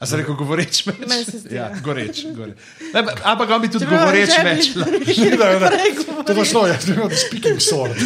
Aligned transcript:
A 0.00 0.06
se 0.06 0.16
reko 0.16 0.34
govoreč 0.34 0.86
meč? 0.86 0.96
Meni 1.08 1.24
se 1.24 1.38
Ja, 1.50 1.70
goreč. 1.82 2.22
goreč. 2.26 2.56
Ne, 2.94 3.02
pa- 3.04 3.14
Ampak 3.24 3.50
on 3.50 3.60
bi 3.60 3.68
tudi 3.68 3.86
govoreč 3.86 4.30
meč. 4.44 4.70
Da, 5.38 5.58
da. 5.58 5.70
To 6.24 6.32
je 6.32 6.44
šlo, 6.44 6.66
jaz 6.66 6.84
sem 6.84 6.94
imel 6.94 7.10
speaking 7.18 7.60
sword. 7.60 7.96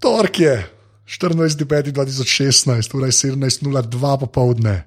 Tork 0.00 0.40
je 0.40 0.66
14.5.2016, 1.08 2.96
ura 2.96 3.06
je 3.06 3.12
17.02 3.12 4.20
popovdne. 4.20 4.84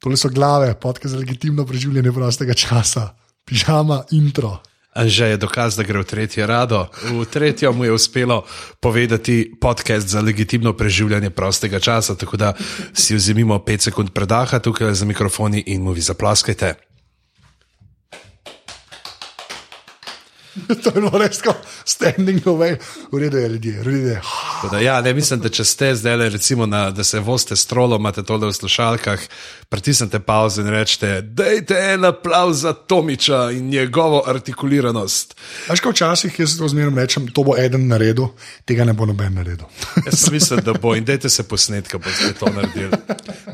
Tole 0.00 0.16
so 0.16 0.28
glave, 0.28 0.74
podke 0.80 1.08
za 1.08 1.16
legitimno 1.18 1.66
preživljanje 1.66 2.12
prostega 2.12 2.54
časa, 2.54 3.08
pižama, 3.44 4.04
intro. 4.10 4.58
Anže 4.92 5.26
je 5.26 5.36
dokaz, 5.36 5.76
da 5.76 5.82
gre 5.86 6.02
v 6.02 6.04
tretje 6.04 6.46
rado. 6.46 6.88
V 7.04 7.24
tretjo 7.24 7.72
mu 7.72 7.84
je 7.84 7.92
uspelo 7.92 8.42
povedati 8.80 9.52
podcast 9.60 10.08
za 10.08 10.20
legitimno 10.20 10.72
preživljanje 10.72 11.30
prostega 11.30 11.80
časa, 11.80 12.14
tako 12.14 12.36
da 12.36 12.52
si 12.92 13.14
vzemimo 13.14 13.58
5 13.58 13.78
sekund 13.80 14.10
predaha 14.10 14.58
tukaj 14.58 14.94
za 14.94 15.04
mikrofoni 15.04 15.62
in 15.66 15.82
mu 15.82 15.92
vi 15.92 16.00
zaplaskajte. 16.00 16.89
to 20.82 20.90
je 20.90 21.00
bilo 21.00 21.18
res 21.18 21.42
kot 21.42 21.56
standing 21.84 22.46
away, 22.46 22.76
v 23.12 23.18
redu 23.18 23.38
je 23.38 23.48
ljudje, 23.48 23.82
redu. 23.82 24.14
Tako 24.62 24.68
Da, 24.70 24.78
ja, 24.80 25.00
ne 25.00 25.14
mislim, 25.14 25.40
da 25.40 25.48
če 25.48 25.64
ste 25.64 25.94
zdaj, 25.94 26.28
recimo, 26.28 26.66
na, 26.66 26.90
da 26.90 27.04
se 27.04 27.20
voste 27.20 27.56
s 27.56 27.66
trolom, 27.66 28.00
imate 28.00 28.22
tole 28.22 28.46
v 28.46 28.52
slušalkah, 28.52 29.20
pritisnete 29.68 30.20
pauzo 30.20 30.62
in 30.62 30.68
rečete: 30.68 31.20
Dajte 31.22 31.78
en 31.94 32.04
aplauz 32.04 32.62
za 32.62 32.72
Tomiča 32.72 33.50
in 33.50 33.68
njegovo 33.68 34.22
artikuliranost. 34.26 35.36
Veš, 35.68 35.80
kot 35.80 35.94
včasih 35.94 36.40
jaz 36.40 36.56
to 36.58 36.68
zmerno 36.68 37.00
rečem, 37.00 37.28
to 37.28 37.44
bo 37.46 37.56
eden 37.58 37.88
naredil, 37.88 38.32
tega 38.64 38.84
ne 38.84 38.92
bo 38.92 39.06
noben 39.06 39.34
naredil. 39.34 39.66
Jaz 40.06 40.30
mislim, 40.30 40.60
da 40.64 40.72
bo 40.72 40.94
in 40.94 41.04
dajte 41.04 41.30
se 41.30 41.42
posnetka, 41.42 41.98
bo 41.98 42.10
ste 42.10 42.34
to 42.34 42.50
naredili. 42.54 42.98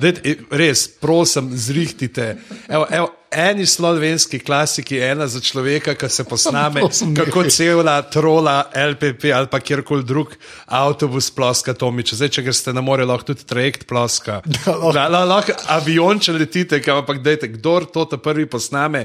Dajte, 0.00 0.36
res, 0.50 0.88
prosim, 1.00 1.50
zrihtite. 1.52 2.36
Evo, 2.68 2.86
evo, 2.90 3.12
eni 3.36 3.66
slovenski 3.66 4.38
klasiki, 4.38 4.98
ena 4.98 5.26
za 5.28 5.40
človeka, 5.40 5.94
ki 5.94 6.08
se 6.08 6.24
posname, 6.24 6.80
kako 7.18 7.44
cela 7.52 7.98
trola, 8.02 8.56
LPP 8.74 9.30
ali 9.34 9.50
pa 9.52 9.60
kjerkoli 9.60 10.04
drug 10.04 10.32
avtobus 10.66 11.30
ploska 11.30 11.74
Tomiča. 11.74 12.16
Zdaj, 12.16 12.32
če 12.38 12.46
greste 12.48 12.72
na 12.72 12.80
more, 12.80 13.04
lahko 13.04 13.32
tudi 13.32 13.44
trajekt 13.44 13.86
ploska. 13.88 14.40
lahko. 14.66 14.92
La, 14.96 15.08
la, 15.12 15.24
lahko 15.28 15.56
avion, 15.76 16.20
če 16.20 16.36
letite, 16.38 16.80
ampak 16.92 17.20
dajte, 17.24 17.52
kdor 17.58 17.90
to 17.92 18.06
prvi 18.22 18.48
posname, 18.48 19.04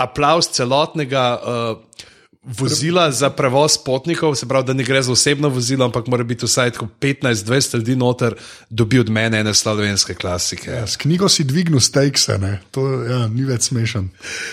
aplaus 0.00 0.50
celotnega. 0.56 1.26
Uh, 1.38 2.08
Vozila 2.42 3.10
za 3.12 3.28
prevoz 3.30 3.76
potnikov, 3.84 4.34
se 4.34 4.48
pravi, 4.48 4.64
da 4.66 4.72
ne 4.72 4.84
gre 4.84 5.02
za 5.02 5.12
osebno 5.12 5.48
vozilo, 5.48 5.84
ampak 5.84 6.06
mora 6.06 6.24
biti 6.24 6.46
vsaj 6.46 6.70
tako 6.70 6.86
15-20 7.00 7.74
ljudi 7.76 7.96
noter, 7.96 8.34
dobi 8.70 8.98
od 8.98 9.10
mene 9.10 9.40
ene 9.40 9.54
slovenske 9.54 10.14
klasike. 10.14 10.70
Ja, 10.70 10.86
s 10.86 10.96
knjigo 10.96 11.28
si 11.28 11.44
dvignil 11.44 11.80
ne? 12.40 12.60
to 12.70 12.86
ja, 13.02 13.28
ni 13.28 13.44
več 13.44 13.68
smešen. 13.68 14.08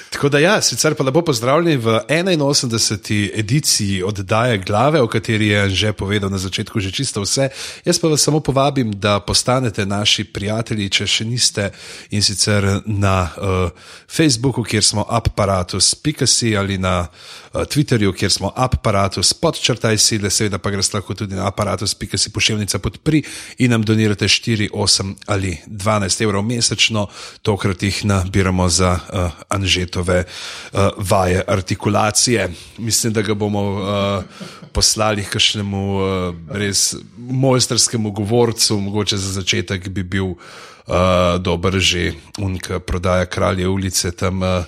Tako 0.10 0.30
da, 0.30 0.40
ja, 0.40 0.62
sicer 0.62 0.96
pa 0.96 1.04
lepo 1.04 1.22
pozdravljeni 1.22 1.78
v 1.78 2.02
81. 2.10 3.32
ediciji 3.40 4.04
oddaje 4.04 4.58
Glave, 4.58 5.02
o 5.02 5.08
kateri 5.08 5.48
je 5.48 5.70
že 5.70 5.94
povedal 5.94 6.30
na 6.30 6.38
začetku 6.38 6.80
že 6.80 6.92
čisto 6.92 7.22
vse. 7.22 7.50
Jaz 7.86 8.00
pa 8.00 8.08
vas 8.08 8.22
samo 8.22 8.40
povabim, 8.40 8.92
da 9.00 9.20
postanete 9.20 9.86
naši 9.86 10.24
prijatelji, 10.24 10.90
če 10.90 11.08
še 11.08 11.26
niste, 11.26 11.72
in 12.12 12.22
sicer 12.22 12.82
na 12.86 13.30
uh, 13.38 13.72
Facebooku, 14.12 14.64
kjer 14.64 14.84
smo 14.84 15.08
apparatus.si 15.08 16.58
ali 16.58 16.78
na 16.78 17.08
uh, 17.08 17.47
Twitterju, 17.66 18.13
kjer 18.13 18.31
smo 18.31 18.51
apparatus 18.56 19.34
podčrtaj 19.34 19.97
sile, 19.97 20.29
seveda 20.29 20.59
pa 20.62 20.72
greste 20.72 20.97
lahko 20.97 21.16
tudi 21.18 21.35
na 21.35 21.47
apparatus.si 21.47 22.31
pošiljnica 22.34 22.79
podpri 22.79 23.23
in 23.57 23.72
nam 23.72 23.84
donirate 23.84 24.28
4, 24.28 24.69
8 24.73 25.13
ali 25.25 25.57
12 25.67 26.23
evrov 26.23 26.44
mesečno, 26.46 27.07
tokrat 27.41 27.84
jih 27.84 28.06
nabiramo 28.06 28.69
za 28.69 28.91
uh, 28.94 29.31
Anžetove 29.50 30.23
uh, 30.23 30.79
vaje 30.97 31.44
artikulacije. 31.47 32.50
Mislim, 32.78 33.13
da 33.13 33.22
ga 33.22 33.34
bomo 33.34 33.63
uh, 33.72 34.23
poslali 34.72 35.23
k 35.23 35.29
kakšnemu 35.29 35.84
uh, 35.97 36.35
res 36.50 36.96
mojstrskemu 37.17 38.12
govorcu, 38.12 38.79
mogoče 38.79 39.17
za 39.17 39.31
začetek 39.41 39.90
bi 39.90 40.03
bil 40.03 40.25
uh, 40.25 40.38
dober 41.40 41.79
že 41.79 42.13
unka 42.38 42.79
prodaja 42.79 43.25
kralje 43.25 43.67
ulice 43.67 44.12
tam. 44.12 44.41
Uh, 44.41 44.63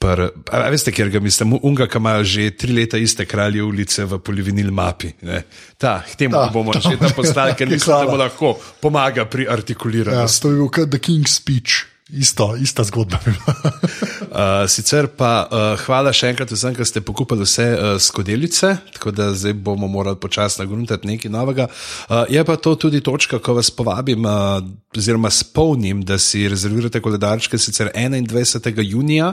Pr, 0.00 0.20
a, 0.48 0.56
a 0.64 0.68
veste, 0.72 0.92
kjer 0.96 1.10
ga 1.12 1.20
mislim, 1.20 1.58
unga, 1.60 1.84
ki 1.84 1.98
ima 2.00 2.14
že 2.24 2.46
tri 2.56 2.72
leta 2.72 2.96
iste 2.96 3.26
kralje 3.28 3.60
ulice 3.60 4.06
v 4.08 4.16
polivinil 4.24 4.70
mapi. 4.72 5.10
Ne? 5.28 5.42
Ta, 5.76 5.98
k 6.00 6.16
temu 6.16 6.38
Ta, 6.38 6.46
bomo 6.54 6.72
ta, 6.72 6.80
še 6.80 6.96
tam 7.02 7.12
postali, 7.12 7.52
ker 7.52 7.68
mislim, 7.68 8.06
da 8.06 8.08
mu 8.08 8.16
lahko 8.16 8.54
pomaga 8.80 9.26
pri 9.28 9.44
Ja, 9.44 9.52
artikuliranju. 9.58 10.24
to 10.40 10.48
je 10.48 10.56
bil 10.56 10.70
kot 10.72 10.88
The 10.88 11.02
King's 11.04 11.36
Speech, 11.36 11.84
Isto, 12.12 12.56
ista 12.56 12.84
zgodba. 12.84 13.18
Uh, 14.30 14.62
sicer 14.70 15.08
pa 15.18 15.42
uh, 15.50 15.72
hvala 15.82 16.12
še 16.14 16.28
enkrat 16.30 16.52
vsem, 16.54 16.70
ki 16.76 16.84
ste 16.86 17.00
pokupili 17.02 17.42
vse 17.42 17.64
uh, 17.74 17.88
skodelice, 17.98 18.76
tako 18.94 19.10
da 19.10 19.26
zdaj 19.34 19.56
bomo 19.58 19.88
morali 19.90 20.20
počasi 20.22 20.60
nagruntati 20.62 21.08
nekaj 21.10 21.32
novega. 21.34 21.66
Uh, 22.06 22.22
je 22.30 22.44
pa 22.46 22.54
to 22.54 22.76
tudi 22.78 23.00
točka, 23.02 23.40
ko 23.42 23.56
vas 23.58 23.72
povabim, 23.74 24.22
uh, 24.22 24.62
oziroma 24.94 25.32
spomnim, 25.34 26.04
da 26.06 26.14
si 26.22 26.44
rezervirate 26.46 27.02
koledarčke 27.02 27.58
sicer 27.58 27.90
21. 27.90 28.84
junija, 28.86 29.32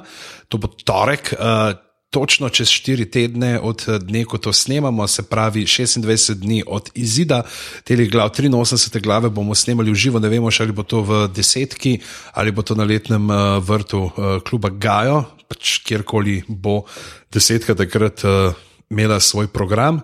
to 0.50 0.58
bo 0.58 0.74
torek. 0.82 1.30
Uh, 1.38 1.78
Točno 2.10 2.48
čez 2.50 2.70
štiri 2.72 3.04
tedne 3.12 3.60
od 3.60 3.84
eh, 3.88 4.00
dne, 4.00 4.24
ko 4.26 4.38
to 4.38 4.54
snemamo, 4.54 5.08
se 5.08 5.24
pravi 5.28 5.66
26 5.66 6.34
dni 6.34 6.64
od 6.68 6.90
izida 6.96 7.42
teh 7.84 8.10
glav, 8.12 8.32
83 8.32 9.02
glave 9.04 9.30
bomo 9.30 9.56
snemali 9.56 9.92
v 9.92 9.96
živo, 9.96 10.20
ne 10.20 10.30
vemo 10.32 10.52
še 10.52 10.64
ali 10.64 10.72
bo 10.72 10.84
to 10.88 11.02
v 11.04 11.28
desetki 11.36 11.98
ali 12.34 12.52
bo 12.52 12.64
to 12.64 12.76
na 12.76 12.88
letnem 12.88 13.30
uh, 13.30 13.60
vrtu 13.60 14.00
uh, 14.00 14.40
kluba 14.40 14.70
Gajo, 14.70 15.24
pač 15.48 15.82
kjerkoli 15.84 16.44
bo 16.48 16.86
desetka 17.32 17.76
takrat 17.76 18.24
imela 18.90 19.20
svoj 19.20 19.48
program. 19.48 20.00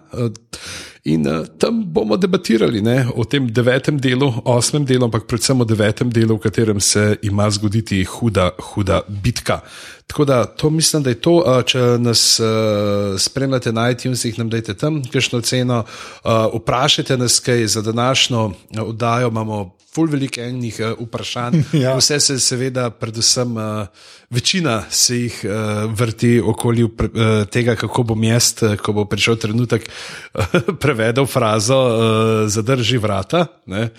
In 1.03 1.27
uh, 1.27 1.43
tam 1.59 1.83
bomo 1.83 2.15
debatirali 2.17 2.81
ne, 2.81 3.03
o 3.15 3.25
tem 3.27 3.47
devetem 3.51 3.97
delu, 3.99 4.29
osmem 4.47 4.85
delu, 4.87 5.03
ampak 5.09 5.25
predvsem 5.27 5.59
o 5.59 5.65
devetem 5.67 6.07
delu, 6.07 6.37
v 6.37 6.43
katerem 6.45 6.79
se 6.79 7.17
ima 7.27 7.49
zgoditi 7.51 8.05
huda, 8.07 8.53
huda 8.71 9.01
bitka. 9.07 9.59
Tako 10.07 10.25
da 10.25 10.45
to 10.45 10.69
mislim, 10.69 11.03
da 11.03 11.11
je 11.11 11.19
to. 11.19 11.35
Uh, 11.43 11.59
če 11.67 11.81
nas 11.99 12.39
uh, 12.39 13.19
spremljate 13.19 13.75
na 13.75 13.89
iTunesih, 13.91 14.39
nam 14.39 14.49
dajte 14.49 14.77
tam 14.79 15.01
kakšno 15.03 15.41
ceno. 15.43 15.83
Uh, 16.23 16.47
vprašajte 16.55 17.17
nas 17.17 17.39
kaj 17.43 17.67
za 17.67 17.81
današnjo 17.81 18.51
oddajo, 18.79 19.27
imamo 19.27 19.73
ful 19.93 20.09
veliko 20.09 20.41
enih 20.41 20.79
uh, 20.81 20.93
vprašanj. 21.05 21.61
Ja. 21.83 21.95
Vse 21.97 22.19
se 22.19 22.39
seveda, 22.39 22.89
predvsem 22.89 23.57
uh, 23.57 23.87
večina 24.29 24.83
se 24.89 25.17
jih 25.17 25.39
uh, 25.45 25.91
vrti 25.93 26.41
okoli 26.45 26.87
pre, 26.97 27.07
uh, 27.07 27.45
tega, 27.47 27.75
kako 27.75 28.03
bom 28.13 28.23
jaz, 28.23 28.53
uh, 28.61 28.75
ko 28.77 28.93
bo 28.93 29.05
prišel 29.05 29.35
trenutek, 29.41 29.85
uh, 30.33 30.45
prevedel 30.83 31.25
frazo 31.25 31.79
uh, 31.79 32.03
zadrži 32.49 32.97
vrata. 32.97 33.45
Ne? 33.65 33.89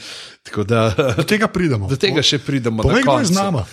Tako 0.43 0.65
da 0.65 0.91
Do 1.17 1.23
tega 1.23 1.49
pridemo. 1.49 1.89
do 1.89 1.97
tega 1.97 2.23
še 2.23 2.39
pridemo. 2.39 2.83
Povej, 2.83 3.03
kdo 3.03 3.19
je 3.19 3.31
z 3.33 3.37
nama. 3.39 3.65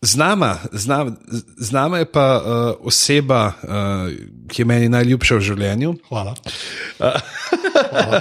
Z 0.00 0.16
nama, 0.16 0.56
z 0.72 0.86
nama, 0.86 1.12
z 1.56 1.70
nama 1.72 1.98
je 1.98 2.04
pa 2.04 2.40
uh, 2.40 2.86
oseba, 2.86 3.52
uh, 3.62 4.08
ki 4.48 4.62
je 4.62 4.66
meni 4.66 4.88
najljubša 4.88 5.36
v 5.36 5.40
življenju. 5.44 5.90
Hvala. 6.08 6.32
Hvala. 6.96 8.20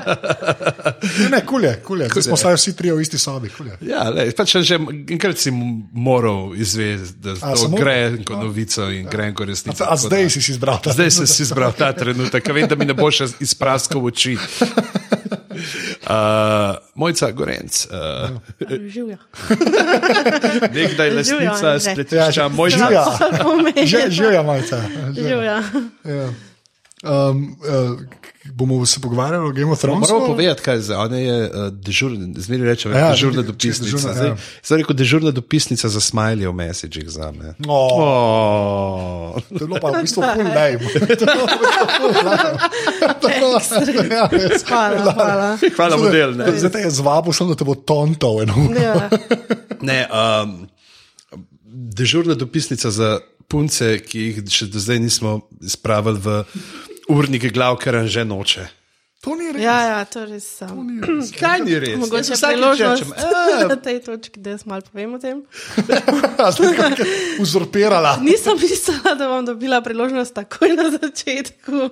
Ne, 1.32 1.40
kulje, 1.48 1.72
kulje. 1.80 2.10
Zdaj 2.12 2.26
smo 2.28 2.36
saj 2.36 2.58
vsi 2.60 2.74
trije 2.76 2.98
v 2.98 3.02
isti 3.02 3.16
sobi. 3.18 3.48
Kulje. 3.48 3.78
Ja, 3.80 4.10
lej, 4.12 4.36
pač 4.36 4.58
že 4.60 4.76
enkrat 5.08 5.40
si 5.40 5.56
moral 5.96 6.52
izvesti, 6.60 7.16
da 7.24 7.40
A, 7.40 7.56
to 7.56 7.64
samo- 7.64 7.80
gre 7.80 7.96
kot 8.28 8.44
novico 8.44 8.90
in 8.92 9.08
gre 9.08 9.32
kot 9.32 9.48
resnica. 9.48 9.88
A 9.88 9.96
Tako 9.96 10.04
zdaj 10.04 10.24
da- 10.24 10.30
si 10.30 10.42
si 10.42 10.52
izbral 10.52 10.84
ta 10.84 10.92
Zdaj 10.92 11.12
sem 11.12 11.28
si 11.28 11.48
izbral 11.48 11.72
ta 11.72 11.94
trenutek, 11.96 12.44
ker 12.44 12.54
vem, 12.54 12.68
da 12.68 12.76
mi 12.76 12.84
ne 12.86 12.94
bo 12.94 13.08
še 13.08 13.32
izpraskal 13.40 14.04
oči. 14.04 14.36
Uh, 16.10 16.76
Mojca 16.96 17.32
Gorenc, 17.32 17.88
uh, 17.90 18.38
Živja. 18.94 19.18
nekdaj 20.78 21.10
Živjo, 21.24 21.54
spletišča 21.80 22.42
Ja, 22.42 22.48
Mojca. 22.48 22.78
živja. 22.78 23.06
Pomeni. 23.44 23.88
Že, 23.88 24.10
že 24.10 24.24
je 24.24 24.44
malce. 24.44 24.78
Živja. 25.14 25.58
Ja. 27.02 27.30
Um, 27.30 27.56
uh, 27.60 28.00
bomo 28.52 28.86
se 28.86 29.00
pogovarjali 29.00 29.46
o 29.46 29.52
Game 29.52 29.66
of 29.68 29.80
Thrones. 29.80 30.10
Moramo 30.10 30.28
povedati, 30.28 30.62
kaj 30.62 30.76
je 30.76 30.82
zdaj. 30.82 30.98
Ona 30.98 31.18
je 31.18 31.38
uh, 31.44 31.52
dežurna, 31.70 32.28
zmeraj 32.36 32.68
rečemo, 32.68 32.92
Ja, 32.92 33.00
ja, 33.00 33.12
dežurna 33.12 33.42
dopisnica. 33.44 33.84
dežurna, 33.86 34.14
Zdaj, 34.14 34.28
ja. 34.28 34.36
zdaj 34.64 34.78
rekel, 34.78 34.96
dežurna 34.96 35.32
dopisnica 35.32 35.88
za 35.88 36.00
smiley 36.02 36.44
v 36.44 36.54
messagih 36.54 37.08
za 37.08 37.32
me. 37.32 37.54
Oh, 37.64 38.02
Oh. 39.32 39.42
to 39.50 39.56
je 39.56 39.68
bilo 39.68 39.80
pa 39.80 39.90
v 39.90 40.02
bistvu 40.02 40.24
full 40.26 40.50
bilo- 43.86 44.10
ja. 44.10 44.30
Hvala, 44.62 45.12
hvala. 45.14 45.48
Hvala, 45.70 45.98
model. 45.98 46.30
Ne, 46.34 46.52
Zdaj 46.54 46.72
te 46.72 46.80
je 46.80 46.92
zvabil, 46.92 47.32
sem, 47.32 47.48
da 47.48 47.56
te 47.56 47.64
bo 47.64 47.76
tontov. 47.76 48.42
eno. 48.42 48.56
Ja. 48.74 49.10
ne 49.82 50.04
um, 50.06 50.68
dežurna 51.94 52.36
dopisnica 52.36 52.92
za 52.92 53.20
punce, 53.46 54.00
ki 54.00 54.20
jih 54.22 54.44
še 54.48 54.68
do 54.68 54.78
zdaj 54.78 55.00
nismo 55.00 55.32
spravili 55.60 56.20
v 56.20 56.28
urnike 57.10 57.50
glav, 57.50 57.78
ker 57.82 58.06
že 58.08 58.26
noče. 58.26 58.68
To 59.20 59.36
ni 59.36 59.52
res. 59.52 59.60
ja, 59.60 59.78
ja, 59.84 60.04
to 60.08 60.24
res 60.24 60.46
sem. 60.48 60.72
Kaj 61.42 61.60
ni 61.66 61.76
res? 61.76 61.98
Mogoče 62.00 62.38
Vsakič 62.38 62.56
priložnost 62.56 63.04
rečem, 63.04 63.10
"Eh, 63.20 63.66
na 63.68 63.76
tej 63.88 63.98
točki, 64.06 64.40
da 64.40 64.56
jaz 64.56 64.64
malo 64.64 64.86
povem 64.88 65.14
o 65.14 65.20
tem. 65.20 65.44
Je 67.00 67.42
uzurpirala. 67.44 68.16
Nisem 68.28 68.56
mislila, 68.56 69.16
da 69.20 69.28
bom 69.28 69.44
dobila 69.46 69.82
priložnost 69.84 70.34
takoj 70.34 70.72
na 70.72 70.88
začetku. 70.96 71.90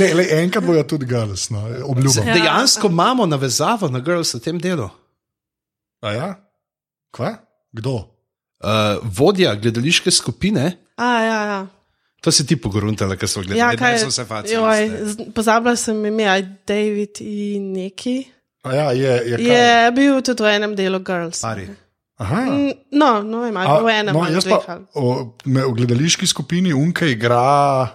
Ne, 0.00 0.08
le, 0.14 0.24
enkrat 0.40 0.64
bojo 0.64 0.82
tudi 0.84 1.06
girls, 1.08 1.50
no, 1.52 1.60
obljubim. 1.84 2.28
Ja. 2.28 2.34
Dejansko 2.34 2.88
imamo 2.88 3.26
navezavo 3.26 3.88
na 3.88 4.00
Girls 4.00 4.34
v 4.34 4.40
tem 4.40 4.58
delu. 4.60 4.88
A 6.00 6.12
ja? 6.12 6.28
Kva? 7.12 7.36
Kdo? 7.72 8.08
Uh, 8.62 9.00
vodja 9.02 9.54
gledališke 9.54 10.10
skupine, 10.10 10.72
A, 10.96 11.20
ja, 11.24 11.40
ja. 11.44 11.60
To 12.22 12.30
si 12.30 12.46
ti 12.46 12.54
pogruntala, 12.56 13.16
ker 13.18 13.28
so 13.28 13.42
gledali. 13.42 13.58
ja 13.58 13.70
ne, 13.72 13.76
kaj, 13.76 13.98
so 13.98 14.10
se 14.10 14.24
z- 15.10 15.32
pozabila 15.34 15.74
sem 15.76 15.98
ime, 16.06 16.24
aj 16.24 16.42
David 16.66 17.18
in 17.20 17.72
neki. 17.74 18.16
A 18.62 18.74
ja, 18.74 18.86
je, 18.94 19.12
je, 19.26 19.36
kaj? 19.42 19.50
Je 19.50 19.90
bil 19.92 20.20
tudi 20.22 20.42
v 20.42 20.52
enem 20.54 20.76
delu 20.78 21.00
Girls. 21.02 21.40
Pari. 21.42 21.66
Aha. 22.22 22.44
No, 22.92 23.22
no 23.22 23.42
ali 23.42 23.56
A, 23.58 23.80
v 23.82 23.88
enem 23.90 24.14
no, 24.14 24.22
jaz 24.30 24.46
pa 24.46 24.78
o, 24.94 25.34
me, 25.44 25.64
v 25.66 25.72
gledališki 25.74 26.26
skupini 26.26 26.70
Unke 26.72 27.08
igra 27.10 27.88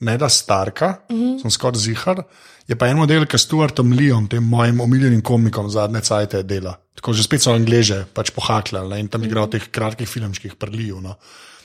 ne 0.00 0.14
da 0.18 0.28
starka, 0.28 1.02
uh 1.08 1.14
Mhm. 1.16 1.22
-huh. 1.24 1.42
sem 1.42 1.50
skoraj 1.50 1.80
zihar. 1.80 2.22
Je 2.68 2.76
pa 2.78 2.86
en 2.86 2.96
model, 2.96 3.26
ki 3.26 3.38
s 3.38 3.42
Stuartom 3.42 3.92
Leom, 3.92 4.28
tem 4.28 4.42
mojim 4.44 4.80
omiljenim 4.80 5.20
komikom 5.20 5.70
zadnje 5.70 6.00
cajte 6.00 6.42
dela. 6.42 6.76
Tako 6.94 7.12
že 7.12 7.22
spet 7.22 7.42
so 7.42 7.50
angleže, 7.52 8.04
pač 8.14 8.30
pohakljali 8.30 8.88
ne, 8.88 9.00
in 9.00 9.08
tam 9.08 9.24
igra 9.24 9.42
v 9.42 9.50
teh 9.50 9.68
kratkih 9.70 10.08
filmčkih 10.08 10.54
prlijev. 10.54 11.00
No. 11.02 11.14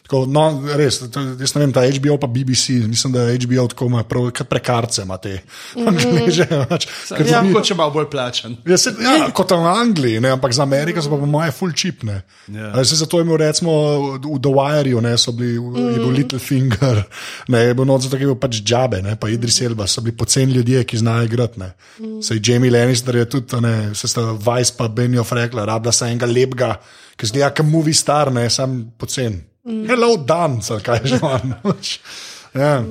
Tako, 0.07 0.21
no, 0.31 0.43
res, 0.79 1.01
jaz 1.03 1.51
ne 1.57 1.61
vem, 1.65 1.71
ta 1.75 1.81
HBO 1.83 2.15
pa 2.15 2.29
BBC, 2.31 2.77
mislim, 2.87 3.11
da 3.11 3.25
HBO 3.27 3.65
tako 3.67 3.89
ima 3.89 4.05
prav, 4.07 4.29
kot 4.31 4.47
prekarce 4.47 5.03
ima 5.03 5.17
te 5.19 5.33
angleže. 5.89 6.45
Pač, 6.69 6.85
ker 7.11 7.25
Ja. 7.27 7.41
dobi- 7.41 7.51
Mogoče 7.51 7.75
malo 7.75 7.91
bolj 7.91 8.07
plačan. 8.13 8.55
Ja, 8.63 8.77
se, 8.79 8.93
ja, 9.03 9.27
kot 9.35 9.51
v 9.51 9.67
Angliji, 9.67 10.21
ne, 10.23 10.31
ampak 10.31 10.55
za 10.55 10.63
Ameriko 10.63 11.03
so 11.03 11.11
pa 11.11 11.19
po 11.19 11.27
moje 11.27 11.51
full 11.51 11.75
cheap. 11.75 12.05
Ne. 12.07 12.21
Ja. 12.47 12.71
Yeah. 12.71 12.87
Zato 12.95 13.19
je 13.19 13.25
imel 13.27 13.37
recimo 13.41 13.73
v 14.15 14.39
The 14.39 14.53
Wireu, 14.55 15.01
ne, 15.03 15.11
so 15.19 15.33
bili 15.35 15.59
mm. 15.59 15.89
je 15.91 15.97
bil 15.99 16.13
Little 16.15 16.39
Finger, 16.39 17.03
ne, 17.51 17.65
je 17.67 17.73
bil 17.75 17.85
noč 17.85 18.07
zato, 18.07 18.15
ker 18.15 18.29
je 18.29 18.31
bil 18.31 18.39
pač 18.39 18.61
džabe, 18.63 19.01
ne, 19.03 19.17
pa 19.19 19.27
Idris 19.29 19.59
Elba, 19.61 19.89
so 19.91 20.01
bili 20.01 20.15
poceni 20.15 20.55
ljudje, 20.55 20.85
ki 20.87 21.01
znajo 21.03 21.27
igrati. 21.27 21.59
Ne. 21.59 21.73
Mm. 21.99 22.21
Sej 22.23 22.39
Jamie 22.39 22.71
Lannister 22.71 23.19
je 23.19 23.25
tudi, 23.35 23.59
ne, 23.61 23.91
se 23.91 24.07
sta 24.07 24.31
Vice 24.31 24.71
pa 24.79 24.87
Benioff 24.87 25.35
rekla, 25.35 25.67
rabla 25.67 25.91
se 25.91 26.07
enega 26.07 26.25
lepega, 26.31 26.71
ki 27.19 27.27
zgleda 27.27 27.51
kot 27.59 27.67
movie 27.67 27.93
star, 27.93 28.31
ne, 28.31 28.47
sam 28.49 28.85
pocen. 28.97 29.41
Mm. 29.67 29.83
Hello, 29.89 30.15
dan, 30.17 30.61
kaj 30.63 31.03
že 31.03 31.19
ja. 32.63 32.83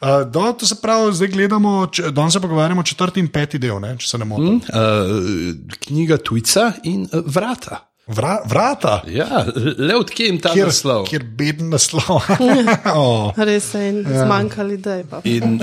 Uh, 0.00 0.22
do, 0.30 0.52
to 0.56 0.66
se 0.66 0.78
pravi, 0.80 1.12
zdaj 1.12 1.28
gledamo, 1.28 1.90
danes 2.10 2.32
se 2.32 2.40
pogovarjamo 2.40 2.80
o 2.80 2.84
četrti 2.84 3.20
in 3.20 3.28
peti 3.28 3.58
del, 3.58 3.80
ne, 3.82 3.96
če 3.98 4.06
se 4.08 4.18
ne 4.18 4.24
motim. 4.24 4.60
Mm. 4.62 4.70
Uh, 4.70 5.76
knjiga 5.84 6.16
Tujca 6.22 6.72
in 6.88 7.08
uh, 7.10 7.20
Vrata. 7.26 7.90
Vra, 8.10 8.40
vrata, 8.46 9.02
Ja, 9.06 9.44
le 9.78 9.94
odkje 9.96 10.26
jim 10.26 10.38
ta 10.42 10.50
kjer, 10.50 10.66
naslov. 10.66 11.04
kjer 11.06 11.22
beden 11.22 11.68
naslov. 11.70 12.24
oh. 12.94 13.30
Res 13.36 13.68
jim 13.74 14.00
ja. 14.02 14.24
zmanjkali, 14.24 14.78
da 14.82 14.96
je 14.98 15.04
pa. 15.10 15.20
In 15.30 15.60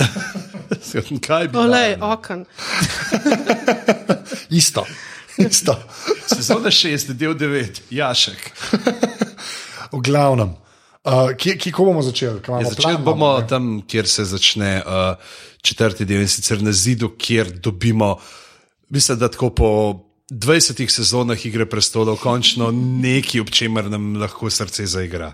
kaj 1.27 1.49
bi 1.51 1.59
Olej, 1.59 1.97
okn. 1.99 2.45
Isto. 4.49 4.85
Isto. 5.37 5.75
Sezona 6.27 6.71
6, 6.71 7.11
del 7.19 7.35
9, 7.35 7.81
Jašek. 7.89 8.51
V 9.91 10.01
glavnem, 10.03 10.55
uh, 11.03 11.31
kje, 11.37 11.57
kje 11.57 11.71
ko 11.75 11.87
bomo 11.89 12.01
začeli? 12.01 12.41
Ja, 12.47 12.63
začeli 12.71 12.97
bomo 13.03 13.37
ne? 13.39 13.47
tam, 13.47 13.69
kjer 13.87 14.07
se 14.07 14.25
začne 14.25 14.81
uh, 14.81 15.37
četrti 15.61 16.05
del 16.05 16.25
in 16.25 16.31
sicer 16.31 16.61
na 16.63 16.71
zidu, 16.71 17.13
kjer 17.17 17.51
dobimo, 17.63 18.17
mislim, 18.89 19.19
da 19.19 19.31
tako 19.31 19.49
po 19.49 19.69
20 20.31 20.89
sezonah 20.91 21.45
Igre 21.45 21.65
prestolov, 21.69 22.19
končno 22.19 22.71
nekaj, 22.75 23.41
ob 23.41 23.51
čemer 23.51 23.87
nam 23.91 24.15
lahko 24.19 24.49
srce 24.51 24.85
zaigra. 24.85 25.31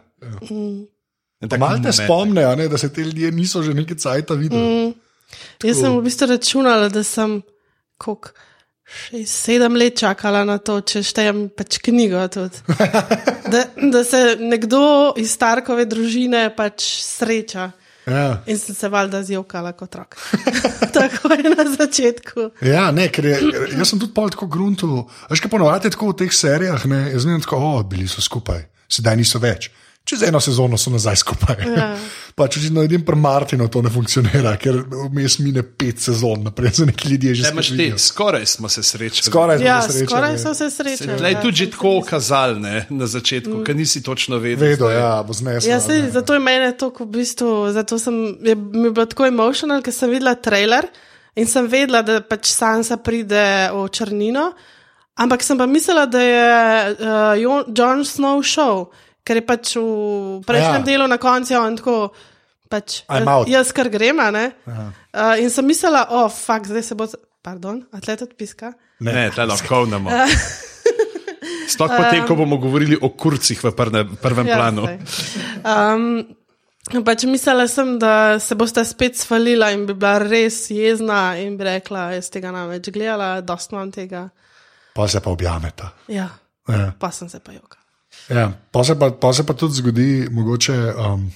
En 1.41 1.49
tak 1.49 1.59
Malo 1.59 1.81
te 1.83 1.91
spomne, 1.91 2.45
ne, 2.55 2.67
da 2.71 2.77
se 2.77 2.93
te 2.93 3.03
ljudje 3.03 3.31
niso 3.31 3.63
že 3.63 3.73
nekaj 3.73 3.97
cajta 3.97 4.37
videli. 4.39 4.63
Mm. 4.63 4.93
Jaz 5.63 5.79
sem 5.81 5.97
v 5.97 6.03
bistvu 6.05 6.27
računala, 6.29 6.89
da 6.93 7.03
sem 7.03 7.41
koliko, 7.97 8.31
šest, 8.85 9.33
sedem 9.33 9.75
let 9.75 9.97
čakala 9.99 10.43
na 10.45 10.57
to, 10.57 10.79
če 10.81 11.03
štejem 11.03 11.45
pač 11.55 11.79
knjigo. 11.83 12.27
tudi. 12.27 12.63
Da, 13.53 13.59
da 13.91 14.01
se 14.07 14.37
nekdo 14.39 15.13
iz 15.19 15.33
Starkove 15.35 15.83
družine 15.85 16.47
pač 16.55 16.85
sreča. 17.03 17.67
Ja. 18.07 18.41
In 18.47 18.57
sem 18.59 18.75
se 18.75 18.89
valjda 18.89 19.21
zjokala 19.23 19.71
kot 19.71 19.95
otrok. 19.95 20.17
Tako 20.95 21.33
je 21.33 21.51
na 21.53 21.65
začetku. 21.77 22.49
Ja, 22.65 22.89
ne, 22.91 23.07
ker 23.13 23.25
je, 23.25 23.37
jaz 23.77 23.93
sem 23.93 23.99
tudi 23.99 24.11
pol 24.15 24.31
tako 24.33 24.47
gruntu. 24.51 25.05
Veš, 25.29 25.43
kaj 25.43 25.51
ponovadi 25.51 25.91
tako 25.93 26.11
v 26.11 26.17
teh 26.23 26.33
serijah, 26.35 26.83
ne, 26.89 27.05
jaz 27.13 27.27
ne 27.27 27.37
vem, 27.37 27.45
tako, 27.45 27.61
o, 27.63 27.83
bili 27.87 28.07
so 28.11 28.23
skupaj, 28.23 28.65
sedaj 28.91 29.19
niso 29.19 29.39
več. 29.43 29.69
Čez 30.03 30.25
eno 30.27 30.41
sezono 30.43 30.77
so 30.77 30.91
nazaj 30.91 31.21
skupaj. 31.21 31.63
Ja. 31.63 31.93
Pač 32.33 32.57
očitno 32.57 32.81
edin 32.81 33.03
pri 33.05 33.15
Martinu 33.15 33.67
to 33.69 33.81
ne 33.81 33.89
funkcionira, 33.89 34.55
ker 34.57 34.79
vmes 35.03 35.35
mine 35.39 35.61
pet 35.63 35.99
sezon, 36.01 36.41
naprej 36.43 36.71
za 36.73 36.85
neki 36.85 37.09
ljudje 37.09 37.35
že 37.35 37.51
vidijo. 37.51 37.97
skoraj 37.97 38.45
smo 38.45 38.69
se 38.69 38.83
srečali. 38.83 39.23
Skoraj 39.23 39.57
smo 39.57 39.67
Ja, 39.67 39.81
se 39.81 39.91
srečali. 39.91 40.07
skoraj 40.07 40.37
so 40.37 40.53
se 40.53 40.69
srečali. 40.69 41.17
Tle 41.17 41.29
je 41.29 41.33
ja. 41.33 41.41
tudi 41.41 41.55
že 41.55 41.69
tako 41.69 42.01
kazal 42.01 42.55
ne, 42.59 42.85
na 42.89 43.05
začetku, 43.07 43.53
mm. 43.53 43.63
ker 43.63 43.75
nisi 43.75 44.01
točno 44.03 44.37
vedel. 44.37 44.67
Vedo, 44.67 44.89
ja, 44.89 45.23
bo 45.23 45.33
znesel. 45.33 45.69
Ja, 45.69 45.79
sej, 45.79 46.09
zato 46.09 46.33
je 46.33 46.39
meni 46.39 46.73
to, 46.73 46.89
v 46.89 47.05
bistvu, 47.07 47.69
zato 47.71 47.99
sem, 47.99 48.13
je, 48.41 48.55
mi 48.55 48.83
je 48.83 48.91
bilo 48.91 49.05
tako 49.05 49.25
emocionalno, 49.25 49.83
ker 49.83 49.93
sem 49.93 50.09
videla 50.09 50.33
trailer 50.35 50.89
in 51.35 51.45
sem 51.47 51.67
vedela, 51.67 52.01
da 52.01 52.17
pač 52.21 52.49
Sansa 52.49 52.97
pride 52.97 53.45
v 53.69 53.85
črnino, 53.89 54.51
ampak 55.15 55.45
sem 55.45 55.57
pa 55.57 55.65
mislila, 55.65 56.05
da 56.05 56.21
je 56.21 56.43
uh, 56.97 57.37
Jo- 57.37 57.65
Jon 57.69 58.01
Snow 58.01 58.41
šel, 58.41 58.87
ker 59.23 59.39
je 59.39 59.45
pač 59.45 59.75
v 59.79 60.41
prejšnjem 60.45 60.83
Ja. 60.83 60.87
delu 60.87 61.07
na 61.07 61.17
koncu 61.17 61.55
on 61.59 61.75
tako. 61.77 61.97
Pač, 62.69 63.03
I'm 63.09 63.27
out. 63.29 63.47
jaz 63.47 63.71
kar 63.71 63.89
grem, 63.89 64.19
a 64.19 64.31
ne. 64.31 64.51
Uh, 64.65 65.37
in 65.37 65.49
sem 65.53 65.65
mislila, 65.65 66.07
oh, 66.09 66.29
fakt, 66.31 66.65
zdaj 66.71 66.83
se 66.83 66.95
bo. 66.95 67.05
Pardon, 67.43 67.83
atlet 67.91 68.21
odpiska. 68.23 68.71
Ne, 69.03 69.11
ne 69.11 69.25
tle 69.35 69.43
lahko 69.45 69.83
namo. 69.85 70.09
Sploh 71.73 71.91
potem, 71.91 72.23
ko 72.27 72.35
bomo 72.39 72.57
govorili 72.57 72.95
o 72.95 73.09
kurcih 73.09 73.59
v 73.63 73.71
prne, 73.75 74.01
prvem 74.21 74.47
ja, 74.47 74.55
planu. 74.57 74.87
Um, 75.63 77.03
pač 77.03 77.25
mislila 77.27 77.67
sem, 77.67 77.97
da 77.99 78.39
se 78.39 78.55
boste 78.55 78.83
spet 78.87 79.19
svalila 79.19 79.71
in 79.75 79.83
bi 79.87 79.93
bila 79.95 80.17
res 80.23 80.69
jezna 80.71 81.35
in 81.43 81.57
bi 81.59 81.67
rekla, 81.67 82.13
jaz 82.15 82.31
tega 82.31 82.51
ne 82.55 82.63
več 82.71 82.87
gledala, 82.95 83.41
dost 83.43 83.75
imam 83.75 83.91
tega. 83.91 84.29
Pa 84.95 85.07
se 85.11 85.19
pa 85.19 85.29
objameta. 85.35 85.91
Ja, 86.07 86.29
Ja. 86.67 86.93
pa 86.99 87.11
sem 87.11 87.27
se 87.29 87.39
pa 87.43 87.51
joka. 87.51 87.82
Ja, 88.29 88.51
pa, 88.71 88.83
se 88.83 88.99
pa, 88.99 89.11
pa 89.11 89.33
se 89.33 89.45
pa 89.45 89.53
tudi 89.53 89.73
zgodi, 89.73 90.27
mogoče, 90.31 90.73
um, 90.73 91.31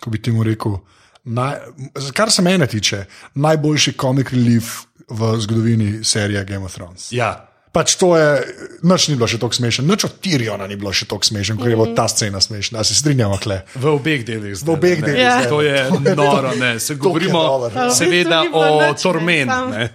ko 0.00 0.10
bi 0.10 0.22
ti 0.22 0.32
mu 0.32 0.44
rekel, 0.44 0.78
naj, 1.24 1.56
kar 2.16 2.30
se 2.30 2.42
mene 2.42 2.66
tiče, 2.66 3.04
najboljši 3.34 3.92
comic 4.00 4.32
relief 4.32 4.74
v 5.08 5.34
zgodovini 5.40 6.04
serije 6.04 6.44
Game 6.44 6.64
of 6.64 6.74
Thrones. 6.74 7.12
Ja. 7.12 7.49
Pač 7.70 7.94
to 7.94 8.18
je, 8.18 8.42
noč 8.82 9.06
ni 9.06 9.14
bilo 9.14 9.26
še 9.26 9.38
tako 9.38 9.54
smešen, 9.54 9.86
noč 9.86 10.02
od 10.02 10.18
Tiriona 10.18 10.66
ni 10.66 10.74
bilo 10.74 10.90
še 10.90 11.06
tako 11.06 11.22
smešen, 11.22 11.54
kot 11.54 11.64
je 11.64 11.76
bila 11.76 11.94
ta 11.94 12.08
scena 12.08 12.36
smešna. 12.36 12.78
A 12.78 12.82
se 12.82 12.94
strinjamo, 12.94 13.38
kle. 13.38 13.60
V 13.72 13.86
obeh 13.88 14.24
delih. 14.24 14.52
Zdaj, 14.52 14.66
V 14.66 14.70
obeh 14.72 14.96
ne. 14.96 15.06
delih 15.06 15.20
Ja. 15.20 15.34
zdaj. 15.36 15.48
To 15.48 15.58
je 15.60 15.76
noro, 16.16 16.50
ne. 16.56 16.70
Se 16.76 16.96
govorimo. 16.96 17.42
Ja, 17.68 17.86
seveda 17.88 18.40
o 18.44 18.58
nič, 18.58 18.82
ne, 18.82 18.88
Tormen. 18.96 19.46
sam- 19.46 19.70
ne. 19.70 19.86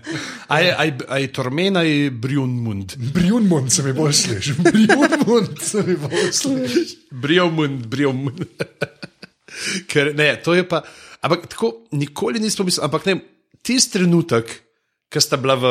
A 0.47 0.55
je, 0.57 0.71
je, 0.71 0.91
je 1.19 1.27
Tormen 1.29 1.75
ali 1.75 1.95
Brunmund? 2.09 2.95
Brjunmund 3.11 3.67
se 3.69 3.83
mi 3.83 3.91
bolj 3.91 4.13
sliši, 4.15 4.53
Brjunmund 4.65 5.59
se 5.59 5.83
mi 5.83 5.95
bolj 5.97 6.31
sliši. 6.31 6.83
Brjomund, 7.11 7.85
Brjomund. 7.85 8.39
Ker 9.89 10.13
ne, 10.13 10.35
to 10.37 10.53
je 10.53 10.63
pa. 10.63 10.79
Ampak 11.19 11.47
tako 11.49 11.83
nikoli 11.91 12.39
nismo 12.39 12.63
mislili, 12.63 12.85
ampak 12.85 13.05
ne, 13.05 13.19
tisti 13.59 13.91
trenutek, 13.93 14.47
ko 15.07 15.19
sta 15.19 15.35
bila 15.35 15.55
v 15.55 15.65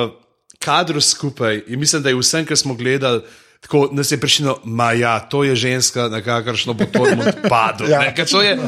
kadru 0.65 1.01
skupaj 1.01 1.63
in 1.67 1.81
mislim, 1.81 2.03
da 2.03 2.09
je 2.09 2.19
vsem, 2.21 2.47
kar 2.47 2.57
smo 2.57 2.75
gledali. 2.75 3.23
Tako 3.65 3.89
nas 3.93 4.11
je 4.13 4.21
prišlo, 4.21 4.59
ma 4.65 4.93
ja, 4.93 5.21
to 5.21 5.45
je 5.45 5.55
ženska, 5.57 6.09
na 6.13 6.21
kakršno 6.21 6.75
bo 6.75 6.85
Tormund 6.85 7.49
padel. 7.49 7.89
Ja. 7.93 8.03
ja. 8.05 8.27
To 8.27 8.43
je 8.43 8.59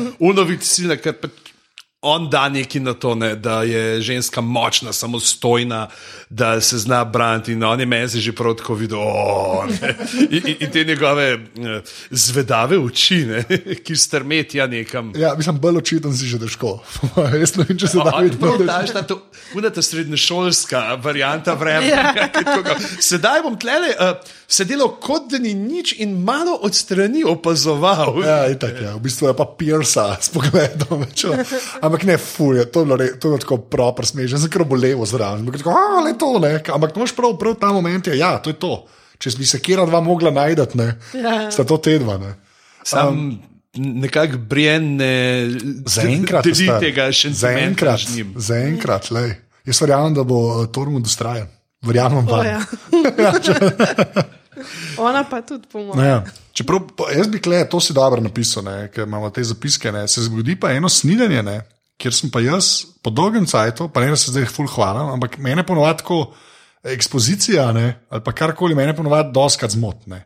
ker 0.96 1.12
pa 1.20 1.28
on 2.06 2.28
da 2.30 2.46
neki 2.48 2.80
na 2.80 2.94
to, 2.94 3.14
ne, 3.14 3.34
da 3.34 3.62
je 3.62 4.00
ženska 4.00 4.40
močna, 4.40 4.92
samostojna, 4.92 5.88
da 6.30 6.60
se 6.60 6.78
zna 6.78 7.04
braniti. 7.04 7.52
In 7.52 7.64
on 7.64 7.80
je 7.80 7.86
meni 7.86 8.08
že 8.20 8.32
prav 8.32 8.54
tako 8.56 8.74
videl, 8.74 8.98
oh, 8.98 9.64
in, 10.30 10.42
in, 10.46 10.56
in 10.60 10.70
te 10.70 10.84
njegove 10.84 11.26
eh, 11.32 11.80
zvedave 12.10 12.78
oči, 12.78 13.24
ne, 13.26 13.42
ki 13.84 13.96
strmetijo 13.96 14.66
nekam. 14.66 15.12
Ja, 15.16 15.34
mislim, 15.34 15.58
bolj 15.60 15.82
očiten 15.82 16.14
si 16.16 16.26
že 16.26 16.38
težko. 16.38 16.78
Jaz 17.40 17.56
ne 17.56 17.64
vem, 17.68 17.78
če 17.78 17.88
se 17.88 17.98
da 17.98 18.14
videti. 18.22 18.44
no, 18.44 18.58
ta- 18.66 18.82
ta- 18.92 19.02
to- 19.02 19.22
Una 19.54 19.70
ta 19.70 19.82
srednješolska 19.82 20.94
varianta 21.02 21.54
vremena. 21.54 22.12
Ja. 22.16 22.28
Sedaj 23.10 23.42
bom 23.42 23.54
tlele 23.58 23.92
uh, 23.94 24.16
sedel 24.48 24.88
kot 25.00 25.30
da 25.30 25.38
ni 25.38 25.54
nič 25.54 25.92
in 25.98 26.22
malo 26.22 26.58
od 26.62 26.74
strani 26.74 27.24
opazoval. 27.24 28.22
Ja, 28.22 28.46
itak, 28.46 28.80
ja. 28.80 28.94
V 28.94 29.00
bistvu 29.00 29.28
je 29.28 29.34
pa 29.34 29.44
Pirsa 29.48 30.16
s 30.20 30.28
pogledom. 30.28 31.00
več, 31.02 31.24
no. 31.24 31.34
Ampak 31.82 32.04
ne, 32.04 32.16
fuj, 32.16 32.64
to 32.70 32.80
je 32.80 32.84
bilo, 32.84 32.96
re, 32.96 33.06
to 33.08 33.28
je 33.28 33.30
bilo 33.30 33.38
tako 33.38 33.58
proper 33.58 34.06
smešno, 34.06 34.38
zelo 34.38 34.64
bolevo 34.64 35.06
zraven. 35.06 35.40
Ampak 35.40 35.58
tako, 35.58 35.70
"A, 35.70 36.00
le 36.00 36.14
to, 36.14 36.38
ne. 36.38 36.62
Ampak 36.64 36.92
to 36.92 37.00
imaš 37.00 37.12
prav, 37.12 37.38
prav 37.38 37.54
ta 37.54 37.72
moment 37.72 38.06
je, 38.06 38.18
ja, 38.18 38.38
to 38.38 38.50
je 38.50 38.54
to. 38.54 38.86
Če 39.18 39.30
bi 39.38 39.46
se 39.46 39.58
kera 39.58 39.86
dva 39.86 40.00
mogla 40.00 40.30
najti, 40.30 40.76
ne, 40.76 40.98
Ja. 41.14 41.50
sta 41.50 41.64
to 41.64 41.76
te 41.78 41.98
dva. 41.98 42.18
Ne. 42.18 42.34
Sam 42.84 43.40
nekako 43.74 44.38
Brian 44.38 44.96
ne 44.96 45.48
Zaenkrat 45.84 46.44
tega 46.80 47.12
še 47.12 47.30
zaenkrat, 47.30 48.00
z 48.00 48.16
njim. 48.16 48.34
zaenkrat, 48.36 49.10
lej. 49.10 49.34
Jaz 49.66 49.80
verjamem, 49.80 50.14
da 50.14 50.22
bo 50.24 50.62
uh, 50.62 50.66
Tormund 50.66 51.06
ustrajen. 51.06 51.48
Verjamem 51.86 52.26
pa. 52.26 52.42
ja. 52.46 52.60
Ona 54.98 55.24
pa 55.28 55.42
tudi 55.44 55.68
pomoč. 55.72 55.98
Ja. 56.00 56.22
Čeprav 56.56 56.88
jaz 57.12 57.28
bi 57.28 57.40
kle, 57.42 57.60
to 57.68 57.80
si 57.80 57.94
dobro 57.96 58.22
napisal, 58.24 58.64
ne, 58.64 58.76
ker 58.92 59.04
imamo 59.04 59.30
te 59.30 59.44
zapiske. 59.44 59.92
Ne, 59.92 60.06
se 60.08 60.24
zgodi 60.24 60.56
pa 60.60 60.72
eno 60.72 60.88
snidenje, 60.88 61.42
ne, 61.44 61.60
kjer 62.00 62.14
sem 62.16 62.32
pa 62.32 62.40
jaz 62.44 62.86
po 63.04 63.12
dolgem 63.12 63.46
cajtu, 63.48 63.90
pa 63.92 64.02
ne 64.04 64.12
da 64.14 64.20
se 64.20 64.32
zdaj 64.32 64.48
ful 64.52 64.68
hvalim, 64.70 65.12
ampak 65.16 65.36
mene 65.42 65.66
ponovadi 65.66 66.02
tako 66.02 66.22
ekspozicija 66.86 67.68
ne, 67.74 67.86
ali 68.10 68.24
pa 68.24 68.32
karkoli 68.36 68.76
mene 68.78 68.96
ponovadi 68.96 69.34
doskrat 69.34 69.74
zmotne. 69.74 70.22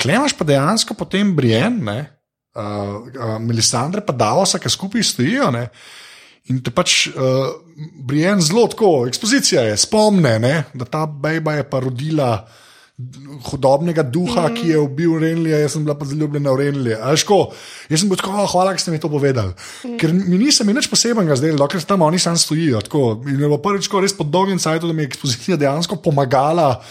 Klemaš 0.00 0.34
pa 0.38 0.46
dejansko 0.48 0.96
potem 0.98 1.34
Brian, 1.36 1.76
ne, 1.84 1.98
uh, 2.56 2.62
uh, 2.62 3.36
Melisandre 3.42 4.00
pa 4.06 4.14
Davosa, 4.16 4.60
ki 4.62 4.72
skupaj 4.72 5.04
stojijo. 5.12 5.50
Ne, 5.54 5.66
In 6.50 6.58
te 6.64 6.72
pač 6.74 7.06
uh, 7.12 7.52
Brian 8.02 8.40
zelo 8.42 8.66
tako, 8.66 9.06
ekspozicija 9.06 9.62
je, 9.68 9.76
spomne, 9.78 10.38
ne, 10.42 10.56
da 10.74 10.88
ta 10.88 11.04
bejba 11.06 11.60
je 11.60 11.68
pa 11.70 11.80
rodila 11.84 12.32
hudobnega 13.48 14.04
duha, 14.04 14.48
mm. 14.48 14.56
ki 14.58 14.72
je 14.74 14.80
ubil 14.82 15.16
Renlija, 15.22 15.62
jaz 15.62 15.76
sem 15.76 15.84
bila 15.86 15.96
pa 15.98 16.06
zaljubljena 16.06 16.52
v 16.52 16.60
Renlija. 16.60 16.98
Ajško, 17.10 17.38
jaz 17.90 18.02
sem 18.02 18.10
bil 18.10 18.20
tako, 18.20 18.34
"Oh, 18.36 18.50
hvala, 18.52 18.74
da 18.74 18.78
ste 18.78 18.92
mi 18.92 19.00
to 19.00 19.08
povedali. 19.08 19.54
Mm. 19.84 19.96
Ker 19.98 20.12
mi 20.12 20.38
nisem 20.38 20.66
nič 20.66 20.90
posebnega 20.90 21.36
zdaj, 21.36 21.56
dokler 21.58 21.82
tam 21.82 22.02
oni 22.02 22.18
sam 22.18 22.36
stojijo. 22.36 22.80
Tako. 22.80 23.22
In 23.26 23.40
je 23.40 23.46
bilo 23.48 23.58
prvič, 23.58 23.88
ko 23.88 24.00
res 24.00 24.14
po 24.16 24.24
dolgem 24.24 24.58
času, 24.58 24.86
da 24.86 24.92
mi 24.92 25.02
je 25.02 25.10
ekspozicija 25.12 25.56
dejansko 25.56 25.96
pomagala. 25.96 26.82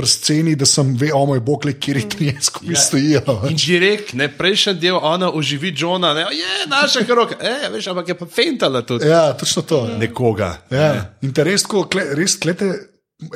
Pri 0.00 0.08
sceni, 0.08 0.54
da 0.56 0.64
sem 0.66 0.94
ve, 0.96 1.10
o 1.12 1.20
moj 1.28 1.42
bog, 1.44 1.64
le 1.68 1.74
kjer 1.76 2.00
ti 2.08 2.30
je 2.30 2.36
skupaj 2.42 2.76
stojijo. 2.80 3.34
In 3.50 3.58
že 3.60 3.80
rek, 3.82 4.12
ne 4.16 4.30
prejšnji 4.32 4.74
del, 4.80 4.96
ona 4.96 5.28
oživi 5.36 5.74
Johna, 5.76 6.14
ne, 6.16 6.24
je 6.32 6.68
naša 6.70 7.04
heroka, 7.04 7.36
e, 7.36 7.68
veš, 7.74 7.90
ampak 7.92 8.08
je 8.08 8.16
pa 8.18 8.26
fentala 8.26 8.80
tudi 8.82 9.08
Ja, 9.08 9.32
točno 9.36 9.62
to. 9.62 9.82
Ja. 9.90 9.98
nekoga. 10.00 10.54
Ja. 10.72 10.92
In 11.20 11.34
te 11.36 11.44
res, 11.44 11.66
tako, 11.68 11.84
kle, 11.92 12.14
res 12.16 12.38
klete. 12.40 12.72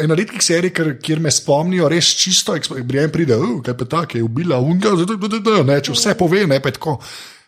Ena 0.00 0.16
redkih 0.16 0.40
serij, 0.40 0.72
ker, 0.72 0.94
kjer 0.96 1.20
me 1.20 1.28
spomnijo, 1.28 1.90
res 1.92 2.08
čisto, 2.16 2.56
Brian 2.88 3.12
pride, 3.12 3.36
uh, 3.36 3.58
kaj 3.60 3.76
pa 3.76 3.84
tako, 3.84 4.16
je 4.16 4.24
ubila 4.24 4.56
unga, 4.56 4.94
zdaj, 4.96 5.18
zdaj, 5.20 5.42
zdaj, 5.42 5.60
ne, 5.68 5.76
če 5.84 5.92
vse 5.92 6.16
pove, 6.16 6.46
ne 6.48 6.56
pa 6.64 6.72
je 6.72 6.78
tako. 6.78 6.96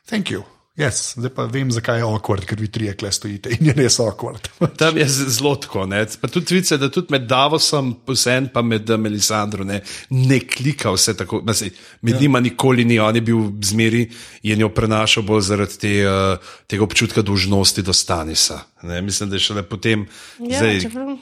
Thank 0.04 0.34
you. 0.34 0.44
Yes, 0.76 1.14
zdaj 1.16 1.30
pa 1.32 1.46
vem, 1.48 1.70
zakaj 1.72 2.02
je 2.02 2.04
awkward, 2.04 2.44
ker 2.44 2.60
vi 2.60 2.66
trije 2.68 2.92
kle 3.00 3.08
stojite 3.12 3.54
in 3.54 3.70
je 3.70 3.72
res 3.78 3.94
awkward. 4.04 4.50
Tam 4.80 4.98
je 5.00 5.06
zelo 5.08 5.54
tako. 5.56 5.86
Ne. 5.88 6.02
Pa 6.20 6.28
tudi 6.28 6.58
vice, 6.58 6.76
da 6.76 6.90
tudi 6.92 7.14
med 7.14 7.24
Davosom, 7.30 7.94
posen 8.04 8.50
pa 8.52 8.60
med 8.62 8.90
eh, 8.90 9.00
Melisandro, 9.00 9.64
ne, 9.64 9.80
ne 10.10 10.40
klika 10.44 10.92
vse 10.92 11.14
tako. 11.16 11.40
Mislim, 11.46 11.70
med 12.04 12.14
ja. 12.14 12.20
njima 12.20 12.40
nikoli 12.44 12.84
ni, 12.84 12.98
on 13.00 13.16
je 13.16 13.22
bil 13.24 13.40
zmeri 13.64 14.04
in 14.42 14.60
jo 14.60 14.68
prenašal 14.68 15.24
bolj 15.24 15.46
zaradi 15.48 15.78
te, 15.80 15.94
uh, 16.04 16.52
tega 16.68 16.84
občutka 16.84 17.24
dolžnosti 17.24 17.82
do 17.82 17.96
Stanisa. 17.96 18.60
Ne. 18.82 19.00
Mislim, 19.02 19.32
da 19.32 19.40
je 19.40 19.46
šele 19.48 19.64
potem. 19.64 20.04
Ja, 20.38 20.58
zdaj, 20.58 20.80
čeprav- 20.84 21.16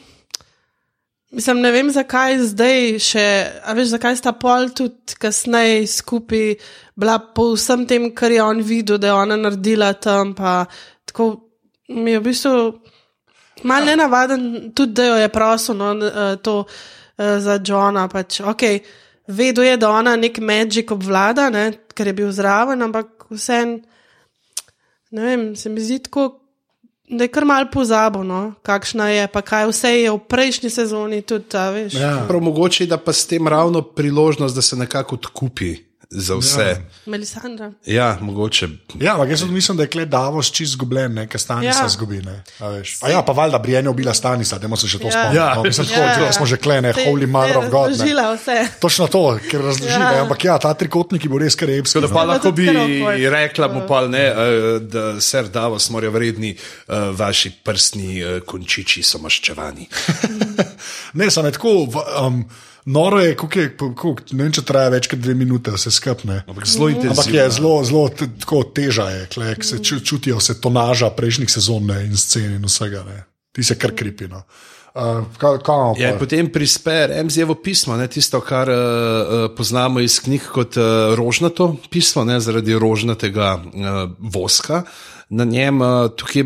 Mislim, 1.34 1.60
ne 1.60 1.70
vem, 1.74 1.88
zakaj 1.90 2.36
zdaj 2.52 2.98
še, 3.02 3.22
a 3.66 3.72
veš, 3.74 3.88
zakaj 3.96 4.14
sta 4.20 4.32
pol 4.38 4.68
tudi 4.70 5.16
kasneje 5.18 5.80
skupaj 5.90 6.52
bila 6.94 7.16
po 7.34 7.48
vsem 7.56 7.82
tem, 7.90 8.06
kar 8.14 8.30
je 8.30 8.42
on 8.42 8.60
videl, 8.62 9.00
da 9.02 9.10
je 9.10 9.14
ona 9.18 9.38
naredila 9.40 9.92
tam. 9.98 10.30
Pa, 10.38 10.68
tako 11.10 11.26
mi 11.88 12.14
je 12.14 12.20
v 12.20 12.24
bistvu 12.28 12.52
malo 13.66 13.90
nenavaden, 13.90 14.44
tudi 14.74 14.94
da 15.00 15.08
jo 15.08 15.16
je 15.18 15.32
prosil 15.34 15.74
no, 15.80 15.90
eh, 15.98 16.36
to 16.36 16.54
eh, 17.18 17.40
za 17.40 17.58
Johna. 17.66 18.06
Pač, 18.08 18.38
okay, 18.40 18.78
vedel 19.26 19.72
je, 19.72 19.76
da 19.76 19.90
ona 19.90 20.14
nek 20.16 20.38
magik 20.38 20.94
obvlada, 20.94 21.48
ne, 21.50 21.66
ker 21.94 22.12
je 22.12 22.14
bil 22.14 22.30
zraven, 22.30 22.82
ampak 22.86 23.26
vsem, 23.34 23.80
ne 25.10 25.26
vem, 25.26 25.50
se 25.56 25.68
mi 25.70 25.82
zdi 25.82 25.98
tako. 26.06 26.43
Da 27.08 27.24
je 27.24 27.28
kar 27.28 27.44
mal 27.44 27.66
pozabil, 27.72 28.24
no, 28.24 28.54
kakšna 28.64 29.10
je, 29.12 29.24
pa 29.28 29.42
kaj 29.44 29.66
vse 29.68 29.90
je 29.92 30.10
v 30.10 30.18
prejšnji 30.18 30.70
sezoni 30.72 31.20
tudi, 31.22 31.52
a 31.52 31.68
veš. 31.70 31.98
Ja. 32.00 32.24
Prav 32.28 32.40
mogoče, 32.40 32.86
da 32.88 32.96
pa 32.96 33.12
s 33.12 33.26
tem 33.28 33.48
ravno 33.48 33.82
priložnost, 33.82 34.56
da 34.56 34.62
se 34.62 34.76
nekako 34.76 35.20
odkupi 35.20 35.76
za 36.14 36.34
vse. 36.38 36.62
Ja, 36.62 36.76
Melisandra. 37.06 37.72
ja 37.86 38.18
mogoče. 38.20 38.68
Ja, 39.00 39.12
ampak 39.14 39.30
jaz 39.30 39.42
mislim, 39.42 39.76
da 39.76 39.82
je 39.82 39.90
kle 39.90 40.04
Davos 40.06 40.50
čist 40.52 40.72
zgubljen, 40.72 41.26
ker 41.28 41.40
Stanisa 41.40 41.78
ja. 41.78 41.82
Ja. 41.82 41.88
zgubi. 41.88 42.22
Ne, 42.22 42.36
a 42.60 42.68
veš. 42.68 42.98
A 43.02 43.10
ja, 43.10 43.22
pa 43.22 43.32
valjda 43.32 43.58
Brian 43.58 43.84
je 43.84 43.90
ubila 43.90 44.14
Stanisa, 44.14 44.58
da 44.58 44.76
se 44.76 44.88
še 44.88 44.98
to 44.98 45.06
Ja. 45.06 45.10
spomnimo. 45.10 45.34
Ja. 45.36 45.54
No, 45.54 45.62
mislim, 45.62 45.86
tako, 45.86 46.22
ja. 46.22 46.32
smo 46.32 46.46
že 46.46 46.56
kle, 46.56 46.80
ne, 46.80 46.92
Te- 46.92 47.04
holy 47.04 47.26
mother 47.26 47.58
of 47.58 47.64
God. 47.64 47.90
Ne. 47.90 47.96
razložila 47.98 48.34
vse. 48.34 48.58
Točno 48.80 49.06
to, 49.06 49.38
ker 49.50 49.60
razloži, 49.60 49.92
ja. 49.92 50.12
Ja. 50.12 50.22
ampak 50.22 50.44
ja, 50.44 50.58
ta 50.58 50.74
trikotnik 50.74 51.24
je 51.24 51.28
bil 51.28 51.38
res 51.38 51.54
krepski. 51.54 52.00
Da 52.00 52.08
pa 52.08 52.14
Bilo 52.14 52.24
lahko 52.24 52.52
bi 52.52 52.66
kar 52.66 53.32
rekla 53.32 53.68
mu 53.68 53.82
pa, 53.88 54.06
ne, 54.06 54.24
eh, 54.24 54.78
da 54.80 55.20
ser 55.20 55.48
Davos 55.48 55.90
morajo 55.90 56.10
vredni, 56.12 56.54
eh, 56.54 56.94
vaši 57.12 57.50
prstni 57.64 58.20
eh, 58.20 58.40
končiči 58.46 59.02
so 59.02 59.18
maščevani. 59.18 59.88
Ne, 61.14 61.30
samo 61.30 61.50
tako, 61.50 61.84
v- 61.86 62.04
um, 62.26 62.44
noro 62.84 63.20
je, 63.20 63.34
koliko 63.36 63.60
je, 63.60 63.76
koliko, 63.76 64.14
ne 64.32 64.42
vem, 64.44 64.52
če 64.52 64.64
traja 64.66 64.92
več 64.94 65.08
kot 65.10 65.20
dve 65.22 65.34
minute, 65.38 65.72
vse 65.74 65.92
skepne. 65.94 66.42
Ampak 66.48 66.68
zelo 66.68 66.90
intenzivno. 66.92 67.16
Ampak 67.16 67.34
je 67.34 67.48
zelo, 67.56 67.74
zelo 67.84 68.04
tako 68.44 68.62
teža, 68.76 69.08
je, 69.14 69.26
kle, 69.34 69.54
se 69.64 69.80
ču, 69.84 70.00
čutijo 70.04 70.40
se 70.40 70.58
tonaža 70.60 71.10
prejšnjih 71.16 71.50
sezon 71.50 71.86
ne, 71.90 72.02
in 72.08 72.16
scen 72.20 72.56
in 72.58 72.64
vsega. 72.68 73.04
Ne. 73.08 73.24
Ti 73.54 73.64
se 73.64 73.78
kar 73.78 73.94
kripino. 73.96 74.44
Uh, 74.94 75.24
kaj, 75.38 75.58
kaj 75.66 75.74
imamo 75.74 75.94
Ja, 75.98 76.12
potem 76.18 76.46
prispe 76.54 76.92
Remzijevo 77.10 77.56
pismo, 77.58 77.96
ne, 77.98 78.06
tisto, 78.06 78.38
kar 78.40 78.70
uh, 78.70 78.76
poznamo 79.56 80.00
iz 80.00 80.20
knjig 80.22 80.46
kot 80.54 80.76
uh, 80.78 81.16
rožnato 81.18 81.72
pismo, 81.90 82.22
ne, 82.24 82.38
zaradi 82.40 82.78
rožnatega 82.78 83.56
uh, 83.58 84.04
voska. 84.18 84.84
Na 85.34 85.44
njem 85.44 85.80
uh, 85.82 86.12
tukaj 86.14 86.44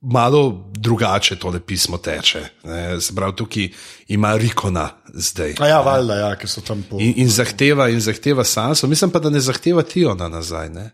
malo 0.00 0.70
drugače 0.72 1.36
tole 1.36 1.60
pismo 1.60 1.98
teče. 1.98 2.44
Ne, 2.64 3.00
se 3.00 3.14
pravi, 3.14 3.36
tukaj 3.36 3.68
ima 4.08 4.36
Rikona 4.36 4.88
zdaj. 5.14 5.54
A 5.58 5.66
ja, 5.66 5.80
valjda, 5.80 6.14
ja, 6.14 6.36
ker 6.36 6.48
so 6.48 6.60
tam 6.60 6.84
po. 6.90 7.00
In, 7.00 7.14
in 7.16 7.28
zahteva, 7.28 7.88
in 7.88 8.00
zahteva 8.00 8.44
Sanso, 8.44 8.86
mislim 8.86 9.10
pa, 9.10 9.18
da 9.18 9.30
ne 9.30 9.40
zahteva 9.40 9.82
Tiona 9.82 10.28
nazaj. 10.28 10.68
Ne? 10.68 10.90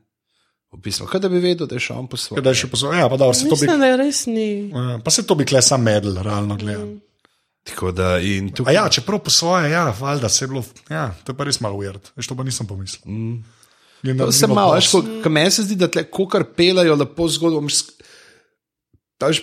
V 0.72 0.80
pismu, 0.82 1.06
kaj 1.06 1.20
da 1.20 1.28
bi 1.28 1.38
vedel, 1.38 1.66
da 1.66 1.76
je 1.76 1.80
šel 1.80 1.98
on 1.98 2.06
po 2.06 2.16
svoje. 2.16 2.42
Da 2.42 2.50
je 2.50 2.64
še 2.64 2.66
posod, 2.66 2.94
ja, 2.94 3.08
pa 3.08 3.16
da 3.16 3.28
se 3.34 3.44
to 3.44 3.54
bi. 3.54 3.60
Mislim, 3.62 3.80
da 3.80 3.86
je 3.86 3.96
res 3.96 4.26
ni. 4.26 4.46
Ja, 4.70 4.98
pa 5.04 5.10
se 5.10 5.22
to 5.22 5.34
bi 5.34 5.44
kle 5.44 5.62
sam 5.62 5.82
medel, 5.82 6.16
realno 6.22 6.56
gledam. 6.56 6.96
Tako 7.64 7.92
da 7.92 8.18
in 8.18 8.48
A 8.48 8.56
tukaj. 8.56 8.74
ja, 8.74 8.88
čeprav 8.88 9.18
po 9.18 9.30
svoje, 9.30 9.70
ja, 9.70 9.94
valjda 10.00 10.28
se 10.28 10.44
je 10.44 10.48
bilo, 10.48 10.64
ja, 10.90 11.14
to 11.24 11.32
je 11.32 11.36
pa 11.36 11.44
res 11.44 11.60
malo 11.60 11.78
ujerd, 11.78 12.10
veš, 12.16 12.26
to 12.26 12.34
pa 12.36 12.42
nisem 12.44 12.66
pomislil. 12.66 13.06
Mm. 13.06 13.44
To 14.18 14.32
se 14.32 14.46
malo, 14.46 14.74
veš, 14.74 14.90
ko- 14.92 15.04
ko 15.22 15.30
meni 15.32 15.50
se 15.50 15.62
zdi, 15.62 15.76
da 15.76 15.88
tle 15.88 16.04
kar 16.30 16.44
pelajo 16.56 16.96
lepo 16.96 17.28
zgodbo. 17.28 17.62
Veš, 19.22 19.42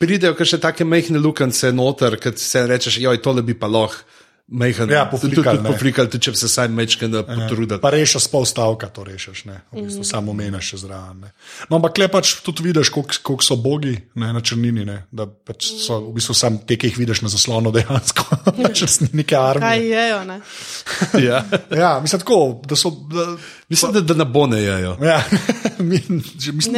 Pridejo 0.00 0.32
še 0.32 0.56
take 0.56 0.80
mehke 0.88 1.12
lukance 1.20 1.68
noter, 1.76 2.16
ki 2.16 2.32
se 2.40 2.62
rečeš, 2.64 2.96
joj, 3.02 3.18
tole 3.20 3.44
bi 3.44 3.52
pa 3.52 3.68
lahko. 3.68 4.06
Mehen, 4.50 4.90
Ja, 4.90 5.04
poflikal, 5.06 5.60
tudi, 5.60 5.68
poflikal, 5.70 6.08
tudi 6.10 6.26
če 6.26 6.32
se 6.34 6.48
saj 6.50 6.66
mečkaj 6.74 7.12
potrudil. 7.22 7.76
Pa 7.78 7.92
rešiš 7.94 8.26
pol 8.32 8.42
stavka, 8.42 8.88
to 8.90 9.04
rešiš, 9.06 9.44
ne, 9.46 9.60
v 9.70 9.84
bistvu 9.86 10.02
samo 10.02 10.34
omenjaš 10.34 10.72
še 10.72 10.80
zraven. 10.82 11.20
ne. 11.22 11.30
No, 11.70 11.78
ampak 11.78 12.00
le 12.02 12.08
pač 12.10 12.32
tudi 12.42 12.66
vidiš, 12.66 12.90
koliko 12.90 13.14
koliko 13.22 13.46
so 13.46 13.54
bogi 13.62 13.94
ne, 14.18 14.32
na 14.34 14.42
črnini, 14.42 14.82
ne, 14.88 14.96
da 15.14 15.28
pač 15.30 15.70
so 15.70 16.00
v 16.08 16.16
bistvu 16.18 16.34
samo 16.34 16.64
te, 16.66 16.74
ki 16.74 16.90
jih 16.90 16.98
vidiš 16.98 17.22
na 17.22 17.30
zaslonu 17.30 17.70
dejansko, 17.70 18.26
ni 19.06 19.22
neke 19.22 19.38
Kaj 19.38 19.50
armije. 19.54 19.86
jejo, 19.86 20.20
ne? 20.26 20.40
Ja. 21.30 21.44
Ja, 21.70 21.92
mislim 22.02 22.24
tako, 22.26 22.40
da 22.66 22.74
so. 22.74 22.90
Da, 23.06 23.36
Mislim, 23.70 23.92
da, 23.92 24.00
da 24.00 24.14
ne 24.14 24.24
bo 24.24 24.46
ne 24.46 24.62
jejo. 24.62 24.96
Ja, 25.02 25.22
mislim, 25.78 26.22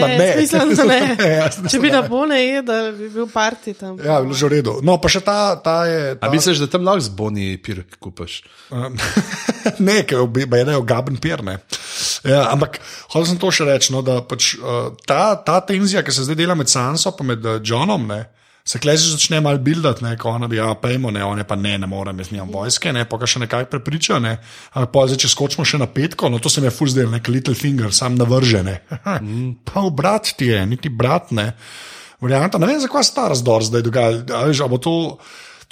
da 0.01 0.07
Ne, 0.07 0.19
ne. 0.19 0.35
mislim, 0.37 0.75
da 0.75 0.85
ne. 0.85 1.17
Ja, 1.19 1.27
jaz 1.27 1.59
mislim, 1.59 1.69
Če 1.71 1.79
bi 1.81 1.91
da 1.91 2.03
na 2.03 2.09
bone 2.09 2.37
jedel, 2.47 2.93
bi 2.93 3.09
bil 3.09 3.27
parti 3.33 3.75
tam. 3.75 3.97
Ja, 4.05 4.21
bilo 4.21 4.35
že 4.35 4.47
v 4.47 4.53
redu. 4.53 4.75
No, 4.85 4.99
pa 5.01 5.09
še 5.09 5.23
ta, 5.25 5.57
ta 5.57 5.77
je. 5.89 6.13
A 6.13 6.21
Ta, 6.21 6.31
misliš, 6.31 6.61
da 6.61 6.69
tam 6.69 6.85
lahko 6.85 7.01
zboni 7.09 7.57
pir 7.65 7.81
kupaš? 7.97 8.43
ne, 9.87 10.03
ker 10.05 10.21
je 10.21 10.77
gaben 10.85 11.17
pir. 11.17 11.41
Ne. 11.43 11.59
Ja, 12.29 12.45
ampak 12.53 12.77
hotel 13.09 13.31
sem 13.33 13.41
to 13.41 13.49
še 13.49 13.65
reči, 13.73 13.93
no, 13.97 14.05
da 14.05 14.21
pač, 14.21 14.53
uh, 14.61 14.93
ta, 15.09 15.33
ta 15.41 15.63
tenzija, 15.65 16.05
ki 16.05 16.13
se 16.13 16.29
zdaj 16.29 16.37
dela 16.45 16.55
med 16.59 16.69
Sanso 16.69 17.15
in 17.17 17.33
med 17.33 17.49
uh, 17.49 17.57
Johnom. 17.65 18.05
Ne, 18.05 18.27
Se 18.65 18.79
klezi 18.79 19.11
začne 19.11 19.41
malo 19.43 19.59
buildati, 19.59 20.05
ne, 20.05 20.13
ko 20.17 20.31
ona 20.31 20.47
bi, 20.49 20.57
ja, 20.61 20.69
pejmo, 20.79 21.11
ne, 21.11 21.25
one 21.27 21.43
pa 21.45 21.57
ne, 21.59 21.75
ne 21.83 21.87
morem, 21.91 22.21
jaz 22.23 22.31
nimam 22.31 22.53
vojske, 22.55 22.93
ne, 22.95 23.03
pa 23.11 23.19
ga 23.19 23.27
še 23.27 23.43
nekako 23.43 23.71
prepriča, 23.73 24.21
ne, 24.23 24.37
ampak 24.73 24.93
pa 24.95 25.07
zdaj, 25.11 25.19
če 25.25 25.31
skočimo 25.33 25.67
še 25.67 25.81
na 25.83 25.89
petko, 25.91 26.31
no, 26.31 26.39
to 26.39 26.53
se 26.53 26.63
mi 26.63 26.71
je 26.71 26.75
ful 26.77 26.91
zdel, 26.93 27.11
nek 27.11 27.27
little 27.33 27.57
finger, 27.59 27.91
sam 27.95 28.15
navržene. 28.21 28.77
pa 29.69 29.83
v 29.83 29.91
brat 29.99 30.35
ti 30.39 30.53
je, 30.53 30.63
niti 30.71 30.93
brat 30.95 31.35
ne. 31.35 31.49
Varianta, 32.23 32.61
ne 32.63 32.71
vem, 32.71 32.79
zakaj 32.79 33.09
se 33.09 33.17
ta 33.17 33.27
razdor 33.33 33.67
zdaj 33.67 33.83
dogaja, 33.83 34.23
a 34.31 34.45
veš, 34.47 34.63
a 34.63 34.71
bo 34.71 34.79
to. 34.79 34.95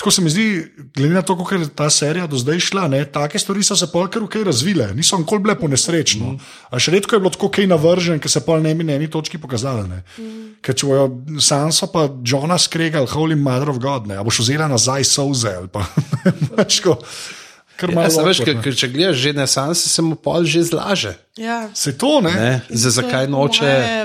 Tako 0.00 0.10
se 0.10 0.22
mi 0.22 0.30
zdi, 0.30 0.66
glede 0.96 1.14
na 1.14 1.22
to, 1.22 1.34
kako 1.36 1.54
je 1.54 1.68
ta 1.76 1.90
serija 1.90 2.26
do 2.26 2.38
zdaj 2.40 2.60
šla, 2.60 2.86
ne, 2.88 3.02
take 3.04 3.38
stvari 3.38 3.60
so 3.62 3.76
se 3.76 3.90
polkar 3.92 4.22
kaj 4.32 4.46
razvile, 4.48 4.86
niso 4.96 5.18
nikoli 5.20 5.42
bile 5.44 5.58
ponesrečno. 5.60 6.30
Mm. 6.32 6.78
Še 6.80 6.94
redko 6.94 7.18
je 7.18 7.20
bilo 7.20 7.32
tako 7.34 7.50
kaj 7.52 7.68
navržen, 7.68 8.22
ker 8.22 8.32
se 8.32 8.40
pol 8.46 8.64
ne 8.64 8.72
bi 8.74 8.86
na 8.88 8.96
eni 8.96 9.10
točki 9.12 9.38
pokazali. 9.38 9.84
Ne. 9.90 10.00
Mm. 10.16 10.46
Ker 10.64 10.78
če 10.80 10.88
bojo 10.88 11.04
Sansa 11.44 11.90
pa 11.92 12.06
Johna 12.24 12.56
skregali, 12.56 13.12
holy 13.12 13.36
mother 13.36 13.74
of 13.74 13.82
God, 13.82 14.08
ne, 14.08 14.16
a 14.16 14.24
boš 14.24 14.40
vzela 14.40 14.70
nazaj 14.72 15.04
soze 15.04 15.52
ali 15.60 15.68
pa 15.68 15.84
veš, 16.56 16.80
ko, 16.86 16.96
kar 17.76 17.92
Ja, 17.92 18.08
se 18.08 18.24
veš, 18.24 18.44
ker, 18.48 18.56
ker 18.64 18.80
če 18.80 18.88
gledaš 18.96 19.20
že 19.20 19.36
na 19.36 19.44
sanse, 19.44 19.92
se 19.92 20.00
mu 20.00 20.16
pol 20.16 20.48
že 20.48 20.64
zlaže. 20.72 21.12
Ja. 21.36 21.66
Se 21.76 21.92
to, 21.92 22.22
ne? 22.24 22.32
Ne? 22.32 22.52
Za, 22.72 22.96
zakaj 23.02 23.28
noče? 23.28 23.68
To 23.68 23.68
je 23.68 24.04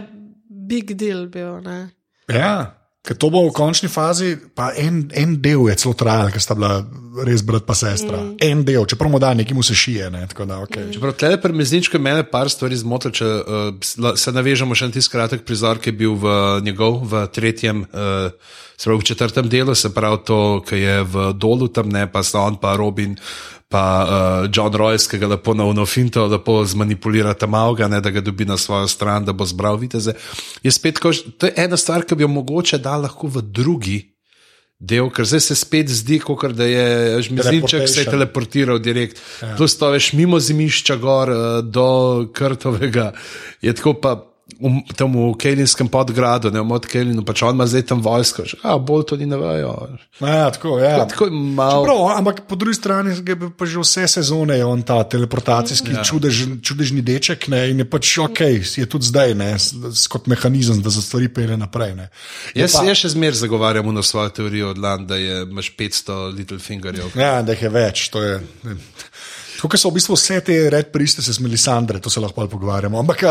big 0.67 0.97
deal 0.99 1.29
bil. 1.31 1.61
Ne? 1.63 1.85
Ja. 2.27 2.75
Ker 3.05 3.17
to 3.21 3.29
bo 3.29 3.43
v 3.45 3.53
končni 3.53 3.89
fazi, 3.91 4.33
pa 4.57 4.71
en, 4.81 5.03
en 5.13 5.35
del 5.41 5.67
je 5.69 5.75
celo 5.77 5.93
trajal, 5.93 6.31
ker 6.33 6.41
sta 6.41 6.57
bila 6.57 6.79
res 7.23 7.43
brat 7.45 7.63
pa 7.67 7.75
sestra. 7.77 8.17
Mm. 8.17 8.35
En 8.43 8.63
del, 8.65 8.85
čeprav 8.89 9.11
mu 9.11 9.19
da 9.21 9.33
nekaj 9.37 9.55
mu 9.55 9.63
se 9.63 9.75
šije. 9.77 10.09
Ne, 10.11 10.25
tako 10.27 10.47
da, 10.49 10.57
okay. 10.65 10.89
Čeprav 10.93 11.13
tle 11.19 11.37
pri 11.41 11.55
mezničku 11.55 12.01
mene 12.01 12.25
par 12.27 12.49
stvari 12.51 12.77
zmotilo, 12.79 13.13
če 13.15 13.29
uh, 13.29 14.15
se 14.17 14.33
navežemo 14.35 14.75
še 14.75 14.89
na 14.89 14.97
tisti 14.97 15.13
kratek 15.13 15.45
prizor, 15.47 15.79
ki 15.79 15.93
je 15.93 15.99
bil 16.01 16.17
v 16.19 16.35
njegov, 16.65 17.03
v 17.11 17.25
tretjem, 17.35 17.85
uh, 17.85 18.57
se 18.75 18.89
pravi 18.89 19.03
v 19.03 19.09
četrtem 19.11 19.51
delu, 19.51 19.75
se 19.77 19.93
pravi 19.93 20.23
to, 20.27 20.41
ki 20.67 20.81
je 20.81 20.97
v 21.13 21.27
dolu 21.39 21.69
tam, 21.69 21.93
ne 21.93 22.07
pa 22.11 22.25
sta 22.25 22.43
on 22.43 22.57
pa 22.59 22.75
Robin. 22.79 23.15
Pa 23.75 23.83
uh, 24.07 24.47
John 24.47 24.71
Royce, 24.71 25.09
ki 25.11 25.19
ga 25.19 25.33
lepo 25.35 25.51
na 25.51 25.67
unofinto, 25.67 26.23
lepo 26.31 26.61
zmanipulira 26.63 27.35
tam 27.35 27.59
avga, 27.59 27.89
ne, 27.91 27.99
da 27.99 28.13
ga 28.15 28.23
dobi 28.23 28.47
na 28.47 28.55
svojo 28.55 28.87
stran, 28.87 29.27
da 29.27 29.35
bo 29.35 29.43
zbral 29.43 29.75
viteze. 29.81 30.15
Je 30.63 30.71
spet, 30.71 31.01
ko, 31.03 31.11
to 31.11 31.51
je 31.51 31.55
ena 31.59 31.75
stvar, 31.75 32.07
ki 32.07 32.15
bi 32.15 32.23
jo 32.23 32.31
mogoče 32.31 32.79
dal 32.79 33.03
lahko 33.03 33.27
v 33.27 33.43
drugi 33.43 33.99
del, 34.79 35.09
ker 35.13 35.27
zdaj 35.27 35.43
se 35.43 35.57
spet 35.57 35.91
zdi, 35.91 36.19
kot 36.23 36.45
da 36.55 36.67
je 36.67 37.21
Žmizlinček 37.27 37.87
se 37.89 38.03
je 38.03 38.11
teleportiral 38.11 38.79
direkt. 38.79 39.19
Ja. 39.41 39.55
Plus 39.57 39.77
to 39.79 39.89
veš 39.93 40.13
mimo 40.13 40.39
zimišča 40.39 40.97
gor 41.01 41.31
eh, 41.31 41.43
do 41.63 41.89
Krtovega, 42.33 43.11
je 43.61 43.75
tako 43.75 43.97
pa. 43.99 44.15
V, 44.45 44.85
tam 44.93 45.09
v 45.09 45.33
Kejlinskem 45.41 45.89
podgradu, 45.89 46.53
ne 46.53 46.61
v 46.61 46.67
Modkelinu, 46.69 47.25
pač 47.25 47.41
on 47.41 47.57
ima 47.57 47.65
zdaj 47.65 47.81
tam 47.89 47.99
vojsko, 48.05 48.45
že, 48.45 48.59
a 48.61 48.77
bolj 48.77 49.09
to 49.09 49.17
ni 49.17 49.25
ne 49.25 49.39
vejo. 49.41 49.97
Ja, 50.21 50.53
tako, 50.53 50.77
ja. 50.77 51.01
Tako 51.09 51.25
je 51.25 51.33
malo. 51.33 51.81
Prav, 51.81 51.97
ampak 52.21 52.45
po 52.45 52.53
drugi 52.53 52.77
strani 52.77 53.17
je 53.17 53.35
pa 53.49 53.65
že 53.65 53.81
vse 53.81 54.05
sezone 54.07 54.61
on 54.61 54.85
ta 54.85 55.01
teleportacijski 55.01 55.97
ja. 55.97 56.05
čudež, 56.05 56.61
čudežni 56.61 57.01
deček 57.01 57.49
ne, 57.49 57.73
in 57.73 57.81
je 57.81 57.89
pač 57.89 58.05
ok, 58.21 58.39
je 58.77 58.85
tudi 58.85 59.09
zdaj 59.09 59.33
ne, 59.33 59.49
kot 60.13 60.29
mehanizem, 60.29 60.77
da 60.77 60.93
za 60.93 61.01
stvari 61.01 61.25
pelje 61.25 61.57
naprej. 61.57 61.97
Ne. 61.97 62.07
Jaz, 62.53 62.77
pa- 62.77 62.85
jaz 62.85 63.01
še 63.01 63.17
zmeraj 63.17 63.41
zagovarjam 63.41 63.89
na 63.89 64.05
svojo 64.05 64.29
teorijo 64.29 64.69
od 64.69 64.77
Landa, 64.77 65.17
da 65.17 65.17
je, 65.17 65.41
imaš 65.41 65.73
500 65.73 66.37
Little 66.37 66.61
Fingerjev. 66.61 67.17
Ja, 67.17 67.41
da 67.41 67.57
jih 67.57 67.65
je 67.65 67.73
več. 67.73 68.09
to 68.13 68.21
je- 68.21 68.39
ne. 68.63 68.77
Tukaj 69.57 69.79
so 69.81 69.89
v 69.89 69.97
bistvu 69.97 70.13
vse 70.13 70.37
te 70.45 70.69
red 70.69 70.93
priste, 70.93 71.25
se 71.25 71.33
smo 71.33 71.49
Lisandre, 71.49 71.97
to 71.99 72.13
se 72.13 72.19
lahko 72.21 72.45
pogovarjamo. 72.45 72.99
Ampak, 72.99 73.23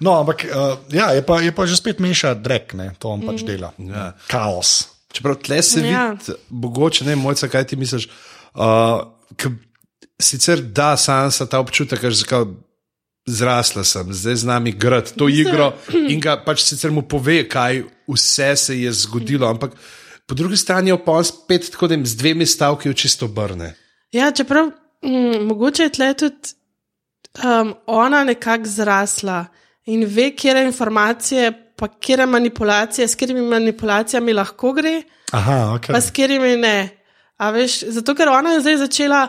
no, 0.00 0.14
ampak 0.20 0.44
uh, 0.48 0.78
ja, 0.92 1.10
je, 1.16 1.22
pa, 1.26 1.40
je 1.44 1.52
pa 1.52 1.66
že 1.66 1.76
spet 1.76 2.00
meša 2.00 2.34
drek, 2.34 2.74
ne, 2.74 2.90
to 2.98 3.08
on 3.12 3.22
pač 3.26 3.44
dela. 3.46 3.72
Ja. 3.78 4.12
Kaos. 4.30 4.88
Čeprav 5.12 5.40
tle 5.42 5.62
se 5.62 5.80
Ja. 5.82 6.10
vidi, 6.14 6.36
mogoče 6.50 7.04
ne, 7.04 7.16
mojca, 7.16 7.48
kaj 7.50 7.66
ti 7.66 7.76
misliš. 7.76 8.08
Uh, 8.54 9.02
sicer 10.22 10.62
da, 10.62 10.96
sam 10.96 11.30
sem 11.30 11.48
ta 11.48 11.60
občutek, 11.60 12.00
ker 12.00 12.14
zakaj. 12.14 12.50
Zrasla 13.30 13.84
sem, 13.84 14.08
zdaj 14.16 14.36
z 14.42 14.46
nami 14.48 14.72
grad 14.72 15.10
to 15.12 15.28
igro 15.28 15.74
in 16.12 16.18
ga 16.24 16.38
pač 16.40 16.62
sicer 16.64 16.90
mu 16.90 17.02
pove, 17.06 17.44
kaj 17.46 17.82
vse 18.08 18.48
se 18.56 18.74
je 18.80 18.92
zgodilo, 19.04 19.44
ampak 19.46 19.76
po 20.26 20.34
drugi 20.34 20.56
strani 20.56 20.90
je 20.90 20.96
pa 21.04 21.12
on 21.20 21.24
spet 21.28 21.68
tako, 21.70 21.86
da 21.86 21.94
jim 21.94 22.06
z 22.08 22.16
dvemi 22.16 22.46
stavki 22.48 22.88
v 22.88 22.96
čisto 22.96 23.28
obrne. 23.28 23.74
Ja, 24.10 24.32
čeprav 24.32 24.72
mm, 25.04 25.44
mogoče 25.46 25.82
je 25.82 25.92
tle 25.92 26.08
tudi 26.16 26.56
um, 27.44 27.74
ona 27.86 28.24
nekako 28.24 28.72
zrasla 28.72 29.44
in 29.86 30.04
ve, 30.06 30.30
kje 30.36 30.64
informacije, 30.66 31.52
pa 31.76 31.88
kje 31.88 32.26
manipulacije, 32.26 33.08
s 33.08 33.14
katerimi 33.14 33.40
manipulacijami 33.48 34.32
lahko 34.32 34.72
gre, 34.72 35.02
Aha, 35.32 35.72
ok. 35.74 35.86
pa 35.86 36.00
s 36.00 36.10
katerimi 36.10 36.56
ne. 36.56 36.88
A 37.38 37.50
veš, 37.50 37.80
zato 37.88 38.14
ker 38.14 38.28
ona 38.28 38.50
je 38.52 38.60
zdaj 38.60 38.76
začela 38.76 39.28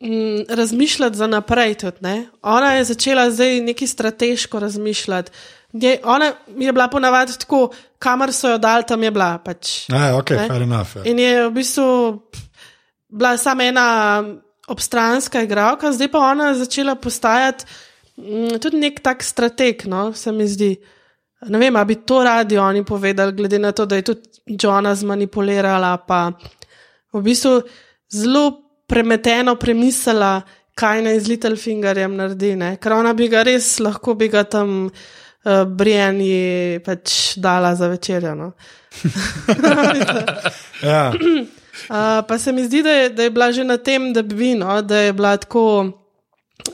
mm, 0.00 0.44
razmišljati 0.48 1.16
za 1.16 1.26
naprej. 1.26 1.74
Tudi, 1.74 1.96
ne? 2.00 2.26
ona 2.42 2.72
je 2.74 2.84
začela 2.84 3.30
zdaj 3.30 3.60
neki 3.60 3.86
strateško 3.86 4.58
razmišljati. 4.58 5.30
Nje, 5.72 5.98
ona 6.04 6.32
je 6.58 6.72
bila 6.72 6.88
ponavadi 6.88 7.32
tako, 7.38 7.70
kamor 7.98 8.32
so 8.32 8.48
jo 8.50 8.58
dal, 8.58 8.82
tam 8.82 9.02
je 9.02 9.10
bila. 9.10 9.38
Pač. 9.38 9.88
Ja, 9.88 10.16
ok, 10.16 10.30
Ne? 10.30 10.48
fair 10.48 10.62
enough. 10.62 10.96
Ja. 10.96 11.02
In 11.04 11.18
je 11.18 11.48
v 11.48 11.50
bistvu 11.52 12.22
bila 13.08 13.36
samo 13.36 13.62
ena 13.62 14.24
obstranska 14.68 15.42
igralka, 15.42 15.92
zdaj 15.92 16.08
pa 16.08 16.18
ona 16.18 16.54
začela 16.54 16.94
postajati 16.94 17.64
tudi 18.60 18.80
nek 18.80 19.00
tak 19.04 19.22
strateg, 19.24 19.86
no, 19.90 20.12
se 20.12 20.32
mi 20.32 20.48
zdi. 20.48 20.74
Ne 21.48 21.58
vem, 21.58 21.76
ali 21.76 21.86
bi 21.86 21.94
to 22.04 22.22
radi 22.24 22.58
oni 22.58 22.84
povedali, 22.84 23.32
glede 23.32 23.58
na 23.58 23.72
to, 23.72 23.86
da 23.86 23.96
je 23.96 24.02
tudi 24.02 24.56
Johna 24.60 24.94
zmanipulirala, 24.94 25.96
pa 26.06 26.32
v 27.12 27.22
bistvu 27.22 27.62
zelo 28.12 28.44
premeteno 28.86 29.54
premislila, 29.56 30.40
kaj 30.74 31.02
naj 31.02 31.20
z 31.20 31.28
Littlefingerjem 31.34 32.16
naredi. 32.16 32.54
Ne? 32.56 32.74
Ker 32.80 32.96
ona 32.96 33.12
bi 33.16 33.28
ga 33.28 33.44
res 33.46 33.78
lahko 33.82 34.14
bi 34.18 34.30
ga 34.32 34.44
tam 34.48 34.88
uh, 34.88 35.64
Briani 35.64 36.80
pač 36.84 37.36
dala 37.36 37.74
za 37.74 37.90
večerjo. 37.92 38.34
No? 38.34 38.52
Ja. 40.80 41.12
Uh, 41.12 42.20
pa 42.28 42.38
se 42.38 42.52
mi 42.52 42.64
zdi, 42.64 42.82
da 42.82 42.90
je, 42.90 43.08
da 43.12 43.22
je 43.22 43.30
bila 43.30 43.52
že 43.52 43.64
na 43.64 43.76
tem, 43.76 44.12
da 44.12 44.22
bi 44.22 44.34
vi, 44.34 44.54
no, 44.56 44.80
da 44.82 44.98
je 44.98 45.12
bila 45.12 45.36
tako, 45.36 45.92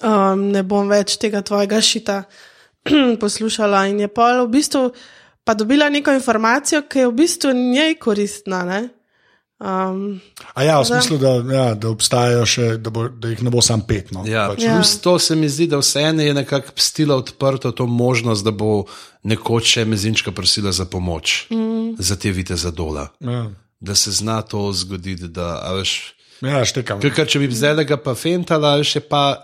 um, 0.03 0.51
ne 0.51 0.63
bom 0.63 0.89
več 0.89 1.17
tega 1.19 1.43
tvojega 1.43 1.81
šita 1.81 2.23
poslušala. 3.23 3.87
In 3.87 4.01
je 4.01 4.09
pa 4.09 4.43
v 4.43 4.49
bistvu 4.49 4.91
pa 5.45 5.55
dobila 5.55 5.89
neko 5.89 6.11
informacijo, 6.13 6.83
ki 6.83 6.99
je 6.99 7.09
v 7.09 7.15
bistvu 7.15 7.53
njej 7.55 7.95
koristna. 7.97 8.65
Ne? 8.65 8.81
Um, 9.57 10.21
A 10.53 10.63
ja, 10.63 10.81
v 10.81 10.85
smislu, 10.85 11.17
da, 11.17 11.31
ja, 11.49 11.67
da 11.75 11.89
obstajajo 11.89 12.43
še, 12.45 12.65
da, 12.77 12.91
bo, 12.91 13.07
da 13.09 13.31
jih 13.31 13.41
ne 13.41 13.51
bo 13.51 13.63
sam 13.65 13.81
pet. 13.81 14.11
No, 14.13 14.27
Ja, 14.29 14.51
pač. 14.51 14.61
Ja. 14.61 14.75
plus 14.75 14.99
to 15.01 15.17
se 15.19 15.33
mi 15.33 15.49
zdi, 15.49 15.65
da 15.67 15.79
vseeno 15.79 16.21
je 16.21 16.35
nekako 16.35 16.75
pustila 16.77 17.17
odprto 17.17 17.73
to 17.73 17.87
možnost, 17.87 18.45
da 18.45 18.51
bo 18.53 18.85
nekoč 19.23 19.79
še 19.79 19.85
mezinčka 19.85 20.29
prosila 20.29 20.75
za 20.77 20.85
pomoč, 20.85 21.47
mm. 21.49 21.97
za 21.97 22.17
te 22.17 22.31
vite 22.31 22.57
za 22.57 22.69
dola. 22.71 23.09
Ja. 23.21 23.47
Da 23.81 23.95
se 23.95 24.13
zna 24.13 24.43
to 24.43 24.73
zgoditi. 24.73 25.29
Da, 25.29 25.63
a 25.63 25.73
veš, 25.73 26.13
Ja, 26.45 26.61
štekam. 26.61 27.01
ker, 27.01 27.25
če 27.25 27.41
bi 27.41 27.49
zelega 27.49 27.97
pa 27.97 28.13
fentala, 28.13 28.77
še 28.85 29.01
pa 29.01 29.41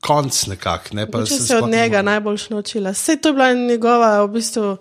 konc 0.00 0.46
nekako. 0.46 0.96
Ne, 0.96 1.06
pa 1.10 1.24
če 1.24 1.34
se 1.34 1.46
sploh 1.46 1.66
od 1.66 1.70
njega 1.70 2.02
najbolj 2.02 2.48
naučila. 2.50 2.90
Vse 2.90 3.16
to 3.16 3.28
je 3.28 3.32
bila 3.32 3.52
njegova, 3.52 4.24
v 4.24 4.28
bistvu, 4.28 4.76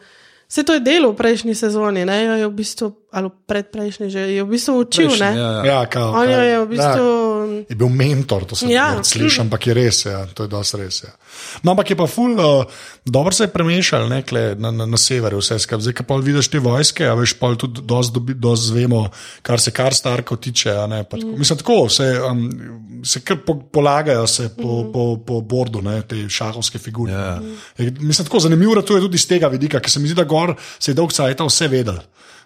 vse 0.48 0.64
to 0.64 0.74
je 0.74 0.80
delo 0.80 1.12
v 1.12 1.16
prejšnji 1.16 1.56
sezoni, 1.56 2.06
ne? 2.06 2.24
jo 2.26 2.38
je 2.42 2.48
v 2.48 2.54
bistvu, 2.54 2.92
ali 3.12 3.30
predprejšnji 3.48 4.10
že, 4.10 4.20
je 4.20 4.44
v 4.44 4.50
bistvu 4.50 4.80
učil. 4.80 5.10
Prejšnji, 5.10 5.26
ne? 5.26 5.40
ja, 5.42 5.52
ja. 5.52 5.66
Ja, 5.66 5.80
kao, 5.86 6.14
On 6.14 6.30
jo 6.30 6.42
je 6.42 6.60
v 6.60 6.68
bistvu. 6.70 7.10
Ja. 7.52 7.64
Je 7.70 7.76
bil 7.76 7.90
mentor, 7.90 8.46
to 8.46 8.56
sem 8.56 8.70
Ja. 8.70 8.96
ja. 8.96 9.04
slišal, 9.04 9.46
ampak 9.46 9.68
je 9.68 9.74
res, 9.74 10.06
ja, 10.06 10.26
to 10.34 10.46
je 10.46 10.52
dosti 10.52 10.80
res. 10.82 11.04
Ja. 11.04 11.14
No, 11.64 11.72
ampak 11.72 11.90
je 11.90 11.98
pa 12.00 12.08
ful, 12.08 12.36
uh, 12.40 12.66
dobro 13.06 13.32
se 13.36 13.44
je 13.44 13.54
premešal 13.54 14.08
ne, 14.10 14.22
kle, 14.24 14.56
na, 14.60 14.72
na, 14.72 14.86
na 14.86 14.98
severu, 14.98 15.40
vse 15.44 15.60
skupaj. 15.60 15.84
Zdaj, 15.86 15.96
ko 16.00 16.08
pa 16.08 16.18
vidiš 16.22 16.50
te 16.52 16.60
vojske, 16.60 17.08
a 17.08 17.14
veš, 17.18 17.36
pa 17.40 17.52
tudi 17.60 17.84
dosti 17.86 18.68
zvemo, 18.68 19.06
kar 19.46 19.62
se 19.62 19.72
kar 19.76 19.94
starko 19.94 20.36
tiče. 20.36 20.72
a 20.72 20.88
Ne, 20.88 21.04
pa, 21.04 21.18
tako, 21.18 21.38
mislim, 21.38 21.58
tako 21.58 21.78
se, 21.90 22.10
um, 22.22 22.44
se 23.04 23.22
kar 23.22 23.38
po, 23.46 23.58
polagajo 23.60 24.28
se 24.28 24.50
po, 24.56 24.86
po, 24.94 25.06
po 25.26 25.42
bordu, 25.42 25.82
ne, 25.82 26.02
te 26.02 26.30
šahovske 26.30 26.80
figure. 26.80 27.14
Ja. 27.14 27.40
Je, 27.78 27.92
mislim, 28.00 28.26
tako 28.26 28.40
zanimivo 28.40 28.76
je 28.76 28.86
tudi 28.86 29.16
iz 29.16 29.28
tega 29.28 29.48
vidika, 29.48 29.80
ker 29.80 29.92
se 29.92 30.00
mi 30.00 30.08
zdi, 30.08 30.16
da 30.16 30.24
gor 30.24 30.56
se 30.80 30.92
je 30.92 30.96
dolg 30.96 31.14
cajt 31.14 31.42
vse 31.46 31.68
vedel. 31.68 32.00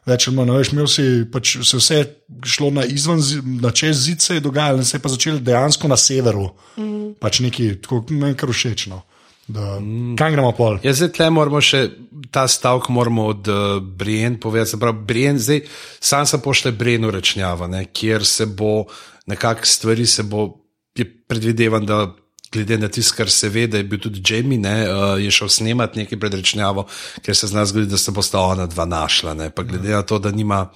Več 0.10 0.28
ali 0.28 0.38
manj, 0.38 0.56
veš, 0.58 0.72
imel 0.74 0.90
si 0.90 1.06
pač 1.32 1.58
se 1.68 1.78
vse 1.78 2.00
šlo 2.48 2.72
na 2.76 2.86
izven, 2.90 3.22
na 3.62 3.72
čez 3.76 4.06
zid 4.08 4.26
se 4.26 4.40
je 4.40 4.44
dogajalo, 4.46 4.84
se 4.84 4.98
je 4.98 5.04
pa 5.04 5.12
začelo 5.14 5.44
dejansko 5.44 5.92
na 5.92 5.98
severu. 6.00 6.50
Mm. 6.78 7.14
Pač 7.22 7.42
neki, 7.46 7.76
tako 7.84 8.04
meni 8.10 8.38
kar 8.40 8.52
všečno. 8.54 9.02
Da, 9.50 9.80
mm. 9.82 10.16
Kaj 10.18 10.34
gremo 10.36 10.52
pol? 10.58 10.78
Ja, 10.86 10.94
zdaj 10.94 11.14
tle 11.18 11.30
moramo 11.34 11.62
še 11.62 11.88
ta 12.34 12.46
stavek 12.50 12.90
od 12.94 13.48
uh, 13.50 13.80
Brien 13.82 14.38
povedati. 14.40 14.72
Se 14.72 14.80
pravi, 14.82 15.06
Brien, 15.06 15.40
zdaj 15.40 15.64
sam 16.00 16.26
se 16.26 16.42
pošle 16.42 16.72
Brienu 16.72 17.12
rečnjava, 17.12 17.68
ne, 17.68 17.86
kjer 17.86 18.26
se 18.26 18.46
bo 18.46 18.86
nekako 19.30 19.66
stvari 19.66 20.06
se 20.06 20.24
bo, 20.24 20.58
je 20.98 21.06
predvidevan, 21.28 21.86
da 21.86 22.16
glede 22.52 22.78
na 22.78 22.88
tisto, 22.88 23.16
kar 23.18 23.30
se 23.30 23.50
ve, 23.50 23.68
da 23.68 23.78
je 23.78 23.84
bil 23.84 24.00
tudi 24.00 24.22
Jamie, 24.26 24.60
ne, 24.60 24.76
uh, 24.90 25.22
je 25.22 25.32
šel 25.32 25.50
snemati 25.50 26.00
nekaj 26.00 26.20
pred 26.20 26.34
rečnjavo, 26.34 26.88
ker 27.26 27.36
se 27.36 27.48
zna 27.48 27.66
zgoditi, 27.66 27.92
da 27.92 27.98
se 27.98 28.12
bosta 28.12 28.40
ona 28.40 28.66
dva 28.66 28.86
našla. 28.86 29.34
Ne, 29.34 29.50
pa 29.50 29.64
glede 29.64 29.90
na 29.90 30.02
to, 30.02 30.20
da 30.20 30.32
nima. 30.32 30.70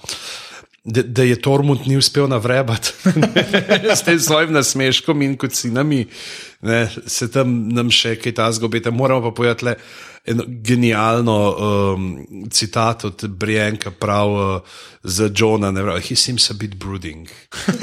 Da, 0.84 1.00
da 1.02 1.22
je 1.24 1.38
Tormund 1.40 1.86
ni 1.86 1.96
uspel 1.96 2.26
navrebati 2.28 2.92
s 3.96 4.02
tem 4.04 4.18
svojim 4.20 4.52
nasmeškom 4.52 5.22
in 5.22 5.36
kocinami, 5.36 6.02
ne, 6.64 6.80
se 7.06 7.28
tam 7.28 7.48
nam 7.70 7.90
še 7.90 8.16
kaj 8.16 8.34
ta 8.34 8.48
zgobete. 8.50 8.90
Moramo 8.90 9.22
pa 9.22 9.34
povedati 9.34 9.64
le 9.64 9.76
eno 10.24 10.40
genialno 10.48 11.34
um, 11.50 12.04
citat 12.50 13.04
od 13.04 13.24
Brienka 13.30 13.90
prav 13.92 14.30
uh, 14.30 14.76
za 15.04 15.28
Johna, 15.30 15.68
ne 15.70 15.82
pravi, 15.82 16.00
he 16.02 16.16
seems 16.16 16.46
a 16.48 16.54
bit 16.54 16.74
brooding. 16.76 17.28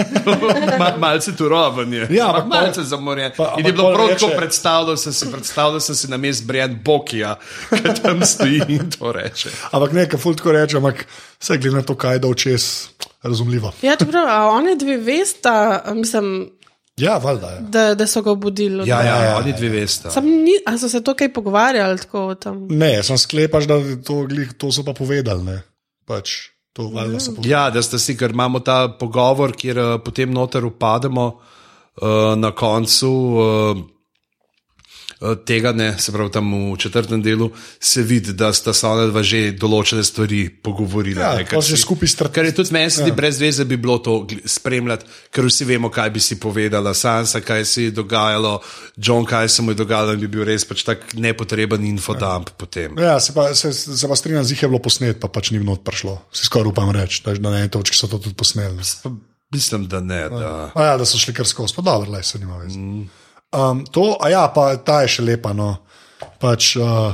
Mal, 0.80 0.98
malce 0.98 1.32
turoven 1.32 1.94
je. 1.94 2.08
Ja, 2.12 2.28
ampak 2.30 2.48
malce 2.48 2.84
zamorjen. 2.84 3.32
pa- 3.38 3.56
In 3.58 3.66
je 3.66 3.74
bilo 3.74 3.94
prav 3.94 4.08
reče- 4.08 4.20
tako 4.20 4.38
predstavljal, 4.38 4.98
sem 4.98 5.14
si 5.14 5.32
predstavljal, 5.32 5.80
sem 5.82 5.96
si 5.96 6.08
na 6.08 6.18
mest 6.18 6.46
Brien 6.46 6.80
Bokija, 6.82 7.36
ki 7.70 8.02
tam 8.02 8.26
stoji 8.26 8.62
in 8.70 8.90
to 8.90 9.12
reče. 9.12 9.50
Ampak 9.72 9.94
ne, 9.94 10.08
kar 10.08 10.20
fultko 10.20 10.52
reče, 10.52 10.78
ampak 10.78 11.06
vse 11.38 11.58
glede 11.58 11.76
na 11.76 11.84
to, 11.84 11.96
kaj 11.96 12.16
je 12.16 12.20
dal 12.20 12.34
čez, 12.36 12.66
razumljivo. 13.22 13.74
Ja, 13.82 13.96
čeprav, 13.96 14.26
a 14.28 14.50
oni 14.50 14.74
dve 14.76 14.98
vesta, 14.98 15.54
a 15.86 15.94
mislim, 15.94 16.50
Ja, 17.02 17.18
valjda 17.18 17.50
je. 17.50 17.62
da, 17.74 17.84
da 17.96 18.08
so 18.08 18.22
ga 18.22 18.32
obudili. 18.32 18.88
Ja, 18.90 19.02
ja, 19.02 19.08
Ja, 19.08 19.16
ja, 19.16 19.30
ja, 19.30 19.38
oni 19.38 19.54
dve 19.58 19.70
veste. 19.70 20.12
Sam 20.14 20.26
ni, 20.26 20.56
a 20.66 20.78
so 20.78 20.90
se 20.90 21.02
to 21.04 21.16
kaj 21.18 21.34
pogovarjali 21.34 22.00
tem? 22.40 22.68
Ne, 22.70 22.94
sem 23.04 23.18
sklepaš, 23.18 23.68
da 23.70 23.80
to, 24.06 24.24
glih, 24.30 24.54
to 24.58 24.72
so 24.72 24.86
pa 24.86 24.94
povedali. 24.94 25.44
Ne. 25.44 25.62
Pač, 26.06 26.52
to 26.74 26.90
valjda 26.94 27.18
povedali. 27.18 27.50
Ja, 27.50 27.70
da 27.70 27.82
ste 27.82 28.00
si, 28.00 28.18
ker 28.18 28.32
imamo 28.32 28.60
ta 28.60 28.88
pogovor, 29.00 29.56
kjer 29.58 29.80
uh, 29.80 29.96
potem 30.06 30.32
noter 30.34 30.66
upademo 30.66 31.26
uh, 31.32 32.36
na 32.38 32.52
koncu. 32.52 33.12
Uh, 33.12 33.82
Tega 35.46 35.70
ne, 35.72 36.00
se 36.00 36.12
pravi, 36.12 36.32
tam 36.32 36.74
v 36.74 36.78
četrtem 36.78 37.22
delu 37.22 37.52
se 37.80 38.02
vidi, 38.02 38.34
da 38.34 38.54
sta 38.54 38.74
se 38.74 38.88
ona 38.88 39.06
dva 39.06 39.22
že 39.22 39.52
določene 39.54 40.02
stvari 40.02 40.50
pogovorila. 40.50 41.22
Ja, 41.22 41.36
ne, 41.38 41.46
že 41.62 41.78
si- 41.78 41.86
Kar 42.34 42.46
je 42.46 42.56
tudi 42.56 42.74
meni, 42.74 42.90
ja. 42.90 43.14
brez 43.14 43.38
veze 43.38 43.66
bi 43.66 43.78
bilo 43.78 43.98
to 43.98 44.26
spremljati, 44.46 45.06
ker 45.30 45.46
vsi 45.46 45.66
vemo, 45.66 45.90
kaj 45.90 46.10
bi 46.10 46.20
si 46.20 46.40
povedala, 46.40 46.94
Sansa, 46.94 47.38
kaj 47.38 47.66
se 47.66 47.84
je 47.84 47.92
dogajalo, 47.92 48.62
John, 48.98 49.26
kaj 49.26 49.50
se 49.50 49.62
mu 49.62 49.72
je 49.72 49.76
dogajalo, 49.76 50.14
in 50.14 50.20
bi 50.20 50.28
bil 50.28 50.42
res 50.44 50.66
pač 50.66 50.82
tak 50.84 51.14
nepotreben 51.14 51.86
infodump 51.86 52.50
ja. 52.50 52.56
potem. 52.58 52.98
Ja, 52.98 53.20
se 53.20 53.34
pa, 53.34 53.54
se, 53.54 53.70
se 53.74 54.08
pa 54.08 54.16
strinjam, 54.16 54.42
zih 54.44 54.58
je 54.58 54.68
bilo 54.68 54.82
posnet, 54.82 55.20
pa 55.22 55.28
pač 55.30 55.52
ni 55.52 55.60
mnogo 55.62 55.86
prišlo. 55.86 56.18
Si 56.34 56.50
skoraj 56.50 56.74
upam 56.74 56.90
reči, 56.90 57.22
da 57.22 57.38
na 57.38 57.60
eni 57.60 57.70
točki 57.70 57.94
so 57.94 58.10
to 58.10 58.18
tudi 58.18 58.34
posneli. 58.34 58.82
Mislim, 59.54 59.86
da 59.86 60.00
ne. 60.00 60.30
Da. 60.30 60.72
A 60.76 60.84
ja, 60.84 60.98
da 60.98 61.06
so 61.06 61.22
šli 61.22 61.34
kar 61.34 61.46
skozi, 61.46 61.76
pa 61.78 61.82
dobro, 61.82 62.10
le 62.10 62.24
se 62.24 62.40
nima 62.40 62.58
veze. 62.58 62.80
Um, 63.52 63.84
to, 63.92 64.16
a 64.24 64.30
ja, 64.32 64.48
pa 64.48 64.76
ta 64.80 65.02
je 65.04 65.08
še 65.18 65.24
lepa. 65.28 65.52
No. 65.54 65.76
Pač, 66.40 66.76
uh, 66.80 67.14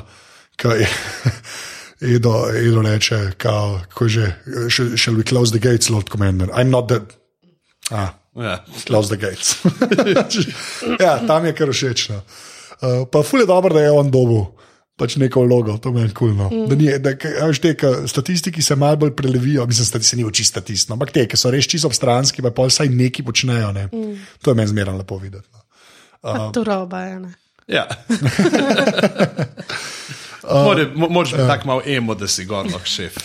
kaj 0.59 0.83
je. 0.85 0.89
Edo, 2.17 2.45
Edo 2.53 2.81
reče, 2.85 3.33
kao, 3.41 3.81
je 4.01 4.09
že, 4.09 4.25
"Shall- 4.69 5.17
we 5.17 5.23
close 5.25 5.49
the 5.51 5.59
gates, 5.59 5.89
Lord 5.89 6.09
Commander? 6.09 6.47
I'm 6.53 6.69
not 6.69 6.87
the. 6.87 7.01
Ah, 7.89 8.13
Ja. 8.37 8.61
close 8.85 9.09
the 9.09 9.17
gates. 9.17 9.57
ja, 11.03 11.17
tam 11.27 11.45
je 11.45 11.53
kar 11.57 11.73
všeč. 11.73 12.09
No. 12.13 12.21
Uh, 12.77 13.07
pa 13.09 13.23
ful 13.25 13.41
je 13.41 13.49
dobro, 13.49 13.73
da 13.73 13.81
je 13.81 13.91
on 13.91 14.11
dobil. 14.11 14.45
Pač 14.97 15.15
neko 15.17 15.41
vlogo, 15.45 15.77
to 15.77 15.91
meni 15.93 16.09
kul. 16.09 16.33
Cool, 16.33 16.37
no. 16.37 16.49
mm. 16.49 16.69
Da 16.69 16.75
ni, 16.75 16.87
da, 17.01 17.11
veš, 17.49 17.59
te, 17.61 17.73
ka, 17.77 18.05
statistiki 18.09 18.61
se 18.61 18.75
malo 18.75 18.97
bolj 18.97 19.13
prelevijo, 19.17 19.65
mislim, 19.69 19.89
da 19.93 20.01
se 20.05 20.17
ni 20.17 20.25
oči 20.25 20.45
statist, 20.45 20.89
no. 20.89 20.97
ampak 20.97 21.11
te, 21.13 21.27
ki 21.29 21.37
so 21.37 21.51
res 21.53 21.69
čisto 21.69 21.89
obstranski, 21.89 22.41
pa 22.41 22.49
pol 22.49 22.69
vsaj 22.69 22.89
neki 22.89 23.25
počnejo. 23.25 23.69
Ne. 23.77 23.89
Mm. 23.93 24.15
To 24.41 24.53
je 24.53 24.57
meni 24.57 24.69
zmerno 24.73 24.97
lepo 24.97 25.17
videti. 25.21 25.45
No. 25.53 25.56
Uh, 26.23 26.51
to 26.51 26.63
roba 26.63 27.01
je. 27.01 27.19
Ne? 27.19 27.31
Ja. 27.67 27.87
More, 30.55 30.87
mo, 30.95 31.09
moraš 31.09 31.31
biti 31.31 31.47
tako 31.47 31.67
malo 31.67 31.81
emo, 31.85 32.15
da 32.15 32.27
si 32.27 32.45
gor 32.45 32.65
lahko 32.65 32.85
šef. 32.85 33.17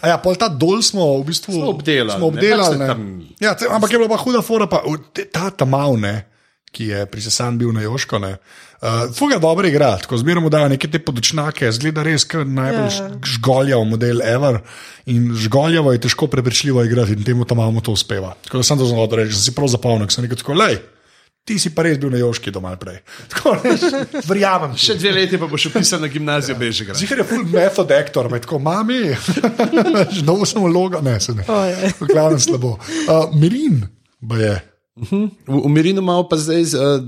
A 0.00 0.08
ja, 0.08 0.18
pol 0.18 0.36
ta 0.36 0.46
dol 0.48 0.78
smo 0.78 1.18
v 1.18 1.24
bistvu 1.24 1.52
Smo 1.54 1.70
obdelali, 1.70 2.12
Smo 2.12 2.20
ne, 2.20 2.26
obdelali 2.30 2.70
pač 2.70 2.78
ne. 2.78 2.86
tam- 2.86 3.06
Ja, 3.40 3.54
te, 3.54 3.66
ampak 3.66 3.90
je 3.90 3.98
bila 3.98 4.08
pa 4.08 4.16
huda 4.16 4.42
fora, 4.42 4.66
pa 4.66 4.82
ta 5.32 5.50
tamav, 5.50 5.96
ne, 5.96 6.26
ki 6.68 6.86
je 6.86 7.06
prisesan 7.06 7.58
bil 7.58 7.72
na 7.72 7.82
Joško. 7.82 8.18
ne, 8.18 8.36
Uh, 8.78 9.10
Fuga 9.10 9.38
dobro 9.38 9.66
igra, 9.66 9.96
tako 9.98 10.14
zmeraj 10.16 10.38
mu 10.38 10.48
dajo 10.48 10.68
neke 10.68 10.86
te 10.86 11.00
podočnjake, 11.00 11.66
zgleda 11.72 12.02
res 12.02 12.22
kot 12.22 12.46
najbolj 12.46 12.84
Ja. 12.84 13.08
yeah. 13.08 13.24
žgoljav 13.26 13.82
model 13.84 14.22
ever. 14.22 14.60
In 15.06 15.34
žgoljavo 15.34 15.90
je 15.92 15.98
težko 15.98 16.26
prepričljivo 16.26 16.84
igrati 16.84 17.12
in 17.12 17.24
temu 17.24 17.44
tamavu 17.44 17.80
to 17.80 17.90
uspeva. 17.90 18.36
Tako 18.44 18.56
da 18.56 18.62
sem 18.62 18.78
to 18.78 18.86
znal 18.86 19.08
reči, 19.10 19.32
sem 19.32 19.42
si 19.42 19.54
prav 19.54 19.66
zapomnil, 19.66 20.06
sem 20.08 20.22
rekel 20.24 20.38
tako, 20.38 20.54
lej. 20.54 20.78
Ti 21.48 21.56
si 21.56 21.70
pa 21.72 21.86
res 21.86 21.96
bil 22.00 22.12
na 22.12 22.20
Joški 22.20 22.52
doma 22.52 22.74
prej. 22.76 22.98
Tako, 23.32 23.54
veš, 23.62 23.86
Verjamem. 24.28 24.74
ti. 24.76 24.84
Še 24.84 24.98
dve 25.00 25.14
leti 25.16 25.40
pa 25.40 25.48
boš 25.48 25.70
upisan 25.70 26.02
na 26.04 26.10
gimnazijo 26.12 26.58
Bežigrad. 26.60 26.98
Zihar 27.00 27.22
je 27.22 27.28
full 27.30 27.46
method 27.48 27.92
actor, 27.96 28.28
med 28.28 28.44
tako 28.44 28.60
mami, 28.60 29.00
novo 30.28 30.44
sem 30.48 30.60
vloga, 30.60 31.00
ne, 31.04 31.16
se 31.24 31.32
ne. 31.38 31.46
V 31.48 32.10
glavnem 32.10 32.40
slabo. 32.42 32.76
Uh, 33.06 33.32
Mirin 33.32 33.86
pa 34.28 34.36
je. 34.42 34.56
V, 34.98 35.28
v 35.46 35.70
Mirinu 35.70 36.02
imamo 36.02 36.26
pa 36.28 36.36
zdaj 36.36 36.74
uh, 36.74 36.98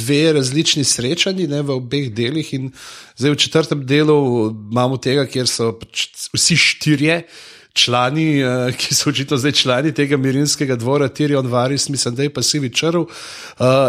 dve 0.00 0.32
različni 0.38 0.84
srečanji 0.86 1.48
ne, 1.50 1.62
v 1.66 1.76
obeh 1.76 2.10
delih. 2.14 2.54
in 2.54 2.70
Zdaj 3.18 3.34
v 3.34 3.36
četrtem 3.36 3.80
delu 3.86 4.16
imamo 4.70 4.96
tega, 5.02 5.26
kjer 5.26 5.50
so 5.50 5.72
pač 5.76 6.06
vsi 6.32 6.56
štirje. 6.56 7.24
Člani, 7.72 8.42
uh, 8.42 8.74
ki 8.74 8.94
so 8.94 9.10
očitno 9.10 9.36
zdaj 9.38 9.52
člani 9.52 9.92
tega 9.94 10.16
mirinskega 10.18 10.74
dvora, 10.76 11.08
Tirion 11.08 11.46
Varis, 11.46 11.88
mislim, 11.88 12.14
da 12.14 12.22
je 12.22 12.32
pa 12.34 12.42
Sivi 12.42 12.72
Črv, 12.74 13.00
uh, 13.00 13.10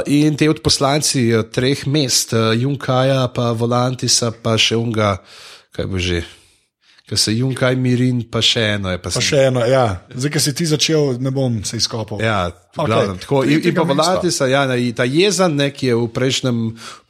in 0.06 0.38
te 0.38 0.50
odposlanci 0.50 1.34
uh, 1.34 1.46
treh 1.50 1.88
mest, 1.88 2.34
uh, 2.34 2.52
Junkaja, 2.54 3.26
pa 3.34 3.52
Volantisa, 3.52 4.30
pa 4.32 4.54
še 4.58 4.78
unga, 4.78 5.16
kaj 5.74 5.90
bo 5.90 5.98
že, 5.98 6.22
ki 7.10 7.18
se 7.18 7.34
Junkaj, 7.36 7.76
Mirin, 7.76 8.22
pa 8.32 8.40
še 8.40 8.62
eno 8.78 8.92
je. 8.94 9.00
Pa 9.02 9.10
Pa 9.10 9.16
sem- 9.18 9.26
še 9.32 9.40
eno, 9.50 9.66
ja. 9.68 10.06
zdaj, 10.14 10.32
ki 10.32 10.40
si 10.40 10.54
ti 10.56 10.66
začel, 10.70 11.18
ne 11.20 11.34
bom 11.34 11.58
se 11.66 11.82
izkopal. 11.82 12.22
Ja, 12.24 12.46
Okej. 12.78 12.86
glavnem, 12.86 13.18
tako, 13.20 13.42
in, 13.44 13.66
in 13.66 13.76
pa 13.76 13.84
Valatisa, 13.84 14.46
ja, 14.48 14.62
ta 14.96 15.04
jezan, 15.10 15.58
ne, 15.58 15.72
ki 15.74 15.90
je 15.90 15.98
v, 15.98 16.06
prejšnjem, 16.08 16.62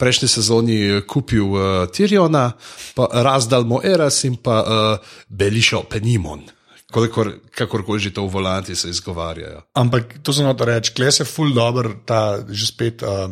prejšnji 0.02 0.32
sezoni 0.40 0.80
eh, 0.88 1.04
kupil 1.04 1.52
uh, 1.52 1.86
Tiriona, 1.92 2.48
pa 2.96 3.12
razdal 3.12 3.68
Moeras 3.68 4.24
in 4.24 4.40
pa 4.42 4.64
uh, 4.64 5.14
Belišo 5.30 5.84
Penimon. 5.86 6.48
Kolikor, 6.92 7.32
kakorkoli 7.56 8.00
že 8.00 8.14
to 8.14 8.28
v 8.28 8.32
Volanti 8.32 8.76
se 8.76 8.90
izgovarjajo. 8.90 9.62
Ampak 9.76 10.20
to 10.24 10.34
sem 10.34 10.46
hotel 10.46 10.66
reči, 10.76 10.94
kle 10.94 11.12
se 11.12 11.26
ful 11.26 11.54
dobro 11.56 11.94
ta 12.06 12.44
že 12.50 12.68
spet 12.68 13.04
uh, 13.04 13.32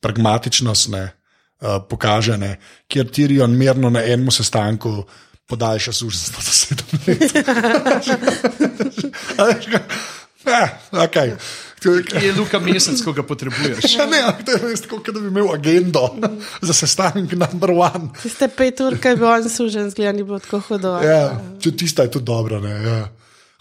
pragmatičnost 0.00 0.88
ne, 0.90 1.04
uh, 1.62 1.78
pokaže, 1.88 2.36
ne, 2.38 2.58
kjer 2.88 3.10
Tirion 3.10 3.56
mirno 3.56 3.90
na 3.90 4.02
enem 4.02 4.30
sestanku 4.30 5.04
podaljša 5.46 5.92
služnost 5.92 6.34
za 6.34 6.52
sedem 6.52 6.86
let. 7.06 7.20
A 9.38 9.44
veš, 9.44 9.66
kaj? 11.80 11.92
Ja, 11.92 12.00
okay. 12.00 12.24
Je 12.26 12.32
Luka 12.36 12.58
mesec, 12.60 13.00
ko 13.04 13.12
ga 13.12 13.24
potrebuješ. 13.24 13.88
Ja, 13.96 14.06
ne, 14.06 14.20
to 14.44 14.52
je 14.52 14.62
res 14.66 14.82
tako, 14.84 14.98
kot 15.00 15.14
da 15.16 15.20
bi 15.20 15.28
imel 15.28 15.48
agendo 15.54 16.02
za 16.60 16.76
sestanek 16.76 17.32
number 17.32 17.72
one. 17.72 18.10
Tiste 18.22 18.48
pet 18.48 18.80
ur, 18.84 18.98
kaj 19.00 19.16
bi 19.16 19.24
on 19.24 19.48
sužen, 19.48 19.88
zgleda, 19.90 20.12
ni 20.12 20.22
bilo 20.24 20.38
tako 20.38 20.60
hudo. 20.68 20.96
Ja, 21.04 21.22
če 21.60 21.72
tista 21.76 22.04
je 22.06 22.14
tudi 22.18 22.28
dobra. 22.28 22.60
Ne, 22.60 22.74
ja. 22.84 22.98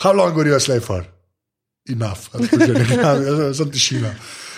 How 0.04 0.14
long 0.14 0.36
were 0.36 0.48
you 0.48 0.56
a 0.56 0.60
slave 0.60 0.84
for? 0.84 1.04
Enough, 1.90 2.30
že 2.38 2.74
ne, 2.76 2.86
ja, 3.00 3.14
sem 3.56 3.72
tišina. 3.72 4.12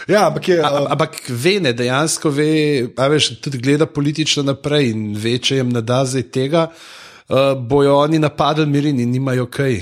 Ja, 0.09 0.25
ampak 0.27 0.47
je. 0.49 0.57
A- 0.59 0.71
Uh, 0.81 0.87
Ampak 0.91 1.21
ve, 1.29 1.59
ne, 1.61 1.71
dejansko 1.77 2.29
ve, 2.33 2.47
a 2.97 3.07
veš, 3.07 3.37
tudi 3.39 3.59
gleda 3.61 3.85
politično 3.85 4.43
naprej 4.43 4.89
in 4.91 5.13
ve, 5.15 5.37
če 5.39 5.61
jim 5.61 5.69
ne 5.71 5.79
da 5.85 6.01
zdaj 6.05 6.25
tega, 6.33 6.65
uh, 7.29 7.53
bojo 7.55 7.93
oni 8.01 8.19
napadli 8.19 8.65
Mirin 8.65 8.99
in 8.99 9.11
nimajo 9.13 9.45
kaj. 9.47 9.77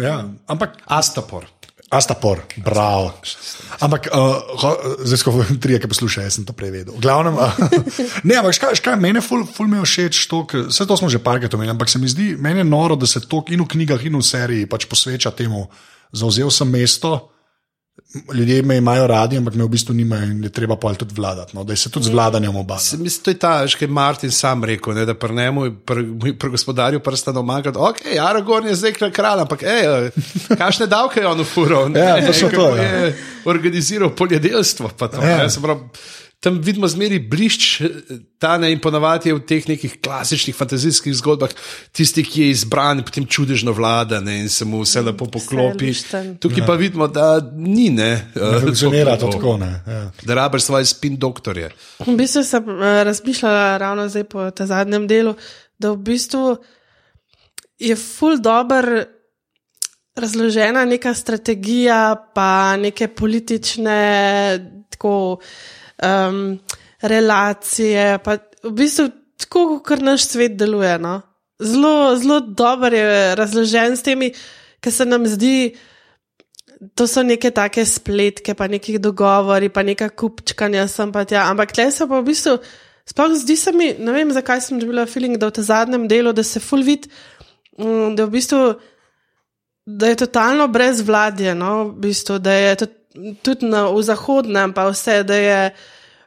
ja, 0.00 0.14
ampak 0.46 0.78
Astapor. 0.86 1.44
Astapor, 1.92 2.40
bravo. 2.56 3.12
Ampak, 3.80 4.08
uh, 4.08 4.40
ho, 4.62 4.70
zdaj 5.04 5.18
smo 5.20 5.44
tri, 5.60 5.76
ki 5.78 5.90
poslušajo, 5.90 6.24
jaz 6.26 6.38
sem 6.38 6.46
to 6.48 6.56
prevedel. 6.56 6.96
Glavnem, 6.98 7.36
uh, 7.36 7.58
ne, 8.28 8.38
ampak 8.40 8.56
škaj, 8.56 8.78
škaj 8.80 8.96
meni 9.00 9.20
ful, 9.20 9.44
ful 9.44 9.68
všeč 9.68 10.24
to, 10.30 10.44
ker- 10.48 10.66
vse 10.72 10.88
to 10.88 10.96
smo 10.96 11.12
že 11.12 11.20
parkrat 11.22 11.54
omenili, 11.54 11.74
ampak 11.76 11.92
se 11.92 12.00
mi 12.00 12.08
zdi, 12.08 12.32
meni 12.40 12.64
je 12.64 12.68
noro, 12.68 12.96
da 12.96 13.06
se 13.06 13.20
to 13.20 13.44
in 13.52 13.62
v 13.62 13.68
knjigah, 13.68 14.00
in 14.00 14.16
v 14.16 14.24
seriji 14.24 14.70
pač 14.70 14.88
posveča 14.88 15.34
temu. 15.36 15.68
Zauzel 16.14 16.50
sem 16.50 16.70
mesto, 16.70 17.33
ljudje 18.34 18.62
me 18.62 18.76
imajo 18.76 19.06
radi, 19.06 19.36
ampak 19.38 19.54
me 19.54 19.64
v 19.64 19.68
bistvu 19.68 19.94
nimajo 19.94 20.22
in 20.22 20.44
je 20.44 20.50
treba 20.50 20.76
pa 20.76 20.94
tudi 20.94 21.14
vladati. 21.14 21.56
No, 21.56 21.64
da 21.64 21.76
se 21.76 21.90
tudi 21.90 22.06
z 22.06 22.12
vladanjem 22.12 22.56
obada. 22.56 22.80
Mislim, 22.98 23.24
to 23.24 23.30
je 23.30 23.38
ta, 23.38 23.66
kaj 23.78 23.88
Martin 23.88 24.30
sam 24.30 24.64
rekel, 24.64 24.94
ne, 24.94 25.06
da 25.06 25.14
pri 25.14 25.34
njemu, 25.34 25.70
pri, 25.86 26.06
pri 26.38 26.50
gospodarju 26.50 27.00
prsta 27.00 27.32
doma, 27.32 27.60
da 27.60 27.80
ok, 27.80 27.96
Aragorn 28.20 28.66
je 28.66 28.74
zdaj 28.74 28.92
kralj, 28.92 29.40
ampak 29.40 29.62
ej, 29.62 30.10
kakšne 30.58 30.86
davke 30.86 31.20
je 31.20 31.26
on 31.26 31.40
ufuro? 31.40 31.88
Ja, 31.94 32.26
to 32.26 32.32
so 32.32 32.48
to, 32.48 32.76
ja. 32.76 32.82
Je 32.82 33.16
organiziral 33.44 34.10
poljedelstvo. 34.10 34.90
pa 34.98 35.08
To, 35.08 35.22
Ja. 35.22 35.38
ne, 35.38 35.50
se 35.50 35.60
pravi, 35.62 35.80
Tam 36.44 36.58
vidimo 36.60 36.88
zmeri 36.88 37.18
blišč, 37.18 37.66
ta 38.38 38.58
ne 38.60 38.68
in 38.72 38.80
ponovadi 38.84 39.30
je 39.30 39.36
v 39.38 39.40
teh 39.48 39.64
nekih 39.68 39.94
klasičnih 40.04 40.56
fantazijskih 40.56 41.14
zgodbah 41.16 41.52
tisti, 41.96 42.20
ki 42.20 42.42
je 42.42 42.50
izbran, 42.52 43.00
potem 43.06 43.24
čudežno 43.24 43.72
vlada 43.72 44.20
ne, 44.20 44.42
in 44.44 44.50
se 44.52 44.68
mu 44.68 44.82
vse 44.82 45.00
lepo 45.06 45.24
poklopi. 45.24 45.88
lušten. 45.88 46.36
Tukaj 46.44 46.66
pa 46.66 46.76
vidimo, 46.76 47.08
da 47.08 47.40
ni 47.40 47.88
ne. 47.88 48.10
Ne 48.36 48.56
eh, 48.56 48.60
funkcionira 48.60 49.16
to 49.16 49.32
tako. 49.32 49.56
Ne, 49.56 49.72
ja. 49.86 50.02
Da 50.22 50.34
rabiš 50.34 50.68
svoje 50.68 50.84
spin 50.84 51.16
doktorje. 51.16 51.70
V 52.04 52.16
bistvu 52.18 52.44
sem 52.44 52.68
uh, 52.68 52.84
razmišljala 53.08 53.76
ravno 53.80 54.08
zdaj 54.08 54.24
po 54.24 54.50
tem 54.50 54.66
zadnjem 54.66 55.08
delu, 55.08 55.34
da 55.78 55.94
v 55.96 55.96
bistvu 55.96 56.56
je 57.78 57.96
ful 57.96 58.36
dobr 58.36 59.06
razložena 60.16 60.84
neka 60.84 61.14
strategija, 61.14 62.30
pa 62.34 62.76
neke 62.76 63.08
politične 63.08 63.96
tako, 64.90 65.40
um, 66.02 66.58
relacije. 67.02 68.18
Pa 68.24 68.38
v 68.64 68.72
bistvu 68.72 69.08
tako, 69.40 69.80
kot 69.84 70.02
naš 70.04 70.28
svet 70.28 70.56
deluje. 70.58 70.98
No? 70.98 71.20
Zelo, 71.62 72.16
zelo 72.16 72.40
dobro 72.40 72.96
je 72.96 73.34
razložen 73.34 73.96
s 73.96 74.02
temi, 74.02 74.32
ker 74.80 74.92
se 74.92 75.06
nam 75.06 75.26
zdi. 75.26 75.74
To 76.98 77.06
so 77.08 77.22
neke 77.24 77.48
take 77.54 77.84
spletke, 77.88 78.52
pa 78.54 78.66
neki 78.68 78.98
dogovori, 78.98 79.70
pa 79.72 79.82
neka 79.82 80.10
kupčkanja 80.10 80.88
sem 80.90 81.12
pa 81.12 81.22
tja. 81.24 81.46
Ampak 81.48 81.72
tle 81.72 81.86
se 81.94 82.04
pa 82.08 82.18
v 82.20 82.26
bistvu, 82.26 82.58
sploh 83.08 83.36
zdi 83.40 83.56
se 83.56 83.72
mi, 83.72 83.92
ne 83.98 84.12
vem 84.12 84.32
zakaj 84.34 84.60
sem 84.66 84.80
dobila 84.82 85.06
feeling, 85.08 85.38
da 85.40 85.48
v 85.48 85.56
tem 85.56 85.64
zadnjem 85.64 86.04
delu, 86.10 86.34
da 86.36 86.44
se 86.44 86.60
full 86.60 86.84
vid, 86.84 87.06
mm, 87.78 88.18
da 88.18 88.26
v 88.26 88.34
bistvu, 88.34 88.60
da 89.86 90.12
je 90.12 90.18
totalno 90.26 90.68
brez 90.68 91.00
vladje, 91.06 91.54
no, 91.56 91.72
v 91.88 92.04
bistvu, 92.04 92.38
da 92.42 92.52
je 92.52 92.76
to, 92.82 92.90
tudi 93.42 93.68
na, 93.70 93.86
v 93.90 94.02
zahodnem 94.02 94.74
pa 94.74 94.88
vse, 94.90 95.22
da 95.26 95.36
je 95.38 95.60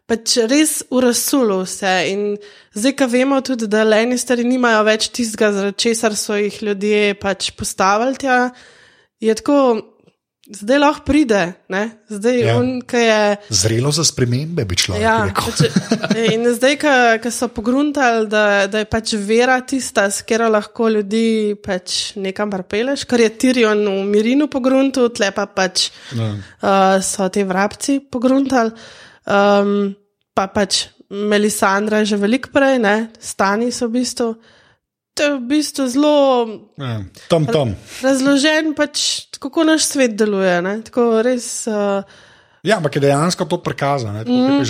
pač 0.08 0.38
res 0.48 0.80
v 0.88 1.04
rasulu 1.04 1.62
vse. 1.66 1.94
In 2.14 2.22
zdaj, 2.72 2.96
ko 2.96 3.10
vemo 3.12 3.42
tudi, 3.44 3.68
da 3.68 3.84
leni 3.84 4.18
stari 4.18 4.48
nimajo 4.48 4.86
več 4.88 5.10
tistega, 5.12 5.52
zaradi 5.56 5.82
česar 5.88 6.16
so 6.16 6.38
jih 6.40 6.62
ljudje 6.64 7.14
pač 7.20 7.52
postavili 7.58 8.18
tja, 8.24 8.40
je 9.20 9.38
tako. 9.42 9.62
Zdaj 10.48 10.80
lahko 10.80 11.04
pride, 11.04 11.54
ne? 11.68 11.82
zdaj 12.08 12.38
Ja. 12.40 12.54
on, 12.56 12.82
ki 12.82 12.96
je. 12.98 13.36
Zrelo 13.52 13.92
za 13.92 14.04
spremembe, 14.08 14.64
bi 14.66 14.78
človek 14.80 15.02
Ja, 15.04 15.28
pač, 15.36 15.68
in 16.32 16.48
zdaj, 16.56 16.78
ko 17.20 17.32
so 17.32 17.50
pogruntali, 17.52 18.30
da, 18.32 18.64
da 18.72 18.80
je 18.80 18.88
pač 18.88 19.12
vera 19.20 19.60
tista, 19.62 20.06
s 20.08 20.22
katero 20.24 20.48
lahko 20.48 20.88
ljudi 20.88 21.52
pač 21.60 22.16
nekam 22.16 22.48
prepeleš, 22.50 23.04
kar 23.04 23.20
je 23.20 23.30
Tirion 23.36 23.84
v 23.84 24.06
Mirinu 24.08 24.48
pogruntal, 24.48 25.10
tle 25.12 25.34
pa 25.36 25.50
pač 25.52 25.90
Ja. 26.16 26.32
uh, 26.32 27.04
so 27.04 27.28
te 27.28 27.44
vrabci 27.44 28.00
pogruntali. 28.08 28.72
Um, 29.28 29.92
pa 30.32 30.48
pač 30.48 30.88
Melisandra 31.12 32.00
je 32.04 32.16
že 32.16 32.18
veliko 32.24 32.56
prej, 32.56 32.80
ne? 32.80 33.12
stani 33.20 33.68
so 33.72 33.88
v 33.92 34.00
bistvu. 34.00 34.32
To 35.18 35.24
je 35.26 35.34
v 35.34 35.42
bistvu 35.50 35.88
zelo 35.90 36.16
Ja. 36.78 37.02
Tam, 37.28 37.48
tam. 37.50 37.74
razložen, 38.06 38.76
pač, 38.78 39.26
kako 39.42 39.64
naš 39.66 39.90
svet 39.90 40.14
deluje. 40.14 40.62
Ne? 40.62 40.82
Tako 40.86 41.24
res. 41.26 41.66
Uh, 41.66 42.06
Ja, 42.68 42.78
ampak 42.78 42.96
je 42.96 43.00
dejansko 43.00 43.46
to 43.46 43.58
prikazano, 43.64 44.20
je 44.20 44.26
dobro. 44.26 44.66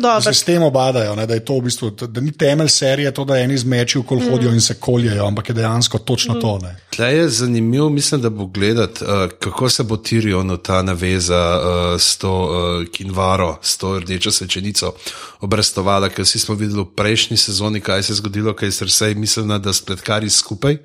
Da 0.00 0.20
se 0.20 0.34
s 0.34 0.44
tem 0.44 0.62
obadajo, 0.62 1.14
ne, 1.16 1.26
da, 1.26 1.34
je 1.34 1.44
to 1.44 1.56
v 1.56 1.64
bistvu, 1.70 1.90
da, 1.90 2.20
ni 2.20 2.32
temelj 2.32 2.68
serije 2.68 3.14
to, 3.14 3.24
da 3.24 3.38
eni 3.40 3.56
zmečijo, 3.58 4.02
kol 4.02 4.18
Mm. 4.18 4.30
hodijo 4.30 4.52
in 4.52 4.60
se 4.60 4.74
koljejo, 4.74 5.26
ampak 5.26 5.48
je 5.48 5.54
dejansko 5.54 5.98
točno 5.98 6.34
to. 6.34 6.58
Ne. 6.62 6.76
Tle 6.90 7.06
je 7.14 7.28
zanimivo, 7.28 7.88
mislim, 7.88 8.20
da 8.20 8.30
bo 8.30 8.46
gledati, 8.46 9.04
uh, 9.04 9.30
kako 9.40 9.68
se 9.68 9.82
bo 9.82 9.96
Tirion 9.96 10.58
ta 10.62 10.82
naveza 10.82 11.60
uh, 11.60 12.00
s 12.00 12.16
to 12.16 12.32
uh, 12.32 12.88
Kinvaro, 12.92 13.58
s 13.62 13.76
to 13.76 13.98
rdečo 13.98 14.30
svečenico 14.30 14.92
obrestovala, 15.40 16.08
ker 16.08 16.24
vsi 16.24 16.38
smo 16.38 16.54
videli 16.54 16.82
v 16.82 16.92
prejšnji 16.96 17.36
sezoni, 17.36 17.80
kaj 17.80 18.02
se 18.02 18.12
je 18.12 18.16
zgodilo, 18.16 18.52
kaj 18.52 18.70
se 18.70 18.84
vse 18.84 19.14
mislila, 19.14 19.58
da 19.58 19.72
spletkari 19.72 20.30
skupaj 20.30 20.76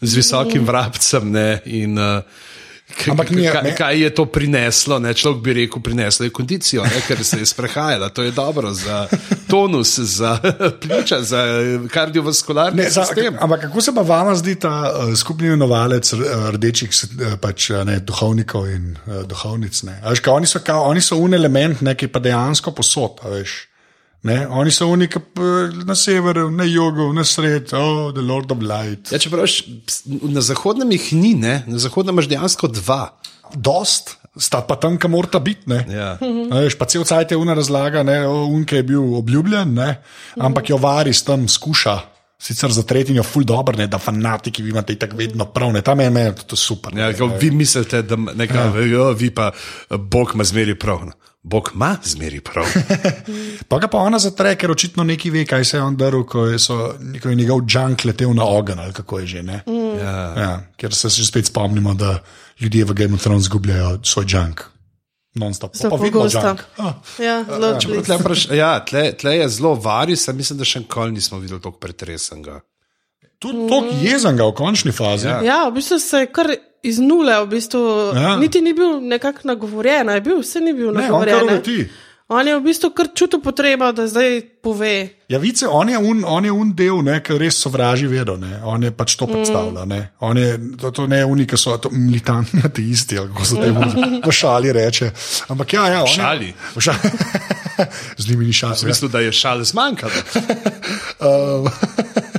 z 0.00 0.14
visokim 0.16 0.66
vrabcem. 0.66 1.30
Ne, 1.30 1.62
in, 1.64 1.98
uh, 1.98 2.20
Ampak 3.04 3.30
je- 3.30 3.52
kaj, 3.52 3.74
kaj 3.74 3.94
je 3.98 4.10
to 4.10 4.24
prineslo? 4.26 4.98
Ne? 4.98 5.12
Človek 5.12 5.40
bi 5.40 5.52
rekel, 5.54 5.82
prineslo 5.82 6.24
je 6.24 6.30
kondicijo, 6.30 6.84
ne? 6.84 7.00
ker 7.02 7.20
se 7.20 7.38
je 7.38 7.46
sprehajala. 7.46 8.08
To 8.08 8.22
je 8.22 8.30
dobro 8.32 8.72
za 8.72 9.08
tonus, 9.46 9.98
za 9.98 10.38
pljuča, 10.80 11.22
za 11.22 11.40
kardiovaskularni 11.88 12.76
Ne, 12.76 12.90
za, 12.90 13.04
sistem. 13.04 13.36
ampak 13.40 13.60
kako 13.62 13.80
se 13.80 13.94
pa 13.94 14.02
vama 14.02 14.34
zdi 14.34 14.54
ta 14.56 14.70
uh, 14.98 15.14
skupni 15.14 15.46
imenovalec 15.46 16.12
uh, 16.12 16.20
rdečih 16.50 16.90
uh, 16.90 17.34
pač, 17.36 17.70
ne, 17.84 18.00
duhovnikov 18.00 18.66
in 18.68 18.96
uh, 18.98 19.22
duhovnic? 19.24 19.82
Ne? 19.82 20.00
Veš, 20.04 20.20
ka, 20.20 20.32
oni, 20.32 20.46
so, 20.46 20.58
ka, 20.60 20.74
oni 20.76 21.00
so 21.00 21.16
un 21.16 21.34
element, 21.34 21.80
ne, 21.80 21.94
ki 21.94 22.08
pa 22.08 22.18
dejansko 22.20 22.72
posod. 22.72 23.20
Veš, 23.26 23.54
ne? 24.24 24.38
Oni 24.48 24.72
so 24.72 24.88
unik 24.88 25.16
na 25.84 25.94
severu, 25.94 26.48
na 26.50 26.64
jugu, 26.64 27.12
na 27.12 27.24
sredo, 27.24 27.76
oh, 27.78 28.12
the 28.16 28.24
Lord 28.24 28.52
of 28.52 28.62
Light. 28.64 29.12
Ja, 29.12 29.18
čeprav 29.20 29.44
š- 29.46 29.68
na 30.22 30.40
zahodnem 30.40 30.90
jih 30.96 31.12
ni, 31.12 31.34
ne? 31.38 31.62
na 31.66 31.78
zahodnem 31.78 32.14
imaš 32.16 32.28
dejansko 32.32 32.68
dva. 32.72 33.12
Dost, 33.54 34.16
sta 34.40 34.62
pa 34.64 34.74
tam, 34.80 34.96
kam 34.98 35.12
morata 35.14 35.38
biti. 35.38 35.68
ne. 35.70 35.84
Ja. 35.92 36.16
Veš, 36.50 36.74
pa 36.80 36.88
cel 36.90 37.04
cajt 37.04 37.30
je 37.30 37.36
una 37.38 37.54
razlaga, 37.54 38.02
ne, 38.02 38.24
o, 38.26 38.46
unke 38.50 38.80
je 38.80 38.82
bil 38.82 39.14
obljubljen, 39.20 39.74
ne, 39.76 40.00
ampak 40.40 40.70
jo 40.72 40.80
varis 40.80 41.22
tam 41.22 41.48
skuša. 41.48 41.98
Sicer 42.44 42.72
za 42.72 42.82
tretjino, 42.82 43.22
ful 43.22 43.44
dobro, 43.46 43.76
ne, 43.78 43.86
da 43.86 43.98
fanatiki 43.98 44.62
vi 44.62 44.72
imate 44.74 44.96
tako 44.98 45.16
vedno 45.16 45.44
prav, 45.44 45.70
ne, 45.72 45.80
tam 45.82 46.00
je 46.00 46.10
meni 46.10 46.34
to 46.46 46.56
super. 46.56 46.92
Ja, 46.98 47.06
ne, 47.12 47.14
ko 47.16 47.30
vi 47.40 47.50
mislite, 47.50 48.02
da 48.02 48.16
neka, 48.16 48.66
ja. 48.84 49.10
vi 49.16 49.30
pa 49.30 49.52
Bog 49.90 50.32
ima 50.34 50.44
zmeri 50.44 50.74
prav. 50.74 51.06
Bog 51.44 51.70
ima 51.74 51.96
zmeri 52.04 52.40
prav. 52.40 52.64
Pa 53.68 53.78
ga 53.78 53.88
pa 53.92 53.98
ona 54.00 54.18
zatre, 54.18 54.54
ker 54.56 54.70
očitno 54.72 55.04
neki 55.04 55.30
ve, 55.30 55.42
kaj 55.44 55.64
se 55.64 55.76
je 55.76 55.82
on 55.82 55.96
drl, 55.96 56.22
ko 56.24 56.46
je, 56.48 56.58
so, 56.58 56.94
ko 57.22 57.28
je 57.28 57.36
njegov 57.36 57.60
junk 57.68 58.04
letel 58.04 58.32
na 58.34 58.46
ogen 58.48 58.80
ali 58.80 58.92
kako 58.96 59.18
je 59.18 59.26
že. 59.26 59.42
Ne? 59.42 59.60
Ja. 60.00 60.14
Ja, 60.40 60.52
ker 60.80 60.94
se 60.94 61.08
že 61.08 61.26
spet 61.26 61.46
spomnimo, 61.52 61.94
da 61.94 62.22
ljudje 62.60 62.84
v 62.84 62.94
Game 62.94 63.14
of 63.14 63.22
Thrones 63.22 63.44
izgubljajo 63.44 63.98
svoj 64.02 64.24
junk. 64.28 64.64
Non-stop. 65.34 65.76
Zelo 65.76 65.90
Pa 65.90 65.96
pogosto. 66.04 66.40
junk. 66.40 66.60
Ah. 66.78 66.92
ja, 67.18 67.44
zelo 67.44 67.80
Čeprav 67.80 67.94
blizu. 67.94 68.04
Tle, 68.06 68.18
praš, 68.24 68.48
ja, 68.50 68.84
tle, 68.84 69.12
tle 69.12 69.36
je 69.36 69.48
zelo 69.48 69.74
varis, 69.74 70.28
mislim, 70.28 70.58
da 70.58 70.64
še 70.64 70.80
nikoli 70.80 71.12
nismo 71.12 71.38
videli 71.38 71.60
tako 71.60 71.76
pretresenega. 71.78 72.60
Tudi 73.38 73.68
tako 73.68 73.98
jezen 74.00 74.36
ga 74.36 74.46
v 74.48 74.54
končni 74.54 74.92
fazi. 74.92 75.26
Ja. 75.28 75.40
Ja, 75.42 75.58
v 75.68 75.74
bistvu 75.76 75.98
se 75.98 76.24
je 76.24 76.30
kar 76.32 76.54
iz 76.84 76.98
nule, 76.98 77.34
v 77.40 77.48
bistvu, 77.48 77.82
Ja. 78.14 78.36
niti 78.36 78.60
ni 78.60 78.72
bil 78.72 79.00
nekako 79.02 79.40
nagovorjen, 79.46 80.08
je 80.10 80.20
bil, 80.22 80.40
vse 80.40 80.60
ni 80.60 80.72
bil 80.72 80.86
Ne, 80.86 80.90
on 80.92 81.02
nagovorjen. 81.02 81.44
uleti. 81.44 81.78
On 82.26 82.40
je 82.40 82.54
v 82.56 82.62
bistvu 82.62 82.88
kar 82.90 83.08
čutil 83.12 83.40
potrebo, 83.40 83.90
da 83.92 84.06
zdaj 84.06 84.30
pove. 84.62 85.08
Ja, 85.28 85.38
vice, 85.38 85.66
on 85.68 85.88
je 85.88 85.98
un, 86.00 86.22
on 86.26 86.44
je 86.44 86.52
un 86.52 86.70
del, 86.72 87.02
ne, 87.02 87.18
ki 87.20 87.36
res 87.36 87.56
sovraži 87.56 88.06
vedo. 88.06 88.36
Ne. 88.36 88.60
On 88.64 88.80
je 88.80 88.90
pač 88.90 89.12
to 89.14 89.26
predstavlja. 89.26 89.84
Ne. 89.84 89.98
On 90.20 90.32
je, 90.34 90.48
to, 90.74 90.90
to 90.90 91.04
ne 91.06 91.18
je 91.18 91.24
unika, 91.26 91.56
so 91.56 91.76
to 91.76 91.90
militantni 91.92 92.62
ateisti, 92.64 93.18
ali 93.18 93.28
kako 93.28 93.44
se 93.44 93.56
temu 93.56 93.80
v 94.26 94.32
šali 94.32 94.72
reče. 94.72 95.10
Ampak 95.48 95.72
ja, 95.72 95.86
ja 95.88 96.00
on 96.00 96.08
je- 96.08 96.14
Šali? 96.16 96.48
V 96.74 96.80
šali. 96.80 96.98
Z 98.18 98.30
njimi 98.30 98.44
ni 98.46 98.52
šali. 98.54 98.76
V 98.78 98.86
bistvu, 98.86 99.08
da 99.08 99.20
je 99.20 99.32
šale 99.34 99.64
zmanjkalo. 99.64 100.12
Um, 101.20 101.68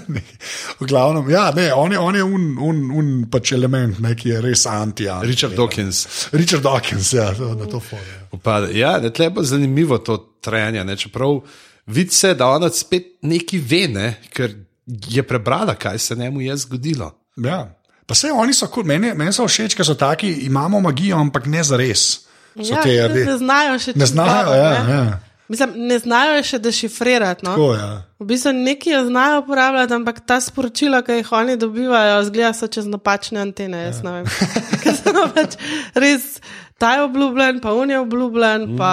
v 0.80 0.88
glavnem, 0.88 1.30
ja, 1.34 1.50
ne, 1.56 1.70
on 1.74 1.92
je, 1.92 2.00
on 2.00 2.16
je 2.16 2.24
un, 2.24 2.46
un, 2.62 2.82
un 3.00 3.12
pač 3.32 3.52
element, 3.58 4.00
ne, 4.04 4.14
ki 4.16 4.34
je 4.34 4.42
res 4.46 4.66
anti. 4.70 5.10
anti 5.10 5.28
Richard 5.28 5.56
Dawkins. 5.58 6.06
Richard 6.34 6.64
Dawkins, 6.66 7.14
ja, 7.14 7.32
to, 7.38 7.54
na 7.58 7.70
to 7.70 7.82
fore. 7.84 8.28
Upade. 8.36 8.74
Ja, 8.78 8.98
ne, 9.02 9.12
tle 9.14 9.30
je 9.30 9.46
zanimivo 9.52 10.00
to 10.04 10.18
trajanje. 10.42 10.84
Ne, 10.86 10.98
čeprav 10.98 11.40
vidi 11.88 12.16
se, 12.16 12.34
da 12.36 12.50
ona 12.56 12.70
spet 12.70 13.18
nekaj 13.22 13.60
ve, 13.60 13.82
ne, 13.92 14.08
ker 14.34 14.54
je 14.86 15.24
prebrala, 15.24 15.76
kaj 15.76 16.00
se 16.00 16.16
njemu 16.16 16.42
je 16.42 16.58
zgodilo. 16.58 17.12
Ja. 17.36 17.66
Pa 18.06 18.14
vse 18.14 18.32
oni 18.32 18.54
so, 18.54 18.68
kul, 18.70 18.86
meni, 18.86 19.14
meni 19.18 19.34
so 19.34 19.48
všeč, 19.50 19.74
ker 19.76 19.86
so 19.86 19.96
taki, 19.98 20.30
imamo 20.46 20.80
magijo, 20.82 21.18
ampak 21.18 21.50
ne 21.50 21.64
za 21.64 21.78
res. 21.78 22.26
Ja, 22.56 22.84
te, 22.84 22.94
ne, 23.12 23.24
ne 23.26 23.38
znajo 23.38 23.80
še 23.82 23.96
ne 23.96 24.06
čisto 24.06 24.14
znajo, 24.14 24.54
ja, 24.56 24.70
ne. 24.72 24.94
ja. 24.94 25.20
Mislim, 25.50 25.74
ne 25.88 26.00
znajo 26.00 26.44
še 26.44 26.60
dešifrirati. 26.60 27.46
No? 27.46 27.52
Tako, 27.54 27.74
ja. 27.78 27.90
V 28.20 28.26
bistvu 28.26 28.54
nekaj 28.58 28.94
jo 28.94 29.02
znajo 29.06 29.42
uporabljati, 29.44 29.94
ampak 29.94 30.24
ta 30.26 30.40
sporočila, 30.42 31.04
ki 31.06 31.20
jih 31.20 31.32
oni 31.32 31.58
dobivajo, 31.62 32.24
zgleda 32.26 32.54
so 32.58 32.68
čez 32.68 32.88
napačne 32.90 33.44
antene. 33.44 33.84
Jaz 33.90 34.00
ne 34.04 34.12
vem. 34.12 34.26
Ker 34.84 34.96
so 34.98 35.14
pač 35.36 35.60
res 35.94 36.40
ta 36.78 36.96
je 36.96 37.04
obljubljen, 37.06 37.60
pa 37.62 37.74
on 37.74 37.90
je 37.90 38.00
obljubljen. 38.00 38.74
Pa, 38.78 38.92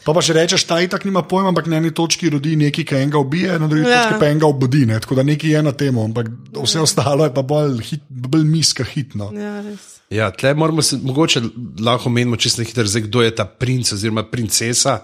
Pa 0.00 0.14
pa 0.16 0.22
še 0.24 0.32
rečeš, 0.32 0.64
ta 0.64 0.78
itak 0.80 1.04
nima 1.04 1.20
pojma, 1.28 1.50
ampak 1.52 1.66
na 1.68 1.76
eni 1.76 1.90
točki 1.92 2.30
rodi 2.32 2.54
nekaj, 2.56 2.84
ki 2.88 2.94
enega 2.96 3.20
ubije, 3.20 3.58
na 3.60 3.68
drugi 3.68 3.84
Ja. 3.84 4.02
točki 4.08 4.20
pa 4.20 4.30
enega 4.32 4.48
obudi. 4.48 4.86
Ne? 4.88 4.96
Tako 5.00 5.14
da 5.14 5.22
nekaj 5.22 5.50
je 5.50 5.62
na 5.62 5.72
tem, 5.76 5.98
ampak 5.98 6.30
vse 6.56 6.80
ostalo 6.80 7.28
je 7.28 7.34
pa 7.36 7.42
bolj, 7.44 7.82
hit, 7.84 8.02
bolj 8.08 8.44
miska 8.48 8.84
hitno. 8.84 9.28
Ja, 9.36 9.60
res. 9.60 10.00
Ja, 10.10 10.30
tle 10.32 10.54
moramo 10.54 10.82
se 10.82 10.96
mogoče 10.96 11.42
lahko 11.84 12.10
menimo 12.10 12.36
čisto 12.40 12.64
hitro, 12.64 12.82
kdo 12.82 13.22
je 13.22 13.34
ta 13.36 13.44
princ 13.44 13.92
oziroma 13.92 14.24
princesa. 14.24 14.98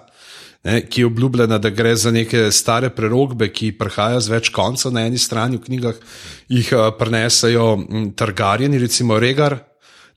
Ne, 0.64 0.81
ki 0.83 1.01
je 1.01 1.07
obljubljena, 1.07 1.59
da 1.59 1.71
gre 1.71 1.97
za 1.97 2.11
neke 2.11 2.51
stare 2.51 2.90
prerogbe, 2.90 3.49
ki 3.53 3.73
prihajajo 3.79 4.21
z 4.21 4.29
več 4.29 4.49
koncev 4.51 4.92
na 4.92 5.05
eni 5.07 5.19
strani 5.19 5.57
v 5.57 5.62
knjigah, 5.62 5.95
jih 6.49 6.73
uh, 6.73 6.88
prenesajo 6.99 7.77
Targarjeni, 8.16 8.79
recimo 8.79 9.19
Regar. 9.19 9.59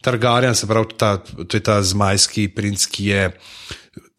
Targarjen, 0.01 0.55
se 0.55 0.67
pravi, 0.67 0.95
ta, 0.97 1.17
to 1.19 1.57
je 1.57 1.59
ta 1.59 1.81
zmajski 1.83 2.47
princ, 2.47 2.85
ki 2.87 3.05
je 3.05 3.23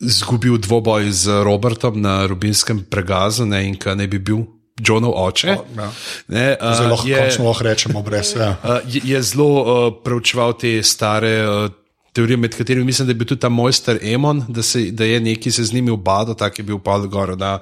izgubil 0.00 0.58
dvoboj 0.58 1.10
z 1.10 1.42
Robertom 1.44 2.00
na 2.00 2.26
rubinskem 2.26 2.84
pregazu 2.84 3.46
ne, 3.46 3.64
in 3.66 3.74
ki 3.76 3.96
naj 3.96 4.06
bi 4.06 4.18
bil 4.20 4.44
Johnov 4.80 5.12
oče. 5.12 5.48
ja. 5.76 5.88
Ne, 6.28 6.56
uh, 6.56 6.74
Zelo 6.76 6.94
lahko, 6.94 7.08
je- 7.08 7.16
končno 7.18 7.44
lahko 7.48 7.64
rečemo 7.64 8.02
brez. 8.02 8.32
Ja. 8.36 8.54
Uh, 8.62 8.78
je, 8.88 9.00
je 9.04 9.22
zelo 9.22 9.48
uh, 9.60 9.92
preučeval 10.04 10.54
te 10.56 10.82
stare 10.82 11.34
uh, 11.44 11.68
teorije, 12.12 12.36
med 12.36 12.56
katerimi 12.56 12.84
mislim, 12.84 13.06
da 13.06 13.10
je 13.10 13.14
bil 13.14 13.26
tudi 13.26 13.40
ta 13.40 13.48
mojster 13.48 13.98
Emon, 14.02 14.44
da, 14.48 14.62
se, 14.62 14.90
da 14.90 15.04
je 15.04 15.20
neki 15.20 15.50
se 15.50 15.64
z 15.64 15.72
njimi 15.72 15.90
ubadal, 15.90 16.34
tak 16.34 16.58
je 16.58 16.64
bil 16.64 16.78
pa 16.78 16.98
gor 16.98 17.38
na 17.38 17.58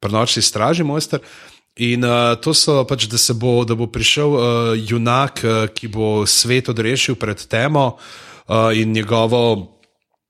prenočni 0.00 0.42
straži 0.42 0.84
mojster. 0.84 1.20
In 1.76 2.04
uh, 2.04 2.34
to 2.42 2.54
so 2.54 2.82
pač, 2.84 3.06
da, 3.06 3.18
bo, 3.34 3.62
da 3.64 3.74
bo 3.78 3.86
prišel 3.86 4.32
uh, 4.34 4.42
junak, 4.74 5.42
uh, 5.44 5.66
ki 5.70 5.88
bo 5.88 6.26
svet 6.26 6.68
odrešil 6.68 7.14
pred 7.14 7.38
temo 7.46 7.94
uh, 7.94 8.74
in 8.74 8.92
njegovo, 8.92 9.78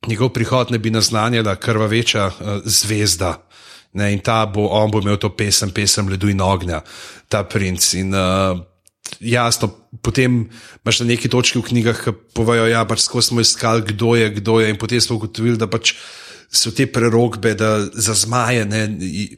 njegov 0.07 0.29
prihod 0.37 0.71
ne 0.71 0.79
bi 0.79 0.91
naznanjala 0.91 1.57
krvaveča 1.57 2.27
uh, 2.27 2.61
zvezda. 2.65 3.39
Ne, 3.93 4.13
in 4.13 4.21
ta 4.21 4.45
bo, 4.47 4.67
on 4.77 4.91
bo 4.91 5.01
imel 5.01 5.17
to 5.17 5.31
pesem, 5.33 5.71
pesem 5.73 6.09
ledu 6.09 6.29
in 6.29 6.41
ognja, 6.45 6.83
ta 7.29 7.43
princ. 7.49 7.95
In, 7.97 8.13
uh, 8.13 8.61
jasno, 9.21 9.71
potem 10.03 10.49
imaš 10.85 11.01
na 11.01 11.07
neki 11.13 11.29
točki 11.29 11.59
v 11.59 11.67
knjigah, 11.71 12.05
ki 12.05 12.15
povejo, 12.35 12.69
da 12.69 12.73
ja, 12.73 12.85
pač 12.89 13.07
smo 13.09 13.43
iskali, 13.45 13.85
kdo 13.93 14.15
je, 14.19 14.31
kdo 14.41 14.61
je, 14.61 14.71
in 14.71 14.79
potem 14.81 15.01
smo 15.01 15.17
ugotovili, 15.17 15.59
da 15.61 15.71
pač 15.71 15.95
so 16.51 16.71
te 16.73 16.87
prerogbe, 16.87 17.53
da 17.55 17.85
za 17.93 18.15
zmaje, 18.15 18.65
ne, 18.65 18.89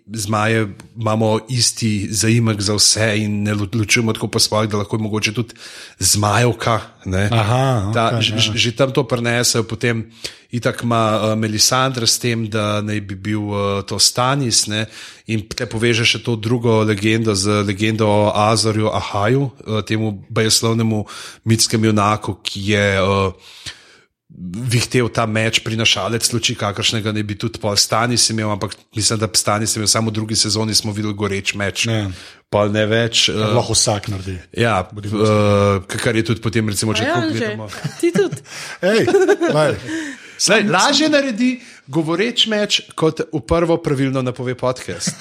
zmaje 0.06 0.68
imamo 0.96 1.38
isti 1.48 2.06
zaimek 2.10 2.60
za 2.60 2.74
vse 2.74 3.18
in 3.18 3.42
ne 3.42 3.54
lo- 3.54 3.66
ločujemo 3.74 4.12
tako 4.12 4.28
po 4.28 4.38
svojih, 4.38 4.70
da 4.70 4.76
lahko 4.76 4.96
je 4.96 5.02
mogoče 5.02 5.34
tudi 5.34 5.54
zmajevka. 5.98 6.80
Ne. 7.04 7.28
Aha, 7.32 7.90
Ta, 7.94 8.06
okej, 8.06 8.22
že, 8.22 8.34
ja. 8.34 8.56
že 8.56 8.76
tam 8.76 8.92
to 8.92 9.02
prenesejo, 9.08 9.66
potem 9.66 10.06
itak 10.50 10.82
ima 10.82 11.18
uh, 11.18 11.38
Melisandra 11.38 12.06
s 12.06 12.18
tem, 12.18 12.46
da 12.46 12.78
naj 12.82 13.00
bi 13.00 13.14
bil 13.14 13.42
uh, 13.42 13.82
to 13.82 13.98
Stanis, 13.98 14.66
ne, 14.66 14.86
in 15.26 15.42
te 15.50 15.66
poveže 15.66 16.06
še 16.06 16.22
to 16.22 16.36
drugo 16.36 16.82
legendo 16.86 17.34
z 17.34 17.66
legendo 17.66 18.06
o 18.06 18.30
Azorju 18.34 18.86
Ahaju, 18.86 19.50
uh, 19.66 19.82
temu 19.82 20.22
bajeslovnemu 20.30 21.04
mitskemu 21.44 21.90
junaku, 21.90 22.38
ki 22.42 22.60
je. 22.70 22.88
Uh, 23.02 23.34
Vihtel 24.40 25.10
ta 25.12 25.26
meč, 25.28 25.58
prinašalec 25.60 26.24
luči, 26.32 26.54
kakršnega 26.56 27.12
ne 27.12 27.20
bi 27.22 27.34
tudi 27.36 27.60
pol 27.60 27.76
Stanis 27.76 28.24
imel, 28.32 28.48
ampak 28.54 28.72
mislim, 28.96 29.18
da 29.20 29.28
Stanis 29.36 29.76
imel 29.76 29.88
samo 29.90 30.08
v 30.08 30.16
drugi 30.16 30.36
sezoni, 30.40 30.72
smo 30.74 30.94
videli 30.96 31.12
goreč 31.14 31.52
meč. 31.60 31.84
Ne. 31.90 32.06
Pol 32.48 32.72
ne 32.72 32.86
več. 32.88 33.26
Uh, 33.28 33.52
Lahko 33.52 33.76
vsak 33.76 34.08
naredi. 34.08 34.38
ja, 34.56 34.80
uh, 34.80 35.84
kar 35.84 36.16
je 36.16 36.24
tudi 36.24 36.40
potem, 36.40 36.72
recimo, 36.72 36.96
če 36.96 37.04
Ja, 37.04 37.20
že. 37.20 37.36
gledamo. 37.36 37.68
Ti 38.00 38.08
tudi. 38.16 38.40
Ej, 38.94 39.04
lej, 39.52 39.76
Saj, 40.40 40.64
lažje 40.72 41.12
naredi 41.12 41.50
govoreč 41.84 42.46
meč, 42.48 42.80
kot 42.96 43.20
v 43.28 43.44
prvo 43.44 43.76
pravilno 43.76 44.22
napove 44.24 44.54
podcast. 44.56 45.12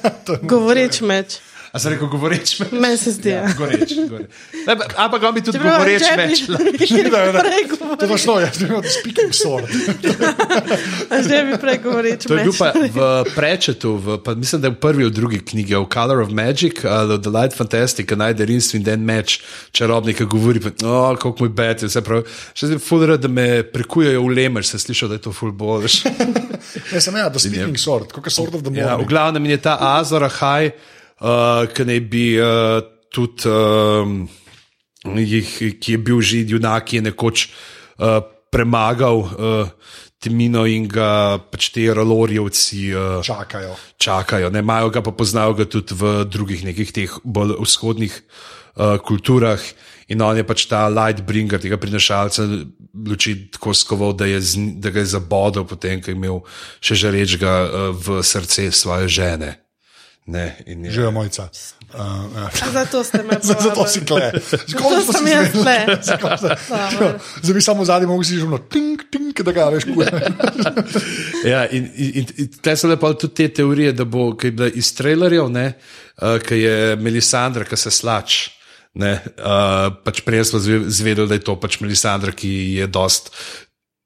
Govoreč 0.52 1.00
meč. 1.00 1.40
A 1.76 1.78
se 1.78 1.90
reko 1.90 2.06
govoreč 2.08 2.56
meč? 2.58 2.72
Meni 2.72 2.96
se 2.96 3.12
zdi. 3.12 3.28
Ja. 3.30 3.44
Goreč, 3.52 3.92
goreč. 4.02 4.30
Ne, 4.62 4.74
pa- 4.74 4.88
Ampak 4.98 5.22
on 5.22 5.34
bi 5.34 5.42
tudi 5.42 5.58
Čeprav 5.58 5.76
govoreč 5.76 6.00
že 6.00 6.10
bi- 6.10 6.22
meč. 6.22 6.38
Da, 6.46 7.20
da, 7.28 7.40
Prej 7.42 7.64
to 7.66 7.76
govoreč- 7.76 8.10
je 8.10 8.18
šlo, 8.18 8.34
jaz 8.40 8.56
bi 8.56 8.64
imel 8.64 8.82
speaking 8.90 9.32
sword. 9.32 9.66
a 11.10 11.14
Že 11.20 11.36
bi 11.44 11.54
prej 11.56 11.78
govoreč 11.78 12.20
To 12.22 12.32
je 12.32 12.40
bil 12.40 12.48
meč. 12.48 12.58
pa 12.58 12.68
v 12.72 12.98
prečetu, 13.30 13.90
v, 13.96 14.18
pa 14.18 14.32
mislim, 14.34 14.58
da 14.58 14.66
je 14.66 14.72
v 14.72 14.80
prvi 14.80 15.04
od 15.04 15.12
drugih 15.12 15.42
knjig, 15.44 15.68
v 15.70 15.86
Color 15.86 16.20
of 16.20 16.30
Magic, 16.30 16.80
ali 16.82 17.18
The 17.18 17.30
Light 17.30 17.52
Fantastic, 17.52 18.08
najde 18.10 18.42
rinstv 18.42 18.76
in 18.76 18.84
den 18.84 19.02
meč, 19.02 19.40
čarobnik, 19.70 20.16
ki 20.16 20.26
govori, 20.26 20.58
pa, 20.58 20.72
oh, 20.82 21.12
kako 21.14 21.36
moj 21.38 21.52
bet 21.52 21.82
je, 21.82 21.88
vse 21.88 22.00
prav. 22.00 22.24
Še 22.52 22.66
zdaj 22.66 22.80
fulera, 22.80 23.16
da 23.16 23.28
me 23.28 23.46
prekujejo 23.62 24.22
v 24.22 24.32
lemer, 24.32 24.64
se 24.64 24.78
slišal, 24.78 25.08
da 25.08 25.14
je 25.14 25.22
to 25.22 25.32
ful 25.32 25.52
boljš. 25.52 26.00
Jaz 26.88 27.04
sem 27.06 27.14
ja, 27.14 27.28
the 27.28 27.38
speaking 27.38 27.76
sword, 27.76 28.08
je 28.08 28.30
sword 28.30 28.54
of 28.54 28.62
the 28.62 28.72
Ja, 28.72 28.94
v 28.94 29.04
glavnem 29.04 29.44
je 29.46 29.58
ta 29.58 29.76
Azor 29.92 30.22
Ahaj, 30.22 30.72
uh, 31.20 31.64
ki 31.72 31.86
naj 31.88 32.00
bi 32.10 32.26
uh, 32.40 32.80
tudi, 33.12 33.48
um, 33.48 34.26
jih, 35.16 35.52
ki 35.80 35.96
je 35.96 35.98
bil 35.98 36.20
že 36.20 36.44
junak, 36.44 36.88
ki 36.88 37.00
je 37.00 37.06
nekoč 37.10 37.46
uh, 37.46 38.20
premagal 38.52 39.16
uh, 39.22 39.70
Timino 40.16 40.64
in 40.64 40.88
ga 40.88 41.36
pač 41.38 41.68
te 41.74 41.84
ralorjevci. 41.92 42.88
Uh, 42.96 43.20
Čakajo. 43.22 43.76
čakajo, 44.00 44.50
ne 44.50 44.64
imajo 44.64 44.90
ga 44.90 45.04
pa 45.04 45.12
poznajo 45.12 45.54
ga 45.54 45.68
tudi 45.68 45.94
v 45.94 46.24
drugih 46.24 46.64
nekih 46.64 46.92
teh 46.92 47.12
bolj 47.22 47.60
vzhodnih 47.60 48.14
uh, 48.16 48.96
kulturah. 48.98 49.60
In 50.08 50.22
on 50.22 50.38
je 50.38 50.46
pač 50.46 50.64
ta 50.70 50.86
lightbringer, 50.88 51.60
tega 51.60 51.76
prinašalca 51.76 52.46
luči 52.94 53.50
tako 53.52 53.74
skoval, 53.74 54.14
da, 54.16 54.24
je 54.24 54.40
z, 54.40 54.80
da 54.80 54.94
ga 54.94 55.02
je 55.02 55.12
zabodel, 55.12 55.66
potem 55.66 56.00
ko 56.00 56.14
je 56.14 56.16
imel 56.16 56.40
še 56.80 56.96
žarečega 56.96 57.52
uh, 57.52 57.90
v 57.92 58.22
srce 58.24 58.70
svoje 58.72 59.10
žene. 59.10 59.65
Ne, 60.26 60.56
in 60.66 60.84
je, 60.84 60.90
Živijo 60.90 61.10
mojca. 61.10 61.48
Uh, 61.94 62.00
ja. 62.36 62.50
A 62.62 62.70
Zato 62.72 63.04
ste 63.04 63.22
me 63.22 63.38
Zato 63.62 63.86
si 63.86 64.04
kle. 64.04 64.32
Zato 64.66 65.12
sem 65.12 65.26
jaz 65.26 65.52
tle. 65.52 65.76
Zdaj 67.42 67.54
bi 67.54 67.60
samo 67.62 67.84
zadnji 67.84 68.06
mogel 68.06 68.24
si 68.24 68.36
že 68.36 68.44
ono 68.44 68.58
tink, 68.58 69.06
tink, 69.10 69.40
da 69.40 69.52
ga 69.52 69.68
veš, 69.70 69.84
kuj. 69.84 70.06
Ja, 71.50 71.68
in, 71.70 71.86
in, 71.94 72.26
in, 72.36 72.48
tle 72.62 72.74
so 72.76 72.90
lepo 72.90 73.12
tudi 73.14 73.34
te 73.34 73.48
teorije, 73.48 73.92
da 73.92 74.04
bo 74.04 74.32
kaj 74.34 74.50
bila 74.50 74.68
iz 74.74 74.90
trailerjev, 74.98 75.46
uh, 75.46 76.38
ki 76.42 76.58
je 76.58 76.96
Melisandra, 76.96 77.64
ki 77.64 77.76
se 77.78 77.90
slač. 77.90 78.48
Ne, 78.96 79.12
uh, 79.38 79.92
pač 80.04 80.24
prej 80.24 80.44
smo 80.48 80.58
zve- 80.58 80.88
zvedeli, 80.88 81.28
da 81.28 81.36
je 81.36 81.44
to 81.44 81.54
pač 81.60 81.78
Melisandra, 81.84 82.32
ki 82.32 82.80
je 82.80 82.86
dost 82.88 83.30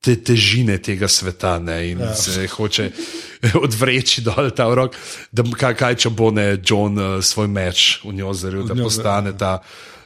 te 0.00 0.16
težine 0.16 0.78
tega 0.80 1.08
sveta 1.08 1.58
ne, 1.60 1.76
in 1.90 2.00
ja. 2.00 2.14
se 2.16 2.46
hoče 2.48 2.90
odvreči 3.64 4.24
dol 4.24 4.50
ta 4.56 4.68
rok, 4.74 4.96
da 5.32 5.44
kaj, 5.44 5.74
kaj 5.76 5.98
če 6.04 6.12
bo 6.16 6.30
ne 6.34 6.54
John 6.56 6.96
uh, 6.98 7.18
svoj 7.24 7.50
meč 7.52 8.00
v 8.04 8.16
njo 8.20 8.32
zaril, 8.36 8.64
da 8.68 8.76
postane 8.78 9.36
ta 9.36 9.58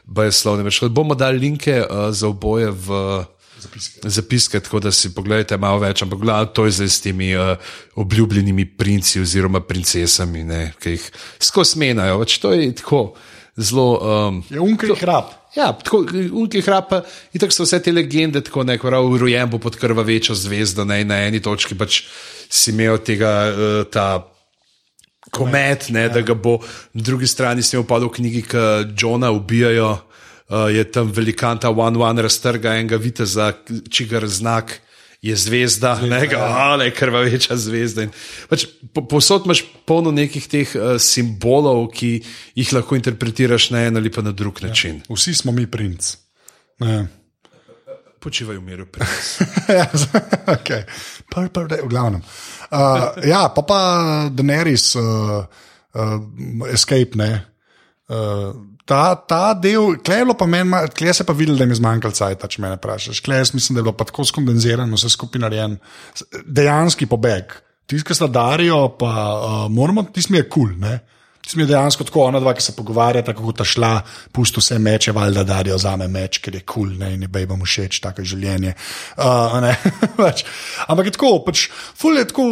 bajeslovni 0.05 0.67
meč. 0.67 0.81
Bomo 0.91 1.15
dali 1.15 1.39
linke 1.39 1.79
uh, 1.81 2.11
za 2.11 2.27
oboje 2.27 2.71
v 2.71 2.99
Zapiske. 3.65 4.09
zapiske, 4.09 4.59
tako 4.59 4.79
da 4.83 4.91
si 4.91 5.09
pogledajte 5.15 5.57
malo 5.57 5.79
več, 5.81 6.03
ampak 6.03 6.19
glavno 6.21 6.51
to 6.53 6.67
je 6.67 6.75
zdaj 6.75 6.89
s 6.91 7.01
temi 7.01 7.31
uh, 7.33 7.55
obljubljenimi 7.95 8.67
princi 8.77 9.23
oziroma 9.23 9.63
princesami, 9.65 10.43
ne, 10.43 10.59
ki 10.79 10.97
jih 10.97 11.07
skozi 11.39 11.79
menjajo. 11.81 12.19
Pač 12.21 12.37
to 12.43 12.51
je 12.53 12.67
tako 12.83 13.01
zelo. 13.55 13.87
Um, 14.03 14.43
Je 14.51 14.61
unkri 14.61 14.93
hrap. 14.99 15.33
Ja, 15.55 15.69
tako 15.71 16.03
unki 16.35 16.61
hrapa, 16.61 17.01
in 17.33 17.39
tako 17.39 17.55
so 17.55 17.63
vse 17.63 17.79
te 17.83 17.91
legende, 17.95 18.41
tako 18.43 18.65
neko 18.67 18.89
prav 18.89 19.05
rojen 19.21 19.49
bo 19.49 19.59
pod 19.63 19.77
krvavečo 19.79 20.35
zvezdo, 20.35 20.83
ne, 20.85 21.03
na 21.07 21.21
eni 21.27 21.39
točki 21.39 21.77
pač 21.79 22.01
si 22.51 22.73
imel 22.73 22.99
tega, 22.99 23.31
uh, 23.51 23.77
ta 23.91 24.25
komet, 25.31 25.89
ne, 25.95 26.09
da 26.11 26.21
ga 26.21 26.35
bo 26.35 26.57
na 26.93 27.05
drugi 27.07 27.27
strani 27.27 27.63
s 27.63 27.71
tem 27.71 27.79
upadal 27.81 28.11
v 28.11 28.17
knjigi, 28.19 28.41
ki 28.51 28.65
Johna 28.99 29.31
ubijajo, 29.31 29.93
uh, 29.95 30.67
je 30.75 30.83
tam 30.91 31.11
velikan 31.15 31.59
ta 31.59 31.71
one-one 31.71 32.27
raztrga 32.27 32.75
enega 32.75 32.99
viteza, 32.99 33.53
čigar 33.89 34.27
znak. 34.27 34.81
Je 35.25 35.35
zvezda, 35.35 35.95
zvezda 35.95 36.15
ne, 36.15 36.29
ali 36.37 36.91
krvaveča 36.93 37.55
zvezda. 37.57 38.05
In 38.05 38.11
Pač, 38.49 38.67
po, 38.93 39.01
posod 39.09 39.47
imaš 39.49 39.63
polno 39.89 40.11
nekih 40.13 40.45
teh 40.45 40.75
uh, 40.77 40.95
simbolov, 41.01 41.87
ki 41.97 42.11
jih 42.55 42.73
lahko 42.77 42.97
interpretiraš 42.99 43.71
na 43.73 43.87
en 43.89 43.97
ali 43.97 44.11
pa 44.13 44.21
na 44.21 44.31
drug 44.31 44.61
način. 44.61 45.01
Vsi 45.09 45.33
smo 45.33 45.51
mi 45.51 45.65
princ. 45.71 46.13
Ne. 46.85 47.07
Počivaj 48.21 48.57
v 48.57 48.65
miru, 48.65 48.85
princ. 48.85 49.33
Ja, 49.77 49.89
okay. 50.53 50.85
Prvi, 51.31 51.49
prvi, 51.49 51.81
v 51.81 51.89
glavnem. 51.89 52.21
Uh, 52.69 53.17
ja, 53.25 53.47
pa 53.49 53.65
pa 53.65 53.79
Daenerys, 54.29 54.93
uh, 54.95 55.41
uh, 55.41 56.69
escape, 56.69 57.17
ne. 57.17 57.31
Uh, 58.05 58.53
ta, 58.85 59.15
ta 59.15 59.53
del, 59.57 59.97
klej 60.05 60.25
pa 60.37 60.47
meni, 60.49 60.85
klej 60.97 61.13
se 61.17 61.25
pa 61.27 61.33
videl, 61.33 61.57
da 61.57 61.65
mi 61.65 61.73
je 61.75 61.81
zmanjkalo 61.81 62.13
cajt, 62.13 62.47
če 62.55 62.61
me 62.61 62.73
vprašaš. 62.75 63.21
Klej 63.25 63.43
jaz 63.43 63.53
mislim, 63.57 63.75
da 63.75 63.81
je 63.81 63.89
bilo 63.89 64.05
tako 64.05 64.25
skondenzirano, 64.25 64.99
vse 64.99 65.09
skupaj 65.13 65.41
narejen. 65.41 65.77
Dejanski 66.45 67.09
pobeg. 67.09 67.57
Tisti, 67.85 68.05
ki 68.07 68.17
sta 68.17 68.27
Darijo, 68.31 68.95
pa 68.97 69.09
uh, 69.09 69.57
moramo, 69.69 70.07
tisti 70.13 70.33
mi 70.33 70.41
je 70.41 70.49
kul. 70.49 70.71
Cool, 70.73 70.97
Ti 71.45 71.57
mi 71.57 71.63
je 71.63 71.67
dejansko 71.67 72.03
tako, 72.03 72.23
ona 72.25 72.39
dva, 72.41 72.55
ki 72.57 72.63
se 72.63 72.73
pogovarjata, 72.75 73.33
kako 73.37 73.51
ta 73.53 73.65
šla, 73.65 73.99
pusti 74.33 74.59
vse 74.59 74.79
meče, 74.81 75.11
valjda 75.13 75.43
darijo 75.45 75.77
za 75.77 75.93
me 75.95 76.07
meč, 76.09 76.39
ker 76.41 76.55
je 76.57 76.63
kul, 76.65 76.87
cool, 76.87 76.95
ne, 76.97 77.11
in 77.13 77.21
je 77.21 77.29
bejbam 77.29 77.61
všeč, 77.61 77.99
tako 78.01 78.23
je 78.23 78.31
življenje. 78.33 78.73
Uh, 79.17 79.69
pač, 80.17 80.41
ampak 80.87 81.11
je 81.11 81.13
tako, 81.19 81.31
pač, 81.45 81.67
ful 81.69 82.17
je 82.17 82.25
tako, 82.31 82.47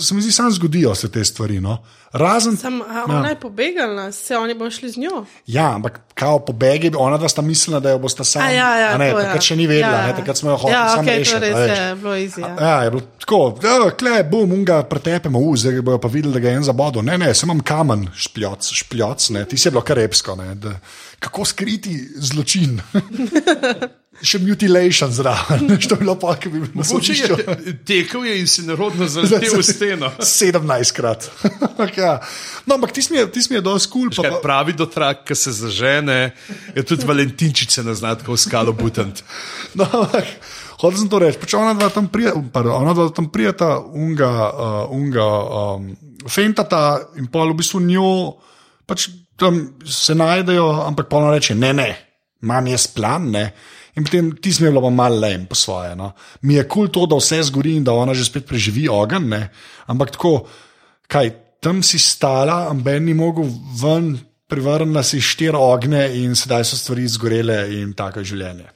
se 0.00 0.16
mi 0.16 0.24
zdi, 0.24 0.32
sam 0.32 0.48
zgodijo 0.52 0.94
se 0.96 1.12
te 1.12 1.24
stvari. 1.24 1.60
No. 1.60 1.82
Razen, 2.16 2.56
Sam, 2.56 2.80
a 2.80 3.04
ona 3.06 3.28
je 3.28 3.36
pobegala, 3.36 4.12
se 4.12 4.36
oni 4.36 4.54
bodo 4.54 4.70
šli 4.70 4.90
z 4.90 4.96
njo. 4.98 5.24
ja, 5.46 5.74
ampak 5.74 6.00
kao 6.14 6.38
pobegi, 6.38 6.90
ona 6.96 7.16
dva 7.16 7.28
sta 7.28 7.42
mislila, 7.42 7.80
da 7.80 7.90
jo 7.90 7.98
bosta 7.98 8.24
sama. 8.24 8.44
A 8.44 8.50
ja, 8.50 8.76
ja, 8.76 8.98
ne, 8.98 9.10
to, 9.10 9.18
ja. 9.18 9.24
takrat 9.24 9.42
še 9.42 9.56
ni 9.56 9.66
vedela, 9.66 9.88
Ja, 9.88 9.96
ja, 9.96 10.00
ja. 10.00 10.06
ne, 10.06 10.16
takrat 10.16 10.36
smo 10.36 10.50
jo 10.50 10.56
hoteli 10.56 10.74
Ja, 10.74 10.96
to 10.96 11.02
rešiti. 11.02 11.38
res 11.38 11.54
a 11.54 11.58
veš. 11.58 11.78
je 11.78 11.94
bilo 11.94 12.14
easy, 12.14 12.40
ja. 12.40 12.52
Ja, 12.60 12.82
je 12.82 12.90
bilo 12.90 13.02
tako, 13.18 13.40
da 13.62 13.90
kle, 13.92 14.24
bom, 14.24 14.52
unga 14.52 14.82
pretepemo, 14.82 15.38
u, 15.40 15.56
zdaj 15.56 15.80
bojo 15.82 15.98
pa 15.98 16.08
videli, 16.08 16.32
da 16.32 16.40
ga 16.40 16.48
je 16.48 16.56
en 16.56 16.64
zabodel. 16.64 17.02
Ne, 17.02 17.18
ne, 17.18 17.34
sem 17.34 17.46
imam 17.46 17.60
kamen, 17.62 18.08
špljoc, 18.16 18.72
špljoc, 18.74 19.30
ne, 19.30 19.44
ti 19.44 19.56
si 19.56 19.68
je 19.68 19.72
bilo 19.72 19.82
kar 19.82 19.96
repsko. 19.96 20.36
Ne, 20.36 20.54
da, 20.54 20.72
kako 21.18 21.44
skriti 21.44 21.92
zločin? 22.16 22.80
Še 24.24 24.40
mutilation 24.40 25.12
zraven, 25.12 25.66
to 25.88 25.94
je 25.94 26.00
bilo 26.00 26.14
pa, 26.20 26.36
ki 26.40 26.48
bi 26.52 26.62
bil 26.62 26.70
na 26.72 26.84
Mogoče 26.86 27.36
tekel 27.84 28.24
je 28.24 28.36
in 28.40 28.48
si 28.48 28.64
narodno 28.64 29.08
zaletel 29.12 29.58
v 29.60 29.64
steno. 29.66 30.10
17 30.22 30.96
krat. 30.96 31.28
ja. 31.96 32.16
No, 32.64 32.78
ampak 32.78 32.96
ti 32.96 33.04
mi 33.10 33.20
je, 33.20 33.26
tis 33.32 33.50
mi 33.50 33.58
je 33.58 33.64
dosti 33.66 33.92
kul. 33.92 34.08
Cool, 34.10 34.28
Kaj 34.28 34.40
pravi 34.44 34.76
dotrak, 34.76 35.26
ki 35.28 35.36
se 35.36 35.52
zažene, 35.52 36.32
je 36.74 36.86
tudi 36.86 37.08
Valentinčice 37.08 37.84
na 37.84 37.94
znatko 37.94 38.36
skalo 38.40 38.72
butant. 38.76 39.20
No, 39.76 39.84
ampak, 39.84 40.32
hotel 40.80 40.98
sem 41.04 41.12
to 41.12 41.20
reči. 41.20 41.40
Pač 41.42 41.56
ona 41.58 41.76
dva 41.76 41.92
tam 41.92 42.08
prijeta, 42.12 42.40
ona 42.64 42.96
dva 42.96 43.10
tam 43.12 43.28
prijeta, 43.32 43.76
unga, 43.92 44.32
uh, 44.48 44.82
unga 44.96 45.28
um, 45.28 45.92
fentata 46.24 47.12
in 47.20 47.28
pa 47.28 47.44
v 47.44 47.56
bistvu 47.60 47.84
njo 47.84 48.10
pač 48.86 49.10
tam 49.36 49.76
se 49.84 50.14
najdejo, 50.14 50.66
ampak 50.86 51.10
pa 51.10 51.20
ona 51.20 51.34
reče: 51.34 51.54
ne, 51.54 51.72
ne, 51.74 51.90
imam 52.42 52.66
jaz 52.66 52.86
plan. 52.94 53.30
Ne. 53.30 53.50
In 53.96 54.04
potem 54.04 54.30
ti 54.36 54.52
smo 54.52 54.68
bili 54.68 54.82
pa 54.82 54.90
malo 54.92 55.20
lejem 55.20 55.46
po 55.48 55.56
svoje. 55.56 55.96
No. 55.96 56.12
Mi 56.42 56.54
je 56.54 56.68
kul 56.68 56.88
cool 56.88 56.92
to, 56.92 57.06
da 57.06 57.16
vse 57.16 57.42
zgori 57.48 57.76
in 57.76 57.84
da 57.84 57.96
ona 57.96 58.14
že 58.14 58.28
spet 58.28 58.46
preživi 58.46 58.88
ogenj, 58.88 59.28
ne. 59.28 59.48
ampak 59.86 60.12
tako, 60.16 60.46
kaj 61.08 61.30
tam 61.60 61.82
si 61.82 61.98
stala, 61.98 62.68
amben 62.70 63.04
ni 63.04 63.14
mogel 63.14 63.48
ven, 63.80 64.18
privrnila 64.46 65.02
si 65.02 65.20
štiri 65.20 65.56
ogne 65.58 66.04
in 66.22 66.36
sedaj 66.36 66.64
so 66.64 66.76
stvari 66.76 67.08
zgorele 67.08 67.56
in 67.80 67.94
tako 67.96 68.22
je 68.22 68.34
življenje. 68.34 68.68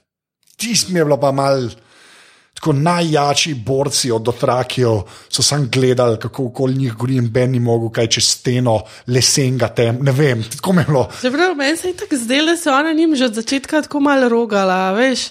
Mi 0.89 0.99
je 0.99 1.05
bilo 1.05 1.21
pa 1.21 1.31
mal. 1.33 1.71
Tako 2.61 2.73
najjači 2.73 3.55
borci 3.55 4.11
od 4.13 4.23
Dotrakijev 4.23 4.99
so 5.29 5.43
sam 5.43 5.69
gledali, 5.73 6.19
kako 6.21 6.45
okoli 6.45 6.75
njih 6.75 6.93
gori 6.93 7.17
in 7.17 7.31
Ben 7.33 7.51
ni 7.51 7.61
mogel 7.61 7.89
kaj 7.89 8.07
čez 8.07 8.27
steno, 8.29 8.83
lesenga 9.07 9.69
tem, 9.69 9.99
ne 10.05 10.13
vem, 10.13 10.43
tako 10.57 10.73
mi 10.73 10.83
je 10.83 10.85
bilo. 10.85 11.09
Čeprav 11.21 11.55
meni 11.57 11.77
se 11.77 11.89
je 11.89 11.97
tako 11.97 12.17
zdelo, 12.17 12.53
da 12.53 12.57
se 12.57 12.71
ona 12.71 12.93
njim 12.93 13.17
že 13.17 13.25
od 13.25 13.35
začetka 13.35 13.83
tako 13.83 14.01
malo 14.01 14.29
rogala, 14.29 14.93
veš. 14.93 15.31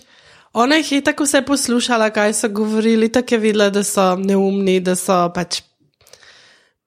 Ona 0.54 0.76
jih 0.76 0.92
je 0.92 1.02
tako 1.02 1.24
vse 1.24 1.42
poslušala, 1.46 2.10
kaj 2.10 2.34
so 2.34 2.50
govorili, 2.50 3.12
tako 3.12 3.36
je 3.36 3.40
videla, 3.40 3.70
da 3.70 3.84
so 3.84 4.16
neumni, 4.16 4.80
da 4.80 4.96
so 4.96 5.30
pač 5.36 5.62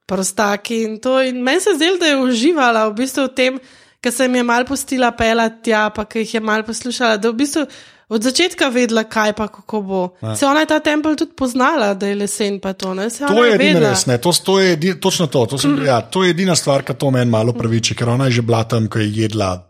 prostaki 0.06 0.82
in 0.82 0.98
to. 1.00 1.20
In 1.22 1.38
meni 1.42 1.60
se 1.60 1.70
je 1.70 1.76
zdelo, 1.76 1.98
da 1.98 2.06
je 2.06 2.18
uživala 2.18 2.88
v 2.88 2.94
bistvu 2.98 3.28
v 3.28 3.34
tem, 3.36 3.60
ker 4.02 4.12
se 4.12 4.26
jim 4.26 4.34
je 4.34 4.42
mal 4.42 4.66
postila 4.66 5.12
pelati 5.14 5.70
tja, 5.70 5.86
pa 5.94 6.04
ki 6.04 6.26
jih 6.26 6.34
je 6.34 6.40
mal 6.40 6.66
poslušala, 6.66 7.16
da 7.16 7.30
v 7.30 7.38
bistvu 7.38 7.66
od 8.12 8.22
začetka 8.22 8.68
vedela, 8.68 9.02
kaj 9.04 9.32
pa 9.32 9.48
kako 9.48 9.80
bo. 9.82 10.00
Se 10.32 10.44
ona 10.44 10.60
je 10.60 10.66
ta 10.66 10.78
tempelj 10.80 11.16
tudi 11.16 11.32
poznala, 11.34 11.94
da 11.94 12.06
je 12.06 12.14
lesen 12.16 12.58
pa 12.58 12.72
to, 12.72 12.92
ne? 12.92 13.08
Se 13.08 13.18
To 13.20 13.32
ona 13.32 13.46
je 13.46 13.58
vedela. 13.58 13.88
res, 13.88 14.06
ne, 14.06 14.18
to, 14.18 14.30
to 14.34 14.58
je 14.58 14.72
edi, 14.72 14.94
točno 14.96 15.26
to. 15.26 15.46
To, 15.46 15.58
sem, 15.58 15.74
ja, 15.82 16.00
to 16.02 16.22
je 16.22 16.30
edina 16.30 16.54
stvar, 16.54 16.82
ki 16.82 16.94
to 16.94 17.10
meni 17.10 17.30
malo 17.30 17.52
praviči, 17.52 17.94
ker 17.94 18.08
ona 18.10 18.26
je 18.26 18.32
že 18.34 18.42
bila 18.42 18.64
tam, 18.64 18.86
ko 18.86 18.98
je 18.98 19.10
jedla 19.18 19.68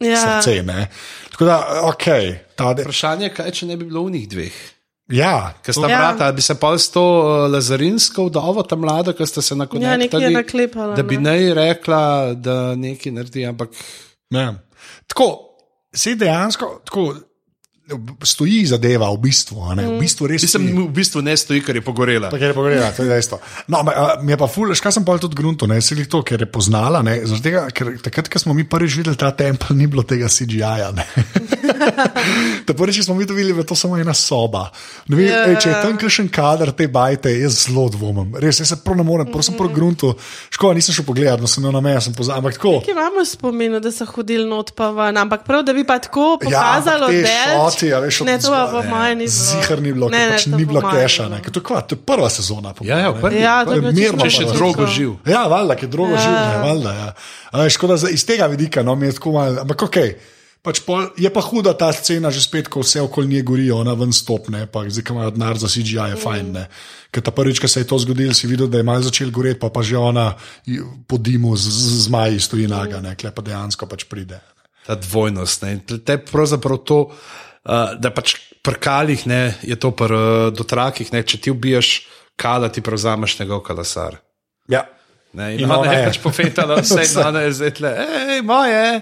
Ja. 0.00 0.16
srce. 0.18 0.62
Ne. 0.62 0.88
Tako 1.30 1.44
da, 1.44 1.56
ok, 1.84 2.04
ta 2.56 2.72
de, 2.74 2.82
Vprašanje 2.82 3.24
je, 3.24 3.32
kaj 3.32 3.50
če 3.52 3.66
ne 3.66 3.76
bi 3.76 3.84
bilo 3.84 4.02
v 4.02 4.10
njih 4.10 4.28
dveh. 4.28 4.54
ja, 5.08 5.54
Ker 5.62 5.70
sta 5.72 5.86
Ja. 5.86 5.98
brata, 5.98 6.32
bi 6.32 6.42
se 6.42 6.54
pa 6.54 6.72
s 6.74 6.90
to 6.90 7.02
uh, 7.02 7.26
lazarinsko 7.46 8.24
vdovo, 8.24 8.62
ta 8.62 8.74
mlada, 8.74 9.12
ki 9.12 9.22
sta 9.24 9.40
se 9.40 9.54
na 9.54 9.66
koncu 9.66 9.84
Ja, 9.84 9.96
naklepala, 9.96 10.96
Da 10.96 11.02
bi 11.02 11.16
ne. 11.16 11.22
naj 11.22 11.54
rekla, 11.54 12.02
da 12.34 12.74
nekaj 12.74 13.12
naredi, 13.12 13.46
ampak 13.46 13.70
ne. 14.30 14.54
Tako, 15.06 15.28
se 15.94 16.14
dejansko 16.14 16.80
tako, 16.84 17.14
stoji 18.22 18.62
zadeva 18.64 19.10
v 19.10 19.18
bistvu. 19.18 19.58
a 19.60 19.74
Ne, 19.74 19.86
v 19.86 19.98
bistvu 19.98 20.26
res 20.26 20.42
mislim, 20.42 20.62
stoji. 20.64 20.78
v 20.78 20.92
bistvu 20.92 21.18
ne 21.20 21.34
stoji, 21.34 21.60
ker 21.60 21.76
je 21.76 21.82
pogorela. 21.82 22.30
Ker 22.30 22.42
je 22.44 22.54
pogledala, 22.54 22.90
to 22.90 23.02
je 23.02 23.10
dejstvo. 23.10 23.36
No, 23.68 23.82
mi 24.22 24.32
je 24.32 24.38
pa 24.38 24.46
ful, 24.46 24.70
škaj 24.70 24.92
sem 24.92 25.04
pa 25.04 25.18
tudi 25.18 25.34
grunto, 25.34 25.66
ne, 25.66 25.80
se 25.80 25.94
jih 25.94 26.06
to, 26.06 26.22
ker 26.22 26.40
je 26.40 26.46
poznala, 26.46 27.02
ne, 27.02 27.18
tega, 27.42 27.66
ker 27.68 27.98
takrat, 27.98 28.28
ko 28.28 28.38
smo 28.38 28.54
mi 28.54 28.64
prvič 28.64 28.96
videli 28.96 29.16
ta 29.16 29.30
tempelj, 29.30 29.76
ni 29.76 29.86
bilo 29.86 30.02
tega 30.02 30.26
CGI-ja. 30.26 30.92
ne. 30.92 31.04
Ta 32.66 32.72
prvič, 32.72 33.02
smo 33.02 33.14
mi 33.14 33.26
to 33.26 33.34
videli, 33.34 33.58
je 33.58 33.66
to 33.66 33.74
samo 33.74 33.98
ena 33.98 34.14
soba. 34.14 34.70
Ne 35.08 35.16
vem, 35.16 35.26
Ja. 35.26 35.42
ej, 35.44 35.56
če 35.56 35.68
je 35.68 35.76
tam 35.80 35.94
kakšen 35.96 36.28
kader 36.28 36.70
te 36.70 36.86
bajte, 36.86 37.30
jaz 37.32 37.66
zelo 37.66 37.88
dvomim. 37.88 38.34
Res, 38.36 38.60
jaz 38.60 38.68
se 38.68 38.76
prav 38.76 38.94
ne 38.94 39.02
morem, 39.02 39.26
prav 39.26 39.42
sem 39.42 39.54
prav 39.54 39.70
grunto. 39.70 40.14
Škoda, 40.48 40.74
nisem 40.74 40.94
šel 40.94 41.04
pogledat, 41.04 41.40
no 41.40 41.46
sem 41.46 41.64
na 41.64 41.80
meja, 41.80 42.00
sem 42.00 42.14
pozabil, 42.14 42.38
ampak 42.38 42.54
tako. 42.54 42.72
Ki 42.80 42.90
imamo 42.90 43.24
spomin, 43.24 43.78
da 43.78 43.90
so 43.90 44.06
hodili 44.06 44.46
not 44.46 44.72
pa 44.72 44.90
ven, 44.90 45.16
ampak 45.16 45.42
prav, 45.42 45.62
da 45.62 45.72
bi 45.72 45.82
pa 45.82 45.98
tako 45.98 46.38
Ja, 46.42 46.62
pokazalo, 46.78 47.08
te 47.08 47.22
da 47.22 47.71
šoti, 47.72 47.88
a 47.88 47.98
veš, 47.98 48.20
Ne, 48.20 48.36
to 48.36 48.48
pa 48.48 48.68
po 48.68 48.82
mojem 48.84 49.18
ni 49.18 49.26
bilo. 49.26 49.44
Zihar 49.48 49.78
ni 49.78 49.92
bilo, 49.92 50.06
Ne, 50.08 50.18
ne, 50.18 50.30
pač 50.30 50.44
to 50.44 50.50
ni 50.52 50.64
po 50.64 50.70
bilo 50.70 50.80
keša, 50.84 51.28
ne, 51.28 51.38
ker 51.40 51.50
to, 51.50 51.60
kva, 51.60 51.80
to 51.80 51.94
je 51.94 52.00
prva 52.00 52.28
sezona. 52.28 52.72
po 52.72 52.84
Ja, 52.84 52.98
ja, 52.98 53.10
ne. 53.10 53.20
prvi. 53.20 53.40
Ja, 53.40 53.64
to 53.64 53.72
je 53.72 53.80
bilo 53.80 53.92
Mirno 53.92 54.22
Če 54.22 54.30
še 54.30 54.44
pa- 54.44 54.52
drogo 54.52 54.84
čisto. 54.84 54.94
živ. 54.94 55.10
Ja, 55.24 55.46
valjda, 55.46 55.74
ki 55.74 55.84
je 55.84 55.88
drugo 55.88 56.10
Ja. 56.10 56.14
ja. 56.14 56.22
življenje, 56.22 56.58
valjda. 56.62 56.90
Ja. 56.94 57.08
A 57.50 57.54
Veš, 57.58 57.74
da 57.78 58.08
iz 58.08 58.22
tega 58.22 58.46
vidika 58.46 58.82
no, 58.82 58.94
mi 58.94 59.06
je 59.06 59.12
tako 59.12 59.32
malo, 59.32 59.60
ampak 59.60 59.82
ok. 59.82 59.98
Pač 60.62 60.78
pol, 60.86 61.10
je 61.18 61.26
pa 61.26 61.42
huda 61.42 61.74
ta 61.74 61.90
scena, 61.90 62.30
že 62.30 62.38
spet, 62.38 62.68
ko 62.70 62.80
vse 62.80 63.02
okoli 63.02 63.26
nje 63.26 63.42
gori, 63.42 63.66
ona 63.66 63.98
ven 63.98 64.12
stopne, 64.14 64.66
pa 64.70 64.86
zdaj, 64.86 65.10
imajo 65.10 65.30
denar 65.34 65.58
za 65.58 65.66
CGI, 65.66 66.14
je 66.14 66.16
fajn. 66.16 66.52
Ne. 66.54 66.68
Ker 67.10 67.18
ta 67.18 67.34
prvič, 67.34 67.58
ko 67.58 67.66
se 67.66 67.82
je 67.82 67.88
to 67.90 67.98
zgodilo, 67.98 68.30
si 68.30 68.46
videl, 68.46 68.70
da 68.70 68.78
je 68.78 68.86
malo 68.86 69.02
začel 69.02 69.34
goreti, 69.34 69.58
pa, 69.58 69.74
pa 69.74 69.82
že 69.82 69.98
ona 69.98 70.38
po 71.10 71.18
dimu 71.18 71.56
z, 71.58 71.66
z 71.66 72.06
zmaji 72.06 72.38
stoji 72.38 72.70
naga, 72.70 73.02
ne, 73.02 73.16
kle 73.18 73.34
pa 73.34 73.42
dejansko 73.42 73.90
pač 73.90 74.06
pride. 74.06 74.38
ta 74.86 74.94
dvojnost. 74.94 75.62
Ne. 75.62 75.82
Te 75.98 76.18
pravzaprav 76.22 76.78
to, 76.86 77.10
uh, 77.64 77.94
da 77.98 78.10
pač 78.14 78.36
pri 78.62 78.78
kalih 78.78 79.26
ne, 79.26 79.54
je 79.62 79.76
to 79.76 79.90
pri 79.96 80.16
uh, 80.16 80.48
dotrakih, 80.54 81.12
ne, 81.14 81.22
če 81.26 81.40
ti 81.42 81.54
ubiješ 81.54 81.94
kala, 82.38 82.70
ti 82.72 82.82
prevzameš 82.84 83.38
njegov 83.40 83.64
kalasar. 83.66 84.18
Ja. 84.70 84.86
Ne, 85.32 85.54
in 85.56 85.70
ona 85.70 85.92
je 85.94 86.06
pač 86.10 86.18
povedala, 86.20 86.76
vse 86.84 87.06
in 87.08 87.20
ona 87.24 87.46
je 87.46 87.52
zdaj 87.56 87.74
tle, 87.78 87.92
hej, 87.96 88.42
moje. 88.44 89.00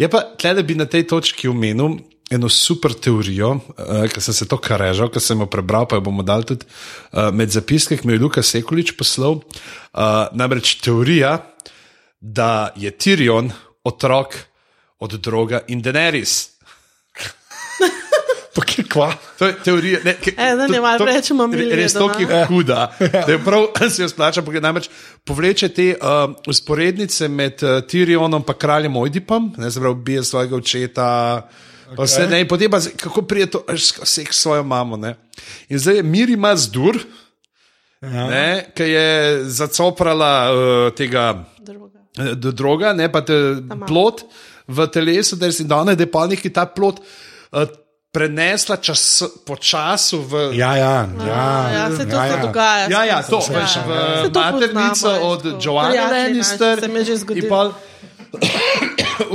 Je 0.00 0.08
pa 0.08 0.22
tle, 0.40 0.54
da 0.56 0.64
bi 0.64 0.76
na 0.78 0.88
tej 0.88 1.04
točki 1.10 1.50
omenil 1.52 1.98
eno 2.32 2.48
super 2.50 2.94
teorijo, 2.96 3.52
uh, 3.60 4.06
ki 4.10 4.22
sem 4.24 4.34
se 4.34 4.48
to 4.50 4.58
kar 4.58 4.80
režal, 4.82 5.12
ki 5.12 5.22
sem 5.22 5.38
jo 5.38 5.46
prebral, 5.50 5.86
pa 5.86 6.00
jo 6.00 6.06
bomo 6.08 6.24
dali 6.26 6.48
tudi 6.48 6.66
uh, 6.66 7.28
med 7.30 7.52
zapiske, 7.54 8.00
ki 8.00 8.08
mi 8.08 8.16
je 8.16 8.24
Luka 8.24 8.42
Sekulič 8.42 8.96
poslal. 8.98 9.38
Uh, 9.92 10.26
namreč 10.34 10.78
teorija, 10.82 11.38
da 12.18 12.72
je 12.74 12.90
Tyrion 12.90 13.52
otrok 13.86 14.34
od 14.98 15.14
droga 15.20 15.60
in 15.68 15.84
Daenerys. 15.84 16.55
To 18.56 18.62
je 18.64 18.84
kva. 18.88 19.10
To 19.38 19.46
je 19.46 19.54
teorija. 19.64 20.00
Ne, 20.04 20.14
ke, 20.16 20.32
E, 20.32 20.48
zdaj 20.56 20.68
ne 20.72 20.80
malo 20.80 21.04
rečemo 21.04 21.46
Milje 21.46 21.76
Res 21.76 21.92
to, 21.92 22.08
ki 22.08 22.24
je 22.24 22.40
huda. 22.48 22.86
Da 22.98 23.26
je 23.28 23.38
prav, 23.44 23.66
se 23.92 24.02
jo 24.02 24.08
splača 24.08 24.42
pogledati. 24.42 24.64
Namreč 24.64 24.88
povleče 25.24 25.68
te 25.68 25.90
uh, 25.92 26.32
usporednice 26.48 27.28
med 27.28 27.60
uh, 27.62 27.84
Tyrionom 27.84 28.40
in 28.40 28.54
kraljem 28.58 28.96
Ojdipom, 28.96 29.52
ne 29.60 29.70
zdaj 29.70 29.90
ubije 29.92 30.24
svojega 30.24 30.56
očeta. 30.56 31.08
Okay. 31.92 32.04
Vse, 32.04 32.26
ne, 32.26 32.40
potem 32.48 32.70
pa, 32.70 32.80
kako 32.96 33.22
prije 33.22 33.46
to, 33.46 33.62
vse 33.68 34.24
s 34.30 34.40
svojo 34.40 34.64
mamo. 34.64 34.96
Ne. 34.96 35.14
In 35.68 35.78
zdaj 35.78 35.96
je 35.96 36.02
Miri 36.02 36.32
ima 36.32 36.56
zdur, 36.56 36.98
Ja. 38.00 38.26
ne, 38.28 38.66
ki 38.76 38.82
je 38.82 39.44
zacoprala 39.44 40.52
uh, 40.52 40.94
tega 40.94 41.44
Druga. 41.58 42.00
eh, 42.18 42.34
do 42.34 42.52
droga, 42.52 42.92
ne 42.92 43.12
pa 43.12 43.20
te, 43.24 43.32
plot 43.88 44.20
v 44.68 44.86
telesu, 44.92 45.36
da 45.36 45.46
je 45.46 45.64
da 45.64 45.76
ona 45.76 45.92
je 45.94 45.96
da 45.96 46.06
pa 46.06 46.26
neki 46.26 46.50
ta 46.52 46.66
plot 46.66 47.00
uh, 47.00 47.62
prenesla 48.16 48.76
čas, 48.80 49.22
po 49.44 49.56
času 49.60 50.24
v. 50.24 50.32
Ja, 50.56 50.72
ja, 50.76 51.04
ja. 51.20 51.68
Ja, 51.68 51.84
se 51.96 52.08
to 52.08 52.16
ja, 52.16 52.24
ja. 52.24 52.36
dogaja. 52.40 52.88
Ja, 52.88 53.04
ja, 53.04 53.18
to 53.22 53.44
veš, 53.44 53.76
ja. 53.76 53.84
v 53.84 54.30
to 54.32 54.40
maternico 54.40 55.10
od 55.22 55.42
Prijatelji 55.60 56.00
Lannister. 56.00 56.80
se 56.80 56.88
mi 56.88 56.98
je 56.98 57.04
že 57.04 57.12
in 57.12 57.18
zgodilo. 57.18 57.74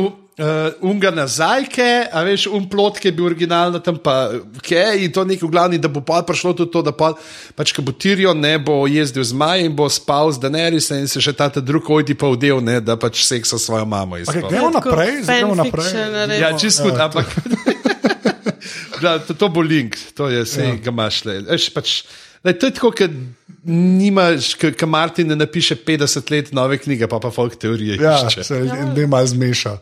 Uh, 0.01 0.73
unga 0.89 1.11
nazajke, 1.13 2.09
a 2.09 2.23
veš, 2.25 2.47
un 2.49 2.65
plot, 2.69 2.97
ki 2.97 3.11
je 3.11 3.13
bil 3.13 3.27
originalno 3.29 3.77
tam, 3.85 4.01
pa 4.01 4.33
kaj, 4.65 4.97
in 5.05 5.13
to 5.13 5.25
neki 5.29 5.45
v 5.45 5.51
glavni, 5.53 5.77
da 5.77 5.85
bo 5.85 6.01
pa 6.01 6.23
prišlo 6.25 6.53
tudi 6.57 6.73
to, 6.73 6.81
da 6.81 6.89
pa, 6.89 7.13
pač, 7.53 7.75
ko 7.77 7.85
bo 7.85 7.93
Tirion 7.93 8.41
ne 8.41 8.55
bo 8.57 8.81
jezdil 8.89 9.21
z 9.21 9.37
Majem 9.37 9.69
in 9.69 9.75
bo 9.77 9.85
spal 9.93 10.33
z 10.33 10.41
Daenerys 10.41 10.89
in 10.97 11.05
se 11.05 11.21
še 11.21 11.37
ta 11.37 11.53
ta 11.53 11.61
drug 11.61 11.85
ojdi 11.85 12.17
pa 12.17 12.33
vdel, 12.33 12.65
ne, 12.65 12.81
da 12.81 12.97
pač 12.97 13.21
seksa 13.29 13.61
svojo 13.61 13.85
mamo 13.85 14.17
gremo 14.49 14.73
naprej, 14.73 15.21
zdaj 15.21 15.45
gremo 15.45 15.59
naprej. 15.59 15.93
Ja, 16.41 16.57
čisto, 16.57 16.89
ja, 16.89 17.05
ampak. 17.05 17.29
Da, 19.01 19.19
to, 19.19 19.33
to 19.33 19.49
bo 19.49 19.63
link, 19.65 19.97
to 20.17 20.29
je 20.29 20.43
vse, 20.45 20.65
ja. 20.65 20.75
ga 20.75 20.93
imaš 20.93 21.23
le. 21.25 21.37
Eš, 21.55 21.69
pač, 21.73 21.95
lej, 22.45 22.57
to 22.59 22.69
je 22.69 22.75
tako, 22.77 22.91
kot 22.97 23.15
nimaš, 23.67 24.53
ki 24.57 24.89
Martin 24.89 25.31
ne 25.31 25.37
napiše 25.37 25.77
50 25.87 26.31
let 26.33 26.51
nove 26.55 26.79
knjige, 26.81 27.07
pa 27.07 27.19
pa 27.21 27.31
folk 27.31 27.55
teorije. 27.59 27.99
Ja, 28.01 28.17
išče. 28.27 28.43
se 28.43 28.61
ne 28.95 29.07
malo 29.07 29.27
zmeša. 29.27 29.77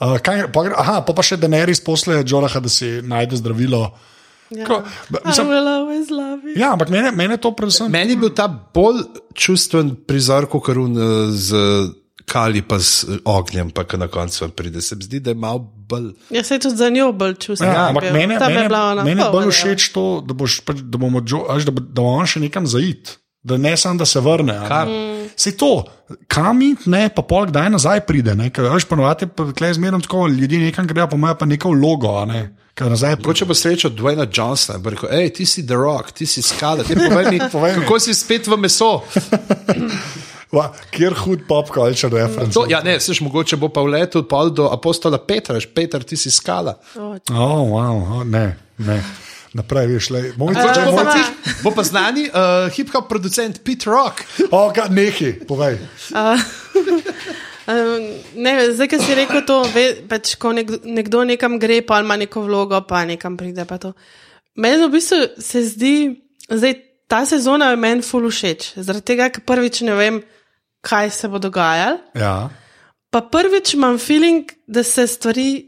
Uh, 0.00 0.16
kaj, 0.24 0.46
pa, 0.52 0.64
aha, 0.80 1.00
pa, 1.04 1.12
pa 1.12 1.24
še 1.26 1.36
Daenerys 1.36 1.82
posle 1.84 2.22
Džoraha, 2.24 2.62
da 2.64 2.72
si 2.72 2.98
najde 3.04 3.36
zdravilo. 3.36 3.90
Ja. 4.50 4.64
Ko, 4.66 4.80
mislim, 5.22 5.52
ja, 6.56 6.72
ampak 6.72 6.88
mene, 6.90 7.12
mene 7.14 7.36
to 7.38 7.52
predvsem. 7.54 7.90
Meni 7.92 8.16
je 8.16 8.22
bil 8.24 8.32
ta 8.34 8.48
bolj 8.48 9.04
čustven 9.38 9.92
prizor, 10.08 10.48
kot 10.50 10.64
karun 10.66 10.96
z 11.30 11.60
kali, 12.24 12.62
pa 12.62 12.78
z 12.78 13.04
ognjem, 13.24 13.70
pa 13.70 13.84
na 13.94 14.08
koncu 14.08 14.48
pride. 14.48 14.80
Se 14.80 14.96
mi 14.96 15.02
zdi, 15.02 15.20
da 15.20 15.30
je 15.30 15.34
malo 15.36 15.58
bolj. 15.58 16.12
Ja, 16.30 16.44
se 16.44 16.58
tudi 16.58 16.76
za 16.76 16.88
njo 16.88 17.12
bolj 17.12 17.34
čustva. 17.36 17.66
Ja, 17.66 17.88
ampak 17.88 18.12
mene, 18.12 18.38
Ta 18.38 18.46
bi 18.46 18.54
mene, 18.54 18.68
ona, 18.70 19.04
mene 19.04 19.24
"Oh, 19.24 19.32
bolj 19.32 19.44
ja." 19.44 19.50
všeč 19.52 19.88
to, 19.88 20.04
da, 20.20 20.34
boš, 20.34 20.60
pač, 20.60 20.76
da, 20.78 20.98
bomo, 20.98 21.20
Džo- 21.20 21.46
a 21.46 21.54
veš, 21.54 21.64
da, 21.64 21.72
bo- 21.72 21.80
da 21.82 21.98
bo 21.98 22.08
on 22.10 22.26
še 22.26 22.40
nekam 22.40 22.66
zaid. 22.66 23.10
Da 23.42 23.56
ne 23.56 23.72
samo, 23.72 23.96
da 23.96 24.04
se 24.04 24.20
vrne. 24.20 24.52
Se 25.36 25.56
to, 25.56 25.84
kam 26.26 26.60
iti, 26.62 26.84
ne, 26.86 27.08
pa 27.08 27.22
pol 27.22 27.46
kdaj 27.46 27.70
nazaj 27.70 28.00
pride. 28.00 28.34
Ne, 28.34 28.50
ker, 28.50 28.64
veš, 28.66 28.84
ponovadi 28.84 29.24
je 29.24 29.28
pa 29.28 29.44
tukaj 29.44 29.74
zmerno 29.74 30.00
tako, 30.00 30.26
ljudje 30.28 30.58
nekam 30.60 30.86
grejo, 30.86 31.08
pa 31.08 31.16
imajo 31.16 31.34
pa 31.34 31.46
neko 31.46 31.70
vlogo. 31.70 32.08
a 32.14 32.24
Ne, 32.24 32.42
ker 32.74 32.86
nazaj. 32.88 33.16
Mogoče 33.16 33.44
bo 33.44 33.54
srečal 33.54 33.90
Dwayna 33.92 34.28
Johnsona 34.28 34.78
in 34.78 34.84
rekel: 34.86 35.08
hej, 35.10 35.30
ti 35.30 35.46
si 35.46 35.64
The 35.64 35.74
Rock, 35.74 36.12
ti 36.12 36.26
si 36.26 36.42
skala, 36.42 36.84
ti 36.84 36.92
povej 36.94 37.30
mi, 37.30 37.40
Povej 37.52 37.76
mi. 37.76 37.82
kako 37.82 37.98
si 37.98 38.12
spet 38.14 38.46
v 38.46 38.56
meso. 38.58 39.00
Va, 40.50 40.64
kjer 40.90 41.14
hud 41.14 41.44
pop 41.46 41.68
culture 41.70 42.10
reference. 42.12 42.50
To, 42.52 42.64
ja, 42.66 42.80
ne, 42.82 42.96
sliš, 42.98 43.20
mogoče 43.22 43.54
bo 43.56 43.68
pa 43.68 43.82
vletel 43.82 44.24
pol 44.26 44.50
do 44.50 44.66
apostola 44.66 45.18
Petra, 45.18 45.54
veš, 45.54 45.68
Peter, 45.70 46.02
ti 46.02 46.16
si 46.16 46.30
skala. 46.30 46.74
O, 46.96 47.14
Oh, 47.30 47.70
wow, 47.70 47.94
oh, 48.16 48.24
ne, 48.24 48.46
ne. 48.78 48.96
Naprej, 49.52 49.86
veš, 49.88 50.08
le. 50.10 50.20
Moj, 50.38 50.54
če, 50.54 50.66
bo 50.80 50.92
moj, 50.92 51.04
pa- 51.04 51.14
Ti- 51.14 51.54
Bo 51.60 51.70
pa 51.70 51.82
znani 51.82 52.24
uh, 52.26 52.66
hip-hop 52.70 53.06
producent 53.08 53.62
Pete 53.62 53.86
Rock. 53.86 54.24
oh, 54.50 54.70
kaj, 54.70 54.90
nehi, 54.90 55.32
povej. 55.44 55.78
Um, 57.66 58.02
ne, 58.44 58.54
zdaj, 58.72 58.88
ki 58.88 58.98
si 59.00 59.14
rekel 59.14 59.42
to, 59.46 59.60
ve, 59.70 59.84
pač, 60.08 60.34
ko 60.34 60.52
nek, 60.52 60.70
nekdo 60.84 61.22
nekam 61.24 61.58
gre, 61.58 61.80
pa 61.82 62.00
ima 62.00 62.16
neko 62.16 62.42
vlogo, 62.42 62.80
pa 62.82 63.04
nekam 63.04 63.36
pride. 63.36 63.64
pa 63.66 63.78
to. 63.78 63.92
Meni 64.56 64.82
v 64.82 64.90
bistvu 64.90 65.18
se 65.38 65.62
zdi, 65.66 65.94
da 66.48 66.72
ta 67.06 67.22
sezona 67.26 67.70
je 67.70 67.78
meni 67.78 68.02
ful 68.02 68.26
všeč. 68.26 68.72
Zaradi 68.78 69.06
tega, 69.06 69.30
ker 69.30 69.42
prvič 69.46 69.82
ne 69.86 69.94
vem, 69.94 70.20
kaj 70.80 71.10
se 71.10 71.28
bo 71.28 71.38
dogajalo. 71.38 71.98
Ja. 72.14 72.48
Pa 73.10 73.20
prvič 73.22 73.74
imam 73.74 73.98
feeling, 73.98 74.44
da 74.66 74.82
se 74.82 75.06
stvari, 75.06 75.66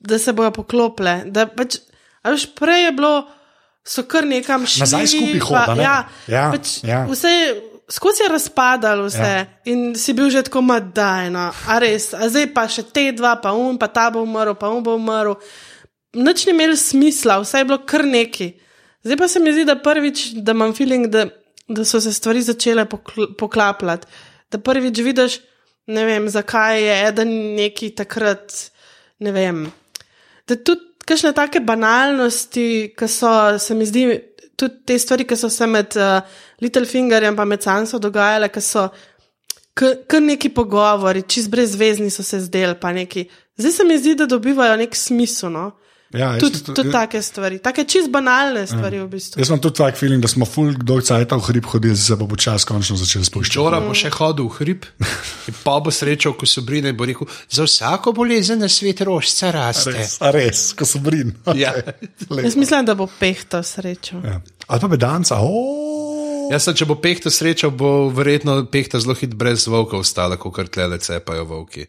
da 0.00 0.18
se 0.18 0.32
bojo 0.32 0.50
poklopile. 0.52 1.22
Da 1.26 1.46
Pač, 1.46 1.78
veš, 2.24 2.46
prej 2.54 2.84
je 2.84 2.92
bilo, 2.92 3.14
so 3.84 4.02
kar 4.04 4.24
nekam 4.24 4.66
šli. 4.66 4.80
Nazaj 4.80 5.06
skupaj 5.06 5.40
pa- 5.40 5.46
hodi, 5.46 5.70
a 5.70 5.74
ne? 5.74 5.82
Ja, 5.82 5.96
Ja, 6.28 6.44
pač 6.52 6.78
ja. 6.84 7.00
Vse, 7.04 7.32
skozi 7.88 8.22
je 8.22 8.28
razpadalo 8.28 9.06
vse 9.06 9.30
ja. 9.34 9.46
in 9.64 9.94
si 9.94 10.12
bil 10.12 10.30
že 10.30 10.42
tako 10.42 10.60
madajno. 10.62 11.48
A 11.66 11.78
res, 11.78 12.12
a 12.12 12.28
zdaj 12.28 12.46
pa 12.52 12.68
še 12.68 12.82
te 12.84 13.12
dva, 13.12 13.36
pa 13.36 13.52
um, 13.52 13.74
pa 13.74 13.88
ta 13.88 14.10
bo 14.10 14.22
umrl, 14.22 14.54
pa 14.54 14.68
um 14.68 14.82
bo 14.82 14.94
umrl. 14.94 15.34
Noč 16.14 16.46
ni 16.46 16.52
imel 16.52 16.76
smisla, 16.76 17.40
vse 17.40 17.58
je 17.58 17.64
bilo 17.64 17.80
kar 17.80 18.04
neki. 18.04 18.52
Zdaj 19.02 19.16
pa 19.16 19.28
se 19.28 19.40
mi 19.40 19.52
zdi, 19.52 19.64
da 19.64 19.76
prvič, 19.76 20.32
da 20.36 20.52
imam 20.52 20.72
feeling, 20.72 21.06
da, 21.06 21.26
da 21.66 21.84
so 21.84 22.00
se 22.00 22.12
stvari 22.12 22.42
začele 22.42 22.84
pokl- 22.84 23.34
poklapljati. 23.34 24.06
Da 24.52 24.58
prvič 24.58 25.02
vidiš, 25.04 25.40
ne 25.92 26.04
vem, 26.08 26.28
zakaj 26.28 26.82
je 26.82 26.94
eden 27.08 27.32
neki 27.56 27.90
takrat, 27.96 28.54
ne 29.24 29.32
vem. 29.32 29.66
Da 30.48 30.56
tudi 30.56 30.84
kakšne 31.08 31.32
take 31.36 31.60
banalnosti, 31.64 32.94
ki 32.96 33.08
so, 33.08 33.30
se 33.60 33.74
mi 33.74 33.86
zdi, 33.88 34.04
tudi 34.56 34.82
te 34.86 34.98
stvari, 34.98 35.24
ki 35.28 35.36
so 35.36 35.48
se 35.52 35.66
med 35.66 35.96
uh, 35.96 36.20
Littlefingerjem 36.60 37.36
in 37.38 37.48
med 37.48 37.64
Sanso 37.64 37.98
dogajale, 37.98 38.50
ki 38.52 38.60
so 38.64 38.88
kar 39.78 40.22
neki 40.22 40.50
pogovori, 40.54 41.22
čist 41.22 41.50
brezvezni 41.50 42.10
so 42.10 42.22
se 42.22 42.40
zdeli, 42.40 42.74
pa 42.80 42.92
neki. 42.92 43.28
Zdaj 43.58 43.72
se 43.72 43.84
mi 43.84 43.98
zdi, 43.98 44.14
da 44.14 44.26
dobivajo 44.26 44.76
nek 44.76 44.96
smisel. 44.96 45.52
No? 45.54 45.70
Ja, 46.16 46.38
Tudi 46.40 46.62
to- 46.64 46.72
tud 46.72 46.88
take 46.88 47.20
stvari, 47.22 47.58
take 47.60 47.84
čist 47.84 48.08
banalne 48.08 48.62
stvari 48.66 48.96
v 49.02 49.08
bistvu. 49.12 49.40
Jaz 49.42 49.50
imam 49.50 49.60
tudi 49.60 49.76
tak 49.76 49.96
feeling, 49.96 50.22
da 50.24 50.28
smo 50.28 50.46
full 50.48 50.72
dolg 50.80 51.04
cajt 51.04 51.32
v 51.36 51.40
hrib 51.50 51.66
hodili, 51.68 51.92
zdaj 51.94 52.06
se 52.06 52.16
bo 52.16 52.28
počasi 52.30 52.64
končno 52.66 52.96
začel 52.96 53.26
spuščati. 53.28 53.52
Čora 53.58 53.80
bo 53.84 53.92
še 53.92 54.08
hodil 54.16 54.48
v 54.48 54.56
hrib, 54.56 54.86
in 55.52 55.58
pa 55.66 55.76
bo 55.84 55.92
srečal, 55.92 56.32
ko 56.32 56.48
so 56.48 56.64
brine 56.64 56.88
in 56.88 56.96
bo 56.96 57.04
rekel: 57.04 57.28
za 57.52 57.68
vsako 57.68 58.14
bolezen 58.16 58.64
na 58.64 58.68
svet 58.72 59.04
rožca 59.04 59.52
raste. 59.52 59.92
Res, 59.92 60.16
a 60.24 60.32
res, 60.32 60.72
ko 60.72 60.88
so 60.88 60.98
brin. 60.98 61.34
Ja. 61.52 61.74
Jaz 62.46 62.56
mislim, 62.56 62.88
da 62.88 62.96
bo 62.96 63.04
pehto 63.20 63.60
srečo. 63.60 64.24
Ja. 64.24 64.40
Ali 64.68 64.80
pa 64.80 64.88
bedanca. 64.88 65.36
Oh. 65.44 65.97
Jaz 66.48 66.64
sem, 66.64 66.76
če 66.80 66.86
bo 66.88 66.96
pehto 67.00 67.30
srečal, 67.32 67.72
bo 67.76 68.08
verjetno 68.14 68.58
pehta 68.72 69.00
zelo 69.02 69.16
hit 69.18 69.34
brez 69.36 69.66
volka 69.68 69.98
ostala, 70.00 70.38
kot 70.40 70.54
kar 70.56 70.68
tle 70.72 70.98
cepajo 71.02 71.44
volki. 71.48 71.86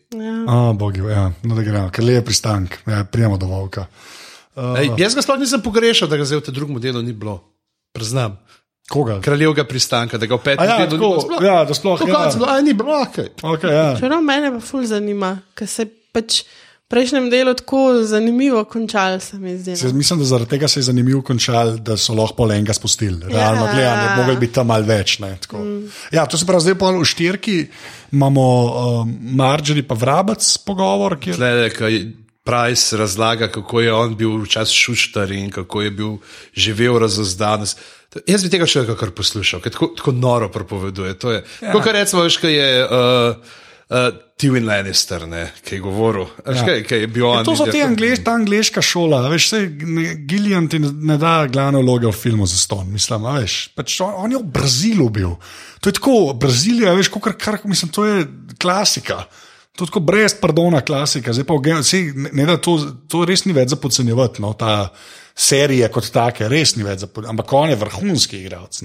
Oh, 0.48 0.72
bogi, 0.76 1.04
ja, 1.08 1.30
no, 1.44 1.56
da 1.56 1.64
gremo, 1.64 1.90
ker 1.96 2.04
le 2.04 2.18
je 2.20 2.26
pristank, 2.26 2.80
ja, 2.90 3.04
prijemo 3.08 3.38
do 3.40 3.48
volka. 3.52 3.88
Ej, 4.60 4.92
jaz 5.00 5.16
ga 5.16 5.24
sploh 5.24 5.40
nisem 5.40 5.64
pogrešal, 5.64 6.10
da 6.12 6.20
ga 6.20 6.28
zdaj 6.28 6.42
v 6.42 6.48
tem 6.50 6.58
drugem 6.58 6.82
delu 6.84 7.02
ni 7.06 7.14
bilo. 7.16 7.40
Priznam. 7.96 8.36
Koga? 8.90 9.20
Kraljevega 9.22 9.64
pristanka, 9.70 10.18
da 10.18 10.26
ga 10.26 10.36
v 10.36 10.42
A 10.42 10.44
petem 10.44 10.66
ja, 10.66 10.78
delu 10.82 10.90
ni 10.90 10.98
bilo. 10.98 11.12
tako, 11.16 11.28
Sploh- 11.30 11.46
ja, 11.46 11.58
da 11.66 11.74
sploh 11.78 12.00
To 12.00 12.08
ja. 12.10 12.24
bilo, 12.36 12.62
ni 12.66 12.74
bilo, 12.74 12.96
okej. 13.06 13.30
Okay, 13.44 13.72
ja. 13.74 13.86
Čeprav 14.00 14.24
mene 14.26 14.52
pa 14.56 14.62
ful 14.66 14.86
zanima, 14.90 15.36
ker 15.54 15.70
se 15.70 15.86
pač 16.12 16.42
prejšnjem 16.90 17.30
delu 17.30 17.54
tako 17.54 17.80
zanimivo 18.04 18.64
končal, 18.66 19.20
se 19.20 19.38
mi 19.38 19.58
zdi. 19.58 19.76
Se, 19.78 19.88
No. 19.88 19.94
mislim, 19.94 20.20
da 20.20 20.26
zaradi 20.26 20.50
tega 20.50 20.68
se 20.68 20.80
je 20.80 20.84
zanimivo 20.84 21.22
končal, 21.22 21.78
da 21.78 21.98
so 21.98 22.14
lahko 22.14 22.36
pol 22.36 22.52
enega 22.52 22.74
spustili. 22.74 23.20
Realno 23.24 23.66
Ja. 23.66 23.74
gledano, 23.74 24.16
mogli 24.18 24.38
biti 24.38 24.54
tam 24.54 24.68
malo 24.68 24.86
več. 24.86 25.20
Ne, 25.20 25.38
tako. 25.38 25.62
ja, 26.12 26.26
to 26.26 26.38
se 26.38 26.46
pravi, 26.46 26.62
zdaj 26.62 26.76
pa 26.76 26.90
v 26.90 27.06
štirki 27.06 27.68
imamo 28.12 28.46
um, 29.02 29.14
Marjorie 29.36 29.84
pa 29.84 29.94
vrabec 29.96 30.42
pogovor, 30.60 31.20
kjer 31.20 31.36
Tle, 31.36 31.70
kaj 31.70 32.02
Price 32.44 32.98
razlaga, 32.98 33.48
kako 33.48 33.82
je 33.82 33.94
on 33.94 34.16
bil 34.16 34.40
včasih 34.42 34.76
šuštar 34.76 35.32
in 35.32 35.52
kako 35.52 35.82
je 35.82 35.92
bil 35.92 36.18
živel 36.56 36.98
razozdanost. 36.98 37.78
To- 38.10 38.20
Jaz 38.26 38.42
bi 38.42 38.50
tega 38.50 38.66
še 38.66 38.88
kar 38.90 39.12
poslušal, 39.12 39.62
ker 39.62 39.72
tako, 39.72 39.92
tako 39.94 40.12
noro 40.12 40.50
propoveduje. 40.50 41.14
To 41.16 41.32
je, 41.32 41.44
ja. 41.62 41.72
kot 41.72 41.86
recimo, 41.86 42.24
veš, 42.24 42.38
kaj 42.38 42.54
je 42.54 42.70
uh, 42.82 43.36
uh, 43.90 44.10
Tywin 44.40 44.66
Lannister, 44.66 45.26
ne, 45.28 45.50
ki 45.66 45.76
je 45.76 45.82
govoril. 45.84 46.28
Ja. 46.46 46.54
Ja. 46.54 46.66
Kaj, 46.66 46.84
kaj 46.88 47.02
je 47.04 47.24
on. 47.26 47.44
To 47.46 47.56
so 47.56 47.66
in 47.66 47.68
je- 47.68 47.74
te 47.74 47.82
angliš, 47.84 48.24
ta 48.24 48.32
angliška 48.38 48.82
šola. 48.82 49.22
Veš, 49.30 49.50
sej, 49.50 49.68
ne, 49.84 50.16
Gillian 50.30 50.70
ti 50.72 50.80
ne, 50.80 50.92
ne 50.94 51.18
da 51.18 51.48
glavne 51.48 51.82
vloge 51.84 52.08
v 52.08 52.16
filmu 52.16 52.48
za 52.48 52.58
ston. 52.58 52.88
Mislim, 52.94 53.26
veš, 53.26 53.74
pač 53.76 54.00
on, 54.02 54.14
on 54.16 54.32
je 54.32 54.38
v 54.38 54.44
Brazilu 54.44 55.10
bil. 55.10 55.36
To 55.82 55.90
je 55.90 55.94
tako, 56.00 56.34
Brazilija, 56.40 56.94
veš, 56.94 57.12
kar, 57.20 57.36
kar, 57.38 57.60
mislim, 57.64 57.92
to 57.92 58.06
je 58.06 58.28
klasika. 58.62 59.26
To 59.76 59.84
je 59.84 59.92
tako 59.92 60.00
brez 60.00 60.34
pardona 60.36 60.82
klasika. 60.82 61.34
Zdaj 61.34 61.46
pa, 61.48 61.56
v 61.56 61.84
sej, 61.84 62.12
ne, 62.16 62.30
ne 62.34 62.46
da 62.46 62.58
to, 62.58 62.78
to 63.08 63.26
res 63.26 63.46
ni 63.46 63.54
več 63.56 63.70
za 63.76 63.80
podcenjevati. 63.80 64.42
No, 64.44 64.54
ta 64.54 64.90
serija 65.36 65.88
kot 65.92 66.12
take, 66.12 66.48
res 66.52 66.76
ni 66.76 66.84
več 66.84 67.04
za 67.04 67.08
podcenjevati. 67.08 67.36
Ampak 67.36 67.54
on 67.54 67.70
je 67.70 67.80
vrhunski 67.80 68.44
igralec. 68.44 68.84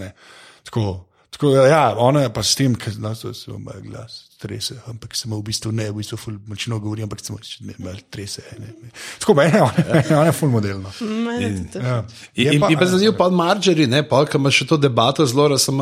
Tako, 0.65 1.07
tako, 1.31 1.57
ja, 1.67 1.95
ona 1.99 2.27
je 2.27 2.35
pa 2.35 2.43
s 2.43 2.55
tem, 2.55 2.75
ker 2.79 2.95
no, 2.99 3.15
so 3.19 3.35
se 3.35 3.51
moj 3.51 3.83
glas 3.83 4.34
trese, 4.45 4.77
ampak 4.93 5.17
samo 5.17 5.39
v 5.41 5.49
bistvu 5.49 5.73
ne, 5.73 5.89
v 5.91 6.03
bistvu 6.03 6.19
ful 6.21 6.37
močno 6.51 6.79
govori, 6.83 7.05
ampak 7.07 7.25
samo 7.25 7.41
ne, 7.65 7.77
malo 7.81 8.03
trese. 8.13 8.45
Ne, 8.61 8.73
ne. 8.83 8.93
Tako 9.23 9.37
meni, 9.41 9.61
ona, 9.65 10.27
je 10.29 10.35
ful. 10.37 10.53
Mene 10.53 11.53
tudi. 11.57 11.81
Ja. 11.81 12.01
In, 12.35 12.45
Je 12.45 12.57
in, 12.59 12.67
in 12.69 12.79
pa 12.79 12.89
zanimivo, 12.91 13.17
pa 13.17 13.31
Marjorie, 13.33 13.89
ne, 13.89 14.03
pa 14.09 14.25
ki 14.29 14.37
ima 14.37 14.53
še 14.53 14.69
to 14.69 14.77
debato 14.81 15.25
zelo, 15.27 15.57
sem 15.59 15.81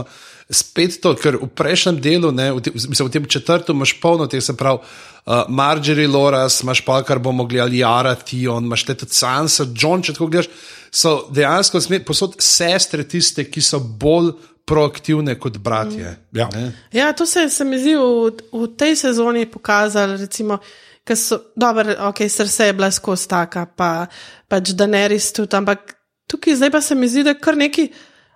spet 0.52 0.98
to, 1.02 1.14
ker 1.18 1.38
v 1.40 1.48
prejšnjem 1.48 1.98
delu, 2.02 2.30
ne, 2.34 2.50
v, 2.52 2.62
tem, 2.64 2.76
mislim, 2.76 3.08
v 3.08 3.14
tem 3.14 3.26
četrtem 3.38 3.76
imaš 3.76 3.94
polno 4.02 4.28
teh, 4.30 4.42
se 4.44 4.54
pravi, 4.58 4.82
uh, 4.82 5.48
Marjorie, 5.48 6.06
Loras, 6.10 6.60
imaš 6.62 6.84
pa 6.86 7.00
kar 7.06 7.22
bomo 7.22 7.46
gledali, 7.48 7.80
Jara, 7.82 8.14
Tion, 8.20 8.68
imaš 8.68 8.86
te 8.86 8.96
tudi 9.02 9.16
Sansa, 9.16 9.66
John, 9.74 10.04
če 10.04 10.16
tako 10.16 10.30
gledaš, 10.32 10.50
so 10.92 11.14
dejansko 11.32 11.80
posod 12.06 12.36
sestre 12.44 13.06
tiste, 13.08 13.46
ki 13.48 13.64
so 13.64 13.80
bolj 13.80 14.34
proaktivne 14.66 15.34
kot 15.40 15.58
bratje. 15.58 16.16
Ja. 16.32 16.48
ne. 16.54 16.72
Ja, 16.92 17.12
to 17.12 17.26
se, 17.26 17.48
se 17.50 17.64
mi 17.64 17.78
zdi 17.78 17.96
v, 17.96 18.30
v 18.52 18.68
tej 18.78 18.96
sezoni 18.96 19.46
pokazalo. 19.46 20.16
Recimo, 20.16 20.58
ker 21.04 21.18
so, 21.18 21.38
dobro, 21.56 21.96
ok, 22.08 22.24
srce 22.28 22.70
je 22.70 22.76
bila 22.78 22.90
skozi 22.90 23.28
taka, 23.28 23.66
pa 23.66 24.06
pač 24.48 24.74
Daenerys 24.78 25.32
tudi, 25.34 25.56
ampak 25.58 25.96
tukaj 26.30 26.56
zdaj 26.60 26.70
pa 26.70 26.80
se 26.80 26.94
mi 26.94 27.08
zdi, 27.08 27.26
da 27.26 27.34
kar 27.34 27.58
neki, 27.58 27.88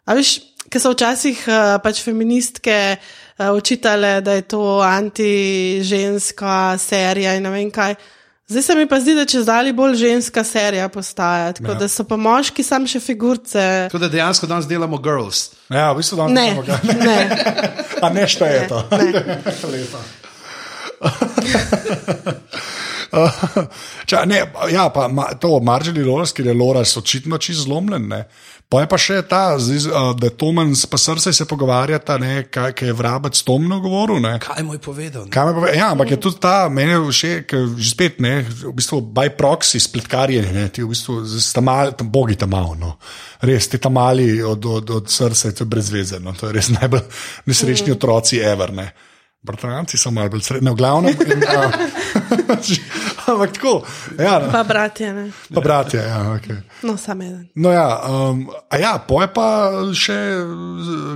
a 0.06 0.16
veš, 0.18 0.36
ker 0.66 0.82
so 0.82 0.92
včasih 0.92 1.46
uh, 1.46 1.76
pač 1.82 2.02
feministke 2.02 2.76
uh, 2.96 3.54
učitale, 3.54 4.20
da 4.20 4.34
je 4.36 4.48
to 4.50 4.80
anti-ženska 4.82 6.76
serija 6.82 7.36
in 7.38 7.46
ne 7.46 7.54
vem 7.54 7.70
kaj. 7.70 7.96
Zdaj 8.48 8.62
se 8.62 8.74
mi 8.74 8.86
pa 8.86 9.00
zdi, 9.00 9.14
da 9.14 9.24
če 9.26 9.40
zdali 9.42 9.72
bolj 9.74 9.94
ženska 9.98 10.44
serija 10.44 10.88
postaja, 10.88 11.52
tako 11.52 11.72
ja. 11.72 11.78
da 11.80 11.88
so 11.90 12.04
pa 12.06 12.14
moški 12.16 12.62
sam 12.62 12.86
še 12.86 13.00
figurce. 13.02 13.64
Tako 13.90 13.98
da 13.98 14.08
dejansko 14.08 14.46
danes 14.46 14.68
delamo 14.70 14.98
girls. 15.02 15.48
Ja, 15.68 15.88
v 15.92 15.96
bistvu 15.98 16.16
danes 16.20 16.34
Ne, 16.38 16.44
samo 16.54 16.62
ga- 16.62 16.78
ne. 17.04 17.18
A 18.06 18.10
ne 18.14 18.28
šteje 18.28 18.68
to. 18.70 18.84
Ne. 18.92 19.12
Lepo. 19.72 19.98
Ča, 24.10 24.24
ne, 24.24 24.42
ja, 24.72 24.88
pa 24.94 25.08
ma, 25.08 25.30
to 25.40 25.60
Marjorie 25.60 26.04
Loras, 26.04 26.32
ki 26.32 26.42
je 26.46 26.54
Loras 26.54 26.96
očitno 26.96 27.38
čisto 27.38 27.62
zlomljen. 27.68 28.08
Ne. 28.08 28.24
Pa 28.66 28.80
je 28.82 28.88
pa 28.90 28.98
še 28.98 29.20
ta, 29.30 29.54
zdaj, 29.62 29.84
uh, 29.86 30.08
da 30.18 30.26
Tomen 30.34 30.72
s 30.74 30.88
pa 30.90 30.98
srce 30.98 31.30
se 31.30 31.44
pogovarjata, 31.46 32.16
ne, 32.18 32.48
kaj, 32.50 32.72
kaj 32.74 32.88
je 32.90 32.96
vrabec 32.98 33.38
Tomno 33.46 33.78
govoril. 33.80 34.18
Ne. 34.24 34.32
Kaj 34.42 34.64
mu 34.66 34.74
je 34.74 34.80
povedal? 34.82 35.28
ne? 35.28 35.30
Kaj 35.30 35.46
me 35.46 35.54
pove? 35.54 35.70
Ja, 35.76 35.92
ampak 35.94 36.10
je 36.10 36.18
tudi 36.24 36.40
ta, 36.42 36.66
meni 36.66 36.96
je 36.96 37.44
ker 37.46 37.68
že 37.78 37.90
spet 37.92 38.18
ne, 38.18 38.40
v 38.42 38.74
bistvu 38.74 38.98
by 39.14 39.30
proxy, 39.38 39.78
spletkarjenje, 39.78 40.50
ne, 40.50 40.66
ti 40.66 40.82
v 40.82 40.90
bistvu 40.90 41.22
sta 41.38 41.62
mali, 41.62 41.94
tam 41.94 42.10
bogi 42.10 42.34
tam 42.34 42.50
malo, 42.50 42.74
no. 42.74 42.96
res 43.46 43.70
ti 43.70 43.78
tam 43.78 43.94
mali 44.00 44.42
od, 44.42 44.66
od, 44.66 44.90
od 44.98 45.10
srca, 45.10 45.54
to 45.54 45.62
je 45.62 45.70
brezvezeno, 45.70 46.34
to 46.34 46.50
je 46.50 46.58
res 46.58 46.72
najbolj 46.74 47.06
nesrečni 47.46 47.94
otroci 47.94 48.42
ever. 48.42 48.74
Ne. 48.74 48.90
Bratranci 49.42 49.98
so 49.98 50.10
malo 50.10 50.30
bolj 50.30 50.42
srednji, 50.42 50.70
v 50.72 50.76
glavnem. 50.76 51.14
In, 51.14 51.42
uh, 51.44 51.74
ampak 53.30 53.52
tako, 53.52 53.74
ja, 54.18 54.38
no. 54.42 54.50
Pa 54.50 54.62
bratje, 54.64 55.12
ne. 55.12 55.26
pa 55.54 55.60
bratje, 55.60 56.00
ja, 56.02 56.20
okay. 56.34 56.58
No, 56.82 56.96
sam 56.96 57.22
eden. 57.22 57.48
No, 57.54 57.70
ja, 57.70 57.86
um, 58.10 58.46
a 58.70 58.80
ja, 58.80 58.96
poje 59.08 59.28
pa 59.34 59.46
še 59.94 60.16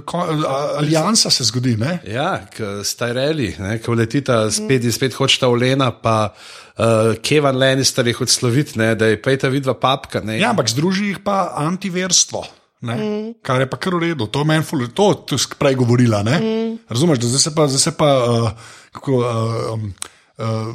ko, 0.06 0.22
a, 0.22 0.60
alijansa 0.82 1.30
se 1.30 1.48
zgodi. 1.48 1.74
Ne? 1.80 1.98
Ja, 2.06 2.44
stareli, 2.86 3.54
ko 3.84 3.98
letita 3.98 4.44
spet 4.54 4.86
in 4.86 4.94
spet 4.94 5.18
hočeta 5.18 5.50
Olena, 5.50 5.90
pa 5.90 6.30
uh, 6.30 7.16
Kevan 7.22 7.58
Lannister 7.58 8.06
jih 8.06 8.22
odsloviti, 8.26 8.78
ne, 8.78 8.94
da 8.94 9.10
je 9.10 9.18
pejta 9.22 9.50
vidva 9.50 9.74
papka. 9.74 10.22
Ne. 10.22 10.38
Ja, 10.38 10.54
ampak 10.54 10.70
združi 10.70 11.12
jih 11.14 11.22
pa 11.24 11.48
antiverstvo. 11.66 12.46
Mm. 12.80 13.34
Kar 13.42 13.60
je 13.60 13.70
pa 13.70 13.76
kar 13.76 13.94
v 13.94 14.08
redu, 14.08 14.26
to 14.26 14.40
je 14.40 14.48
meni 14.48 14.64
ful, 14.64 14.86
to 14.96 15.12
tu 15.28 15.38
si 15.38 15.48
prej 15.58 15.76
govorila. 15.76 16.22
Mm. 16.24 16.78
Razumeš, 16.88 17.18
da 17.18 17.28
zdaj 17.28 17.40
se 17.40 17.54
pa, 17.54 17.66
zdaj 17.68 17.80
se 17.80 17.92
pa 17.96 18.10
uh, 18.24 18.50
kako, 18.92 19.18
uh, 19.18 19.74
um, 19.74 19.92
uh, 20.38 20.70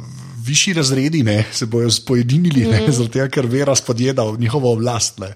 višji 0.46 0.74
razredi 0.74 1.22
ne, 1.22 1.44
se 1.52 1.66
bojo 1.66 1.90
spojedinili, 1.90 2.66
mm. 2.66 2.92
zato 2.92 3.26
ker 3.30 3.46
vera 3.46 3.74
spodjeda 3.74 4.22
v 4.22 4.38
njihovo 4.38 4.72
oblast. 4.72 5.18
Ne. 5.18 5.34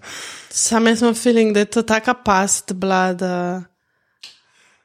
Sam 0.50 0.86
jaz 0.86 1.02
imam 1.02 1.14
feeling, 1.14 1.54
da 1.54 1.60
je 1.60 1.72
to 1.74 1.82
taka 1.82 2.14
past 2.14 2.72
bila, 2.72 3.12
da 3.12 3.62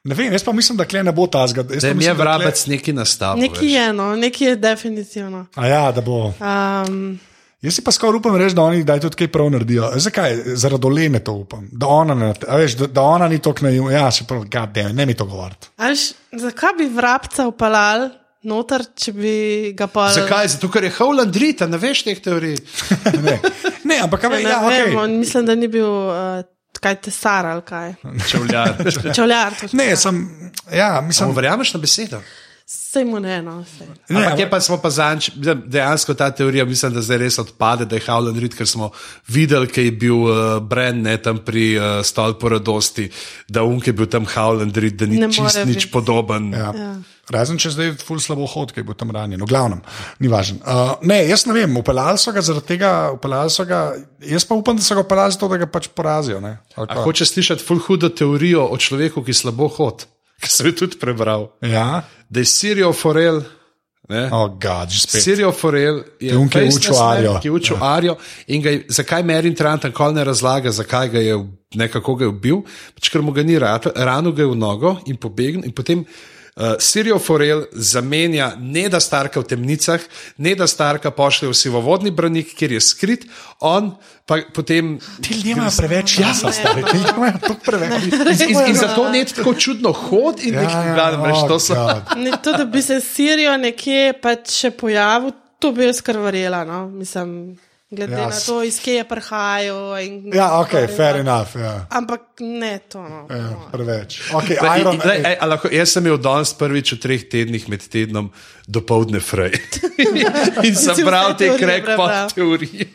Ne 0.06 0.14
vem, 0.14 0.32
jaz 0.32 0.44
pa 0.44 0.52
mislim, 0.52 0.76
da 0.78 0.84
kle 0.86 1.02
ne 1.02 1.12
bo 1.12 1.26
ta 1.26 1.46
zgod. 1.50 1.66
Da 1.66 1.88
jim 1.88 2.00
je 2.00 2.12
vrabec 2.14 2.66
neki 2.66 2.92
nastavil. 2.92 3.42
nekaj 3.42 3.72
je, 3.74 3.92
no, 3.92 4.16
nekaj 4.16 4.48
je 4.48 4.56
definitivno. 4.56 5.46
A 5.54 5.66
ja, 5.66 5.92
da 5.92 6.00
bo. 6.00 6.32
Um, 6.38 7.18
Jaz 7.64 7.78
si 7.78 7.82
pa 7.84 7.92
skoraj 7.92 8.18
upam 8.18 8.36
reči, 8.36 8.54
da 8.54 8.66
oni 8.68 8.82
kdaj 8.84 9.00
tudi 9.00 9.16
kaj 9.16 9.30
prav 9.32 9.48
naredijo. 9.50 9.88
Zakaj? 9.96 10.36
Zaradi 10.60 10.86
olene 10.86 11.22
to 11.24 11.32
upam. 11.32 11.64
Da 11.72 11.88
ona, 11.88 12.14
ne, 12.14 12.34
a 12.48 12.58
veš, 12.60 12.76
da, 12.76 12.86
da 12.98 13.02
ona 13.16 13.28
ni 13.32 13.38
tako 13.42 13.64
naivna. 13.64 13.92
Ja, 13.94 14.10
se 14.12 14.26
pravi, 14.28 14.48
gadem, 14.52 14.92
ne 14.96 15.06
mi 15.06 15.14
to 15.16 15.24
govoriti. 15.24 15.72
Až, 15.76 16.10
zakaj 16.32 16.76
bi 16.78 16.90
vrabca 16.92 17.48
upalal 17.48 18.10
noter, 18.46 18.84
če 18.94 19.12
bi 19.16 19.36
ga 19.76 19.88
pa. 19.90 20.10
Zakaj? 20.14 20.52
Zato, 20.56 20.68
ker 20.72 20.84
je 20.84 20.92
Howland 20.98 21.36
Rita, 21.36 21.66
ne 21.70 21.80
veš 21.80 22.04
teh 22.06 22.20
teorij. 22.22 22.58
ne. 23.26 23.38
ne, 23.84 24.02
ampak 24.04 24.26
kaj 24.26 24.36
Ne, 24.36 24.42
ja, 24.44 24.60
vem, 24.60 24.92
okay. 24.92 25.18
mislim, 25.18 25.48
da 25.48 25.56
ni 25.56 25.72
bil 25.72 25.88
uh, 25.88 26.44
kaj 26.80 27.00
tesar 27.08 27.48
ali 27.56 27.64
kaj. 27.66 27.94
Čevljar. 28.28 28.76
Čevljar. 29.16 29.56
Ne, 29.72 29.94
sem, 29.96 30.26
ja, 30.72 31.00
mislim, 31.00 31.32
verjameš 31.34 31.72
na 31.74 31.80
besedo? 31.80 32.20
Sej 32.66 33.04
mu 33.06 33.20
ne, 33.22 33.38
no. 33.46 33.62
sej. 33.62 33.86
ne, 34.10 34.26
Ampak 34.26 34.38
je 34.42 34.46
pa 34.50 34.58
smo 34.58 34.74
pa 34.82 34.90
zanč, 34.90 35.30
dejansko 35.70 36.18
ta 36.18 36.32
teorija, 36.34 36.64
mislim, 36.66 36.96
da 36.98 37.02
zdaj 37.04 37.18
res 37.22 37.38
odpade, 37.38 37.86
da 37.86 37.94
je 37.94 38.02
Howland 38.02 38.40
Reed, 38.42 38.56
ker 38.58 38.66
smo 38.66 38.88
videli, 39.30 39.70
kaj 39.70 39.86
je 39.86 39.92
bil 39.94 40.24
uh, 40.26 40.58
Brand 40.58 40.98
ne 41.06 41.14
tam 41.22 41.38
pri 41.46 41.78
uh, 41.78 41.84
stolpu 42.02 42.50
radosti, 42.50 43.06
da 43.46 43.62
Unk 43.62 43.86
je 43.86 43.94
bil 43.94 44.10
tam 44.10 44.26
Howland 44.26 44.74
Reed, 44.74 44.98
da 44.98 45.06
ni 45.06 45.22
Ne 45.22 45.30
čist 45.30 45.62
nič 45.62 45.86
biti. 45.86 45.92
podoben. 45.94 46.50
Ja. 46.50 46.72
Ja. 46.74 46.90
Razen 47.30 47.62
če 47.62 47.70
zdaj 47.70 47.92
ful 48.02 48.18
slabo 48.22 48.50
hod, 48.50 48.74
ki 48.74 48.82
bo 48.86 48.98
tam 48.98 49.14
ranjen, 49.14 49.46
v 49.46 49.50
glavnem, 49.50 49.86
ni 50.18 50.26
važno. 50.30 50.58
Uh, 50.66 50.98
ne, 51.06 51.20
jaz 51.30 51.46
ne 51.46 51.54
vem, 51.54 51.78
upeljali 51.78 52.18
so 52.18 52.34
ga 52.34 52.42
zaradi 52.42 52.66
tega, 52.74 52.92
upeljali 53.14 53.54
so 53.54 53.66
ga, 53.66 53.80
jaz 54.26 54.46
pa 54.46 54.58
upam, 54.58 54.74
da 54.74 54.82
so 54.82 54.98
ga 54.98 55.06
upeljali 55.06 55.38
zato, 55.38 55.52
da 55.54 55.62
ga 55.62 55.70
pač 55.70 55.86
porazijo. 55.94 56.42
hoče 56.74 57.30
slišati 57.30 57.62
ful 57.62 57.78
hudo 57.78 58.10
teorijo 58.10 58.66
o 58.66 58.78
človeku, 58.78 59.22
ki 59.22 59.34
slabo 59.34 59.70
hod, 59.78 60.06
ki 60.42 60.50
sem 60.50 60.70
jo 60.70 60.78
tudi 60.82 60.98
prebral. 60.98 61.50
Ja, 61.62 62.02
Da 62.28 62.40
je 62.40 62.44
Sirijo 62.44 62.92
Forel. 62.92 63.42
Oh, 64.30 64.48
God. 64.48 64.92
Sirijo 64.92 65.52
Forel 65.52 66.02
je 66.20 66.36
on, 66.38 66.48
ki 66.48 66.58
je 66.58 66.70
učil 66.76 66.98
Arjo. 67.02 67.38
Ki 67.42 67.48
je 67.48 67.52
učil 67.52 67.76
ja. 67.76 67.94
Arjo 67.94 68.16
in 68.46 68.62
ga 68.62 68.70
je, 68.70 68.84
zakaj 68.88 69.22
Merin 69.22 69.54
Trant 69.54 69.84
nikoli 69.84 70.14
ne 70.14 70.24
razlaga, 70.24 70.70
zakaj 70.70 71.08
ga 71.08 71.20
je 71.20 71.38
nekako 71.74 72.14
ga 72.14 72.24
je 72.24 72.28
ubil, 72.28 72.62
pač 72.94 73.10
ker 73.10 73.22
mu 73.22 73.34
ga 73.34 73.42
ni 73.42 73.58
rad, 73.58 73.90
rano 73.96 74.32
ga 74.32 74.42
je 74.42 74.48
v 74.52 74.56
nogo 74.56 74.96
in 75.06 75.18
pobegnil 75.18 75.66
in 75.66 75.74
potem. 75.74 76.06
Uh, 76.56 76.62
Sirijo 76.78 77.18
Forel 77.18 77.66
zamenja 77.72 78.54
ne 78.56 78.88
da 78.88 79.00
starka 79.00 79.40
v 79.40 79.44
temnicah, 79.44 80.00
ne 80.40 80.54
da 80.56 80.64
starka 80.66 81.10
pošlje 81.10 81.50
v 81.50 81.54
sivovodni 81.54 82.10
branik, 82.10 82.54
kjer 82.56 82.72
je 82.72 82.80
skrit, 82.80 83.26
on 83.60 83.90
pa 84.24 84.38
potem. 84.54 84.94
Ti 85.20 85.34
ljudje 85.34 85.52
imajo 85.52 85.74
preveč 85.76 86.14
časa, 86.16 86.52
stari, 86.52 86.84
ti 86.90 86.96
ljudje 86.96 87.12
imajo 87.16 87.42
tako 87.42 87.60
preveč. 87.66 87.92
In, 88.08 88.48
in, 88.48 88.62
in 88.68 88.74
zato 88.74 89.04
ne 89.12 89.24
tako 89.24 89.54
čudno 89.54 89.92
hod 89.92 90.40
in 90.40 90.56
nekaj 90.56 90.88
Ja, 90.88 90.94
gledam, 90.94 91.28
oh, 91.28 91.44
to 91.48 91.60
so. 91.60 91.76
Ne, 92.16 92.32
to, 92.42 92.56
da 92.56 92.64
bi 92.64 92.82
se 92.82 93.00
Sirijo 93.04 93.58
nekje 93.60 94.16
pač 94.22 94.56
še 94.56 94.72
pojavil, 94.80 95.36
to 95.60 95.76
bi 95.76 95.84
jaz 95.84 96.00
kar 96.00 96.16
verjela. 96.24 96.64
No? 96.64 96.86
Mislim, 96.88 97.58
glede 97.90 98.12
Ja, 98.12 98.28
na 98.28 98.38
to, 98.40 98.62
iz 98.62 98.80
kje 98.80 98.94
je 98.94 99.04
prihajal. 99.04 99.98
in- 99.98 100.32
Ja, 100.34 100.60
ok, 100.60 100.70
fair 100.96 101.16
enough. 101.16 101.56
Ja. 101.56 101.86
Ampak 101.90 102.20
ne 102.40 102.78
to. 102.88 102.98
No. 103.00 103.26
Ja, 103.30 103.68
preveč. 103.72 104.20
Okay, 104.32 104.58
Pa, 104.58 104.76
Iron, 104.76 104.94
in, 104.94 105.00
lej, 105.04 105.22
ej, 105.24 105.36
lahko, 105.42 105.68
jaz 105.68 105.92
sem 105.92 106.06
imel 106.06 106.18
danes 106.18 106.54
prvič 106.54 106.92
v 106.92 106.98
treh 106.98 107.22
tednih 107.24 107.68
med 107.68 107.86
tednom 107.88 108.32
do 108.66 108.80
povdne 108.80 109.20
frej. 109.20 109.54
in 110.66 110.74
sem 110.74 110.98
bral 111.04 111.36
te 111.36 111.52
prebral. 111.54 112.28
teorije. 112.34 112.90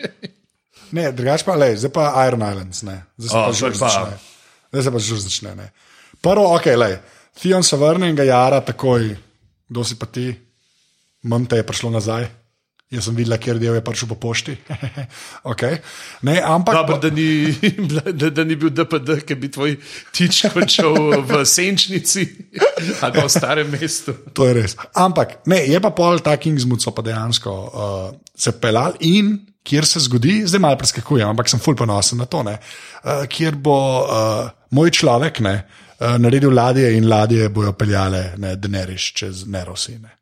Ne, 0.92 1.12
drugače 1.12 1.46
pa, 1.48 1.56
lej, 1.56 1.76
zdaj 1.78 1.92
pa 1.92 2.28
Iron 2.28 2.44
Islands, 2.44 2.84
ne. 2.84 3.04
Zdaj 3.18 3.30
se 3.30 3.38
O, 3.38 3.46
pa 3.46 3.52
že 3.54 3.78
začne. 3.80 4.18
Zdaj 4.72 4.84
se 4.84 4.92
pa 4.92 5.00
že 5.00 5.16
začne, 5.18 5.52
ne. 5.56 5.68
Prvo, 6.22 6.52
ok, 6.56 6.66
lej, 6.76 7.00
Theon 7.40 7.64
se 7.64 7.78
vrne 7.80 8.10
in 8.10 8.16
ga 8.16 8.24
jara 8.24 8.60
takoj, 8.62 9.16
kdo 9.70 9.82
si 9.88 9.96
pa 9.96 10.06
ti, 10.06 10.36
mam 11.24 11.46
te 11.48 11.56
je 11.56 11.64
prišlo 11.64 11.90
nazaj. 11.90 12.28
Jaz 12.92 13.06
sem 13.08 13.16
videla, 13.16 13.38
kjer 13.40 13.56
del 13.56 13.78
je 13.78 13.82
prišel 13.88 14.10
po 14.10 14.18
pošti. 14.20 14.54
okay. 15.52 15.78
ne, 16.28 16.42
ampak, 16.44 16.76
Dobro, 16.76 16.98
da 17.00 17.10
ni, 17.10 17.48
da, 18.12 18.30
da 18.30 18.44
ni 18.44 18.58
bil 18.60 18.74
DPD, 18.76 19.22
ki 19.24 19.38
bi 19.40 19.48
tvoj 19.52 19.78
tič 20.12 20.42
končal 20.52 21.24
v 21.24 21.40
senčnici 21.48 22.28
ali 23.00 23.24
v 23.24 23.32
starem 23.32 23.72
mestu. 23.72 24.18
To 24.36 24.50
je 24.50 24.58
res. 24.60 24.76
Ampak 25.00 25.40
ne, 25.48 25.64
je 25.72 25.80
pa 25.80 25.94
pol 25.96 26.20
ta 26.20 26.36
Kingsmood 26.36 26.84
so 26.84 26.92
pa 26.92 27.06
dejansko 27.06 27.56
uh, 27.56 28.12
se 28.36 28.58
pelal 28.60 29.00
in 29.08 29.38
kjer 29.64 29.88
se 29.88 30.04
zgodi, 30.04 30.42
zdaj 30.50 30.60
malo 30.60 30.80
preskakujem, 30.82 31.32
ampak 31.32 31.48
sem 31.48 31.62
ful 31.64 31.78
ponosen 31.80 32.20
na 32.20 32.28
to, 32.28 32.44
ne, 32.44 32.58
uh, 32.60 33.24
kjer 33.32 33.56
bo 33.56 33.78
uh, 34.04 34.50
moj 34.76 34.92
človek 35.00 35.40
ne, 35.48 35.62
uh, 35.64 36.18
naredil 36.20 36.52
ladje 36.52 36.92
in 36.98 37.08
ladje 37.08 37.48
bojo 37.54 37.72
peljale 37.78 38.34
ne, 38.42 38.58
Deneriš 38.60 39.14
čez 39.16 39.46
Nerosine. 39.48 40.21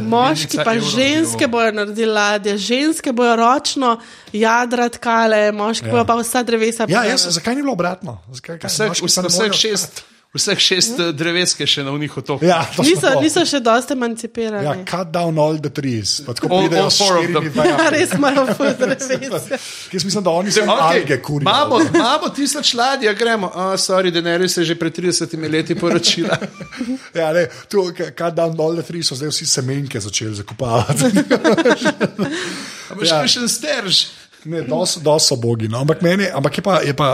Moški 0.00 0.56
pa 0.64 0.74
evrov 0.74 0.88
ženske 0.90 1.46
bojo 1.48 1.72
naredili 1.72 2.12
ladje, 2.12 2.58
ženske 2.58 3.12
bojo 3.12 3.36
ročno 3.36 4.00
jadrat 4.32 4.98
kale, 4.98 5.52
moški 5.52 5.86
ja. 5.86 5.92
bojo 5.92 6.04
pa 6.04 6.14
vsa 6.14 6.42
drevesa. 6.42 6.86
Ja, 6.88 7.04
jaz, 7.04 7.26
zakaj 7.30 7.54
ni 7.54 7.62
bilo 7.62 7.72
obratno? 7.72 8.18
Zakaj, 8.32 8.58
kaj, 8.58 8.68
Vseh, 8.68 8.88
moški 8.88 9.06
vseh 9.06 9.24
morejo- 9.24 9.52
šest, 9.52 10.02
vseh 10.34 10.58
šest 10.58 10.98
eh, 11.00 11.12
dreveske 11.14 11.66
še 11.66 11.84
na 11.86 11.92
unih 11.94 12.16
otokih. 12.18 12.48
Ja, 12.48 12.60
Niso, 12.82 13.12
niso 13.22 13.44
še 13.46 13.60
dosti 13.62 13.94
emancipirani. 13.94 14.64
Ja, 14.66 14.74
cut 14.88 15.12
down 15.14 15.38
all 15.38 15.58
the 15.62 15.70
trees. 15.70 16.16
Pa 16.26 16.34
tako 16.34 16.50
All- 16.56 16.74
all 16.80 16.90
four 16.90 17.18
of 17.20 17.30
them. 17.30 17.50
Ja, 17.64 17.88
res 17.94 18.12
imajo 18.18 18.46
ful 18.58 18.72
drevesa. 18.78 19.58
Jaz 19.94 20.04
mislim, 20.04 20.24
da 20.26 20.30
oni 20.30 20.50
so 20.52 20.64
okay. 20.66 20.98
alge 20.98 21.20
kurijo. 21.22 21.46
Imamo, 21.48 21.80
imamo 21.94 22.28
tisoč 22.34 22.74
ladij, 22.74 23.14
gremo. 23.18 23.52
Oh, 23.54 23.74
sorry, 23.78 24.10
Deneri 24.10 24.48
se 24.48 24.60
je 24.60 24.72
že 24.72 24.78
pred 24.78 24.92
30 24.98 25.38
leti 25.50 25.74
poročila. 25.74 26.38
Ja, 27.14 27.28
ne, 27.32 27.46
tu, 27.70 27.84
kaj 27.94 28.32
dan 28.34 28.56
dol, 28.58 28.80
tri 28.82 29.02
so 29.06 29.14
zdaj 29.14 29.30
vsi 29.30 29.46
semenke 29.46 30.00
začeli 30.02 30.34
zakopavati. 30.34 31.04
Ampak 32.90 33.06
Ja. 33.06 33.22
še 33.26 33.40
en 33.44 33.48
sterž. 33.48 34.00
Ne, 34.44 34.62
dos, 34.68 34.96
dos 35.02 35.28
so 35.28 35.36
bogi. 35.40 35.68
No. 35.68 35.80
Ampak 35.80 36.02
meni, 36.02 36.26
ampak 36.28 36.58
je 36.58 36.62
pa, 36.64 36.80
je 36.84 36.94
pa 36.96 37.08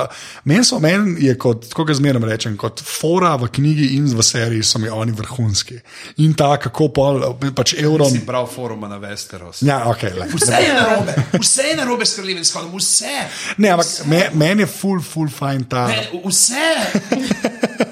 meni 0.45 0.65
so, 0.65 0.81
meni 0.83 1.27
je 1.27 1.35
kot, 1.39 1.69
tako 1.71 1.85
ga 1.89 1.95
zmeraj 1.95 2.27
rečem, 2.31 2.57
kot 2.59 2.83
fora 2.85 3.37
v 3.41 3.51
knjigi 3.55 3.93
in 3.97 4.09
v 4.17 4.25
seriji 4.27 4.67
so 4.67 4.81
mi 4.83 4.91
oni 4.91 5.15
vrhunski. 5.17 5.79
In 6.25 6.35
ta, 6.35 6.53
kako 6.61 6.89
pol, 6.95 7.23
pač 7.57 7.75
evrom. 7.79 8.11
Si 8.11 8.25
bral 8.27 8.49
foruma 8.51 8.91
na 8.91 8.99
Westeros. 9.03 9.63
Ja, 9.67 9.83
ok, 9.91 10.03
le. 10.17 10.31
Vse 10.35 10.63
je 10.65 10.75
narobe, 10.75 11.15
vse 11.39 11.69
je 11.71 11.77
narobe 11.79 12.09
s 12.09 12.19
kraljevim 12.19 12.45
shodom, 12.45 12.75
vse. 12.79 13.17
Ne, 13.59 13.75
ampak 13.77 13.95
me, 14.11 14.25
meni 14.35 14.67
je 14.67 14.73
full, 14.75 15.03
full 15.05 15.31
fajn 15.31 15.65
ta. 15.71 15.87
Ne, 15.93 16.07
vse. 16.27 16.69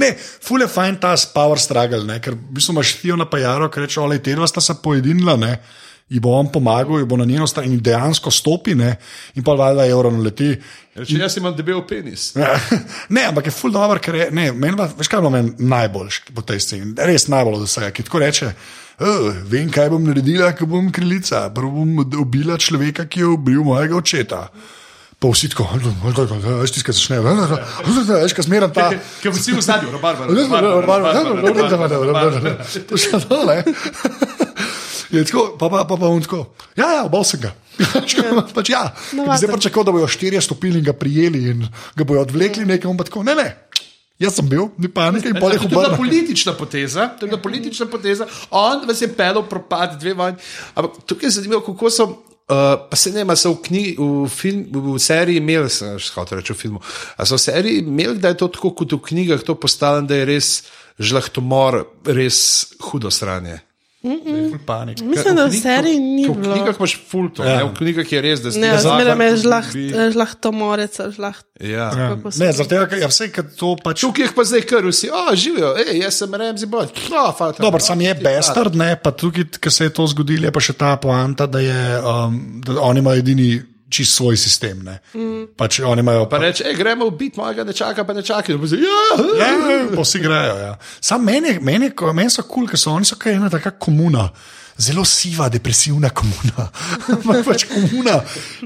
Ne, 0.00 0.14
ful 0.16 0.62
je 0.62 0.68
fajn 0.70 0.96
ta 1.02 1.12
power 1.34 1.60
struggle, 1.60 2.04
ne? 2.08 2.16
ker 2.22 2.34
v 2.34 2.56
bistvu 2.56 2.74
imaš 2.74 2.94
Fiona 2.96 3.26
pa 3.28 3.40
Jaro, 3.42 3.68
ki 3.70 3.84
reče, 3.84 4.00
ole, 4.00 4.18
te 4.22 4.34
dva 4.36 4.48
sta 4.48 4.62
se 4.64 4.76
pojedinila, 4.82 5.36
ne. 5.40 5.52
Ji 6.10 6.18
bo 6.18 6.32
on 6.34 6.48
pomagal, 6.50 6.98
ji 6.98 7.06
bo 7.06 7.16
na 7.16 7.24
njeno 7.24 7.46
stran 7.46 7.70
in 7.70 7.78
dejansko 7.78 8.32
stopi, 8.34 8.74
ne, 8.74 8.96
in 9.38 9.44
pa 9.46 9.54
valjda 9.54 9.86
evro 9.86 10.10
naleti. 10.10 10.56
Reči, 10.98 11.20
jaz 11.22 11.36
imam 11.38 11.54
debel 11.56 11.84
penis. 11.86 12.32
Ja, 12.36 12.56
ne, 13.14 13.28
ampak 13.30 13.46
je 13.46 13.54
ful 13.54 13.70
dobro, 13.70 14.00
ker 14.02 14.18
je, 14.18 14.26
ne, 14.34 14.48
meni 14.52 14.74
veš 14.74 15.06
kaj 15.06 15.20
je 15.20 15.22
bilo 15.22 15.30
meni 15.30 15.54
najboljš 15.58 16.20
po 16.34 16.42
tej 16.42 16.60
sceni, 16.66 16.94
res 16.98 17.28
najbolj 17.30 17.60
od 17.60 17.68
vsega, 17.68 17.92
ki 17.94 18.08
tako 18.08 18.24
reče. 18.24 18.50
Oh, 19.00 19.30
vem, 19.48 19.70
kaj 19.72 19.88
bom 19.94 20.02
naredila, 20.04 20.50
ko 20.52 20.66
bom 20.68 20.90
kraljica. 20.92 21.46
Prvo 21.54 21.70
bom 21.78 22.02
ubila 22.20 22.58
človeka, 22.60 23.06
ki 23.08 23.22
je 23.22 23.30
ubil 23.32 23.62
mojega 23.64 23.96
očeta. 23.96 24.48
pa 25.20 25.28
vsi 25.28 25.48
tako, 25.52 25.68
veš, 26.60 26.74
tiskaj 26.74 26.94
začne, 26.96 27.20
veš, 27.20 28.34
kaj 28.36 28.44
zmeraj 28.44 28.72
ta. 28.72 28.90
Ker 29.22 29.32
vsi 29.36 29.52
v 29.52 29.62
zadnju, 29.64 29.92
robar, 29.92 30.16
To 32.88 33.00
še 33.00 33.20
dole. 33.28 33.62
Je 35.10 35.24
tako, 35.24 35.56
pa 35.58 35.68
pa 35.68 35.84
pa 35.84 35.96
pa 35.96 36.06
on 36.06 36.22
tako. 36.22 36.44
Ja, 36.78 36.92
ja, 37.00 37.08
bol 37.10 37.24
sem 37.26 37.40
ga. 37.42 37.50
pač, 38.56 38.70
ja. 38.70 38.90
Navaden. 39.16 39.38
Zdaj 39.40 39.50
pa 39.50 39.58
čakal, 39.58 39.86
da 39.88 39.94
bojo 39.94 40.08
štirje 40.10 40.40
stopili 40.44 40.78
in 40.78 40.86
ga 40.86 40.92
prijeli 40.92 41.42
in 41.50 41.66
ga 41.96 42.06
bojo 42.06 42.22
odvlekli 42.22 42.66
nekam, 42.68 42.96
pa 42.96 43.08
tako, 43.08 43.24
ne, 43.26 43.34
ne. 43.34 43.48
Jaz 44.20 44.36
sem 44.36 44.48
bil, 44.48 44.68
ni 44.76 44.90
panike 44.92 45.30
in 45.32 45.38
To 45.38 45.40
pol 45.40 45.54
je 45.54 45.56
jih 45.56 45.68
bila 45.70 45.88
obrnil. 45.88 45.96
politična 45.96 46.52
poteza, 46.52 47.08
to 47.16 47.24
je 47.24 47.30
bila 47.30 47.40
politična 47.40 47.86
poteza, 47.88 48.26
on 48.50 48.84
vas 48.88 49.00
je 49.00 49.08
pelil 49.08 49.46
propad, 49.48 49.96
dve 50.00 50.12
vojni. 50.14 50.36
Ampak 50.74 51.00
tukaj 51.06 51.26
je 51.26 51.38
zanimivo, 51.38 51.62
kako 51.64 51.90
so. 51.90 52.04
Uh, 52.50 52.74
pa 52.90 52.96
se 52.98 53.12
ne, 53.14 53.22
a 53.22 53.36
so 53.38 53.52
v, 53.54 53.60
knjigi, 53.62 53.94
v, 53.94 54.28
film, 54.28 54.64
v 54.74 54.98
seriji 54.98 55.38
imeli, 55.38 55.70
sem 55.70 55.94
hotel 56.16 56.40
reči 56.40 56.50
v 56.50 56.58
filmu, 56.58 56.80
a 57.14 57.22
so 57.22 57.38
v 57.38 57.44
seriji 57.46 57.84
imeli, 57.86 58.18
da 58.18 58.34
je 58.34 58.40
to 58.42 58.48
tako 58.50 58.72
kot 58.74 58.92
v 58.92 58.98
knjigah, 58.98 59.44
to 59.46 59.54
postalo, 59.54 60.02
da 60.02 60.18
je 60.18 60.24
res 60.26 60.48
žlahtomor, 60.98 61.84
res 62.10 62.74
hudo 62.90 63.06
Ful 64.02 64.58
panik. 64.66 65.00
Mislim, 65.02 65.36
da 65.36 65.44
v 65.44 65.52
seriji 65.52 65.98
ni 65.98 66.24
V 66.24 66.32
bilo. 66.34 66.54
knjigah 66.54 66.72
imaš 66.74 66.94
fulto, 67.04 67.44
Ja. 67.44 67.50
ja. 67.52 67.64
v 67.64 67.74
knjigah 67.74 68.12
je 68.12 68.20
res, 68.20 68.40
da 68.40 68.48
Ne, 68.50 68.70
zdaj 68.72 68.80
zmeraj 68.80 69.14
me 69.14 69.24
je 69.24 69.36
žlaht, 69.36 69.68
bi- 69.72 69.92
žlahtomorec, 70.10 70.94
žlaht. 71.10 71.44
Ja. 71.60 71.90
Ja. 71.90 72.08
Ne, 72.16 72.48
zaradi 72.50 72.68
tega, 72.70 72.86
ker 72.86 72.98
ja, 72.98 73.08
vse, 73.08 73.28
ker 73.28 73.44
to 73.52 73.76
pač. 73.76 74.00
Tukaj 74.00 74.24
jih 74.24 74.32
pa 74.32 74.42
zdaj 74.42 74.62
kar 74.62 74.82
vsi, 74.82 75.10
o, 75.10 75.24
živijo, 75.34 75.74
ej, 75.76 76.00
jaz 76.00 76.14
sem 76.16 76.34
Remzi 76.34 76.66
Bond. 76.66 76.88
No, 77.10 77.26
fata, 77.30 77.60
Dobro, 77.60 77.76
sam 77.78 78.00
je 78.00 78.14
ti 78.14 78.24
bastard, 78.24 78.72
ne, 78.74 78.96
pa 78.96 79.12
tukaj, 79.12 79.44
ker 79.60 79.68
se 79.70 79.84
je 79.84 79.92
to 79.92 80.06
zgodilo, 80.06 80.44
je 80.44 80.52
pa 80.52 80.60
še 80.60 80.72
ta 80.72 80.96
poanta, 80.96 81.44
da, 81.46 81.60
je, 81.60 81.80
um, 82.00 82.40
da 82.58 82.80
oni 82.80 82.98
imajo 82.98 83.18
edini 83.18 83.50
čist 83.90 84.14
svoj 84.16 84.36
sistem. 84.38 84.84
Mm. 85.14 85.48
Pač 85.58 85.80
oni 85.80 86.00
imajo. 86.00 86.28
Pa 86.30 86.38
reče, 86.38 86.64
ej, 86.70 86.76
gremo 86.78 87.06
ubiti 87.10 87.40
mojega 87.40 87.64
nečaka, 87.64 88.04
pa 88.04 88.14
nečaka. 88.14 88.52
Ja, 88.52 88.58
Ja, 89.38 89.50
ja, 89.50 89.84
pa 89.94 90.00
vsi 90.00 90.22
grejo. 90.22 90.56
Ja. 90.62 90.72
Sam 91.00 91.24
meni, 91.24 91.58
meni, 91.60 91.90
meni 92.14 92.30
so 92.30 92.42
kul, 92.42 92.64
cool, 92.64 92.70
ker 92.70 92.78
so 92.78 92.94
oni 92.94 93.04
so 93.04 93.18
kaj 93.18 93.34
ena 93.34 93.50
taka 93.50 93.70
komuna. 93.70 94.28
Zelo 94.80 95.04
siva, 95.04 95.48
depresivna 95.52 96.08
komuna. 96.08 96.70
Pač 97.48 97.66
komuna. 97.68 98.20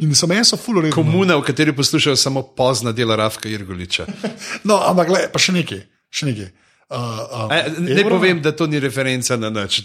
In 0.04 0.14
so 0.14 0.28
meni 0.30 0.44
so 0.46 0.56
fulo 0.56 0.84
reči. 0.84 0.94
Komuna, 0.94 1.40
v 1.40 1.42
kateri 1.42 1.72
poslušajo 1.74 2.14
samo 2.16 2.42
pozna 2.54 2.92
dela 2.92 3.16
Rafka 3.16 3.48
Irgoliča. 3.48 4.06
No, 4.68 4.78
ampak 4.84 5.08
gled, 5.10 5.32
pa 5.32 5.40
še 5.42 5.56
nekaj. 5.56 5.82
Še 6.14 6.28
nekaj. 6.30 6.52
Uh, 6.94 7.00
uh, 7.00 7.48
E, 7.50 7.58
ne 7.80 7.96
evro- 7.96 8.18
povem, 8.20 8.38
da 8.44 8.52
to 8.52 8.68
ni 8.70 8.78
referenca 8.78 9.34
na 9.40 9.48
nič, 9.50 9.80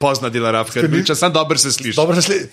pozna 0.00 0.30
dela 0.32 0.54
Rafka 0.54 0.80
Irgoliča, 0.80 1.18
sam 1.18 1.32
dobro 1.34 1.58
se 1.58 1.72
sliši. 1.74 1.96
Dobro, 1.98 2.16
se 2.16 2.22
sliši. 2.30 2.46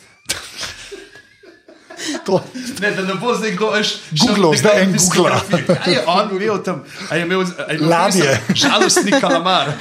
To, 2.25 2.41
Ne, 2.81 2.91
da 2.91 3.01
ne 3.01 3.13
bo 3.21 3.33
zdaj 3.35 3.51
kdo 3.51 3.71
veš. 3.71 3.89
Googlal, 4.21 4.55
zdaj 4.57 4.81
en 4.83 4.95
googla. 5.15 5.41
Kaj 5.83 5.93
je 5.93 6.01
on 6.07 6.31
imel 6.35 6.63
tam? 6.63 6.83
A 7.09 7.15
je 7.15 7.25
imel, 7.25 7.41
a 7.41 7.71
je 7.71 7.77
imel 7.77 7.89
Ladje. 7.89 8.39
Žalostni 8.55 9.11
kalamar. 9.21 9.71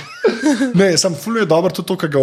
ne, 0.75 0.99
sem 0.99 1.15
fulje 1.15 1.47
dobro 1.47 1.71
tudi 1.73 1.89
to, 1.89 1.97
kar 1.97 2.09
ga 2.09 2.21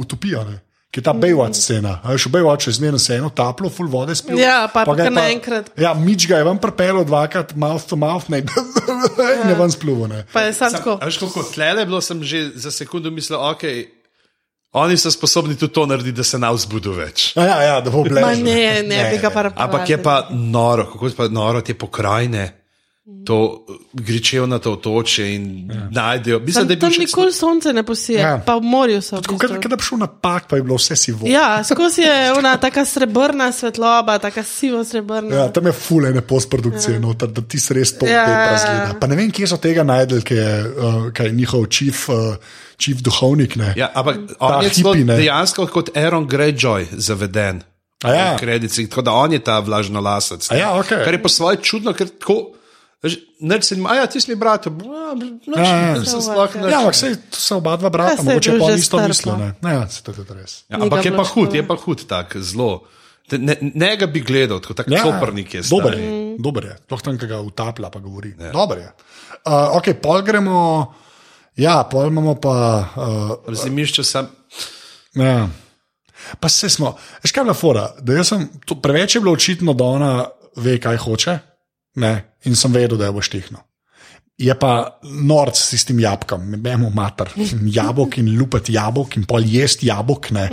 utopijo. 0.00 0.44
Ne. 0.44 0.58
Ki 0.90 0.98
je 0.98 1.04
ta 1.06 1.12
Baywatch 1.14 1.54
scena. 1.54 2.00
A 2.02 2.16
veš, 2.16 2.26
v 2.26 2.34
Baywatchu 2.34 2.68
je 2.68 2.72
zmerno 2.72 2.98
se 2.98 3.14
eno 3.14 3.28
taplo, 3.30 3.70
full 3.70 3.86
vode 3.86 4.14
spil. 4.18 4.34
Ja, 4.38 4.66
pa 4.74 4.82
je 4.82 4.96
kar 4.98 5.12
naenkrat. 5.14 5.70
Ja, 5.78 5.94
mič 5.94 6.26
ga 6.26 6.40
je 6.42 6.48
vam 6.48 6.58
prepelo 6.58 7.04
dvakrat, 7.06 7.54
mouth 7.54 7.86
to 7.86 7.94
mouth, 7.96 8.26
ne, 8.26 8.42
in 9.44 9.48
je 9.48 9.54
ven 9.54 9.70
spluvo. 9.70 10.10
Ne. 10.10 10.24
Pa 10.32 10.48
je 10.48 10.56
sam 10.58 10.74
tako. 10.74 10.98
a 10.98 11.06
veš, 11.06 11.20
kako 11.22 11.46
tlele 11.54 11.84
je 11.84 11.86
bilo, 11.86 12.00
sem 12.02 12.18
že 12.26 12.50
za 12.58 12.74
sekundu 12.74 13.10
mislil, 13.14 13.38
ok. 13.38 13.62
Oni 14.72 14.96
so 14.96 15.10
sposobni 15.10 15.56
tudi 15.58 15.72
to 15.72 15.86
narediti, 15.86 16.16
da 16.16 16.24
se 16.24 16.38
ne 16.38 16.50
vzbudu 16.54 16.92
več. 16.94 17.32
A 17.36 17.42
Ja, 17.46 17.62
ja, 17.62 17.80
da 17.80 17.90
bo 17.90 18.04
blež. 18.06 18.22
Ma 18.22 18.34
ne, 18.38 18.82
ne 18.86 19.02
bi 19.10 19.18
ga 19.18 19.30
pa 19.30 19.50
Ampak 19.56 19.90
je 19.90 19.98
pa 20.02 20.28
noro, 20.30 20.86
kako 20.92 21.06
je 21.10 21.16
pa 21.18 21.28
noro 21.28 21.60
te 21.60 21.74
pokrajine, 21.74 22.44
to 23.26 23.66
gričevna 23.92 24.58
to 24.58 24.72
otoče 24.72 25.34
in 25.34 25.70
ja. 25.74 25.88
najdejo. 25.90 26.38
Mislim, 26.40 26.68
Tam 26.78 26.92
še 26.94 27.02
nikoli 27.02 27.32
sonce 27.32 27.72
ne 27.72 27.82
posije, 27.82 28.20
Ja. 28.20 28.28
ja. 28.28 28.38
pa 28.46 28.54
v 28.56 28.62
morju 28.62 29.02
so. 29.02 29.16
v 29.18 29.26
Tako, 29.26 29.34
bistvu. 29.40 29.58
Kaj 29.60 29.70
da 29.70 29.76
bi 29.76 29.82
šel 29.82 29.98
na 29.98 30.06
pak, 30.06 30.46
pa 30.48 30.56
je 30.56 30.62
bilo 30.62 30.78
vse 30.78 30.96
sivo. 30.96 31.26
Ja, 31.26 31.64
skozi 31.66 32.06
je 32.06 32.30
ona 32.38 32.54
taka 32.56 32.84
srebrna 32.86 33.50
svetloba, 33.52 34.18
taka 34.22 34.46
sivo 34.46 34.84
srebrna. 34.84 35.34
Ja, 35.34 35.48
tam 35.52 35.66
je 35.66 35.72
fulene 35.72 36.22
postprodukcije, 36.22 36.94
ja. 36.94 37.02
noter, 37.02 37.28
da 37.28 37.42
ti 37.42 37.60
se 37.60 37.74
res 37.74 37.96
to 37.98 38.06
Ja. 38.06 38.22
ja. 38.28 38.58
zgleda. 38.58 38.96
Pa 39.02 39.10
ne 39.10 39.18
vem, 39.18 39.34
kje 39.34 39.50
so 39.50 39.58
tega 39.58 39.82
najdel, 39.82 40.22
ki 40.22 40.34
je, 40.34 40.50
uh, 40.70 41.32
njihov 41.34 41.66
čif, 41.66 42.06
uh, 42.08 42.38
čif 42.80 43.02
duhovnik. 43.04 43.56
Ne. 43.60 43.74
Ja, 43.76 43.90
ampak 43.94 44.16
Ta 44.32 44.56
on 44.56 44.64
je 44.64 44.70
hipi, 44.72 45.04
ne. 45.04 45.16
dejansko 45.20 45.66
kot 45.68 45.92
Aaron 45.96 46.24
Greyjoy 46.28 46.88
zaveden. 46.96 47.60
A 48.00 48.14
ja. 48.16 48.28
v 48.32 48.40
Kredici, 48.40 48.86
tako 48.88 49.02
da 49.04 49.12
on 49.12 49.32
je 49.36 49.40
ta 49.44 49.58
vlažno 49.60 50.00
lasec. 50.00 50.48
A 50.48 50.56
ja, 50.56 50.72
okej. 50.72 51.04
Kar 51.04 51.12
je 51.12 51.20
po 51.20 51.28
svoje 51.28 51.60
čudno, 51.60 51.92
ker 51.92 52.08
tako. 52.08 52.56
Neč 53.40 53.64
se 53.64 53.74
jim, 53.74 53.86
a 53.88 53.94
ja, 53.96 54.04
ti 54.08 54.20
si 54.20 54.28
mi 54.28 54.36
brat, 54.36 54.66
Ja, 55.56 55.64
ja. 55.96 56.04
se 56.04 56.20
sploh 56.20 56.52
ne. 56.60 56.68
Ja, 56.68 56.80
ampak 56.84 56.96
sej, 56.96 57.16
to 57.32 57.40
so 57.40 57.56
oba 57.56 57.76
dva 57.80 57.88
brata, 57.88 58.20
Ja, 58.20 58.24
mogoče 58.24 58.58
pa 58.60 58.72
isto 58.76 59.00
star, 59.00 59.08
mislil. 59.08 59.32
no. 59.32 59.38
Ne, 59.40 59.54
ne 59.64 59.72
ja, 59.72 59.86
se 59.88 60.04
to 60.04 60.12
je 60.12 60.20
tudi 60.20 60.36
res. 60.36 60.64
Ja, 60.68 60.80
ampak 60.84 61.04
je 61.08 61.12
pa 61.16 61.24
hud, 61.24 61.56
je 61.56 61.64
pa 61.64 61.76
hud, 61.80 62.04
tak 62.04 62.36
zelo. 62.44 62.84
Ne, 63.32 63.56
ne 63.60 63.90
ga 63.96 64.04
bi 64.04 64.20
gledal, 64.20 64.60
tako 64.60 64.76
tak 64.80 64.92
ja, 64.92 65.00
coprnik 65.00 65.54
je. 65.54 65.62
Dober 65.70 65.96
stari. 65.96 66.04
je, 66.04 66.36
dober 66.44 66.64
je. 66.68 66.74
Sploh 66.84 67.00
tam, 67.08 67.16
ki 67.16 67.26
ga 67.30 67.40
utaplja, 67.40 67.88
pa 67.88 68.00
govori. 68.04 68.34
Ja. 68.36 68.52
Dober 68.52 68.84
je. 68.84 68.90
Uh, 69.48 69.76
ok, 69.80 69.92
pol 70.02 70.20
gremo, 70.26 70.60
ja, 71.56 71.80
pol 71.90 72.08
imamo 72.08 72.34
pa. 72.40 72.54
Uh, 73.46 73.54
Zimišče 73.54 74.04
sem. 74.04 74.28
ja. 75.14 75.48
Pa 76.40 76.48
se 76.48 76.68
smo, 76.68 76.94
veš 77.22 77.32
kaj 77.32 77.40
je 77.40 77.44
bila 77.44 77.54
fora, 77.54 77.86
da 78.00 78.24
sem, 78.24 78.44
to, 78.68 78.76
preveč 78.80 79.14
je 79.14 79.20
bilo 79.20 79.32
očitno, 79.32 79.72
da 79.74 79.84
ona 79.84 80.12
ve, 80.56 80.76
kaj 80.80 80.96
hoče, 81.00 81.38
ne, 82.02 82.12
in 82.44 82.56
sem 82.56 82.72
vedel, 82.72 82.98
da 83.00 83.08
jo 83.08 83.16
bo 83.16 83.24
štihno. 83.24 83.64
Je 84.40 84.54
pa 84.56 85.00
norc 85.04 85.58
s 85.58 85.72
tistim 85.72 85.98
jabolkom, 86.00 86.54
imamo 86.54 86.88
mater, 86.94 87.28
jabolk 87.72 88.16
in 88.22 88.30
lupet 88.38 88.70
jabolk 88.72 89.18
in 89.18 89.26
pol 89.28 89.44
jesti 89.44 89.90
jabolk. 89.90 90.30
Ne. 90.32 90.46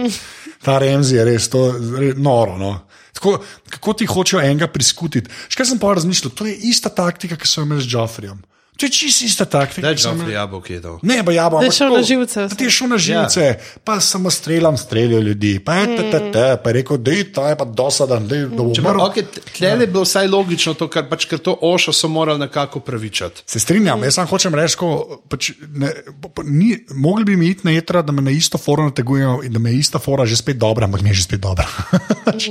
Ta 0.63 0.75
Remzi 0.81 1.15
je 1.15 1.23
res 1.23 1.47
to, 1.51 1.61
re, 1.95 2.11
noro. 2.19 2.57
No. 2.59 2.71
Tako, 3.15 3.37
kako 3.71 3.93
ti 3.93 4.09
hočejo 4.09 4.41
enega 4.43 4.67
priskutiti? 4.67 5.31
Škaj 5.53 5.69
sem 5.71 5.79
pa 5.79 5.93
razmišljal, 5.95 6.33
to 6.35 6.49
je 6.49 6.57
ista 6.67 6.91
taktika, 6.91 7.39
ki 7.39 7.47
so 7.47 7.61
jo 7.61 7.69
imeli 7.69 7.85
z 7.85 7.93
Joffrijem. 7.93 8.41
To 8.77 8.85
je 8.85 8.89
čisto 8.89 9.25
ista 9.25 9.45
taktika. 9.45 9.89
Joffrey 9.89 10.13
imeli- 10.13 10.33
jabolk 10.33 10.69
je 10.69 10.79
dal. 10.79 10.99
Ne, 11.01 11.23
pa 11.25 11.31
jabolk. 11.31 11.63
Ampak 11.63 11.73
šel 11.73 11.89
na 11.89 12.01
živce 12.03 12.47
ti 12.53 12.63
je 12.63 12.69
šel 12.69 12.87
na 12.87 12.97
živce, 12.97 13.41
ja. 13.41 13.55
pa 13.83 13.99
samo 13.99 14.29
streljam, 14.29 14.77
streljajo 14.77 15.21
ljudi. 15.21 15.59
Pa 15.59 15.75
je 15.75 15.85
te, 15.87 16.03
te, 16.11 16.19
te, 16.31 16.57
pa 16.57 16.69
je 16.69 16.73
rekel, 16.73 16.97
da 16.97 17.11
je 17.11 17.25
ta 17.31 17.49
je 17.49 17.57
pa 17.57 17.65
dosadan, 17.65 18.27
da 18.27 18.35
je 18.35 18.45
umrl. 18.47 19.01
okay, 19.01 19.25
tle 19.51 19.67
je 19.69 19.87
bilo 19.87 20.03
vsaj 20.03 20.27
logično, 20.27 20.73
to, 20.73 20.87
kar, 20.87 21.09
pač, 21.09 21.25
ker 21.25 21.39
to 21.39 21.57
ošo 21.61 21.89
so 21.91 22.07
morali 22.07 22.39
nekako 22.39 22.79
pravičati. 22.79 23.41
Se 23.45 23.59
strinjam, 23.59 24.03
jaz 24.03 24.13
samo 24.13 24.27
hočem 24.27 24.55
reči, 24.55 24.77
ko, 24.77 24.91
pač, 25.25 25.51
ne, 25.73 25.89
po- 26.21 26.43
ni, 26.43 26.77
mogli 26.91 27.25
bi 27.25 27.35
mi 27.35 27.49
iti 27.49 27.61
na 27.63 27.71
jedra, 27.71 28.01
da 28.01 28.11
me 28.11 28.21
na 28.21 28.31
isto 28.31 28.57
foro 28.57 28.83
nategujejo 28.83 29.41
in 29.43 29.53
da 29.53 29.59
me 29.59 29.71
je 29.71 29.79
ista 29.79 29.99
fora 29.99 30.25
že 30.25 30.37
spet 30.37 30.57
dobra, 30.57 30.85
ampak 30.85 31.01
mi 31.01 31.09
je 31.09 31.13
že 31.13 31.23
spet 31.23 31.39
dobra. 31.41 31.65
Pač, 32.27 32.49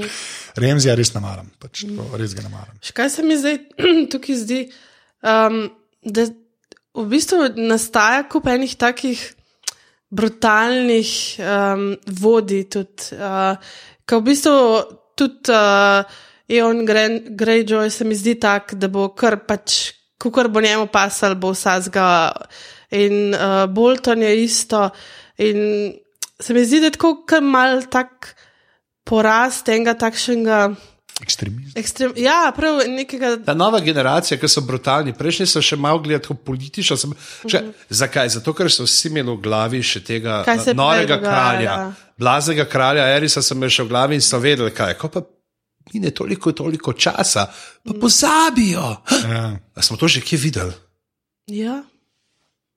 Remzija 0.56 0.94
res 0.94 1.14
ne 1.14 1.20
maram, 1.20 1.50
pač, 1.60 1.84
to 1.84 2.16
res 2.16 2.34
ga 2.34 2.42
ne 2.42 2.48
maram. 2.48 2.74
Še 2.80 2.92
Kaj 2.92 3.10
se 3.10 3.22
mi 3.22 3.36
zdaj 3.36 3.58
tukaj 4.12 4.36
zdi, 4.36 4.60
um, 5.22 5.68
da 6.06 6.26
v 6.96 7.04
bistvu 7.10 7.50
nastaja 7.58 8.22
kup 8.30 8.46
enih 8.48 8.76
takih 8.78 9.20
brutalnih 10.10 11.10
um, 11.42 11.96
vodij, 12.06 12.68
tudi, 12.70 13.10
uh, 13.18 13.58
ki 14.06 14.20
v 14.20 14.24
bistvu 14.30 14.56
tudi 15.18 15.52
uh, 15.52 16.06
Eon 16.48 16.84
Greyjoy 16.86 17.90
se 17.90 18.04
mi 18.06 18.14
zdi 18.14 18.36
tak, 18.38 18.76
da 18.78 18.88
bo 18.88 19.08
kar 19.18 19.40
pač, 19.48 19.92
kar 20.22 20.48
bo 20.48 20.62
njemu 20.62 20.86
pasal, 20.92 21.34
bo 21.34 21.50
vsazga. 21.50 22.32
In 22.94 23.34
uh, 23.34 23.66
Bolton 23.66 24.22
je 24.22 24.44
isto. 24.44 24.90
In 25.42 25.90
se 26.38 26.54
mi 26.54 26.62
zdi, 26.64 26.80
da 26.80 26.86
je 26.86 26.94
tako 26.94 27.26
kar 27.26 27.42
mal 27.42 27.82
tak 27.90 28.36
porast 29.04 29.68
enega 29.68 29.96
takšnega. 29.98 30.60
Ekstremizem. 31.22 31.72
Ekstrem, 31.80 32.12
ja, 32.20 32.52
prav 32.56 32.82
nekega. 32.88 33.36
Ta 33.46 33.54
nova 33.54 33.80
generacija, 33.80 34.36
ki 34.38 34.48
so 34.52 34.60
brutalni, 34.60 35.14
prejšnji 35.16 35.46
so 35.48 35.62
še 35.64 35.78
malo 35.80 36.02
gledali 36.04 36.36
politično. 36.44 36.96
Sem, 37.00 37.14
še, 37.48 37.62
zakaj? 37.88 38.34
Zato, 38.36 38.52
ker 38.56 38.68
so 38.72 38.84
vsi 38.84 39.08
imeli 39.08 39.32
v 39.32 39.38
glavi 39.46 39.80
še 39.80 40.02
tega 40.04 40.42
dogajalo, 40.44 41.18
kralja, 41.24 41.70
ja. 41.70 42.12
blaznega 42.20 42.68
kralja 42.68 43.08
Erisa, 43.14 43.40
sem 43.42 43.56
imel 43.56 43.72
še 43.72 43.86
v 43.86 43.92
glavi 43.94 44.20
in 44.20 44.24
so 44.24 44.42
vedeli, 44.42 44.74
kaj 44.76 44.92
je. 44.92 44.98
Ko 45.00 45.12
pa 45.14 45.24
mine 45.94 46.12
toliko, 46.12 46.52
toliko 46.52 46.92
časa, 46.92 47.46
pa 47.80 47.96
pozabijo. 47.96 48.92
Ja. 49.24 49.48
A 49.56 49.88
smo 49.88 49.96
to 49.96 50.12
že 50.12 50.20
kje 50.20 50.42
videli? 50.44 50.76
Ja. 51.48 51.80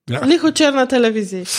Ja. 0.07 0.23
Njih 0.25 0.47
včeraj 0.47 0.79
na 0.79 0.87
televiziji. 0.89 1.45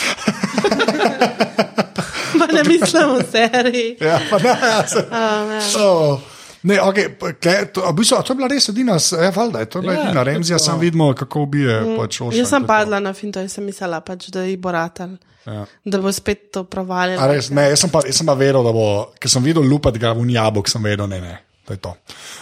Pa 2.41 2.47
ne 2.47 2.63
mislim 2.65 3.11
v 3.19 3.25
seriji. 3.31 3.97
Ja, 4.01 4.21
pa 4.31 4.39
ne, 4.39 4.49
ja, 4.49 4.87
se, 4.89 4.99
Um, 4.99 5.51
ja. 5.51 5.61
oh. 5.85 6.40
Ne, 6.63 6.77
okay, 6.79 7.09
kle, 7.41 7.55
to, 7.67 7.81
a 7.81 7.91
v 7.91 7.97
bistvu, 7.97 8.19
a 8.19 8.23
to 8.23 8.33
je 8.33 8.37
bila 8.37 8.49
res 8.49 8.69
edina, 8.69 8.99
s- 8.99 9.13
ja, 9.15 9.31
valjda, 9.31 9.65
to 9.65 9.79
je 9.79 9.83
bila 9.83 9.95
Ja, 9.95 10.03
edina 10.03 10.23
Remzija, 10.23 10.59
sam 10.59 10.77
vidimo, 10.79 11.15
kako 11.15 11.43
ubije. 11.43 11.97
Pač, 11.97 12.21
Oša, 12.21 12.37
Jaz 12.37 12.49
sem 12.49 12.51
to 12.51 12.57
je 12.59 12.61
to. 12.61 12.67
padla 12.67 13.01
na 13.01 13.13
finto 13.13 13.41
in 13.41 13.49
sem 13.49 13.65
mislila, 13.65 14.01
pač, 14.01 14.29
da 14.29 14.43
ji 14.43 14.57
bo 14.57 14.71
ratan. 14.71 15.19
Ja. 15.47 15.65
Da 15.85 15.99
bo 15.99 16.13
spet 16.13 16.51
to 16.53 16.65
provalil. 16.65 17.17
A 17.17 17.27
Res, 17.27 17.49
ne, 17.51 17.71
jaz 17.71 17.81
sem 17.81 17.91
pa, 17.91 18.03
jaz 18.05 18.17
sem 18.17 18.27
pa 18.27 18.35
vedel, 18.35 18.61
da 18.61 18.73
bo, 18.73 18.85
ker 19.17 19.31
sem 19.31 19.43
videl 19.43 19.65
lupat 19.65 19.97
ga 19.97 20.13
v 20.13 20.29
jabolk, 20.29 20.69
sem 20.69 20.83
vedel, 20.83 21.09
ne, 21.09 21.21
ne. 21.21 21.39
to 21.65 21.73
je 21.73 21.81
to. 21.81 21.95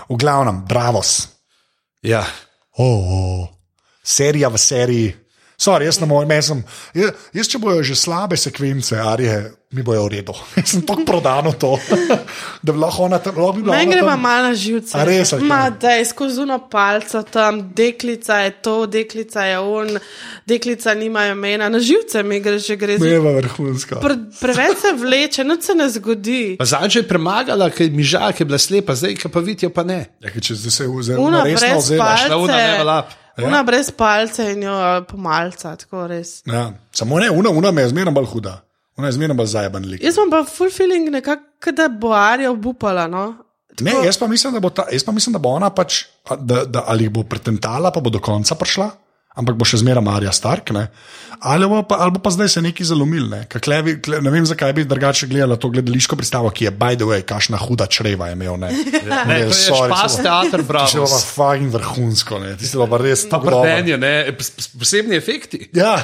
V 0.09 0.17
glavnem, 0.17 0.65
bravos. 0.67 1.29
Ja. 2.03 2.25
Oh, 2.79 3.07
oh. 3.07 3.49
Serija 4.03 4.49
v 4.49 4.59
seriji. 4.59 5.15
Sorry, 5.59 5.89
jaz, 5.91 5.99
jaz, 5.99 6.47
sem, 6.47 6.61
jaz, 6.95 7.11
jaz, 7.35 7.49
če 7.51 7.59
bojo 7.59 7.83
že 7.83 7.97
slabe 7.99 8.37
sekvence, 8.39 8.95
arije, 8.95 9.51
mi 9.75 9.83
bojo 9.83 10.05
v 10.07 10.13
redu. 10.13 10.33
Jaz 10.57 10.71
sem 10.71 10.85
tako 10.87 11.03
prodan 11.03 11.51
v 11.51 11.55
to, 11.59 11.73
da 12.65 12.71
bi 12.71 12.79
lahko 12.79 13.03
ona 13.05 13.19
tam 13.19 13.37
lahko 13.37 13.59
bila. 13.59 13.75
Meni 13.75 13.91
ona 13.91 13.97
gre 13.97 14.05
pa 14.07 14.15
tam- 14.15 14.23
malo 14.23 14.47
na 14.47 14.55
živce. 14.55 14.95
A 14.95 15.03
res, 15.05 15.35
ali? 15.35 15.45
Ma, 15.51 15.67
da 15.75 15.99
je 15.99 16.07
skozi 16.09 16.41
uno 16.47 16.61
palco 16.71 17.25
tam, 17.27 17.59
deklica 17.75 18.39
je 18.47 18.55
to, 18.63 18.87
deklica 18.87 19.45
je 19.51 19.59
on, 19.59 19.99
deklica 20.47 20.95
nima 20.95 21.27
imena. 21.27 21.69
Na 21.69 21.83
živce 21.83 22.23
mi 22.23 22.39
gre 22.41 22.63
že 22.63 22.79
gre. 22.79 22.95
Ne, 22.95 23.03
Pre, 23.03 23.11
je 23.11 23.37
vrhunska. 23.43 23.99
preveč 24.41 24.79
se 24.79 24.95
vleče, 24.95 25.45
nič 25.45 25.63
se 25.67 25.75
ne 25.75 25.91
zgodi. 25.91 26.55
Pa 26.55 26.71
Zadnjič 26.71 27.03
je 27.03 27.09
premagala, 27.11 27.69
ker 27.75 27.91
je 27.91 27.99
miža, 27.99 28.31
ki 28.33 28.47
je 28.47 28.49
bila 28.49 28.63
slepa, 28.63 28.95
zdaj 28.95 29.19
pa 29.27 29.43
vidijo, 29.43 29.75
pa 29.75 29.83
ne. 29.83 30.07
Ja, 30.23 30.31
če 30.31 30.55
se 30.55 30.87
vzame 30.87 31.19
Una 31.19 31.43
resno 31.43 31.75
brez 31.75 31.91
vzelaš. 31.91 32.31
Šla 32.31 32.37
una 32.39 32.57
level 32.57 32.95
up. 33.03 33.19
Ja. 33.39 33.47
Una 33.47 33.63
brez 33.63 33.93
palca 33.95 34.49
in 34.51 34.65
jo 34.67 34.77
pomalca, 35.07 35.77
tako 35.79 36.07
res. 36.11 36.41
Ja, 36.47 36.73
samo 36.93 37.21
ne, 37.23 37.31
una, 37.31 37.51
una 37.55 37.71
me 37.71 37.85
je 37.85 37.93
zmerno 37.93 38.13
bolj 38.13 38.27
huda. 38.33 38.57
Ona 38.99 39.09
je 39.09 39.15
zmerno 39.15 39.37
bolj 39.39 39.53
zajeban 39.53 39.85
lik. 39.87 40.03
Jaz 40.03 40.19
imam 40.19 40.33
pa 40.33 40.41
full 40.51 40.73
feeling, 40.75 41.11
nekako, 41.15 41.73
da 41.73 41.87
bo 41.89 42.11
Arija 42.19 42.51
obupala. 42.51 43.07
No? 43.07 43.29
Ne, 43.81 43.95
jaz 44.05 44.19
pa 44.19 44.27
mislim, 44.27 44.57
da 44.57 44.61
bo, 44.61 44.71
ta, 44.75 44.89
jaz 44.93 45.05
pa 45.07 45.15
mislim, 45.15 45.37
da 45.37 45.39
bo 45.39 45.53
ona 45.55 45.71
pač, 45.71 46.01
da, 46.41 46.65
da, 46.65 46.83
ali 46.91 47.07
bo 47.09 47.23
pretentala, 47.23 47.93
pa 47.95 48.03
bo 48.03 48.11
do 48.11 48.19
konca 48.19 48.59
prišla, 48.59 48.91
ampak 49.37 49.55
bo 49.55 49.65
še 49.65 49.81
zmeraj 49.83 50.03
Marija 50.03 50.33
Stark. 50.33 50.71
Ne? 50.71 50.89
Ali 51.41 51.69
bo, 51.71 51.83
pa, 51.87 52.01
ali 52.03 52.11
bo 52.11 52.19
pa 52.19 52.31
zdaj 52.31 52.49
se 52.49 52.63
neki 52.63 52.83
zalomil. 52.85 53.29
Ne? 53.31 53.45
Klevi, 53.47 53.99
kle, 54.03 54.19
ne 54.19 54.31
vem, 54.31 54.43
zakaj 54.43 54.73
bi 54.75 54.85
drugače 54.85 55.29
gledala 55.31 55.55
to 55.57 55.71
gledališko 55.71 56.17
predstavo, 56.19 56.51
ki 56.51 56.67
je, 56.67 56.73
by 56.75 56.97
the 56.97 57.07
way, 57.07 57.23
kašna 57.23 57.61
huda 57.61 57.87
čreva 57.87 58.27
je 58.27 58.35
imel. 58.35 58.57
Ne, 58.59 58.73
Ne, 59.29 59.39
to 59.47 59.55
je 59.55 59.69
špas 59.69 60.19
teater, 60.19 60.63
bravo. 60.63 60.87
Tisto 60.87 61.05
je 61.05 61.13
pa 61.13 61.21
fucking 61.23 61.71
vrhunsko, 61.71 62.41
ne. 62.43 62.57
Tisto 62.59 62.83
je 62.83 62.89
pa 62.89 62.99
res 62.99 63.23
Pa 63.29 63.37
tako 63.37 63.51
dobro. 63.53 63.63
prdenje, 63.63 63.99
ne, 63.99 64.15
pos- 64.35 64.51
pos- 64.51 64.71
posebni 64.75 65.17
efekti. 65.17 65.69
Ja. 65.73 65.99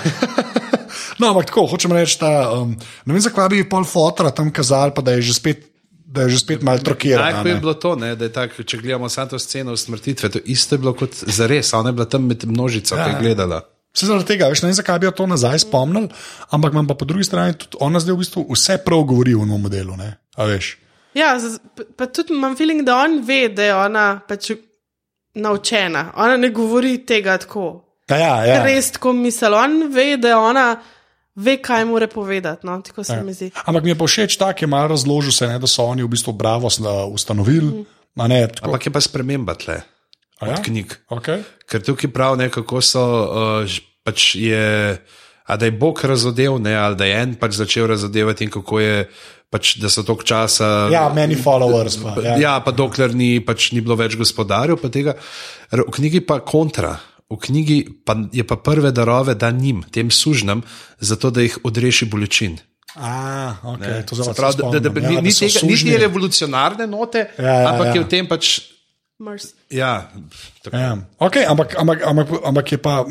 No, 1.18 1.28
ampak 1.30 1.46
tako, 1.46 1.66
hočem 1.70 1.92
reči, 1.94 2.16
da 2.20 2.50
um, 2.54 2.72
ne 3.06 3.14
vem, 3.14 3.20
zakaj 3.22 3.48
bi 3.50 3.64
pol 3.66 3.84
fotra 3.86 4.30
tam 4.34 4.50
kazali, 4.54 4.90
pa 4.94 5.02
da 5.02 5.14
je 5.14 5.22
že 5.26 5.34
spet, 5.36 5.62
da 6.04 6.22
je 6.22 6.28
že 6.28 6.38
spet 6.38 6.62
malo 6.62 6.78
trokiran. 6.78 7.24
Najprej 7.24 7.52
je 7.52 7.60
bilo 7.60 7.74
to, 7.74 7.96
ne, 7.96 8.14
da 8.14 8.24
je 8.24 8.32
tako, 8.32 8.62
če 8.62 8.78
gledamo 8.78 9.08
samo 9.08 9.26
to 9.26 9.38
sceno 9.38 9.72
usmrtitve, 9.72 10.28
to 10.28 10.38
isto 10.44 10.74
je 10.74 10.78
bilo 10.78 10.92
kot 10.92 11.10
za 11.12 11.46
res, 11.46 11.72
ona 11.72 11.88
je 11.88 11.92
bila 11.94 12.06
tam 12.06 12.26
med 12.26 12.44
množico, 12.44 12.94
Ja, 12.94 13.04
ki 13.04 13.10
je 13.10 13.20
gledala. 13.20 13.62
Vse 13.90 14.06
zaradi 14.06 14.26
tega, 14.26 14.48
veš, 14.48 14.62
ne 14.62 14.68
vem, 14.68 14.74
zakaj 14.74 14.98
bi 14.98 15.06
jo 15.06 15.12
to 15.12 15.26
nazaj 15.26 15.58
spomnil, 15.58 16.08
ampak 16.50 16.72
imam 16.72 16.86
pa 16.86 16.94
po 16.94 17.04
drugi 17.04 17.24
strani 17.24 17.54
tudi 17.54 17.76
ona 17.80 18.00
zdaj 18.00 18.14
v 18.14 18.18
bistvu 18.18 18.42
vse 18.50 18.78
prav 18.78 19.04
govori 19.04 19.34
v 19.34 19.46
novem 19.46 19.62
modelu. 19.62 19.96
Ne? 19.96 20.08
A 20.34 20.44
veš? 20.44 20.76
Ja, 21.14 21.38
pa- 21.76 21.86
pa 21.96 22.06
tudi 22.06 22.34
imam 22.34 22.56
feeling, 22.56 22.82
da 22.82 22.96
on 22.98 23.22
ve, 23.22 23.48
da 23.48 23.62
je 23.62 23.74
ona 23.76 24.20
pač 24.28 24.50
naučena. 25.34 26.12
Ona 26.16 26.36
ne 26.36 26.50
govori 26.50 27.06
tega 27.06 27.38
tako. 27.38 27.84
Ja, 28.10 28.16
ja, 28.16 28.44
ja. 28.44 28.64
Res 28.64 28.90
tako 28.90 29.12
misli. 29.12 29.48
On 29.48 29.92
ve, 29.92 30.16
da 30.16 30.28
je 30.28 30.36
ona 30.36 30.66
ve, 31.36 31.56
kaj 31.56 31.84
mora 31.84 32.06
povedati. 32.06 32.62
No? 32.62 32.80
Tako 32.80 33.04
se 33.04 33.12
Ja. 33.12 33.22
mi 33.22 33.32
zdi. 33.32 33.50
Ampak 33.64 33.82
mi 33.82 33.90
je 33.90 33.94
pa 33.94 34.04
všeč 34.04 34.36
tak, 34.36 34.62
je 34.62 34.66
malo 34.66 34.88
razložil 34.88 35.32
se, 35.32 35.46
ne, 35.46 35.58
da 35.58 35.66
so 35.66 35.84
oni 35.84 36.02
v 36.02 36.08
bistvu 36.08 36.32
bravo 36.32 36.68
sna- 36.68 37.04
ustanovili. 37.06 37.84
Mm. 38.16 38.28
Ne, 38.28 38.46
tako, 38.48 38.68
Ampak 38.68 38.86
je 38.86 38.92
pa 38.92 39.00
sprememba 39.00 39.54
tle 39.54 39.82
A 40.36 40.46
ja? 40.46 40.52
od 40.52 40.62
knjig. 40.62 40.94
okay. 41.10 41.42
Ker 41.66 41.82
tukaj 41.82 42.10
prav 42.10 42.36
ne, 42.36 42.46
kako 42.48 42.78
so, 42.80 43.02
uh, 43.62 43.66
pač 44.02 44.34
je, 44.36 44.98
a 45.44 45.56
da 45.56 45.64
je 45.64 45.72
Bog 45.72 45.98
razodev, 46.00 46.58
ne, 46.58 46.74
ali 46.74 46.94
da 46.94 47.04
je 47.04 47.14
en 47.16 47.34
pač 47.34 47.52
začel 47.54 47.86
razodevati 47.86 48.44
in 48.44 48.50
kako 48.50 48.80
je, 48.80 49.08
pač, 49.50 49.76
da 49.76 49.88
so 49.88 50.02
tok 50.02 50.22
časa. 50.22 50.88
Ja, 50.88 51.10
many 51.10 51.34
followers. 51.34 51.98
Pa, 51.98 52.14
ja. 52.20 52.36
Ja, 52.36 52.54
pa 52.60 52.70
dokler 52.70 53.14
ni, 53.14 53.40
pač 53.40 53.72
ni 53.72 53.80
bilo 53.80 53.94
več 53.94 54.14
gospodarjev, 54.14 54.76
pa 54.76 54.88
tega. 54.88 55.14
V 55.70 55.90
knjigi 55.90 56.20
pa 56.20 56.38
kontra. 56.40 56.96
V 57.34 57.40
knjigi 57.42 57.78
pa 58.06 58.14
je 58.32 58.44
pa 58.46 58.56
prve 58.56 58.92
darove 58.94 59.34
da 59.34 59.50
njim, 59.50 59.82
tem 59.90 60.10
sužnjem, 60.10 60.62
zato 61.00 61.30
da 61.34 61.42
jih 61.42 61.58
odreši 61.66 62.06
bolečin. 62.06 62.58
A, 62.94 63.56
okay, 63.74 64.06
to 64.06 64.14
Se 64.14 64.22
zdaj 64.22 64.34
pravi, 64.34 64.54
da, 64.62 64.78
da, 64.78 64.88
da, 64.88 65.00
ja, 65.00 65.08
ni, 65.10 65.26
ni, 65.26 65.32
so 65.34 65.42
tega, 65.48 65.66
ni 65.66 65.74
sužnji. 65.74 65.92
te 65.92 65.98
revolucionarne 65.98 66.86
note, 66.86 67.26
Ja, 67.38 67.44
ja, 67.44 67.68
ampak 67.72 67.90
ja. 67.90 67.94
je 67.94 68.00
v 68.04 68.08
tem 68.08 68.28
pač. 68.30 68.60
Mercy. 69.18 69.54
Ja, 69.70 70.10
tako, 70.62 70.76
Ja. 70.76 70.94
Okay, 71.18 71.42
ampak, 71.46 71.74
ampak, 71.78 72.02
ampak, 72.06 72.28
ampak 72.44 72.72
je 72.72 72.78
pa. 72.78 73.02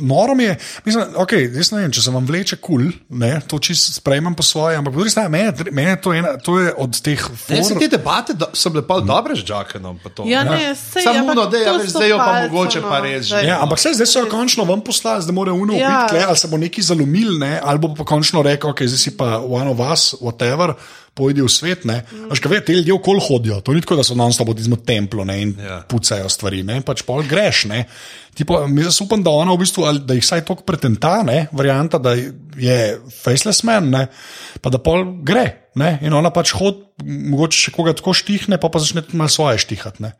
Noro 0.00 0.34
mi 0.34 0.44
je, 0.44 0.56
mislim, 0.84 1.04
okay, 1.16 1.46
jaz 1.56 1.70
ne 1.72 1.82
vem, 1.82 1.92
če 1.92 2.02
se 2.02 2.10
vam 2.10 2.26
vleče 2.26 2.56
kul, 2.56 2.88
cool, 3.10 3.40
to 3.46 3.58
čisto 3.58 3.92
sprejemam 3.92 4.34
po 4.34 4.42
svoje, 4.42 4.76
ampak 4.76 4.92
po 4.94 5.00
drugi 5.00 5.10
strani, 5.10 5.30
meni 5.30 5.70
meni 5.70 5.90
je 5.90 6.00
to, 6.02 6.12
ena, 6.14 6.36
to 6.38 6.58
je 6.58 6.74
od 6.76 7.00
teh 7.00 7.24
Ne, 7.48 7.62
se 7.64 7.74
for, 7.74 7.80
te 7.82 7.88
debate 7.88 8.34
do, 8.34 8.46
so 8.52 8.70
bile 8.70 8.82
pa 8.86 9.00
dobre 9.00 9.34
z 9.36 9.44
Jackenom. 9.48 9.98
pa 10.02 10.08
to. 10.10 10.24
Ja, 10.26 10.44
ne, 10.44 10.74
sej, 10.74 11.02
Samo 11.02 11.32
uno, 11.32 11.46
da 11.46 11.56
je, 11.56 11.86
zdaj 11.86 12.08
jo 12.10 12.18
pa 12.18 12.42
mogoče 12.42 12.80
no, 12.80 12.88
pa 12.88 13.00
res 13.00 13.26
že. 13.26 13.34
zdaj. 13.36 13.46
Ja, 13.46 13.58
ampak 13.62 13.78
saj, 13.78 13.94
zdaj 13.94 14.06
so 14.06 14.24
jo 14.24 14.30
končno 14.30 14.64
ven 14.64 14.80
poslali, 14.80 15.22
zdaj 15.22 15.34
morajo 15.34 15.54
uno 15.56 15.74
Ja. 15.74 16.04
upiti, 16.04 16.20
ja. 16.22 16.28
ali 16.28 16.36
se 16.36 16.48
bo 16.48 16.56
neki 16.56 16.82
zalomil, 16.82 17.38
ne, 17.38 17.60
ali 17.62 17.78
bo 17.78 17.94
pa 17.94 18.04
končno 18.04 18.42
rekel, 18.42 18.70
okay, 18.70 18.86
zdaj 18.86 18.98
si 18.98 19.16
pa 19.16 19.38
one 19.38 19.70
of 19.70 19.78
us, 19.80 20.14
whatever, 20.20 20.74
pojdi 21.20 21.44
v 21.44 21.52
svet. 21.52 21.84
Mm. 21.84 22.30
Kaj 22.32 22.50
ve, 22.50 22.60
te 22.64 22.74
ljudje 22.74 22.96
okol 22.96 23.20
hodijo, 23.20 23.60
to 23.60 23.76
ni 23.76 23.84
tako, 23.84 24.00
da 24.00 24.06
so 24.08 24.16
non-stop 24.16 24.48
od 24.54 24.58
izmed 24.58 24.86
templo 24.88 25.24
ne, 25.24 25.36
in 25.42 25.52
Ja. 25.60 25.68
ja. 25.68 25.78
pucajo 25.84 26.32
stvari, 26.32 26.64
ne, 26.64 26.80
pač 26.80 27.04
pol 27.04 27.20
greš. 27.28 27.66
Ne. 27.68 27.84
Tipo, 28.34 28.62
jaz 28.80 29.00
upam, 29.04 29.20
da 29.26 29.32
ona 29.34 29.52
v 29.52 29.60
bistvu, 29.60 29.84
da 30.06 30.16
jih 30.16 30.24
vsaj 30.24 30.44
toliko 30.48 30.64
pretenta, 30.64 31.18
ne, 31.26 31.42
varianta, 31.52 31.98
da 32.00 32.14
je 32.16 32.76
faceless 33.20 33.60
man, 33.68 33.90
ne, 33.92 34.06
pa 34.62 34.72
da 34.72 34.80
pol 34.80 35.04
gre. 35.26 35.68
Ne, 35.78 35.98
in 36.02 36.14
ona 36.16 36.32
pač 36.34 36.50
hodi, 36.58 36.80
mogoče 37.04 37.58
še 37.68 37.72
koga 37.76 37.92
tako 37.94 38.14
štihne, 38.16 38.56
pa 38.58 38.70
pa 38.72 38.80
začne 38.82 39.04
malo 39.12 39.30
svoje 39.30 39.60
štihati. 39.62 40.02
Ne. 40.02 40.14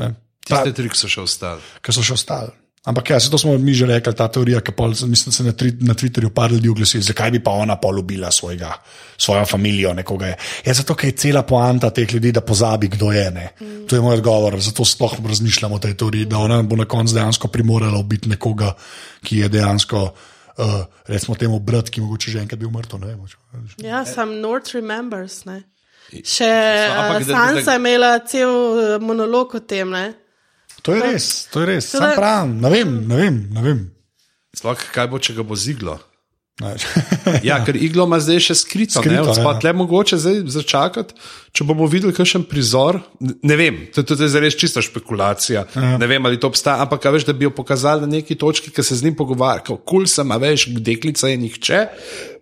Ne. 0.00 0.14
Ta- 0.48 0.62
Tiste 0.62 0.72
tri, 0.78 0.88
ki 0.88 0.96
so 0.96 1.10
še 1.12 1.20
ostali. 1.26 1.60
ki 1.84 1.92
so 1.92 2.04
še 2.06 2.14
ostali. 2.16 2.54
Ampak 2.88 3.10
ja, 3.10 3.20
se 3.20 3.28
to 3.28 3.36
smo 3.36 3.52
mi 3.58 3.74
že 3.74 3.84
rekli, 3.86 4.14
ta 4.14 4.28
teorija, 4.28 4.60
ki 4.60 4.72
pol, 4.72 4.94
mislim, 5.04 5.32
se 5.32 5.44
na, 5.44 5.52
tri, 5.52 5.74
na 5.80 5.92
Twitterju 5.92 6.30
par 6.30 6.48
ljudi 6.48 6.68
oglasi, 6.68 7.02
zakaj 7.02 7.30
bi 7.30 7.40
pa 7.40 7.50
ona 7.52 7.76
polubila 7.76 8.30
svojega, 8.30 8.70
svojo 9.14 9.44
družino, 9.44 9.92
nekoga 9.92 10.26
je. 10.26 10.36
Ja, 10.64 10.74
zato, 10.74 10.94
ker 10.94 11.10
je 11.10 11.16
cela 11.18 11.42
poanta 11.42 11.90
teh 11.90 12.08
ljudi, 12.08 12.32
da 12.32 12.40
pozabi, 12.40 12.88
kdo 12.88 13.12
je. 13.12 13.30
Ne. 13.30 13.50
Mm. 13.60 13.86
To 13.86 13.96
je 13.96 14.00
moj 14.00 14.14
odgovor, 14.14 14.56
zato 14.58 14.84
sploh 14.84 15.18
razmišljamo 15.20 15.74
o 15.74 15.78
tej 15.78 15.94
teoriji, 15.94 16.24
da 16.24 16.38
ona 16.38 16.62
bo 16.62 16.76
na 16.76 16.84
koncu 16.84 17.14
dejansko 17.14 17.48
primorala 17.48 17.98
ubiti 17.98 18.28
nekoga, 18.28 18.72
ki 19.22 19.38
je 19.38 19.48
dejansko, 19.48 20.14
uh, 20.56 20.64
recimo, 21.06 21.36
temu 21.36 21.58
brat, 21.60 21.90
ki 21.90 22.00
mogoče 22.00 22.30
že 22.30 22.40
enkrat 22.40 22.58
bil 22.58 22.70
mrtev. 22.70 23.00
ne 23.00 23.06
vem, 23.06 23.20
če- 23.26 23.84
Ja, 23.84 24.04
sam 24.04 24.40
North 24.40 24.72
remembers. 24.72 25.44
Ne. 25.44 25.62
Še 26.24 26.48
da- 26.88 27.20
Sansa 27.20 27.72
je 27.72 27.76
imela 27.76 28.18
cel 28.24 28.48
uh, 28.48 28.96
monolog 29.00 29.54
o 29.54 29.60
tem. 29.60 29.90
Ne. 29.90 30.14
To 30.88 30.96
je 30.96 31.04
res, 31.04 31.24
to 31.52 31.60
je 31.60 31.66
res. 31.68 31.86
Sam 31.92 32.14
pravim, 32.16 32.56
ne 32.64 32.72
vem, 32.72 32.92
ne 33.10 33.16
vem. 33.20 33.38
Ne 33.52 33.64
vem. 33.64 33.80
Sploh 34.56 34.84
kaj 34.94 35.10
bo, 35.12 35.20
če 35.20 35.36
ga 35.36 35.44
bo 35.44 35.58
ziglo. 35.58 35.98
Ne. 36.60 36.74
Ja, 37.48 37.60
ker 37.62 37.76
iglo 37.78 38.06
ima 38.08 38.18
zdaj 38.22 38.40
še 38.48 38.54
skrito, 38.58 38.98
Skrito, 38.98 39.30
skrito 39.30 39.44
ja. 39.44 39.52
ne, 39.54 39.60
le 39.68 39.72
mogoče 39.78 40.16
zdaj 40.18 40.38
začakati, 40.50 41.14
če 41.54 41.66
bomo 41.68 41.86
videli 41.90 42.14
kakšen 42.16 42.44
prizor. 42.50 42.98
Ne 43.20 43.58
vem, 43.58 43.78
to, 43.94 44.02
to 44.02 44.16
je 44.18 44.30
zdaj 44.32 44.42
res 44.42 44.56
čista 44.58 44.82
špekulacija. 44.82 45.64
Ja. 45.74 45.92
Ne 46.00 46.08
vem, 46.10 46.24
ali 46.26 46.40
to 46.40 46.50
obstaja, 46.50 46.80
ampak 46.82 47.06
veš, 47.14 47.28
da 47.28 47.34
bi 47.36 47.46
jo 47.46 47.52
pokazali 47.54 48.02
na 48.06 48.10
neki 48.18 48.34
točki, 48.38 48.72
ki 48.74 48.82
se 48.82 48.98
z 48.98 49.06
njim 49.06 49.18
pogovarja, 49.18 49.62
kako 49.66 49.78
kul 49.78 50.02
cool 50.02 50.10
sem, 50.10 50.34
a 50.34 50.38
veš, 50.42 50.66
deklica 50.82 51.30
je 51.30 51.38
nihče, 51.44 51.82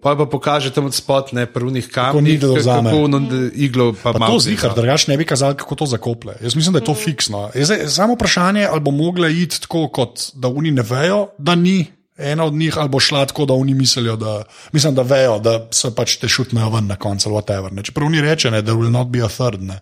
pa 0.01 0.15
pa 0.17 0.27
pokaže 0.31 0.73
tam 0.73 0.89
od 0.89 0.97
spod, 0.97 1.35
ne 1.37 1.45
prvnih 1.51 1.91
kamnih, 1.93 2.37
ni, 2.37 2.39
da 2.41 2.53
vzame. 2.55 2.93
kako 2.93 3.05
ono, 3.09 3.21
da 3.27 3.43
iglo 3.53 3.91
pa, 3.93 4.15
Pa 4.17 4.31
to 4.31 4.39
zihar, 4.45 4.73
drugače 4.77 5.11
ne 5.13 5.19
bi 5.21 5.29
kazali, 5.29 5.59
kako 5.61 5.83
to 5.83 5.91
zakoplje. 5.93 6.39
Jaz 6.41 6.57
mislim, 6.57 6.79
da 6.79 6.81
je 6.81 6.89
to 6.89 6.95
fiksno. 6.95 7.51
Je 7.55 7.69
zdaj, 7.69 7.89
samo 7.93 8.17
vprašanje, 8.17 8.65
ali 8.71 8.81
bo 8.81 8.95
mogla 8.97 9.29
iti 9.29 9.61
tako, 9.61 9.89
kot 9.89 10.31
da 10.35 10.49
oni 10.49 10.71
ne 10.71 10.85
vejo, 10.87 11.27
da 11.39 11.55
ni 11.55 11.85
ena 12.19 12.45
od 12.45 12.53
njih, 12.53 12.79
ali 12.79 12.89
bo 12.89 13.01
šla 13.01 13.27
tako, 13.27 13.45
da 13.45 13.55
oni 13.55 13.75
mislijo, 13.75 14.17
da, 14.17 14.43
mislim, 14.73 14.95
da 14.95 15.03
vejo, 15.03 15.39
da 15.39 15.67
se 15.71 15.95
pač 15.95 16.17
te 16.17 16.29
šutnejo 16.29 16.71
ven 16.71 16.87
na 16.87 16.97
koncu, 16.97 17.31
whatever. 17.31 17.73
Ne. 17.73 17.83
Čeprav 17.83 18.07
oni 18.07 18.21
reče, 18.21 18.51
ne, 18.51 18.63
da 18.63 18.73
will 18.73 18.91
not 18.91 19.09
be 19.09 19.23
a 19.25 19.29
third. 19.29 19.63
Ne. 19.63 19.81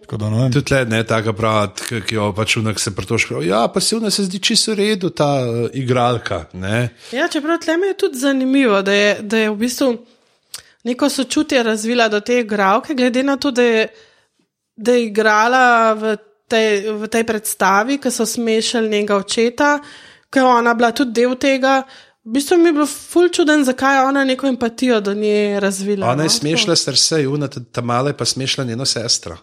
Tako 0.00 0.16
da 0.16 0.30
ne 0.30 0.42
vem. 0.42 0.52
Tudi 0.52 0.74
le, 0.74 0.84
ne, 0.84 1.02
taka 1.06 1.32
prav, 1.32 1.68
ki 2.06 2.14
jo 2.14 2.32
pač 2.36 2.56
unak 2.56 2.80
se 2.80 2.94
pretoška. 2.94 3.42
Ja, 3.44 3.66
pa 3.68 3.80
se 3.80 3.96
vna 3.96 4.10
se 4.10 4.24
zdi 4.24 4.38
čisto 4.38 4.72
v 4.72 4.78
redu, 4.78 5.10
ta 5.10 5.28
uh, 5.44 5.66
igralka. 5.72 6.44
Ne? 6.52 6.88
Ja, 7.12 7.28
čeprav 7.28 7.60
tle 7.60 7.76
mi 7.76 7.92
je 7.92 7.96
tudi 7.96 8.18
zanimivo, 8.18 8.82
da 8.82 8.92
je, 8.92 9.18
da 9.22 9.38
je 9.38 9.50
v 9.50 9.56
bistvu 9.56 9.90
neko 10.88 11.08
sočutje 11.10 11.62
razvila 11.62 12.08
do 12.08 12.20
te 12.20 12.40
igralke, 12.40 12.94
glede 12.94 13.22
na 13.22 13.36
to, 13.36 13.50
da 13.50 13.62
je, 13.62 13.88
da 14.76 14.92
je 14.92 15.04
igrala 15.04 15.92
v 15.92 16.16
tej, 16.48 16.92
v 16.96 17.08
tej 17.12 17.24
predstavi, 17.28 17.98
ki 18.00 18.10
so 18.10 18.26
smešali 18.26 18.88
njega 18.88 19.16
očeta, 19.16 19.78
ker 20.30 20.42
je 20.42 20.46
ona 20.46 20.74
bila 20.74 20.92
tudi 20.92 21.12
del 21.20 21.34
tega. 21.36 21.82
V 22.24 22.32
bistvu 22.36 22.58
mi 22.58 22.68
je 22.68 22.72
bilo 22.72 22.86
ful 22.86 23.28
čuden, 23.32 23.64
zakaj 23.64 23.96
je 23.96 24.04
ona 24.04 24.24
neko 24.24 24.46
empatijo 24.46 25.00
do 25.00 25.14
nje 25.14 25.60
razvila. 25.60 26.10
Ona 26.10 26.22
je 26.22 26.32
no, 26.32 26.36
smešla 26.38 26.76
srce, 26.76 27.26
una 27.28 27.48
ta, 27.48 27.60
ta 27.72 27.80
mala 27.80 28.10
je 28.12 28.16
pa 28.16 28.24
smešla 28.24 28.64
njeno 28.64 28.84
sestro. 28.84 29.36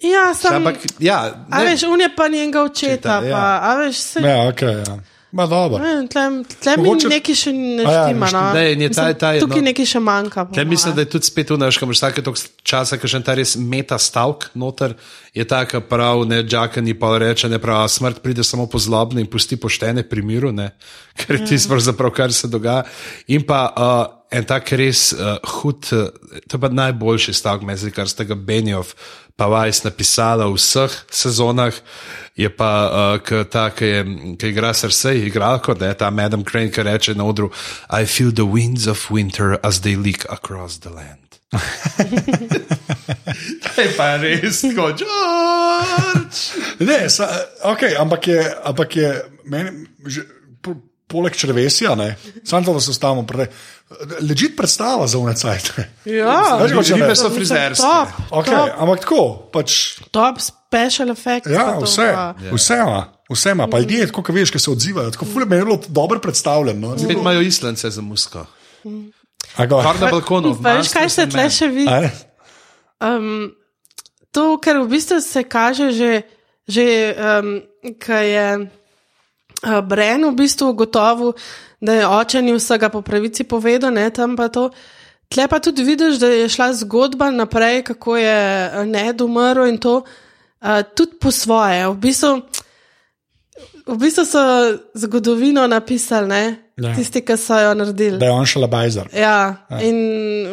Ja, 0.00 0.34
sam, 0.34 0.54
Ampak, 0.54 0.76
ja, 0.98 1.46
a 1.50 1.62
veš, 1.62 1.82
on 1.82 2.00
je 2.00 2.08
pa 2.16 2.28
njenega 2.28 2.62
očeta, 2.62 3.18
Očeta, 3.18 3.26
ja. 3.26 3.36
pa, 3.36 3.70
a 3.70 3.74
veš, 3.76 3.96
se, 3.96 4.20
Ja, 4.20 4.36
okay, 4.52 4.88
ja. 4.88 4.98
Ma 5.30 5.44
dobro. 5.46 5.78
Ne, 5.78 6.08
tle 6.08 6.76
mi 6.76 6.88
Mogoče- 6.88 7.08
nekaj 7.08 7.34
še 7.34 7.52
ne 7.52 7.82
ja, 7.82 8.06
štima. 8.06 8.30
No. 8.32 8.42
ne, 8.52 8.72
in 8.72 8.80
je 8.80 8.88
ta- 8.88 9.02
Mislim, 9.02 9.14
ta 9.14 9.32
je, 9.32 9.40
tukaj 9.40 9.58
no. 9.58 9.64
nekaj 9.64 9.86
še 9.86 10.00
manjka. 10.00 10.44
po 10.44 10.54
Tle 10.54 10.64
mislim, 10.64 10.94
da 10.94 11.00
je 11.00 11.10
tudi 11.10 11.24
spet 11.24 11.50
unaš, 11.50 11.76
ko 11.76 11.84
imaš 11.84 12.00
take 12.00 12.22
toliko 12.22 12.40
časa, 12.62 12.96
ki 12.96 13.08
še 13.08 13.20
ta 13.20 13.34
res 13.34 13.56
meta 13.56 13.98
stavek 13.98 14.48
noter, 14.54 14.94
je 15.34 15.44
taka 15.44 15.80
prav, 15.80 16.24
ne, 16.24 16.40
Džaka 16.42 16.80
ni 16.80 16.94
pa 16.94 17.18
reče, 17.18 17.48
ne 17.48 17.58
prav, 17.58 17.88
smrt 17.88 18.22
pride 18.22 18.40
samo 18.40 18.66
po 18.66 18.78
zlobni 18.78 19.20
in 19.20 19.26
pusti 19.26 19.56
poštene 19.56 20.02
pri 20.02 20.22
miru, 20.22 20.48
ne, 20.52 20.70
ker 21.18 21.36
je 21.36 21.46
tisto 21.46 21.68
pravzaprav, 21.68 22.10
kar 22.10 22.32
se 22.32 22.48
dogaja. 22.48 22.84
In 23.28 23.44
pa 23.44 23.60
uh, 23.68 24.04
en 24.32 24.44
tak 24.44 24.72
res 24.72 25.12
uh, 25.12 25.36
hud, 25.60 25.92
uh, 25.92 26.08
to 26.48 26.56
je 26.56 26.60
pa 26.60 26.68
najboljši 26.72 27.36
stavek, 27.36 27.68
mezi, 27.68 27.92
kar 27.92 28.08
ste 28.08 28.24
ga 28.24 28.34
Benjov 28.34 28.94
pa 29.38 29.46
Vajs 29.46 29.86
napisala 29.86 30.50
v 30.50 30.58
vseh 30.58 30.90
sezonah. 31.14 31.74
Je 32.34 32.50
pa 32.50 32.70
uh, 33.18 33.44
ta, 33.46 33.70
ki, 33.70 33.86
je, 33.86 34.00
ki 34.38 34.50
igra 34.50 34.70
srce, 34.74 35.14
igralko, 35.26 35.74
da 35.74 35.90
je 35.90 35.98
ta 36.02 36.10
Madam 36.10 36.42
Crane, 36.46 36.70
ki 36.70 36.82
reče 36.86 37.14
na 37.14 37.26
odru: 37.26 37.50
I 37.90 38.06
feel 38.06 38.34
the 38.34 38.46
winds 38.46 38.86
of 38.86 39.10
winter 39.10 39.58
as 39.62 39.82
they 39.86 39.94
leak 39.94 40.26
across 40.30 40.82
the 40.82 40.90
land. 40.90 41.38
To 43.62 43.82
je 43.82 43.90
pa 43.96 44.16
res 44.20 44.60
kot 44.74 44.98
George. 44.98 46.38
Ne, 46.82 47.08
sa, 47.10 47.30
okay, 47.72 47.94
ampak 47.96 48.26
je, 48.26 48.42
ampak 48.66 48.90
je 48.96 49.10
meni, 49.46 49.86
že, 50.06 50.26
poleg 51.08 51.36
črvesja, 51.36 51.94
ne, 51.96 52.12
samo 52.44 52.64
to, 52.66 52.74
da 52.76 52.80
se 52.84 52.94
stavimo 52.94 53.24
prej. 53.26 53.46
Ležit 54.20 54.56
predstava 54.56 55.06
za 55.08 55.18
unecajt. 55.18 55.70
Ja, 56.04 56.58
Veš, 56.60 56.74
kot 56.76 56.86
če 56.86 56.94
Ribe 56.98 57.08
ne. 57.08 57.16
so 57.16 57.30
frizerske. 57.32 57.82
Top, 57.82 58.08
Okay, 58.30 58.52
top, 58.52 58.74
ampak 58.78 59.00
tako, 59.06 59.20
pač, 59.52 59.76
top 60.12 60.42
special 60.44 61.10
effects. 61.14 61.48
ja, 61.50 61.78
vse, 61.80 62.10
pa. 62.12 62.34
vse 62.52 62.76
ima. 62.84 63.00
Vse 63.28 63.50
ima, 63.52 63.66
pa 63.68 63.78
ljudje, 63.78 64.06
tako 64.08 64.22
kot 64.24 64.34
veš, 64.34 64.50
ki 64.50 64.58
se 64.58 64.70
odzivajo. 64.70 65.10
Tako 65.12 65.26
ful 65.28 65.42
je 65.42 65.46
meni 65.46 65.64
bilo 65.64 65.80
dobro 65.88 66.20
predstavljeno. 66.20 66.94
No. 66.94 66.98
Spet 66.98 67.16
imajo 67.16 67.40
islance 67.44 67.90
za 67.90 68.00
musko. 68.02 68.46
Kar 69.56 70.00
na 70.00 70.08
balkonu. 70.10 70.52
Veš, 70.60 70.88
kaj 70.92 71.10
se 71.12 71.26
tle 71.28 71.44
še 71.50 71.68
vidi? 71.68 72.08
Um, 73.00 73.52
to, 74.32 74.56
kar 74.60 74.80
v 74.80 74.88
bistvu 74.88 75.20
se 75.20 75.44
kaže, 75.44 75.90
že, 75.92 76.12
že 76.68 76.86
um, 77.14 77.50
ko 78.00 78.12
je 78.16 78.46
Bren 79.62 80.24
v 80.24 80.34
bistvu 80.38 80.70
ugotovil, 80.70 81.32
da 81.80 81.94
je 81.94 82.06
oče 82.06 82.42
ni 82.42 82.54
vsega 82.54 82.88
po 82.88 83.02
pravici 83.02 83.44
povedal, 83.44 83.90
ne 83.94 84.10
tam 84.10 84.36
pa 84.36 84.48
to. 84.48 84.70
Tle 85.28 85.48
pa 85.48 85.58
tudi 85.60 85.84
vidiš, 85.84 86.16
da 86.22 86.26
je 86.26 86.48
šla 86.48 86.72
zgodba 86.72 87.30
naprej, 87.30 87.82
kako 87.90 88.16
je 88.16 88.70
uh, 88.70 88.86
Ned 88.86 89.20
umrl 89.20 89.66
in 89.68 89.78
to 89.78 90.00
uh, 90.00 90.80
tudi 90.94 91.18
po 91.20 91.30
svoje. 91.30 91.88
V 91.88 91.96
bistvu, 91.96 92.30
v 93.86 93.98
bistvu 93.98 94.24
so 94.24 94.44
zgodovino 94.94 95.66
napisali, 95.66 96.28
ne? 96.28 96.44
Ja. 96.78 96.94
tisti, 96.94 97.24
ki 97.26 97.34
so 97.36 97.58
jo 97.58 97.74
naredili. 97.74 98.18
Da 98.18 98.30
je 98.30 98.32
on 98.32 98.46
šalabajzer. 98.46 99.10
Ja, 99.18 99.66
in 99.82 99.98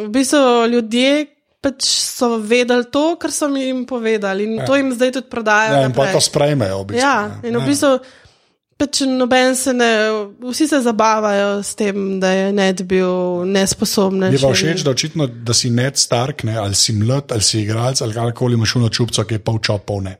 v 0.02 0.08
bistvu 0.10 0.66
ljudje 0.72 1.26
pač 1.62 1.86
so 1.86 2.36
vedeli 2.42 2.86
to, 2.92 3.14
kar 3.18 3.32
so 3.32 3.48
mi 3.48 3.64
jim 3.64 3.84
povedali, 3.86 4.44
in 4.44 4.60
ja. 4.60 4.66
to 4.66 4.76
jim 4.76 4.92
zdaj 4.94 5.12
tudi 5.16 5.30
prodajajo. 5.30 5.80
Ja, 5.80 5.88
in 5.88 5.94
pa 5.94 6.10
to 6.12 6.20
sprejmejo. 6.20 6.82
V 6.82 6.88
bistvu, 6.90 7.02
ja, 7.02 7.16
ne. 7.30 7.48
in 7.48 7.58
v 7.58 7.64
bistvu 7.66 7.92
pač 8.76 9.00
noben 9.08 9.56
se 9.56 9.72
ne, 9.72 9.88
vsi 10.50 10.68
se 10.68 10.80
zabavajo 10.84 11.62
s 11.64 11.74
tem, 11.78 12.20
da 12.20 12.30
je 12.32 12.52
Ned 12.52 12.82
bil 12.88 13.44
nesposoben. 13.48 14.28
Je 14.32 14.40
pa 14.42 14.52
všeč, 14.52 14.84
da 14.84 14.92
očitno, 14.92 15.26
da 15.26 15.56
si 15.56 15.70
Ned 15.72 15.96
Stark, 15.96 16.44
ne, 16.44 16.58
ali 16.60 16.74
si 16.76 16.92
mlad, 16.92 17.32
ali 17.32 17.42
si 17.42 17.62
igralec, 17.64 18.02
ali 18.04 18.14
karkoli 18.14 18.54
imaš 18.54 18.76
uno 18.76 18.88
čupco, 18.92 19.24
ki 19.24 19.38
je 19.38 19.44
pol 19.44 19.60
čop, 19.64 19.86
pol 19.88 20.04
ne. 20.04 20.16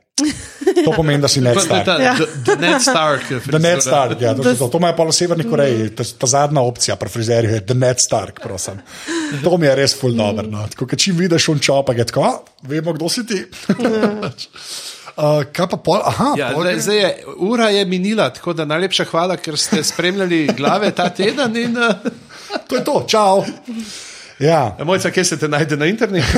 To 0.85 0.91
pomeni, 0.95 1.21
da 1.21 1.29
si 1.29 1.41
Ned 1.41 1.59
Stark. 1.65 1.87
Ja. 2.01 2.15
Ned 2.57 2.81
Stark. 2.81 3.29
Ned 3.29 3.43
frizura. 3.45 3.81
Stark, 3.81 4.21
ja, 4.21 4.33
to, 4.33 4.43
to, 4.43 4.69
to 4.73 4.81
imajo 4.81 4.97
pa 4.97 5.05
v 5.05 5.13
Severni 5.13 5.45
Koreji, 5.45 5.89
ta, 5.93 6.05
ta 6.17 6.29
zadnja 6.29 6.61
opcija 6.65 6.97
pri 6.97 7.13
frizerju 7.13 7.53
je 7.53 7.65
The 7.65 7.77
Ned 7.77 8.01
Stark, 8.01 8.41
prosim. 8.41 8.81
To 9.43 9.57
mi 9.57 9.69
je 9.69 9.75
res 9.77 9.93
ful 9.99 10.17
dobro. 10.17 10.47
No. 10.49 10.65
Tako, 10.73 10.89
čim 10.97 11.17
vidiš 11.17 11.49
un 11.53 11.61
čopa, 11.61 11.93
je 11.93 12.05
tako, 12.09 12.25
"A, 12.25 12.33
vemo, 12.65 12.93
kdo 12.97 13.09
si 13.09 13.25
ti. 13.27 13.43
uh, 15.17 15.43
kaj 15.53 15.67
pa 15.73 15.77
pol, 15.81 16.01
aha, 16.05 16.33
Ja, 16.37 16.51
pol 16.53 16.63
zdaj, 16.63 16.79
zdaj 16.85 16.97
je, 16.97 17.09
ura 17.37 17.69
je 17.73 17.85
minila, 17.85 18.29
tako 18.33 18.53
da 18.53 18.65
najlepša 18.65 19.05
hvala, 19.11 19.37
ker 19.37 19.57
ste 19.57 19.83
spremljali 19.83 20.45
glave 20.57 20.91
ta 20.95 21.09
teden. 21.09 21.57
In, 21.57 21.77
uh, 21.77 21.95
to 22.69 22.79
je 22.79 22.83
to, 22.83 23.03
čau. 23.09 23.45
Ja, 24.39 24.77
mojca, 24.85 25.11
kje 25.11 25.23
se 25.25 25.39
te 25.39 25.47
najde 25.49 25.77
na 25.77 25.89
internetu? 25.89 26.37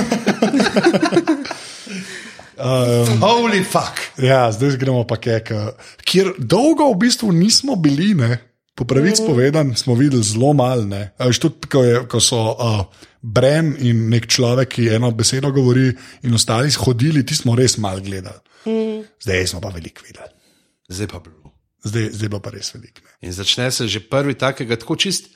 um, 2.58 3.20
Holy 3.28 3.64
fuck! 3.64 4.00
ja, 4.18 4.48
zdaj 4.52 4.78
gremo 4.80 5.04
pa 5.08 5.20
kek, 5.20 5.52
kjer 6.08 6.34
dolgo 6.40 6.88
v 6.94 7.00
bistvu 7.04 7.32
nismo 7.36 7.76
bili. 7.76 8.14
Ne? 8.16 8.40
Po 8.80 8.88
pravici 8.88 9.26
povedan, 9.28 9.76
smo 9.76 9.96
videli 9.96 10.24
zelo 10.24 10.54
malo. 10.56 10.88
ne. 10.88 11.12
A 11.20 11.28
veš, 11.28 11.40
Tudi, 11.44 11.68
ko, 11.68 11.84
je, 11.84 12.04
ko 12.08 12.24
so 12.24 12.56
uh, 12.56 12.86
Bren 13.20 13.74
in 13.84 14.08
nek 14.08 14.30
človek, 14.32 14.70
ki 14.78 14.88
eno 14.96 15.12
besedo 15.12 15.52
govori, 15.52 15.92
in 16.24 16.34
ostali 16.34 16.72
hodili, 16.72 17.26
ti 17.28 17.36
smo 17.36 17.58
res 17.60 17.76
malo 17.78 18.00
gledali. 18.00 18.40
Zdaj 19.22 19.48
smo 19.48 19.62
pa 19.62 19.70
veliko 19.70 20.04
videli. 20.08 20.30
Zdaj 20.90 21.08
pa 21.08 21.20
bilo. 21.20 21.54
Zdaj, 21.84 22.10
zdaj 22.12 22.30
bo 22.30 22.40
pa 22.44 22.52
res 22.52 22.74
veliko. 22.74 23.02
ne. 23.06 23.28
In 23.30 23.34
začne 23.34 23.72
se 23.72 23.88
že 23.88 24.00
prvi 24.00 24.36
takega, 24.36 24.76
tako 24.76 24.96
čist 24.96 25.32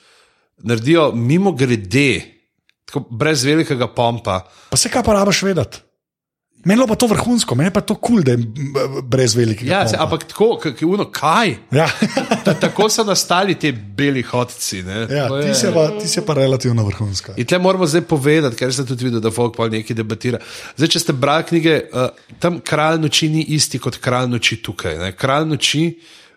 naredijo 0.63 1.11
mimo 1.15 1.51
grede, 1.51 2.21
tako 2.85 3.05
brez 3.09 3.43
velikega 3.43 3.87
pompa. 3.87 4.43
Pa 4.69 4.77
se 4.77 4.89
kaj 4.89 5.03
pa 5.03 5.13
rabaš 5.13 5.43
vedeti? 5.43 5.79
Meni 6.63 6.79
je 6.79 6.87
pa 6.87 6.95
to 6.95 7.07
vrhunsko, 7.07 7.55
meni 7.55 7.67
je 7.67 7.73
pa 7.73 7.81
to 7.81 7.95
kul, 7.95 8.15
cool, 8.15 8.23
da 8.23 8.31
je 8.31 8.37
brez 9.03 9.35
velikega. 9.35 9.67
Ja, 9.69 9.87
se, 9.87 9.97
ampak 9.99 10.23
tako, 10.23 10.57
k- 10.57 10.71
k- 10.71 10.85
uno, 10.85 11.05
kaj? 11.05 11.57
Ja, 11.71 11.89
Ta- 12.45 12.53
Tako 12.55 12.89
so 12.89 13.03
nastali 13.03 13.55
ti 13.55 13.71
beli 13.71 14.21
hodci. 14.21 14.83
ne. 14.83 15.07
ja 15.09 15.27
To 15.27 15.41
ti, 15.41 15.47
je- 15.47 15.55
si 15.55 15.67
pa, 15.67 15.87
ti 15.99 16.07
si 16.07 16.21
pa 16.21 16.33
relativno 16.33 16.85
vrhunska. 16.85 17.33
In 17.35 17.45
tle 17.45 17.59
moramo 17.59 17.83
zdaj 17.85 18.01
povedati, 18.03 18.55
ker 18.55 18.73
sem 18.73 18.85
tudi 18.85 19.03
videl, 19.03 19.19
da 19.19 19.31
folk 19.31 19.55
pa 19.55 19.67
nekaj 19.67 19.91
debatira. 19.93 20.39
Zdaj, 20.77 20.87
če 20.87 20.99
ste 20.99 21.13
brali 21.13 21.43
knjige, 21.43 21.81
uh, 21.89 22.07
tam 22.39 22.61
kralj 22.61 23.01
noči 23.01 23.29
ni 23.29 23.43
isti 23.49 23.79
kot 23.79 23.97
kralj 23.97 24.29
noči 24.29 24.55
tukaj. 24.57 24.97
Ne? 24.97 25.11
Kralj 25.13 25.45
noči 25.47 25.83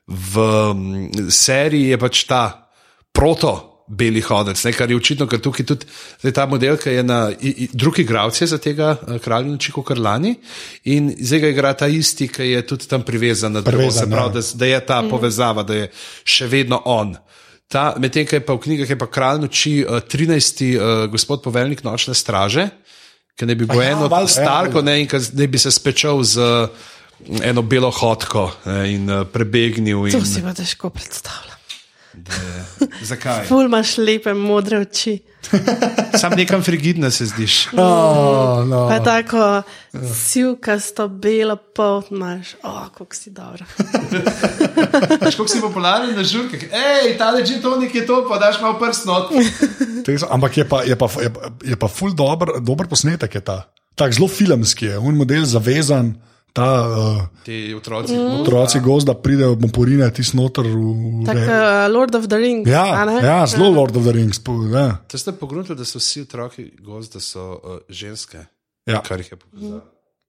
v 0.07 0.35
um, 0.71 0.83
seriji 1.31 1.89
je 1.89 1.99
pač 1.99 2.25
ta 2.25 2.67
proto. 3.13 3.76
Beli 3.87 4.19
hodec, 4.21 4.59
ne, 4.67 4.73
kar 4.75 4.91
je 4.91 4.97
očitno, 4.99 5.29
ker 5.31 5.39
tukaj 5.39 5.67
tudi 5.67 5.87
zdaj 6.19 6.33
ta 6.35 6.47
model, 6.51 6.75
ki 6.75 6.91
je 6.91 7.03
na 7.07 7.19
i, 7.31 7.53
i, 7.65 7.69
drugi 7.71 8.03
gravci 8.05 8.49
za 8.51 8.59
tega 8.59 8.97
uh, 8.97 9.19
kralja 9.23 9.53
noči 9.53 9.71
kot 9.73 9.95
lani 9.99 10.33
in 10.91 11.13
zdaj 11.15 11.45
ga 11.45 11.51
igra 11.55 11.73
ta 11.79 11.87
isti, 11.87 12.27
ki 12.27 12.49
je 12.51 12.65
tudi 12.67 12.89
tam 12.91 13.05
privezan 13.07 13.55
na 13.55 13.63
drevo, 13.63 13.85
Privezan, 13.87 14.09
se 14.09 14.11
pravi, 14.11 14.35
ja. 14.35 14.43
da, 14.43 14.59
da 14.59 14.67
je 14.73 14.81
ta 14.87 14.99
mm. 15.03 15.11
povezava, 15.11 15.63
da 15.63 15.79
je 15.79 15.87
še 16.25 16.51
vedno 16.51 16.83
on. 16.85 17.15
Ta, 17.71 17.95
medtem, 17.99 18.27
ko 18.27 18.39
je 18.39 18.45
pa 18.47 18.59
v 18.59 18.63
knjigah, 18.67 18.91
je 18.91 18.99
pa 18.99 19.11
kralj 19.11 19.41
noči 19.47 19.77
uh, 19.85 20.03
13. 20.03 20.67
Uh, 20.67 21.07
gospod 21.11 21.47
poveljnik 21.47 21.87
nočne 21.87 22.15
straže, 22.15 22.69
ki 23.39 23.47
ne 23.47 23.55
bi 23.55 23.71
bil 23.71 23.83
ja, 23.83 23.95
en 23.95 24.07
od 24.07 24.13
ja. 24.13 24.83
ne, 24.83 25.01
in 25.03 25.09
ne 25.35 25.47
bi 25.47 25.59
se 25.63 25.71
spečal 25.71 26.23
z 26.27 26.43
uh, 26.43 26.87
eno 27.43 27.63
belo 27.63 27.91
hodko 27.91 28.51
ne, 28.67 28.81
in 28.95 29.11
uh, 29.11 29.27
prebegnil. 29.27 30.11
To 30.11 30.23
In, 30.23 30.27
si 30.27 30.43
pa 30.43 30.55
težko 30.55 30.91
zakaj? 33.11 33.47
Ful 33.49 33.67
imaš 33.67 33.97
lepe 33.99 34.35
modre 34.35 34.79
oči. 34.85 35.19
Sam 36.21 36.33
nekam 36.37 36.63
frigidna 36.63 37.11
se 37.11 37.27
zdiš. 37.27 37.69
Oh, 37.77 38.65
no. 38.67 38.89
Pa 38.89 38.95
je 38.95 39.05
tako 39.05 39.63
sivkasto, 40.15 41.09
belo 41.09 41.57
polt 41.57 42.11
imaš, 42.11 42.55
o, 42.63 42.69
oh, 42.69 42.89
kako 42.89 43.15
si 43.15 43.31
dobro. 43.31 43.65
Veš, 45.21 45.37
Kako 45.37 45.49
si 45.49 45.61
popularen 45.61 46.17
na 46.17 46.25
žurkah? 46.25 46.61
Hej, 46.61 47.17
ta 47.19 47.31
leži 47.31 47.61
tonik 47.63 47.95
je 47.95 48.07
to, 48.07 48.25
pa 48.29 48.39
daš 48.39 48.61
malo 48.61 48.79
prst 48.81 49.07
Ampak 50.31 50.57
je 50.57 50.69
pa, 50.69 50.83
je 50.83 50.97
pa, 50.97 51.07
je 51.23 51.31
pa, 51.33 51.41
je 51.65 51.77
pa 51.77 51.89
ful 51.89 52.15
dober, 52.15 52.61
dober 52.61 52.87
posnetek. 52.89 53.35
Je 53.35 53.41
ta. 53.41 53.69
Tak 53.95 54.13
zelo 54.13 54.29
filmski 54.29 54.87
je, 54.87 54.99
un 54.99 55.17
model 55.17 55.45
zavezan. 55.45 56.15
Ta 56.57 56.69
uh, 56.83 57.45
Ti 57.45 57.75
otroci. 57.75 58.15
Mm. 58.15 58.41
otroci 58.41 58.81
gozda 58.81 59.15
pridejo, 59.15 59.55
bomo 59.55 59.69
porine 59.71 60.09
ti 60.11 60.25
snoter. 60.25 60.65
V, 60.65 60.73
Tako 61.23 61.39
uh, 61.41 61.87
Lord 61.91 62.15
of 62.15 62.27
the 62.27 62.39
Rings. 62.39 62.65
ja, 62.67 62.87
ja, 63.21 63.47
zelo 63.47 63.71
Lord 63.71 63.93
of 63.93 64.03
the 64.03 64.13
Rings. 64.13 64.39
po- 64.39 64.65
Ja. 64.67 64.97
To 65.05 65.19
ste 65.19 65.33
pogrunili, 65.35 65.75
da 65.75 65.85
so 65.85 65.99
vsi 65.99 66.23
otroci 66.23 66.73
gozda 66.81 67.21
so 67.21 67.51
uh, 67.55 67.79
ženske. 67.89 68.47
Ja. 68.87 69.03
Kar 69.03 69.19
jih 69.19 69.29
je 69.29 69.37
pokazalo. 69.37 69.81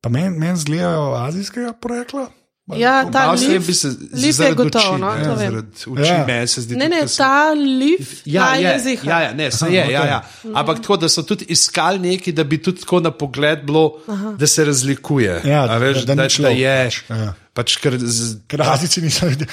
Pa 0.01 0.09
meni 0.09 0.30
men 0.32 0.55
zgledajo 0.55 1.15
azijskega 1.15 1.73
porekla. 1.73 2.28
Ja, 2.70 3.05
ta 3.05 3.26
Malo 3.26 3.38
se 3.38 3.45
je 3.45 3.49
lif, 3.51 3.68
bi 3.68 3.74
se 3.74 3.89
zaradi 4.32 4.55
gotovo, 4.57 4.97
no, 4.97 5.11
vem. 5.11 5.24
zaradi 5.38 5.68
oči 5.88 6.03
Ja. 6.03 6.26
meni 6.28 6.47
se 6.47 6.61
zdi. 6.61 6.76
Ne, 6.76 6.89
ne, 6.89 7.07
so- 7.07 7.18
ta 7.18 7.53
lif 7.53 8.22
Ja, 8.26 8.41
ta 8.43 8.55
je, 8.55 8.63
je 8.63 8.80
ziha. 8.80 9.03
ja, 9.05 9.22
ja, 9.22 9.34
ne, 9.34 9.51
se 9.51 9.65
je, 9.68 9.86
ja, 9.88 10.05
ja. 10.05 10.20
ampak 10.53 10.78
tako, 10.78 10.97
da 10.97 11.09
so 11.09 11.24
tudi 11.24 11.45
iskali 11.47 11.99
nekaj, 12.01 12.34
da 12.34 12.43
bi 12.43 12.57
tudi 12.59 12.80
tako 12.80 12.99
na 12.99 13.11
pogled 13.11 13.63
bilo, 13.63 14.01
Aha. 14.07 14.34
da 14.34 14.47
se 14.47 14.65
razlikuje. 14.65 15.41
Ja, 15.45 15.63
A 15.65 15.78
veš, 15.78 15.97
da- 15.97 16.15
da 16.15 16.15
da, 16.18 16.28
da, 16.39 16.49
je. 16.49 16.86
pač, 16.86 17.01
ja. 17.09 17.34
Pač, 17.53 17.78
ker 17.78 17.97
z, 17.97 18.36
Ker 18.47 18.61
Azijci 18.63 19.01
niso 19.01 19.26
ljudje. 19.26 19.47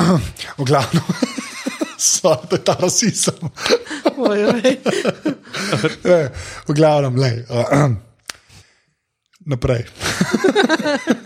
V 0.58 0.64
glavnem. 0.64 1.02
Sorry, 1.98 2.46
to 2.46 2.56
je 2.56 2.62
ta 2.62 2.76
rasizem. 2.76 3.34
V 6.68 6.72
glavnem. 6.74 7.14
Uh, 7.48 7.90
naprej. 9.46 9.84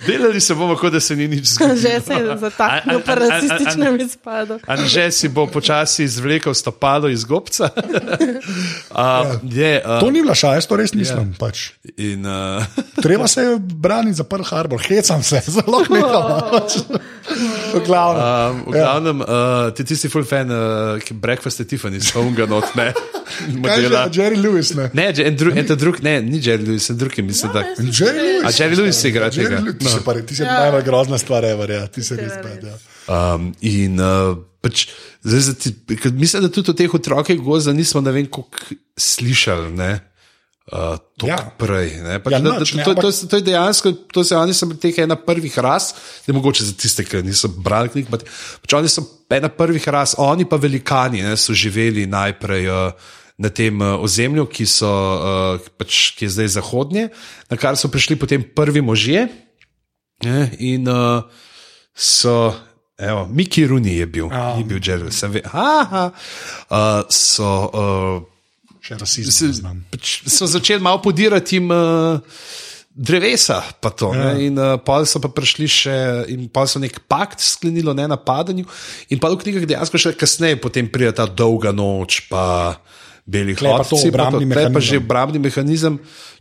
Delali 0.06 0.40
se 0.40 0.54
bomo, 0.54 0.76
kot 0.76 0.92
da 0.92 1.00
se 1.00 1.16
ni 1.16 1.28
nič 1.28 1.46
zgodilo. 1.46 1.76
Že 1.76 2.00
se 2.06 2.14
je 2.14 2.36
zataknil 2.38 3.00
po 3.00 3.14
rasističnem 3.14 4.00
izpadu. 4.00 4.58
Anže 4.66 5.10
si 5.10 5.28
bo 5.28 5.46
počasi 5.46 6.04
izvlekel 6.04 6.54
stopalo 6.54 7.08
iz 7.08 7.24
gobca. 7.24 7.70
uh, 7.74 9.40
je, 9.42 9.82
uh, 9.84 10.00
To 10.00 10.10
ni 10.10 10.22
bila 10.22 10.34
šala, 10.34 10.54
jaz 10.54 10.66
to 10.66 10.76
res 10.76 10.92
nisem. 10.92 11.32
Yeah. 11.32 11.38
Pač. 11.38 11.70
in, 11.96 12.26
uh, 12.26 12.64
Treba 13.04 13.28
se 13.28 13.42
je 13.42 13.56
braniti 13.58 14.16
za 14.16 14.24
Pearl 14.24 14.44
Harbor, 14.44 14.80
hecam 14.88 15.22
se, 15.22 15.42
zelo 15.54 15.84
nekaj. 15.90 17.00
V 17.74 17.80
glavnem. 17.86 18.22
um, 18.22 18.62
v 18.66 18.72
glavnem, 18.72 19.20
uh, 19.20 19.26
ti 19.74 19.84
tisti 19.84 20.08
full 20.08 20.24
fan, 20.24 20.50
uh, 20.50 21.00
Breakfast 21.10 21.60
at 21.60 21.66
Tiffany's, 21.66 22.12
Honga 22.14 22.46
not, 22.46 22.74
ne. 22.76 22.92
Kaj 22.92 23.48
je 23.48 23.56
Modela. 23.58 24.08
Jerry 24.12 24.36
Lewis, 24.36 24.74
ne? 24.74 24.90
Ne, 24.92 25.08
en 25.24 25.36
drug, 25.36 25.56
en 25.56 25.66
ta 25.66 25.74
drug, 25.74 25.98
ne, 26.04 26.20
ni 26.22 26.38
Jerry 26.42 26.66
Lewis, 26.66 26.90
en 26.90 26.98
drug 27.00 27.18
je 27.18 27.24
mislim, 27.24 27.52
da. 27.52 27.64
Jerry 27.80 28.20
Lewis. 28.20 28.44
A 28.44 28.52
Jerry 28.52 28.76
Lewis 28.76 29.03
igra 29.10 29.28
Jerry 29.30 29.48
tega. 29.48 29.60
Lewis, 29.60 29.78
Ti 29.78 29.92
si, 29.92 30.00
pa, 30.04 30.14
ti 30.22 30.36
si 30.38 30.42
ja. 30.42 30.56
najbolj 30.64 30.84
grozna 30.86 31.18
stvar, 31.18 31.44
ever, 31.44 31.70
ja. 31.70 31.86
ti 31.86 32.02
si 32.04 32.16
res 32.16 32.38
bed. 32.44 32.64
Ja. 32.70 32.76
Um, 33.34 33.50
in 33.60 34.00
uh, 34.00 34.32
pač, 34.64 34.86
zdaj, 35.24 35.54
ti, 35.60 35.74
mislim, 36.16 36.46
da 36.46 36.48
tudi 36.52 36.72
o 36.72 36.76
teh 36.76 36.94
otrokih 36.96 37.40
gozda 37.44 37.72
nismo 37.76 38.00
ne 38.00 38.12
vem, 38.16 38.26
koliko 38.32 38.78
slišali. 38.96 39.70
Ne? 39.76 39.92
Uh, 40.72 40.96
to 41.20 41.28
Ja. 41.28 41.36
prej. 41.60 42.00
Ne? 42.00 42.16
Pač, 42.24 42.32
Ja, 42.32 42.38
ja, 42.38 42.44
da, 42.44 42.56
da, 42.56 42.64
ne, 42.64 42.84
to, 42.84 42.94
to, 42.96 43.10
to 43.28 43.36
je 43.36 43.44
dejansko, 43.44 43.92
to 44.08 44.24
se 44.24 44.32
oni 44.36 44.54
so 44.56 44.64
teh 44.80 44.96
ena 45.04 45.16
prvih 45.20 45.58
ras, 45.60 45.90
ne 46.24 46.32
mogoče 46.34 46.64
za 46.64 46.72
tiste, 46.72 47.04
ki 47.04 47.20
niso 47.20 47.48
brali 47.52 47.92
knjig, 47.92 48.08
pač 48.08 48.72
oni 48.72 48.88
so 48.88 49.04
ena 49.28 49.50
prvih 49.52 49.84
ras, 49.92 50.14
oni 50.16 50.48
pa 50.48 50.56
velikani 50.56 51.20
ne, 51.22 51.36
so 51.36 51.52
živeli 51.52 52.06
najprej. 52.08 52.64
Uh, 52.72 53.12
Na 53.34 53.50
tem 53.50 53.80
uh, 53.82 53.98
ozemlju, 53.98 54.46
ki, 54.46 54.66
so, 54.70 54.86
uh, 54.86 55.70
pač, 55.74 56.12
ki 56.14 56.28
je 56.28 56.34
zdaj 56.36 56.52
zahodnje, 56.54 57.08
na 57.50 57.58
kar 57.58 57.74
so 57.74 57.90
prišli 57.90 58.14
potem 58.14 58.44
prvi 58.46 58.78
možje, 58.78 59.26
ne, 60.22 60.38
in 60.62 60.86
uh, 60.86 61.26
so, 61.90 62.54
evo, 62.94 63.26
Miki 63.26 63.66
Runi 63.66 63.98
je 63.98 64.06
bil, 64.06 64.30
A. 64.30 64.54
ni 64.54 64.62
bil 64.62 64.78
Jerry, 64.78 65.10
sem 65.10 65.34
ve, 65.34 65.42
aha, 65.50 66.12
uh, 66.70 67.02
so. 67.10 67.50
Uh, 67.74 68.22
Še 68.84 69.00
rasizem 69.00 69.82
pač, 69.90 70.20
so 70.28 70.46
začeli 70.46 70.84
malo 70.84 71.00
podirati 71.02 71.56
jim 71.56 71.72
uh, 71.72 72.20
drevesa, 72.94 73.62
pa 73.82 73.90
to. 73.90 74.12
Ja. 74.14 74.30
Ne, 74.30 74.46
in 74.46 74.58
uh, 74.60 74.76
pol 74.78 75.08
so 75.10 75.18
pa 75.18 75.30
prišli 75.32 75.66
še, 75.66 75.96
in 76.30 76.46
pol 76.52 76.68
so 76.70 76.78
nek 76.78 77.02
pakt 77.10 77.42
sklenili 77.42 77.90
o 77.90 77.96
nenapadanju. 77.96 78.68
In 79.10 79.18
pa 79.18 79.32
v 79.32 79.40
knjigah 79.42 79.66
dejansko 79.66 79.98
še 79.98 80.14
kasneje 80.14 80.60
potem 80.62 80.86
pride 80.86 81.16
ta 81.18 81.26
dolga 81.26 81.74
noč, 81.74 82.28
pa 82.30 82.76
beli 82.76 83.03
To 83.24 83.64
hlapci, 83.64 84.08
obrambni 84.12 84.44
je 84.44 84.48
pa 84.52 84.60
mehanizem. 84.68 84.80
že 84.80 84.96
obrambni 85.00 85.38
mehanizem. 85.40 85.94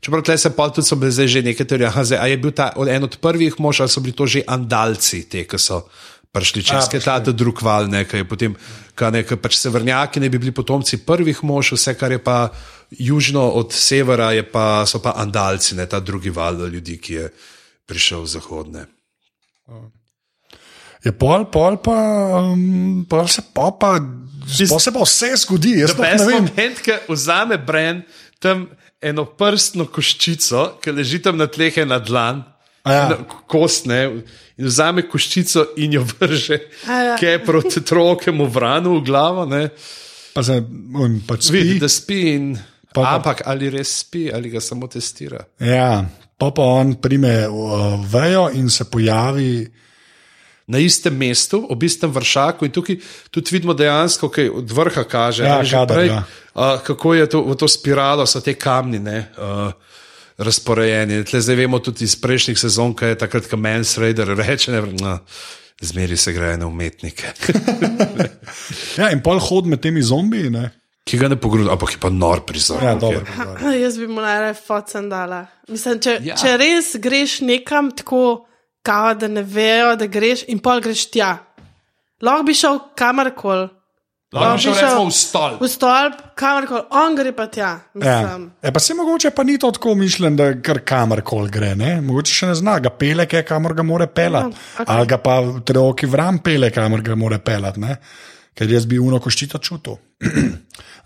Čeprav 0.04 0.24
tle 0.24 0.38
se 0.38 0.50
pa 0.52 0.68
tudi 0.68 0.88
so 0.88 0.96
bile 1.00 1.12
zdaj 1.16 1.28
že 1.28 1.42
neke 1.42 1.64
teorije, 1.64 1.88
aha, 1.88 2.04
zdaj, 2.04 2.20
a 2.20 2.26
je 2.28 2.38
bil 2.38 2.52
ta 2.52 2.76
en 2.76 3.04
od 3.04 3.16
prvih 3.24 3.56
mož, 3.56 3.80
ali 3.80 3.90
so 3.90 4.04
bili 4.04 4.12
to 4.12 4.28
že 4.28 4.44
andalci, 4.44 5.24
te, 5.32 5.48
ki 5.48 5.58
so. 5.60 5.88
Prišli 6.34 6.66
čez 6.66 6.90
ta 6.90 7.22
drug 7.22 7.62
val, 7.62 7.86
nekaj 7.88 8.20
je 8.20 8.26
potem, 8.26 8.52
kaj 8.98 9.12
nekaj 9.22 9.38
pač 9.38 9.54
severnjaki 9.54 10.18
ne 10.18 10.34
bi 10.34 10.42
bili 10.42 10.52
potomci 10.52 11.06
prvih 11.06 11.44
mož, 11.46 11.78
vse 11.78 11.94
kar 11.94 12.12
je 12.12 12.18
pa 12.18 12.50
južno 12.90 13.54
od 13.54 13.70
severa, 13.70 14.34
je 14.34 14.42
pa, 14.42 14.82
so 14.90 14.98
pa 14.98 15.14
andalci, 15.14 15.78
ne 15.78 15.86
ta 15.86 16.02
drugi 16.02 16.34
val 16.34 16.58
ljudi, 16.58 16.98
ki 16.98 17.14
je 17.14 17.30
prišel 17.86 18.26
zahodne. 18.26 18.90
Je 21.06 21.12
pol, 21.12 21.46
pol 21.54 21.78
pa, 21.78 21.96
um, 22.50 23.06
pol 23.06 23.28
se 23.28 23.46
pa, 23.54 23.70
pa, 24.70 24.80
se 24.80 24.92
pa 24.92 25.04
vse 25.04 25.30
zgodi. 25.44 25.76
Jaz 25.82 25.94
sploh 25.96 26.08
ne 26.08 26.26
vem. 26.26 26.48
moment, 26.48 26.82
ki 26.84 26.98
vzame 27.10 27.58
Bren 27.58 28.04
tam 28.44 28.68
eno 29.04 29.26
prstno 29.26 29.86
koščico, 29.92 30.78
ki 30.84 30.92
leži 30.96 31.22
tam 31.24 31.38
na 31.40 31.48
tleh 31.48 31.78
na 31.88 32.00
dlan. 32.00 32.44
A 32.84 32.94
ja. 32.94 33.18
Kost, 33.48 33.86
ne, 33.88 34.02
in 34.60 34.66
vzame 34.68 35.06
koščico 35.08 35.70
in 35.80 35.94
jo 35.96 36.02
vrže, 36.04 36.58
A 36.92 36.98
ja. 37.00 37.14
ki 37.16 37.26
je 37.26 37.38
proti 37.46 37.80
trokemu 37.90 38.48
vranu 38.52 38.98
v 39.00 39.06
glavo. 39.08 39.46
Ne. 39.48 39.70
Pa 40.36 40.44
se, 40.44 40.58
on 41.00 41.22
pač 41.28 41.48
spi. 41.48 41.62
Vidi, 41.62 41.80
da 41.80 41.88
spi, 41.88 42.20
in, 42.34 42.52
Pa 42.94 43.02
pa- 43.02 43.14
ampak 43.18 43.42
ali 43.50 43.72
res 43.74 43.90
spi, 44.04 44.28
ali 44.34 44.52
ga 44.52 44.60
samo 44.62 44.86
testira. 44.92 45.40
Ja, 45.64 46.04
pa 46.38 46.52
pa 46.52 46.62
on 46.82 46.96
prime 47.02 47.48
uh, 47.48 47.96
vejo 48.06 48.50
in 48.54 48.68
se 48.70 48.86
pojavi. 48.86 49.64
Na 50.68 50.80
istem 50.80 51.18
mestu, 51.20 51.60
ob 51.70 51.84
istem 51.84 52.12
vršaku, 52.12 52.66
in 52.66 52.72
tukaj 52.72 52.96
tudi 53.32 53.52
vidimo 53.52 53.74
dejansko, 53.76 54.30
kaj 54.32 54.50
od 54.50 54.72
vrha 54.72 55.04
kaže, 55.04 55.44
Ja, 55.44 55.58
kadar, 55.60 55.98
prej, 55.98 56.08
ja. 56.08 56.22
uh, 56.56 56.78
kako 56.84 57.14
je 57.14 57.26
to, 57.30 57.42
v 57.44 57.58
to 57.60 57.68
spiralo, 57.68 58.24
so 58.26 58.40
te 58.40 58.54
kamni 58.56 59.00
ne, 59.00 59.26
uh, 59.36 59.74
razporejeni. 60.38 61.24
Tle 61.28 61.42
zdaj 61.44 61.60
vemo 61.60 61.80
tudi 61.84 62.08
iz 62.08 62.16
prejšnjih 62.16 62.60
sezon, 62.60 62.96
kaj 62.96 63.16
je 63.16 63.20
takrat, 63.26 63.50
ko 63.52 63.60
Mans 63.60 63.98
Raider 64.00 64.32
reče, 64.40 64.72
ne, 64.72 64.82
no, 65.02 65.18
zmeri 65.84 66.18
se 66.18 66.32
greje 66.34 66.58
na 66.58 66.68
umetnike, 66.68 67.34
Ja, 69.00 69.10
in 69.12 69.20
pol 69.26 69.40
hod 69.42 69.68
med 69.68 69.82
temi 69.84 70.02
zombiji. 70.02 70.50
Ne? 70.54 70.70
ki 71.04 71.20
ga 71.20 71.28
ne 71.28 71.36
pogrudi, 71.40 71.68
ampak 71.72 71.98
je 71.98 72.00
pa 72.00 72.10
nor 72.10 72.46
prizor. 72.48 72.84
Ja, 72.84 72.96
dobro. 72.96 73.26
prizor. 73.28 73.76
Jaz 73.76 73.98
bi 74.00 74.08
mu 74.08 74.22
najraje 74.24 74.56
focen 74.56 75.10
dala. 75.12 75.46
Mislim, 75.68 76.00
če, 76.00 76.18
ja. 76.24 76.38
če 76.40 76.56
res 76.60 76.94
greš 77.04 77.42
nekam 77.44 77.92
tako, 77.92 78.46
kao, 78.84 79.14
da 79.16 79.28
ne 79.28 79.42
vejo, 79.44 79.96
da 79.96 80.06
greš, 80.06 80.44
in 80.48 80.60
pol 80.60 80.82
greš 80.84 81.08
tja. 81.12 81.38
Lahko 82.24 82.44
bi 82.44 82.54
šel 82.56 82.80
kamorkoli. 83.00 83.70
Lahko 84.34 84.56
bi 84.56 84.62
šel 84.64 84.74
recimo 84.74 85.06
v 85.06 85.14
stolp. 85.14 85.62
V 85.62 85.68
stolp, 85.70 86.22
kamorkoli, 86.40 86.82
on 86.92 87.16
gre 87.16 87.32
pa 87.36 87.46
tja. 87.48 87.70
Ja. 87.94 88.18
Mislim, 88.22 88.52
E, 88.62 88.72
pa 88.74 88.80
se 88.80 88.94
mogoče 88.94 89.32
pa 89.32 89.44
ni 89.44 89.58
to 89.60 89.72
tako 89.72 89.96
mišljen, 89.96 90.36
da 90.36 90.50
kar 90.62 90.80
kamorkoli 90.86 91.52
gre. 91.52 91.74
Ne? 91.76 92.02
Mogoče 92.02 92.34
še 92.34 92.52
ne 92.52 92.56
zna, 92.56 92.78
ga 92.80 92.90
pele, 92.90 93.28
kamor 93.28 93.74
ga 93.78 93.84
more 93.84 94.08
pelati. 94.08 94.56
Ja, 94.56 94.62
Ja, 94.78 94.84
okej. 94.84 94.96
Ali 94.96 95.08
ga 95.08 95.18
pa 95.18 95.38
treoki 95.66 96.10
vram 96.10 96.40
pele, 96.40 96.72
kamor 96.72 97.02
ga 97.02 97.16
more 97.16 97.40
pelati. 97.40 97.80
Ne? 98.54 98.60
Ker 98.60 98.70
jaz 98.70 98.86
bi 98.86 99.00
uno 99.02 99.18
koščito 99.20 99.58
čutil. 99.58 99.98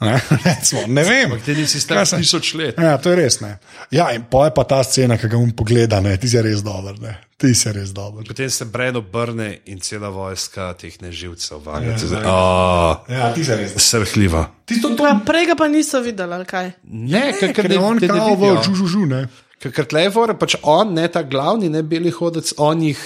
ne, 0.03 0.15
Recimo, 0.43 0.81
ne 0.87 1.03
vem. 1.03 1.31
Ti 1.45 1.55
nisi 1.55 1.79
star 1.79 2.03
tisoč 2.07 2.53
let. 2.59 2.75
Ja, 2.77 2.97
to 2.99 3.13
je 3.13 3.15
res. 3.15 3.39
Ne. 3.39 3.53
Ja, 3.91 4.09
in 4.11 4.25
pa 4.27 4.49
je 4.49 4.53
pa 4.57 4.65
ta 4.67 4.81
scena, 4.83 5.15
ki 5.17 5.29
ga 5.31 5.39
um 5.39 5.53
pogleda, 5.55 6.01
ne, 6.03 6.17
ti 6.19 6.27
si 6.27 6.41
res 6.43 6.61
dober. 6.65 6.99
Ne. 6.99 7.15
Ti 7.39 7.53
si 7.55 7.71
res 7.71 7.93
dober. 7.95 8.27
Potem 8.27 8.49
se 8.51 8.67
Bren 8.67 8.99
obrne 8.99 9.61
in 9.71 9.79
cela 9.79 10.09
vojska 10.11 10.73
teh 10.81 10.99
neživcev 10.99 11.63
vaga. 11.63 11.95
Ja, 11.95 12.19
Ja, 12.19 12.35
oh, 12.35 13.09
Ja, 13.13 13.31
ti 13.33 13.47
si 13.47 13.55
res. 13.55 13.77
Srhljiva. 13.79 14.43
Tisto, 14.67 14.91
to, 14.97 15.07
prej 15.25 15.53
ga 15.53 15.55
pa 15.55 15.71
niso 15.71 16.03
videli, 16.03 16.35
ali 16.35 16.49
kaj. 16.49 16.71
Ne, 16.83 17.29
ker 17.39 17.55
ker 17.55 17.71
je 17.71 17.79
on 17.79 18.01
kao 18.03 18.35
v 18.35 18.55
žužužu. 18.67 19.07
Ne. 19.07 19.27
Ker 19.63 19.87
tlevor, 19.87 20.35
pač 20.37 20.59
on, 20.67 20.97
ne 20.97 21.07
ta 21.07 21.23
glavni, 21.23 21.71
ne 21.71 21.81
beli 21.85 22.11
hodec, 22.13 22.51
on 22.59 22.83
jih 22.91 22.99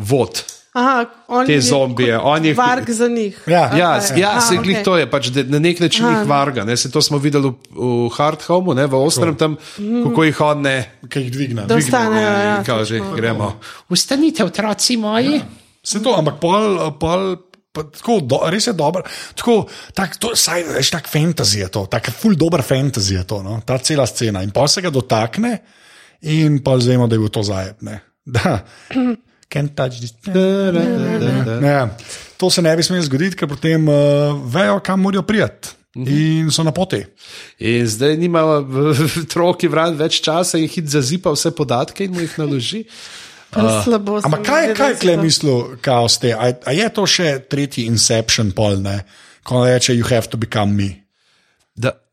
vod. 0.00 0.55
Aha, 0.76 1.04
Te 1.46 1.52
je 1.52 1.60
zombije, 1.62 2.18
on 2.18 2.44
je- 2.44 2.54
Varg 2.54 2.90
za 2.90 3.08
njih. 3.08 3.32
Ja. 3.46 3.70
Ja, 3.72 3.90
ja 4.12 4.30
Aha, 4.30 4.40
se 4.40 4.56
glih 4.56 4.76
okej. 4.76 4.84
to 4.84 4.96
je, 4.96 5.06
pač, 5.08 5.30
na 5.46 5.58
nek 5.58 5.80
način 5.80 6.04
Aha. 6.04 6.18
jih 6.18 6.28
varga. 6.28 6.64
Ne, 6.64 6.76
se 6.76 6.90
to 6.90 7.00
smo 7.02 7.16
videli 7.18 7.48
v, 7.48 7.54
v 7.72 8.10
Hard 8.12 8.42
Homeu, 8.42 8.74
ne, 8.74 8.84
v 8.84 8.94
Ostrem 8.94 9.32
tam, 9.34 9.56
kako 10.04 10.24
jih 10.24 10.40
on 10.40 10.62
ne. 10.62 10.76
Ki 11.08 11.20
jih 11.20 11.32
dvigne. 11.32 11.64
Da 11.64 11.76
ostanejo. 11.76 12.28
Ja, 12.28 12.60
Kao 12.60 12.84
že 12.84 13.00
gremo. 13.16 13.56
Ustanite, 13.88 14.44
otroci 14.44 14.96
moji. 14.96 15.40
Se 15.80 16.02
to, 16.02 16.12
ampak 16.12 16.36
pol. 16.36 16.76
pol 16.92 17.36
pa 17.72 17.82
Tako, 17.82 18.20
do, 18.24 18.40
res 18.48 18.66
je 18.66 18.72
dobro. 18.72 19.02
Tako, 19.36 19.66
tak, 19.92 20.16
to, 20.16 20.30
saj, 20.32 20.64
veš, 20.76 20.90
tak 20.90 21.08
fantasy 21.08 21.60
je 21.60 21.68
to, 21.68 21.84
tako 21.86 22.08
ful 22.10 22.32
dober 22.32 22.62
fantasy 22.64 23.14
je 23.14 23.24
to, 23.24 23.42
no? 23.44 23.60
ta 23.60 23.76
cela 23.78 24.06
scena. 24.08 24.40
In 24.40 24.48
pa 24.50 24.64
se 24.64 24.80
ga 24.80 24.88
dotakne, 24.88 25.58
in 26.24 26.62
pa 26.64 26.78
zvemo, 26.80 27.04
da 27.04 27.14
je 27.14 27.20
bil 27.20 27.28
to 27.28 27.42
zajebne. 27.44 28.00
Da, 28.24 28.64
can't 29.48 29.74
touch 29.76 30.00
this. 30.00 30.14
Ne, 31.60 31.88
to 32.36 32.50
se 32.50 32.62
ne 32.62 32.76
bi 32.76 32.82
smelo 32.82 33.02
zgoditi, 33.06 33.36
ker 33.38 33.48
potem 33.48 33.88
uh, 33.88 34.34
vejo, 34.52 34.80
kam 34.84 35.00
morajo 35.06 35.22
priti. 35.26 35.74
In 35.96 36.50
so 36.52 36.60
na 36.60 36.74
poti. 36.76 37.00
In 37.64 37.86
zdaj 37.88 38.18
nima 38.20 38.42
troki 39.32 39.68
vran 39.72 39.96
več 39.96 40.18
časa 40.20 40.60
in 40.60 40.68
hit 40.68 40.90
zazipa 40.92 41.32
vse 41.32 41.54
podatke 41.56 42.04
in 42.04 42.12
mu 42.12 42.20
jih 42.20 42.34
naloži. 42.42 42.82
Uh, 43.56 43.80
slabo. 43.80 44.18
Ampak 44.20 44.42
kaj, 44.44 44.66
kaj 44.76 44.92
da 44.92 45.00
kle 45.00 45.14
so- 45.16 45.22
mislil, 45.22 45.62
kao 45.80 46.08
ste? 46.12 46.34
A, 46.36 46.52
a 46.52 46.76
je 46.76 46.88
to 46.92 47.06
še 47.08 47.38
tretji 47.48 47.86
Inception, 47.88 48.52
pol 48.52 48.76
ne? 48.84 48.98
Ko 49.46 49.64
reče, 49.64 49.94
you 49.96 50.04
have 50.10 50.28
to 50.28 50.36
become 50.36 50.76
me. 50.76 51.05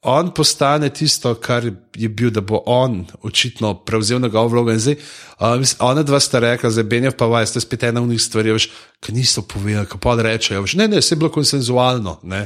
On 0.04 0.32
postane 0.36 0.90
tisto, 0.90 1.32
kar 1.36 1.64
je 1.96 2.10
bil, 2.10 2.32
da 2.32 2.42
bo 2.42 2.60
on 2.66 3.06
očitno 3.24 3.74
prevzel 3.88 4.20
njegovo 4.20 4.48
vlogo. 4.48 4.72
In 4.72 4.80
zdaj, 4.80 4.96
uh, 5.40 5.56
mislim, 5.60 5.78
ona 5.88 6.04
dva 6.04 6.20
sta 6.20 6.40
rekla, 6.40 6.70
zdaj 6.70 6.84
Benjav 6.84 7.16
pa 7.18 7.26
vaj, 7.26 7.48
ste 7.48 7.62
spet 7.64 7.84
ena 7.88 8.02
v 8.04 8.12
njih 8.12 8.22
stvari, 8.22 8.56
ki 9.00 9.16
niso 9.16 9.46
povedali, 9.48 9.88
ki 9.88 10.02
pa 10.04 10.16
rečejo, 10.20 10.62
veš, 10.66 10.76
ne, 10.76 10.88
ne, 10.88 11.02
se 11.02 11.16
je 11.16 11.20
bilo 11.20 11.32
konsenzualno. 11.32 12.20
Ne. 12.24 12.46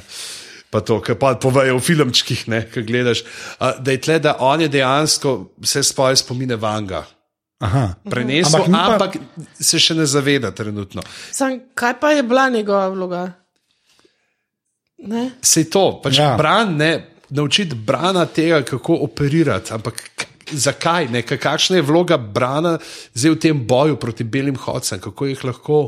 Pa 0.69 0.81
to, 0.85 0.99
kar 1.01 1.15
pa 1.17 1.33
povejo 1.41 1.79
v 1.79 1.81
filmčkih, 1.81 2.47
ne, 2.47 2.61
ki 2.69 2.85
gledaš. 2.85 3.23
Uh, 3.57 3.79
da 3.79 3.91
je 3.91 4.01
tle, 4.01 4.19
da 4.19 4.37
on 4.39 4.61
je 4.61 4.69
dejansko 4.69 5.37
vse 5.57 5.83
svoje 5.83 6.15
spomine 6.21 6.55
vanga. 6.55 7.05
Aha. 7.59 7.95
Prenesel, 8.09 8.61
Ampak 8.61 8.71
pa- 8.71 8.93
ampak, 8.93 9.17
se 9.59 9.79
še 9.81 9.95
ne 9.97 10.05
zaveda 10.05 10.51
trenutno. 10.53 11.01
Sam, 11.31 11.59
kaj 11.73 11.99
pa 11.99 12.11
je 12.13 12.23
bila 12.23 12.49
njegova 12.49 12.87
vloga? 12.93 13.25
Ne? 14.97 15.31
Sej 15.41 15.69
to, 15.73 15.99
pač 16.03 16.19
ja. 16.19 16.35
bran, 16.37 16.75
ne, 16.77 17.16
naučiti 17.29 17.75
brana 17.75 18.25
tega, 18.25 18.61
kako 18.61 18.93
operirati. 18.95 19.73
Ampak 19.73 20.03
zakaj, 20.51 21.07
ne, 21.07 21.21
Ka- 21.21 21.37
kakšna 21.37 21.75
je 21.75 21.81
vloga 21.81 22.17
Brana 22.17 22.77
zdaj 23.13 23.31
v 23.31 23.39
tem 23.39 23.67
boju 23.67 23.95
proti 23.95 24.23
belim 24.23 24.55
hodcem, 24.55 24.99
kako 24.99 25.25
jih 25.25 25.43
lahko. 25.43 25.79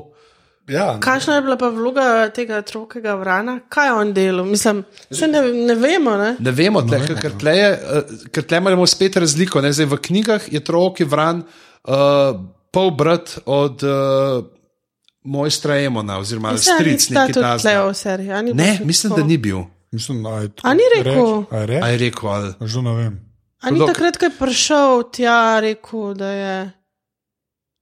Ja, 0.68 1.00
Kakšna 1.00 1.36
je 1.36 1.42
bila 1.42 1.58
pa 1.58 1.70
vloga 1.70 2.30
tega 2.30 2.62
trokega 2.62 3.16
vrana? 3.16 3.60
Kaj 3.70 3.88
je 3.88 3.94
on 3.94 4.14
delal? 4.14 4.46
Mislim, 4.46 4.84
ne, 5.10 5.42
ne 5.42 5.76
vemo. 5.76 6.18
Ne? 6.18 6.36
Ne 6.40 6.52
vemo, 6.52 6.82
tle, 6.82 7.00
ker, 7.08 7.16
ker 7.18 7.32
tle, 7.40 7.52
je, 7.52 7.70
eh, 7.72 8.02
ker 8.32 8.44
tle 8.44 8.58
imamo 8.58 8.86
spet 8.86 9.18
razliko. 9.18 9.62
Ne? 9.62 9.74
Zdaj, 9.74 9.86
v 9.86 9.98
knjigah 9.98 10.54
je 10.54 10.60
Troki 10.60 11.04
Vran 11.04 11.42
uh, 11.42 12.38
pol 12.72 12.92
brat 12.92 13.40
od 13.46 13.82
uh, 13.82 14.46
mojstra 15.24 15.80
Emona, 15.80 16.20
oziroma 16.20 16.52
Mislim, 16.52 16.76
stric 16.76 17.08
da 17.08 17.22
neki 17.22 17.34
tudi 17.34 17.44
ta 17.44 17.58
tle 17.58 17.76
v 17.82 17.94
seriji. 17.96 18.32
a 18.32 18.42
ni 18.42 18.54
Ne, 18.54 18.74
bilo 18.74 18.86
mislim, 18.86 19.10
tako? 19.10 19.22
da 19.22 19.28
ni 19.28 19.38
bil. 19.38 19.58
Mislim, 19.92 20.24
da 20.24 20.30
je 20.30 20.50
to. 20.50 20.62
A 20.64 20.74
ni 20.74 20.86
rekel? 20.96 21.44
A 21.52 21.58
je 21.58 21.66
rekel? 21.66 21.84
A 21.84 21.88
je 21.88 21.98
rekel, 21.98 22.30
ali, 22.30 22.54
Že 22.62 22.82
ne 22.82 22.94
vem. 22.96 23.14
A 23.60 23.72
ni 23.72 23.80
takrat, 23.84 24.18
ko 24.18 24.26
je 24.26 24.34
prišel 24.40 25.04
tja, 25.12 25.60
rekel, 25.60 26.14
da 26.14 26.30
je. 26.32 26.58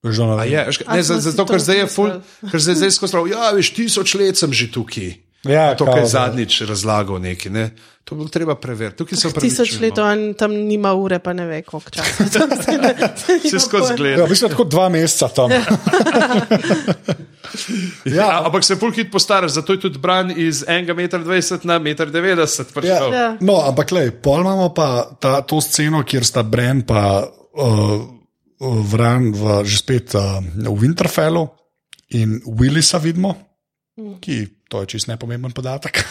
Že 0.04 0.24
ne 0.24 0.34
a 0.34 0.44
vem. 0.44 0.52
je, 0.52 0.62
ne, 0.88 1.04
zato, 1.04 1.38
to 1.38 1.46
ker 1.46 1.62
zdaj 1.62 1.78
je 1.78 1.88
ful, 1.88 2.10
ker 2.52 2.60
zdaj, 2.60 2.76
zdaj 2.76 2.92
skozi 2.98 3.18
prav, 3.18 3.30
ja, 3.30 3.52
veš, 3.54 3.74
tisoč 3.78 4.16
let 4.16 4.38
sem 4.38 4.54
že 4.54 4.72
tukaj. 4.72 5.14
Ja, 5.46 5.76
To, 5.78 5.86
kar 5.86 6.02
je 6.02 6.10
zadnjič 6.12 6.66
razlagal, 6.66 7.22
neki, 7.22 7.50
ne? 7.54 7.72
to 8.08 8.16
bo 8.16 8.28
treba 8.32 8.56
preveriti. 8.56 8.98
Tukaj 8.98 9.18
se 9.18 9.28
Tisoč 9.28 9.32
opravičujem, 9.38 9.82
let, 9.84 9.98
no. 9.98 10.04
on 10.04 10.34
tam 10.34 10.52
nima 10.52 10.94
ure, 10.94 11.20
pa 11.20 11.34
ne 11.34 11.46
ve, 11.46 11.62
koliko 11.62 11.90
časa. 11.90 12.24
Se 13.52 13.60
skozi 13.60 13.96
gleda. 13.98 14.22
Ja, 14.22 14.26
v 14.26 14.30
bistvu 14.30 14.48
je 14.48 14.52
tako 14.56 14.64
dva 14.64 14.90
meseca 14.90 15.28
tam. 15.28 15.52
Ja, 18.18 18.44
ampak 18.46 18.64
se 18.64 18.78
pol 18.80 18.92
hit 18.96 19.12
postaraš, 19.12 19.52
zato 19.58 19.74
je 19.74 19.82
tudi 19.86 20.00
bran 20.00 20.32
iz 20.32 20.64
1,20 20.68 21.64
m 21.64 21.68
na 21.68 21.80
1,90 21.80 22.62
m 22.62 22.74
prišel. 22.74 23.14
Ja. 23.14 23.22
Ja. 23.22 23.30
No, 23.42 23.62
ampak 23.68 23.92
le, 23.92 24.12
pol 24.12 24.42
imamo 24.46 24.70
pa 24.76 25.18
ta, 25.20 25.42
to 25.42 25.62
sceno, 25.62 26.04
kjer 26.08 26.26
sta 26.26 26.44
Bren 26.44 26.84
pa 26.88 27.24
uh, 27.24 27.98
Vran 28.92 29.32
v, 29.34 29.62
že 29.70 29.78
spet 29.78 30.16
uh, 30.18 30.42
v 30.42 30.78
Winterfellu 30.82 31.46
in 32.18 32.40
Willisa 32.46 32.98
vidimo, 32.98 33.36
ki 34.22 34.66
to 34.70 34.84
je 34.84 34.96
čist 34.96 35.08
nepomemben 35.12 35.54
podatek. 35.56 36.02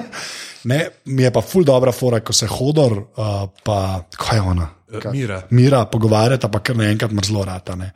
ne, 0.70 0.80
mi 1.10 1.22
je 1.22 1.30
pa 1.30 1.42
ful 1.44 1.64
dobra 1.64 1.92
fora, 1.92 2.20
ko 2.20 2.32
se 2.32 2.48
hodor, 2.50 2.98
uh, 3.14 3.46
pa 3.64 4.04
kaj 4.10 4.38
je 4.38 4.42
ona? 4.42 4.68
Eh, 4.94 5.10
Mira. 5.12 5.42
Mira 5.50 5.84
pogovarjata, 5.86 6.48
pa 6.48 6.60
kar 6.60 6.76
naenkrat 6.76 7.12
mrzlo 7.12 7.44
rata. 7.44 7.76
Ne. 7.76 7.92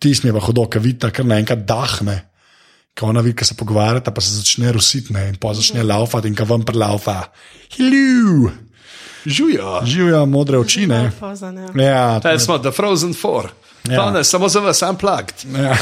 Tis 0.00 0.22
mi 0.22 0.30
je 0.30 0.36
pa 0.36 0.42
hodo, 0.44 0.66
ki 0.66 0.82
vidita, 0.82 1.10
kar 1.14 1.26
naenkrat 1.28 1.64
dahne. 1.66 2.16
Ko 2.98 3.06
ona 3.06 3.20
vidi, 3.20 3.36
ko 3.38 3.44
se 3.44 3.54
pogovarjata, 3.54 4.10
pa 4.10 4.20
se 4.20 4.34
začne 4.34 4.72
rusitne 4.72 5.28
in 5.28 5.36
pa 5.40 5.54
začne 5.54 5.82
laufati 5.82 6.28
in 6.28 6.34
ko 6.36 6.44
vam 6.44 6.62
prelaufa. 6.66 7.20
Hello! 7.76 8.50
Žujo. 9.26 9.80
Živijo 9.84 10.26
modre 10.26 10.58
oči, 10.58 10.86
ne? 10.86 11.10
Ja. 11.76 11.84
Ja, 11.84 12.20
Ta 12.20 12.38
smo 12.38 12.58
The 12.58 12.70
Frozen 12.72 13.14
Four. 13.14 13.50
Ja. 13.88 13.94
Ja. 13.94 14.10
Ne, 14.10 14.24
samo 14.24 14.48
za 14.48 14.60
vas, 14.60 14.82
unplugged. 14.82 15.44
ja. 15.56 15.76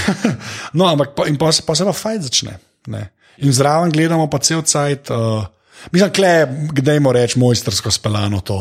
No, 0.72 0.86
ampak 0.86 1.14
pa, 1.16 1.26
in 1.26 1.38
pa 1.38 1.52
se, 1.52 1.62
pa 1.66 1.74
se 1.74 1.84
pa 1.84 1.92
fajn 1.92 2.22
začne. 2.22 2.58
Ne. 2.86 3.08
In 3.38 3.52
zraven 3.52 3.90
gledamo 3.90 4.26
pa 4.30 4.38
cel 4.38 4.62
cajt. 4.62 5.10
Uh, 5.10 5.44
mislim, 5.92 6.10
kle, 6.10 6.32
kdaj 6.72 7.00
mu 7.00 7.12
reči 7.12 7.38
mojstrsko 7.38 7.90
speljano 7.90 8.40
to, 8.40 8.58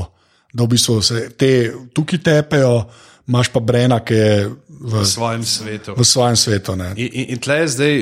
da 0.53 0.64
v 0.64 0.68
bistvu 0.68 1.02
se 1.02 1.30
te 1.30 1.52
tukaj 1.94 2.19
tepejo, 2.19 2.84
imaš 3.28 3.49
pa 3.49 3.60
Brena, 3.60 3.99
ki 3.99 4.14
je 4.14 4.32
v, 4.69 4.94
V 5.02 5.06
svojem 5.06 5.45
svetu. 5.45 5.94
v 5.98 6.06
svojem 6.06 6.36
svetu. 6.36 6.76
Ne. 6.76 6.94
In, 6.95 7.10
in, 7.14 7.26
in 7.34 7.40
tle 7.41 7.56
je 7.57 7.68
zdaj, 7.68 7.95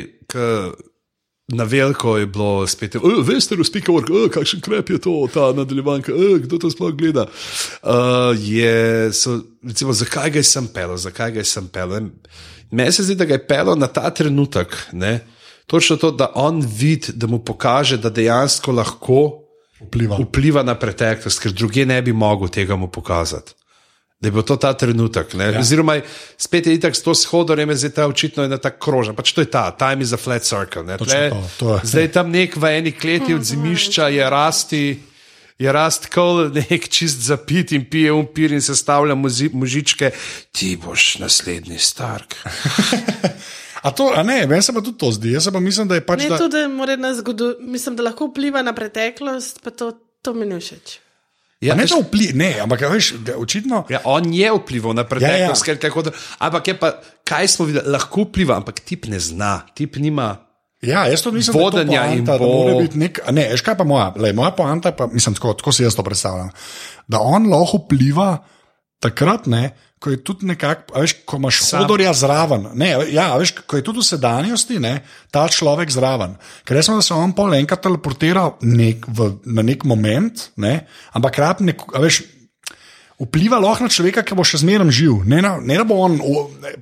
na 1.47 1.63
veliko 1.63 2.17
je 2.17 2.25
bilo 2.25 2.67
spet, 2.67 2.95
"E, 2.95 2.99
veste, 3.23 3.55
razpikavor, 3.55 4.05
kakšen 4.31 4.61
krep 4.61 4.89
je 4.89 4.97
to, 4.97 5.27
ta 5.33 5.53
nadaljevanka, 5.53 6.11
e, 6.11 6.39
kdo 6.39 6.57
to 6.57 6.71
sploh 6.71 6.93
gleda. 6.97 7.27
Uh, 7.83 8.33
je, 8.39 9.13
so, 9.13 9.41
recimo, 9.63 9.93
zakaj 9.93 10.29
ga 10.29 10.39
je 10.39 10.43
sem 10.43 10.67
pel, 10.67 10.97
zakaj 10.97 11.31
ga 11.31 11.39
je 11.39 11.45
sem 11.45 11.67
pel. 11.67 11.89
Meni 12.71 12.91
se 12.91 13.03
zdi, 13.03 13.15
da 13.15 13.25
ga 13.25 13.33
je 13.33 13.47
pel 13.47 13.75
na 13.77 13.87
ta 13.87 14.09
trenutek. 14.09 14.73
Ne? 14.91 15.19
Točno 15.67 15.97
to, 15.97 16.11
da 16.11 16.31
on 16.35 16.61
vidi, 16.61 17.13
da 17.13 17.27
mu 17.27 17.39
pokaže, 17.45 17.97
da 17.97 18.09
dejansko 18.09 18.71
lahko 18.71 19.41
Vpliva. 19.79 20.17
vpliva 20.17 20.63
na 20.63 20.75
preteklost, 20.75 21.39
ker 21.39 21.51
druge 21.51 21.85
ne 21.85 22.01
bi 22.01 22.13
mogel 22.13 22.47
tega 22.47 22.75
mu 22.75 22.87
pokazati. 22.87 23.53
Da 24.19 24.27
je 24.27 24.31
bil 24.31 24.45
to 24.47 24.55
ta 24.55 24.73
trenutek. 24.73 25.33
Ja. 25.35 25.59
Oziroma, 25.59 25.99
spet 26.37 26.67
je 26.67 26.73
itak 26.73 26.95
s 26.95 27.03
to 27.03 27.11
shodorjem, 27.15 27.69
je 27.69 27.75
zdaj 27.75 27.91
ta 27.91 28.05
očitno 28.07 28.43
ena 28.47 28.57
ta 28.57 28.71
krožna. 28.71 29.13
Pač 29.13 29.33
to 29.35 29.43
je 29.43 29.49
ta, 29.51 29.71
time 29.75 30.01
is 30.01 30.13
a 30.15 30.17
flat 30.17 30.43
circle. 30.43 30.83
ne. 30.83 30.97
Tle- 30.97 31.29
to, 31.29 31.41
to 31.59 31.73
je. 31.75 31.81
Zdaj 31.83 32.07
tam 32.11 32.31
nek 32.31 32.55
v 32.55 32.71
eni 32.79 32.91
kleti 32.95 33.35
od 33.35 33.43
zimišča 33.43 34.07
je 34.07 34.29
rasti. 34.29 34.85
Je 35.55 35.71
rast 35.71 36.09
kol, 36.11 36.49
nek 36.51 36.89
čist 36.91 37.21
zapit 37.23 37.71
in 37.71 37.85
pije 37.87 38.11
umpir 38.11 38.51
in 38.51 38.59
sestavlja 38.59 39.15
muzi, 39.15 39.47
mužičke, 39.53 40.11
ti 40.51 40.75
boš 40.75 41.23
naslednji 41.23 41.79
Stark. 41.79 42.35
A 43.85 43.91
to, 43.93 44.09
a 44.15 44.23
ne, 44.23 44.47
meni 44.47 44.61
se 44.65 44.73
pa 44.73 44.81
tudi 44.81 44.97
to 44.97 45.11
zdi. 45.11 45.31
Jaz 45.31 45.43
se 45.43 45.51
pa 45.51 45.59
mislim, 45.59 45.87
da 45.87 45.95
je 45.95 46.01
pač. 46.01 46.23
Ne, 46.23 46.29
Da, 46.29 46.37
tudi 46.41 46.57
na 46.97 47.13
zgodovino, 47.13 47.71
mislim, 47.71 47.95
da 47.95 48.03
lahko 48.03 48.25
vpliva 48.31 48.63
na 48.65 48.73
preteklost, 48.73 49.61
pa 49.61 49.69
to, 49.69 49.91
to 50.25 50.33
mi 50.33 50.45
ni 50.45 50.57
všeč. 50.59 51.04
Ja, 51.65 51.75
ne, 51.75 51.85
da 51.89 51.99
vpli, 52.01 52.31
ne, 52.37 52.49
ampak 52.63 52.85
veš, 52.91 53.11
da 53.25 53.37
očitno. 53.41 53.83
Ja, 53.89 54.01
on 54.05 54.29
je 54.33 54.51
vplival 54.59 54.95
na 54.97 55.03
preteklost, 55.07 55.67
Ja, 55.67 55.75
ja. 55.75 55.79
Ker, 55.81 56.11
ampak 56.39 56.67
je 56.67 56.75
pa, 56.79 56.91
kaj 57.27 57.47
smo 57.55 57.67
videli, 57.69 57.89
lahko 57.91 58.27
vpliva, 58.27 58.59
ampak 58.61 58.79
tip 58.85 59.07
ne 59.11 59.19
zna, 59.19 59.65
tip 59.75 59.97
nima. 60.01 60.35
Ja, 60.85 61.05
jaz 61.09 61.23
to 61.23 61.31
Vodenja 61.31 62.03
da, 62.03 62.11
je 62.11 62.11
to 62.11 62.17
in 62.19 62.25
poanta, 62.25 62.37
da 62.37 62.77
bo- 62.77 62.99
nek. 62.99 63.19
Ne, 63.33 63.47
veš 63.55 63.63
kaj 63.65 63.77
pa 63.79 63.87
moja, 63.87 64.11
lej, 64.21 64.35
moja 64.37 64.51
poanta, 64.53 64.91
pa, 64.93 65.07
mislim, 65.07 65.33
tako, 65.37 65.55
tako 65.57 65.71
si 65.73 65.83
jaz 65.83 65.95
to 65.97 66.03
predstavljam. 66.05 66.51
Da 67.07 67.19
on 67.23 67.47
lahko 67.49 67.79
vpliva 67.85 68.37
takrat, 69.01 69.47
ne, 69.49 69.71
ko 70.05 70.13
je 70.13 70.19
tudi 70.21 70.45
nekako, 70.45 70.93
veš, 71.01 71.15
ko 71.25 71.39
imaš 71.41 71.63
Sam. 71.65 71.81
hodorja 71.81 72.11
zraven. 72.13 72.67
Ne, 72.77 72.91
ja, 73.09 73.31
veš, 73.41 73.55
ko 73.65 73.79
je 73.79 73.85
tudi 73.87 74.03
v 74.03 74.05
sedanjosti 74.05 74.77
ne, 74.77 74.99
ta 75.33 75.47
človek 75.49 75.89
zraven. 75.89 76.35
Ker 76.61 76.77
res 76.77 76.91
je, 76.91 76.93
da 76.93 77.01
se 77.01 77.17
on 77.17 77.33
pol 77.33 77.55
enkrat 77.57 77.81
teleportira 77.81 78.51
nek, 78.61 79.07
v, 79.09 79.31
na 79.49 79.65
nek 79.65 79.81
moment, 79.89 80.45
ne, 80.61 80.77
ampak 81.17 81.41
rab 81.41 81.65
nek, 81.65 81.87
veš. 81.97 82.21
Vpliva 83.15 83.55
lahko 83.63 83.87
na 83.87 83.93
človeka, 83.95 84.25
ki 84.27 84.35
bo 84.35 84.43
še 84.43 84.59
zmeraj 84.59 84.91
živ. 84.91 85.21
Ne, 85.23 85.37
na, 85.39 85.53
ne 85.63 85.77
da 85.79 85.85
bo 85.87 86.01
on 86.03 86.17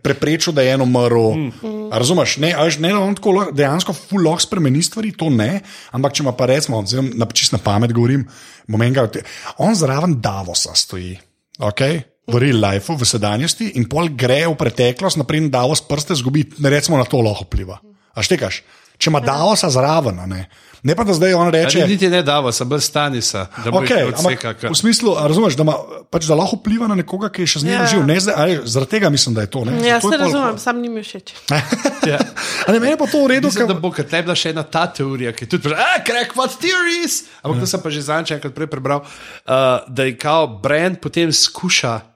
preprečil, 0.02 0.50
da 0.58 0.66
je 0.66 0.72
en 0.74 0.82
umrl. 0.82 1.28
Mm. 1.38 1.84
Razumeš? 1.94 2.40
Ne, 2.42 2.50
a 2.58 2.66
veš, 2.66 2.80
ne 2.82 2.90
da 2.90 3.04
on 3.06 3.14
tako 3.14 3.52
dejansko 3.54 3.94
ful 3.94 4.26
lahko 4.26 4.42
spremeni 4.42 4.82
stvari, 4.82 5.14
to 5.14 5.30
ne. 5.30 5.62
Ampak 5.94 6.18
če 6.18 6.26
ima 6.26 6.34
pa 6.34 6.50
recimo, 6.50 6.82
zdaj 6.90 7.06
na, 7.14 7.30
čist 7.30 7.54
na 7.54 7.62
pamet 7.62 7.94
govorim, 7.94 8.26
moment, 8.66 9.22
on 9.62 9.78
zraven 9.78 10.18
Davosa 10.26 10.74
stoji. 10.74 11.14
Okay? 11.62 12.02
V 12.24 12.40
real 12.40 12.56
life, 12.58 12.88
v 12.88 13.04
sedanjosti, 13.04 13.74
in 13.76 13.84
pol 13.84 14.08
gre 14.10 14.48
v 14.48 14.56
preteklost, 14.56 15.20
naprej 15.20 15.44
na 15.44 15.60
Davos 15.60 15.84
prste 15.84 16.16
zgubi, 16.16 16.46
ne 16.58 16.70
recimo 16.70 16.96
na 16.96 17.04
to 17.04 17.20
lahko 17.20 17.44
vpliva. 17.44 17.82
A 18.16 18.24
štekaš? 18.24 18.64
Če 18.96 19.10
ima 19.10 19.20
Davosa 19.20 19.68
zraven, 19.68 20.16
a 20.16 20.26
ne. 20.26 20.46
ne 20.80 20.94
pa 20.96 21.04
da 21.04 21.12
zdaj 21.12 21.34
on 21.34 21.50
reče. 21.52 21.82
Če 21.82 21.88
niti 21.90 22.08
ne 22.08 22.22
dava, 22.24 22.52
sem 22.52 22.70
brez 22.70 22.86
stanisa, 22.86 23.50
da 23.58 23.72
bo 23.72 23.82
Okay, 23.82 24.06
ampak, 24.06 24.40
odseka. 24.40 24.70
v 24.70 24.78
smislu, 24.78 25.18
a 25.18 25.26
razumeš, 25.28 25.58
da, 25.58 25.64
ima, 25.64 25.76
pač, 26.08 26.24
da 26.24 26.38
lahko 26.38 26.56
vpliva 26.56 26.88
na 26.88 26.96
nekoga, 26.96 27.28
ki 27.28 27.44
je 27.44 27.50
še 27.50 27.60
zmeraj 27.60 27.74
Ja. 27.74 27.82
yeah. 27.82 27.92
živ. 27.92 28.06
Ne, 28.06 28.16
zdaj, 28.20 28.36
ali, 28.38 28.54
zaradi 28.64 28.92
tega 28.92 29.10
mislim, 29.10 29.36
da 29.36 29.42
je 29.42 29.50
to. 29.50 29.66
Ne, 29.66 29.76
Ja, 29.82 29.98
se 29.98 30.08
je 30.08 30.12
pol- 30.14 30.22
razumem, 30.22 30.56
sam 30.58 30.80
ni 30.80 30.88
mi 30.88 31.04
všeč. 31.04 31.34
Ja. 32.04 32.20
A 32.64 32.72
ne, 32.72 32.80
meni 32.80 32.94
je 32.94 33.00
pa 33.00 33.08
to 33.08 33.20
v 33.20 33.28
redu, 33.30 33.48
Mislim, 33.48 33.64
da 33.66 33.74
ker 33.74 33.82
bo 33.82 33.90
kot 33.90 34.08
ne 34.08 34.20
bila 34.22 34.36
še 34.36 34.52
ena 34.52 34.64
ta 34.64 34.88
teorija, 34.88 35.32
ki 35.32 35.44
je 35.44 35.50
tudi 35.50 35.68
rekla, 35.68 36.04
crack 36.04 36.36
what 36.36 36.56
theories. 36.58 37.24
Ampak 37.42 37.60
to 37.60 37.68
sem 37.68 37.80
pa 37.80 37.90
že 37.90 38.02
zadnjič 38.04 38.32
enkrat 38.34 38.52
prej 38.54 38.68
prebral, 38.70 39.04
uh, 39.04 39.84
da 39.86 40.04
je 40.04 40.16
kao 40.16 40.48
brand 40.48 41.00
potem 41.00 41.28
skuša 41.28 42.13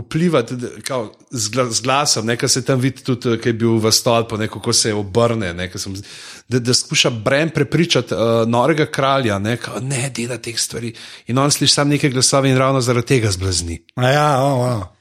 vplivati 0.00 0.56
da- 0.56 0.68
kao, 0.84 1.12
z, 1.30 1.48
gla, 1.48 1.64
z 1.70 1.80
glasom, 1.80 2.26
nekaj 2.26 2.48
se 2.48 2.64
tam 2.64 2.80
vidi 2.80 3.02
tudi, 3.02 3.38
ki 3.42 3.48
je 3.48 3.52
bil 3.52 3.78
v 3.78 3.92
stolpu, 3.92 4.36
ne, 4.36 4.48
kako 4.48 4.72
se 4.72 4.94
obrne. 4.94 5.54
Ne, 5.54 5.70
sem, 5.76 5.94
da, 6.48 6.58
da 6.58 6.74
skuša 6.74 7.10
brand 7.10 7.52
prepričati 7.52 8.14
uh, 8.14 8.20
norega 8.48 8.86
kralja, 8.86 9.38
ne, 9.38 9.56
kao, 9.56 9.80
ne 9.80 10.10
dela 10.16 10.38
teh 10.38 10.58
stvari. 10.60 10.94
In 11.26 11.38
on 11.38 11.50
sliši 11.50 11.74
sam 11.74 11.88
neke 11.88 12.10
glasove 12.10 12.50
in 12.50 12.58
ravno 12.58 12.80
zaradi 12.80 13.06
tega 13.06 13.30
zblazni. 13.30 13.82
A 13.94 14.10
Ja, 14.10 14.42
oh, 14.44 14.60
oh. 14.60 14.96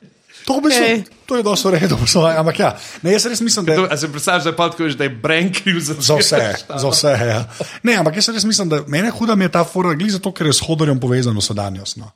To, 0.45 0.61
bistvu, 0.61 0.83
Okej. 0.83 1.03
to 1.25 1.35
je 1.35 1.43
dosto 1.43 1.73
svoje, 2.05 2.37
ampak 2.37 2.59
ja, 2.59 2.77
ne, 3.01 3.11
jaz 3.11 3.25
res 3.25 3.41
mislim, 3.41 3.65
da 3.65 3.73
je. 3.73 3.77
To, 3.77 3.87
a 3.91 3.97
se 3.97 4.11
predstavljaš, 4.11 4.43
da 4.43 4.49
je 4.49 4.55
pa 4.55 4.69
tako, 4.69 4.87
da 4.87 5.03
je 5.03 5.09
brand 5.09 5.55
kriv 5.57 5.79
za, 5.79 5.95
Za 5.99 6.15
vse, 6.15 6.53
za 6.69 6.89
vse. 6.89 7.07
Ja. 7.07 7.39
Ne, 7.83 7.95
ampak 7.97 8.15
jaz 8.15 8.29
res 8.29 8.43
mislim, 8.45 8.69
da 8.69 8.83
meni 8.87 9.09
huda 9.09 9.35
mi 9.35 9.45
je 9.45 9.51
ta 9.51 9.63
fora, 9.63 9.95
glede 9.97 10.11
zato, 10.11 10.31
ker 10.31 10.47
je 10.47 10.53
s 10.53 10.61
hodorjem 10.61 10.99
povezan 10.99 11.37
v 11.37 11.41
sedanjost. 11.41 11.97
No. 11.97 12.11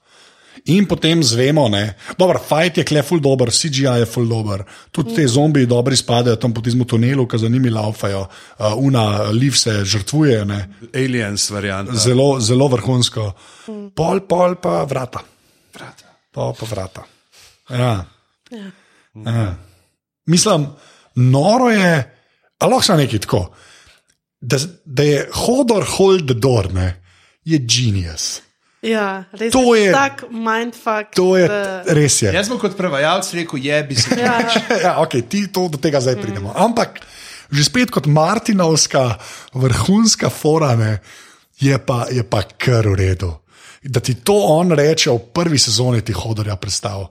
In 0.65 0.85
potem 0.87 1.23
zvemo, 1.23 1.69
da 1.69 1.77
je 1.77 2.39
fajt 2.47 2.77
je 2.77 2.83
kle 2.83 3.03
ful 3.03 3.19
dober, 3.19 3.51
CGI 3.51 3.99
je 4.01 4.05
ful 4.05 4.27
dober, 4.27 4.63
tudi 4.91 5.15
te 5.15 5.27
zombiji 5.27 5.65
dobri 5.65 5.95
spadajo 5.95 6.35
tam 6.35 6.53
po 6.53 6.61
tizmu 6.61 6.85
tunelu, 6.85 7.27
ki 7.27 7.37
za 7.37 7.49
njimi 7.49 7.69
laufajo, 7.69 8.25
uh, 8.25 8.73
una 8.77 9.29
liv 9.31 9.55
se 9.55 9.85
žrtvuje, 9.85 10.45
ne. 10.45 10.59
Aliens 10.93 11.49
varianta. 11.49 11.95
zelo, 11.95 12.39
zelo 12.39 12.67
vrhunsko. 12.67 13.31
Pol, 13.95 14.21
pol 14.27 14.55
pa 14.61 14.83
vrata. 14.83 15.23
Pol 16.31 16.53
pa 16.53 16.65
vrata. 16.65 17.05
Ja. 17.69 18.05
Ja. 18.51 18.71
Ja. 19.25 19.55
Mislim, 20.25 20.67
noro 21.15 21.69
je, 21.69 22.15
ali 22.59 22.71
lahko 22.71 22.85
samo 22.85 22.99
nekaj 22.99 23.19
tako. 23.19 23.49
Da, 24.41 24.57
da 24.85 25.03
je 25.03 25.29
hodor 25.33 25.83
hold 25.97 26.27
the 26.27 26.33
door, 26.33 26.73
ne, 26.73 27.01
je 27.43 27.59
genius. 27.59 28.41
Ja, 28.81 29.27
res 29.35 29.51
To 29.51 29.75
je- 29.75 29.91
tak 29.91 30.23
mindfuck. 30.31 31.11
To 31.15 31.35
je 31.35 31.47
da- 31.47 31.83
res. 31.91 32.21
Je. 32.21 32.31
Jaz 32.31 32.47
bom 32.47 32.59
kot 32.59 32.77
prevajalec 32.77 33.27
rekel, 33.33 33.59
je 33.59 33.83
bi 33.83 33.95
se. 33.95 34.15
Ja, 34.15 34.39
Ja, 34.83 34.91
okay, 35.03 35.21
ti 35.21 35.47
to 35.51 35.67
do 35.67 35.77
tega 35.77 35.99
zdaj 35.99 36.15
pridemo. 36.21 36.53
Ampak 36.55 36.99
že 37.51 37.63
spet 37.65 37.89
kot 37.91 38.05
Martinovska 38.05 39.17
vrhunska 39.53 40.29
forane 40.29 40.99
je 41.59 41.75
pa, 41.81 42.05
je 42.07 42.23
pa 42.23 42.43
kar 42.45 42.87
v 42.87 42.95
redu. 42.95 43.33
Da 43.83 43.99
ti 43.99 44.13
to 44.15 44.33
on 44.55 44.71
reče 44.71 45.09
v 45.11 45.19
prvi 45.33 45.57
sezoni, 45.59 46.01
ti 46.01 46.13
hodorja 46.13 46.55
predstav. 46.55 47.07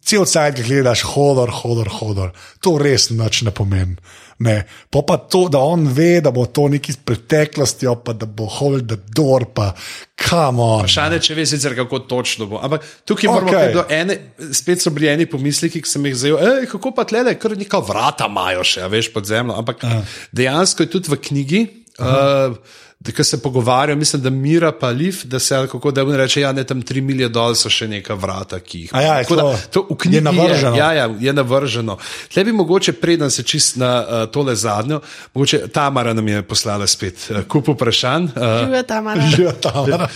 Cel 0.00 0.24
cajt 0.24 0.56
ga 0.56 0.64
gledaš, 0.64 1.04
hodor, 1.12 1.52
hodor, 1.60 1.88
hodor. 2.00 2.32
To 2.64 2.78
res 2.80 3.10
nič 3.12 3.42
ne 3.46 3.52
pomeni. 3.54 3.96
Ne. 4.40 4.62
Po 4.88 5.02
pa 5.04 5.18
to, 5.20 5.50
da 5.52 5.60
on 5.60 5.84
ve, 5.92 6.22
da 6.24 6.30
bo 6.32 6.46
to 6.48 6.64
neki 6.72 6.94
iz 6.94 6.96
preteklosti, 6.96 7.88
pa 8.04 8.14
da 8.16 8.24
bo 8.24 8.46
hold 8.48 8.88
the 8.88 8.96
door, 9.12 9.44
pa 9.52 9.74
kamo. 10.16 10.78
Vprašanje, 10.80 11.18
če 11.26 11.36
veš, 11.36 11.50
sicer 11.52 11.76
kako 11.76 12.00
točno 12.08 12.48
bo. 12.48 12.60
Ampak 12.64 12.86
tukaj 13.04 13.28
moramo 13.28 13.52
Okej. 13.52 13.66
okay. 13.68 13.74
do 13.76 13.84
ene, 13.92 14.16
spet 14.56 14.80
so 14.80 14.94
bili 14.96 15.10
eni 15.12 15.28
pomisleki, 15.28 15.84
ki 15.84 15.92
sem 15.92 16.08
jih 16.08 16.16
zajel. 16.16 16.40
Ej, 16.40 16.70
kako 16.72 16.94
pa 16.96 17.04
tle, 17.04 17.26
kar 17.36 17.56
neka 17.60 17.82
vrata 17.84 18.30
imajo 18.32 18.64
še, 18.64 18.86
a 18.86 18.88
veš, 18.88 19.12
pod 19.12 19.28
zemljo. 19.28 19.58
Ampak 19.60 19.84
Aha. 19.84 20.00
dejansko 20.32 20.88
je 20.88 20.94
tudi 20.96 21.12
v 21.12 21.20
knjigi. 21.28 21.62
Uh, 22.00 22.56
Da, 23.00 23.12
ko 23.12 23.24
se 23.24 23.42
pogovarjajo, 23.42 23.96
mislim, 23.96 24.22
da 24.22 24.30
Mira 24.30 24.72
pa 24.72 24.88
Liv, 24.88 25.16
da 25.24 25.38
se 25.38 25.66
kako 25.72 25.90
da 25.90 26.02
on 26.04 26.14
reče, 26.14 26.40
ja, 26.40 26.52
ne 26.52 26.64
tam 26.64 26.82
tri 26.82 27.00
milije 27.00 27.28
dol 27.28 27.54
so 27.54 27.70
še 27.72 27.88
neka 27.88 28.14
vrata, 28.14 28.58
ki 28.60 28.80
jih 28.80 28.90
A 28.92 29.00
ja, 29.02 29.14
Tako 29.22 29.36
da, 29.36 29.56
to- 29.72 29.86
v 29.90 29.96
knjigi 29.96 30.16
je 30.16 30.20
navrženo. 30.20 30.74
Je, 30.74 30.78
ja, 30.78 30.92
ja, 30.92 31.06
je 31.20 31.32
navrženo. 31.32 31.96
Tle 32.28 32.44
bi 32.44 32.52
mogoče, 32.52 32.92
preden 32.92 33.30
se 33.30 33.42
čist 33.42 33.76
na 33.80 34.04
uh, 34.04 34.26
tole 34.28 34.56
zadnjo, 34.56 35.00
mogoče 35.34 35.62
Tamara 35.72 36.12
nam 36.12 36.28
je 36.28 36.42
poslala 36.42 36.86
spet 36.86 37.30
uh, 37.30 37.40
kup 37.48 37.68
vprašanj. 37.68 38.24
Uh, 38.24 38.60
živijo 38.66 38.82
tam. 38.82 39.06
a 39.06 39.14
ne? 39.14 39.32
Ja, 39.38 39.52
Tamara. 39.52 40.08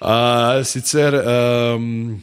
Uh, 0.00 0.66
sicer. 0.72 1.18
Um, 1.74 2.22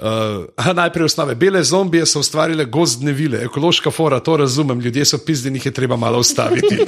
Uh, 0.00 0.74
najprej 0.74 1.04
osnove. 1.04 1.34
Bele 1.34 1.60
zombije 1.62 2.06
so 2.06 2.20
ustvarile 2.20 2.64
gozdne 2.64 3.12
vile, 3.12 3.42
ekološka 3.44 3.90
fora, 3.90 4.20
to 4.20 4.36
razumem, 4.36 4.80
ljudje 4.80 5.04
so 5.04 5.18
pizdeni, 5.18 5.58
jih 5.58 5.66
je 5.66 5.72
treba 5.72 5.96
malo 5.96 6.18
ustaviti. 6.18 6.78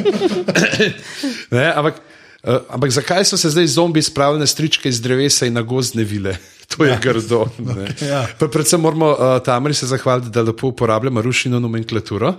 ne, 1.50 1.72
ampak, 1.76 2.00
uh, 2.42 2.62
ampak 2.68 2.90
zakaj 2.90 3.24
so 3.24 3.36
se 3.36 3.50
zdaj 3.50 3.66
zombiji 3.66 4.02
spravili 4.02 4.40
na 4.40 4.46
stričke 4.46 4.88
iz 4.88 5.00
drevesa 5.00 5.46
in 5.46 5.52
na 5.54 5.62
gozdne 5.62 6.04
vile? 6.04 6.36
To 6.72 6.84
je 6.84 6.90
ja. 6.90 6.98
grdo. 6.98 7.46
ne. 7.76 7.90
Ja. 8.00 8.24
Pa 8.38 8.48
predvsem 8.48 8.80
moramo 8.80 9.10
uh, 9.12 9.42
Tamari 9.44 9.74
se 9.74 9.86
zahvaliti, 9.86 10.30
da 10.30 10.42
lepo 10.42 10.70
uporablja 10.72 11.20
rušino 11.20 11.60
nomenklaturo. 11.60 12.32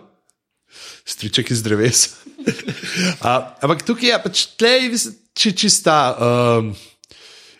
Striček 1.05 1.51
iz 1.51 1.61
drevesa. 1.63 2.09
A, 3.21 3.55
ampak 3.61 3.85
tukaj 3.85 4.09
je 4.09 4.17
pač 4.23 4.45
tlej, 4.57 4.89
či, 5.37 5.53
čista. 5.53 6.17
Um, 6.17 6.73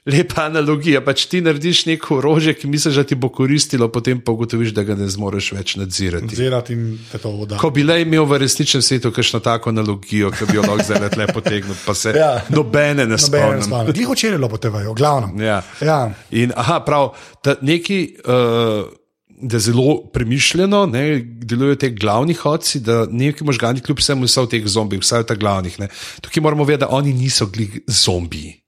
Lepa 0.06 0.50
analogija, 0.50 1.00
pač 1.00 1.26
ti 1.32 1.40
narediš 1.42 1.86
neko 1.86 2.18
orožje, 2.18 2.54
ki 2.60 2.68
misliš, 2.68 2.96
da 3.00 3.04
ti 3.08 3.16
bo 3.16 3.30
koristilo, 3.32 3.88
potem 3.88 4.20
pa 4.20 4.34
ugotoviš, 4.36 4.74
da 4.76 4.84
ga 4.84 4.98
ne 5.00 5.08
zmoreš 5.08 5.52
več 5.56 5.76
nadzirati. 5.80 6.36
Zirati 6.36 6.74
in 6.76 6.98
te 7.12 7.22
to 7.24 7.32
voda. 7.32 7.56
Ko 7.58 7.70
bi 7.72 7.86
le 7.88 8.02
imel 8.02 8.26
v 8.28 8.42
resničnem 8.44 8.84
svetu 8.84 9.14
kakšno 9.16 9.40
tako 9.40 9.72
analogijo, 9.72 10.32
ki 10.36 10.50
bi 10.50 10.58
jo 10.60 10.66
lahko 10.68 10.84
zdaj 10.84 11.08
le 11.18 11.28
potegnil, 11.32 11.78
pa 11.86 11.96
se 11.96 12.12
Ja. 12.18 12.42
nobene 12.50 13.06
ne 13.08 13.18
spomnim. 13.18 13.64
Glej, 13.94 14.04
hoče 14.06 14.28
je 14.28 14.34
bilo 14.36 14.50
po 14.52 14.58
TV, 14.58 14.84
v 14.92 14.94
glavnem. 14.94 15.40
Ja. 15.40 15.62
Ja. 15.80 16.12
In 16.32 16.52
aha, 16.56 16.82
prav, 16.84 17.16
da 17.44 17.56
neki. 17.62 18.18
Uh, 18.26 18.92
Da 19.44 19.60
zelo 19.60 20.08
premišljeno 20.14 20.86
ne, 20.86 21.20
delujejo 21.20 21.76
ti 21.76 21.90
glavni 21.90 22.34
hodci, 22.34 22.80
da 22.80 23.04
neki 23.12 23.44
možgani, 23.44 23.82
kljub 23.82 24.00
vsemu, 24.00 24.28
so 24.28 24.46
v 24.46 24.48
teh 24.48 24.64
zombijih, 24.64 25.02
vsaj 25.04 25.26
v 25.26 25.28
teh 25.28 25.38
glavnih. 25.38 25.80
Ne. 25.80 25.88
Tukaj 26.24 26.40
moramo 26.40 26.64
vedeti, 26.64 26.86
da 26.86 26.96
oni 26.96 27.12
niso 27.14 27.50
zombiji. 27.88 28.63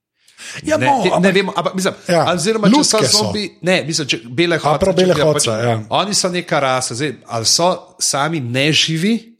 Ja, 0.63 0.77
Ne, 0.77 0.85
no, 0.85 1.03
te, 1.03 1.09
ne 1.09 1.15
ampak- 1.15 1.33
vem, 1.33 1.49
ampak 1.49 1.73
mislim, 1.73 1.93
Ja, 2.07 2.15
ja, 2.15 2.33
oziroma, 2.33 2.67
če 2.67 2.73
so 2.75 2.97
lutke 2.97 3.07
so. 3.07 3.17
zombi, 3.17 3.57
ne, 3.61 3.83
mislim, 3.83 4.07
če 4.07 4.19
bele 4.25 4.57
hodce. 4.57 4.79
prav 4.79 4.95
bele 4.95 5.07
če 5.07 5.13
gledajo, 5.13 5.33
hodce, 5.33 5.49
ja. 5.49 5.79
Oni 5.91 6.13
so 6.13 6.29
neka 6.29 6.59
rasa, 6.59 6.95
zdaj, 6.95 7.15
ali 7.27 7.45
so 7.45 7.69
sami 7.99 8.39
neživi, 8.39 9.35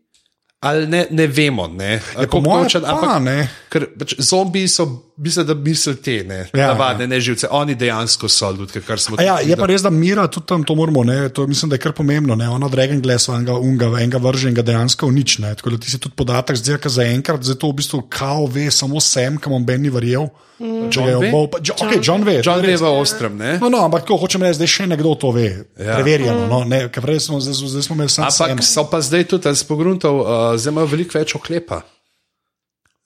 ali 0.60 0.88
ne, 0.88 1.06
ne 1.11 1.27
vemo. 1.27 1.68
Ne, 1.68 2.02
Ja, 2.18 2.27
po 2.27 2.41
moje 2.41 2.82
pa, 2.82 3.19
ne. 3.19 3.49
Ker 3.69 3.86
pač, 3.99 4.15
zombiji 4.18 4.68
so, 4.68 4.86
mislim, 5.18 5.45
da 5.45 5.53
mislijo 5.53 5.95
te, 5.95 6.23
ne, 6.23 6.49
Ja, 6.49 6.60
ja, 6.60 6.68
navadne 6.68 7.07
neživce, 7.07 7.48
oni 7.52 7.76
dejansko 7.76 8.27
so 8.27 8.52
ljudje, 8.52 8.82
kar 8.82 8.99
smo 8.99 9.19
A 9.19 9.23
Ja, 9.23 9.36
je 9.40 9.56
pa 9.56 9.65
res, 9.65 9.82
da 9.82 9.90
mira 9.90 10.27
tudi 10.27 10.48
tam 10.48 10.64
to 10.64 10.76
moramo, 10.76 11.03
ne, 11.03 11.30
to 11.30 11.45
mislim, 11.48 11.69
da 11.69 11.76
je 11.76 11.80
kar 11.80 11.91
pomembno. 11.91 12.36
Ne, 12.36 12.49
ono 12.49 12.69
Dragon 12.69 13.02
Glass, 13.02 13.30
enega, 13.30 13.53
unga, 13.53 13.86
enega 13.99 14.18
vrže 14.18 14.49
in 14.49 14.56
ga 14.56 14.61
dejansko 14.61 15.07
unične. 15.07 15.56
Tako 15.56 15.69
da 15.69 15.77
ti 15.77 15.91
se 15.91 15.99
tudi 15.99 16.15
podatek 16.15 16.56
zdi, 16.57 16.77
da 16.84 16.90
zaenkrat, 16.90 17.44
zdaj 17.44 17.56
to 17.56 17.69
v 17.69 17.73
bistvu 17.73 18.02
kao 18.10 18.45
ve 18.45 18.72
samo 18.72 18.99
sem, 18.99 19.38
kam 19.38 19.53
on 19.53 19.65
Ben 19.65 19.82
ni 19.82 19.90
verjel. 19.90 20.27
Mm. 20.56 20.88
John 20.90 21.19
ve? 21.19 21.32
Bo, 21.32 21.48
pa, 21.48 21.60
jo, 21.60 21.73
okay, 21.76 21.99
John 21.99 22.23
ve. 22.23 22.40
John 22.40 22.56
to 22.56 22.64
je 22.64 22.72
je 22.72 22.72
res. 22.72 22.82
v 22.82 22.88
ostrem, 22.88 23.34
ne? 23.36 23.60
No, 23.60 23.68
no, 23.68 23.84
ampak 23.84 24.02
tako 24.02 24.18
hočem 24.18 24.40
reči, 24.40 24.56
da 24.56 24.65
še 24.65 24.88
nekdo 24.88 25.11
to 25.15 25.32
ve. 25.32 25.68
Ja. 25.76 25.95
Preverjeno. 25.95 26.48
No, 26.48 26.64
ne, 26.64 26.88
ker 26.88 27.03
prej 27.03 27.19
smo, 27.22 27.40
zdaj, 27.40 27.60
zdaj 27.65 27.84
smo 27.84 27.94
imeli 27.94 28.07
samo 28.10 28.27
Ampak 28.27 28.56
sem. 28.56 28.64
so 28.64 28.88
pa 28.88 28.99
zdaj 28.99 29.23
tudi, 29.26 29.52
spogruntov, 29.53 30.15
uh, 30.15 30.27
zdaj 30.56 30.72
imajo 30.72 30.88
veliko 30.88 31.11
več 31.14 31.36
oklepa. 31.36 31.84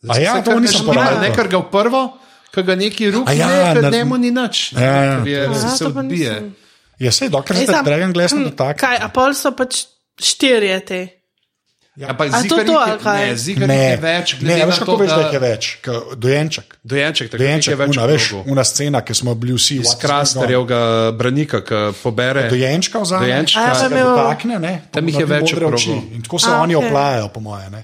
A 0.05 0.15
ja, 0.15 0.33
Vse, 0.33 0.43
to 0.43 0.51
kar 0.51 0.61
nisem 0.61 0.85
porabil. 0.85 1.19
Ne, 1.19 1.29
ker 1.31 1.47
ga 1.47 1.57
v 1.57 1.67
prvo, 1.67 2.01
ker 2.51 2.63
ga 2.63 2.75
neki 2.75 3.03
A 3.03 3.11
ruki, 3.11 3.33
ja, 3.33 3.49
ja, 3.49 3.73
ne, 3.73 3.81
na- 3.81 3.81
ker 3.81 3.91
njemu 3.91 4.15
ni 4.17 4.31
nič. 4.31 4.55
ne, 4.71 4.81
Ja, 4.81 4.93
ja. 5.03 5.17
je, 5.25 5.41
Aha, 5.45 5.69
se 5.69 5.83
to 5.83 5.91
odbije. 5.91 6.33
Ja, 6.97 7.11
sej, 7.11 7.29
dokler 7.29 7.57
Ej, 7.57 7.65
se 7.65 7.71
sam- 7.73 7.85
Dragon 7.85 8.13
Glass 8.13 8.31
ne 8.31 8.39
hm, 8.39 8.43
dotakne. 8.45 8.77
Kaj, 8.77 8.97
a 8.97 9.07
pol 9.09 9.33
so 9.33 9.51
pač 9.51 9.85
štirje 10.15 10.79
te. 10.85 11.01
Ja, 11.99 12.13
pa 12.13 12.23
A 12.23 12.29
to 12.29 12.39
zigarnik 12.39 12.65
to, 12.65 12.71
je- 12.71 12.79
ali 12.85 12.99
kaj? 12.99 13.21
Ne, 13.67 13.75
je 13.75 13.97
več. 13.97 14.33
ne, 14.33 14.39
glede 14.39 14.65
veš 14.65 14.71
na 14.71 14.79
kako 14.79 14.85
to, 14.85 14.97
veš, 14.97 15.09
da 15.09 15.15
da 15.17 15.29
je 15.29 15.39
več. 15.41 15.63
Ka, 15.81 15.91
dojenček. 16.15 16.67
Dojenček, 16.81 17.27
tako 17.27 17.41
Dojenček, 17.43 17.71
je 17.71 17.75
več. 17.77 17.89
una, 17.89 18.05
veš, 18.05 18.23
una 18.45 18.63
scena, 18.63 19.01
ki 19.01 19.13
smo 19.13 19.35
bili 19.35 19.53
vsi. 19.53 19.75
Iz 19.77 19.91
krasterjevega 19.99 20.79
branika, 21.11 21.59
ki 21.61 21.75
pobere. 21.99 22.47
Dojenčka 22.49 22.99
vzame, 22.99 23.25
Dojenčka. 23.25 23.59
A 23.59 23.67
ja, 23.67 23.75
se 23.75 23.83
pa 23.83 23.89
ga 23.89 23.95
imel- 23.95 24.15
dotakne, 24.15 24.59
ne, 24.59 24.73
Tam 24.91 25.03
jih 25.05 25.19
je 25.19 25.25
več 25.27 25.53
oči. 25.53 25.91
In 26.13 26.21
tako 26.21 26.39
se 26.39 26.49
A, 26.49 26.61
oni 26.61 26.75
okej. 26.75 26.87
oplajajo, 26.87 27.27
po 27.29 27.39
moje. 27.41 27.69
Ne. 27.69 27.83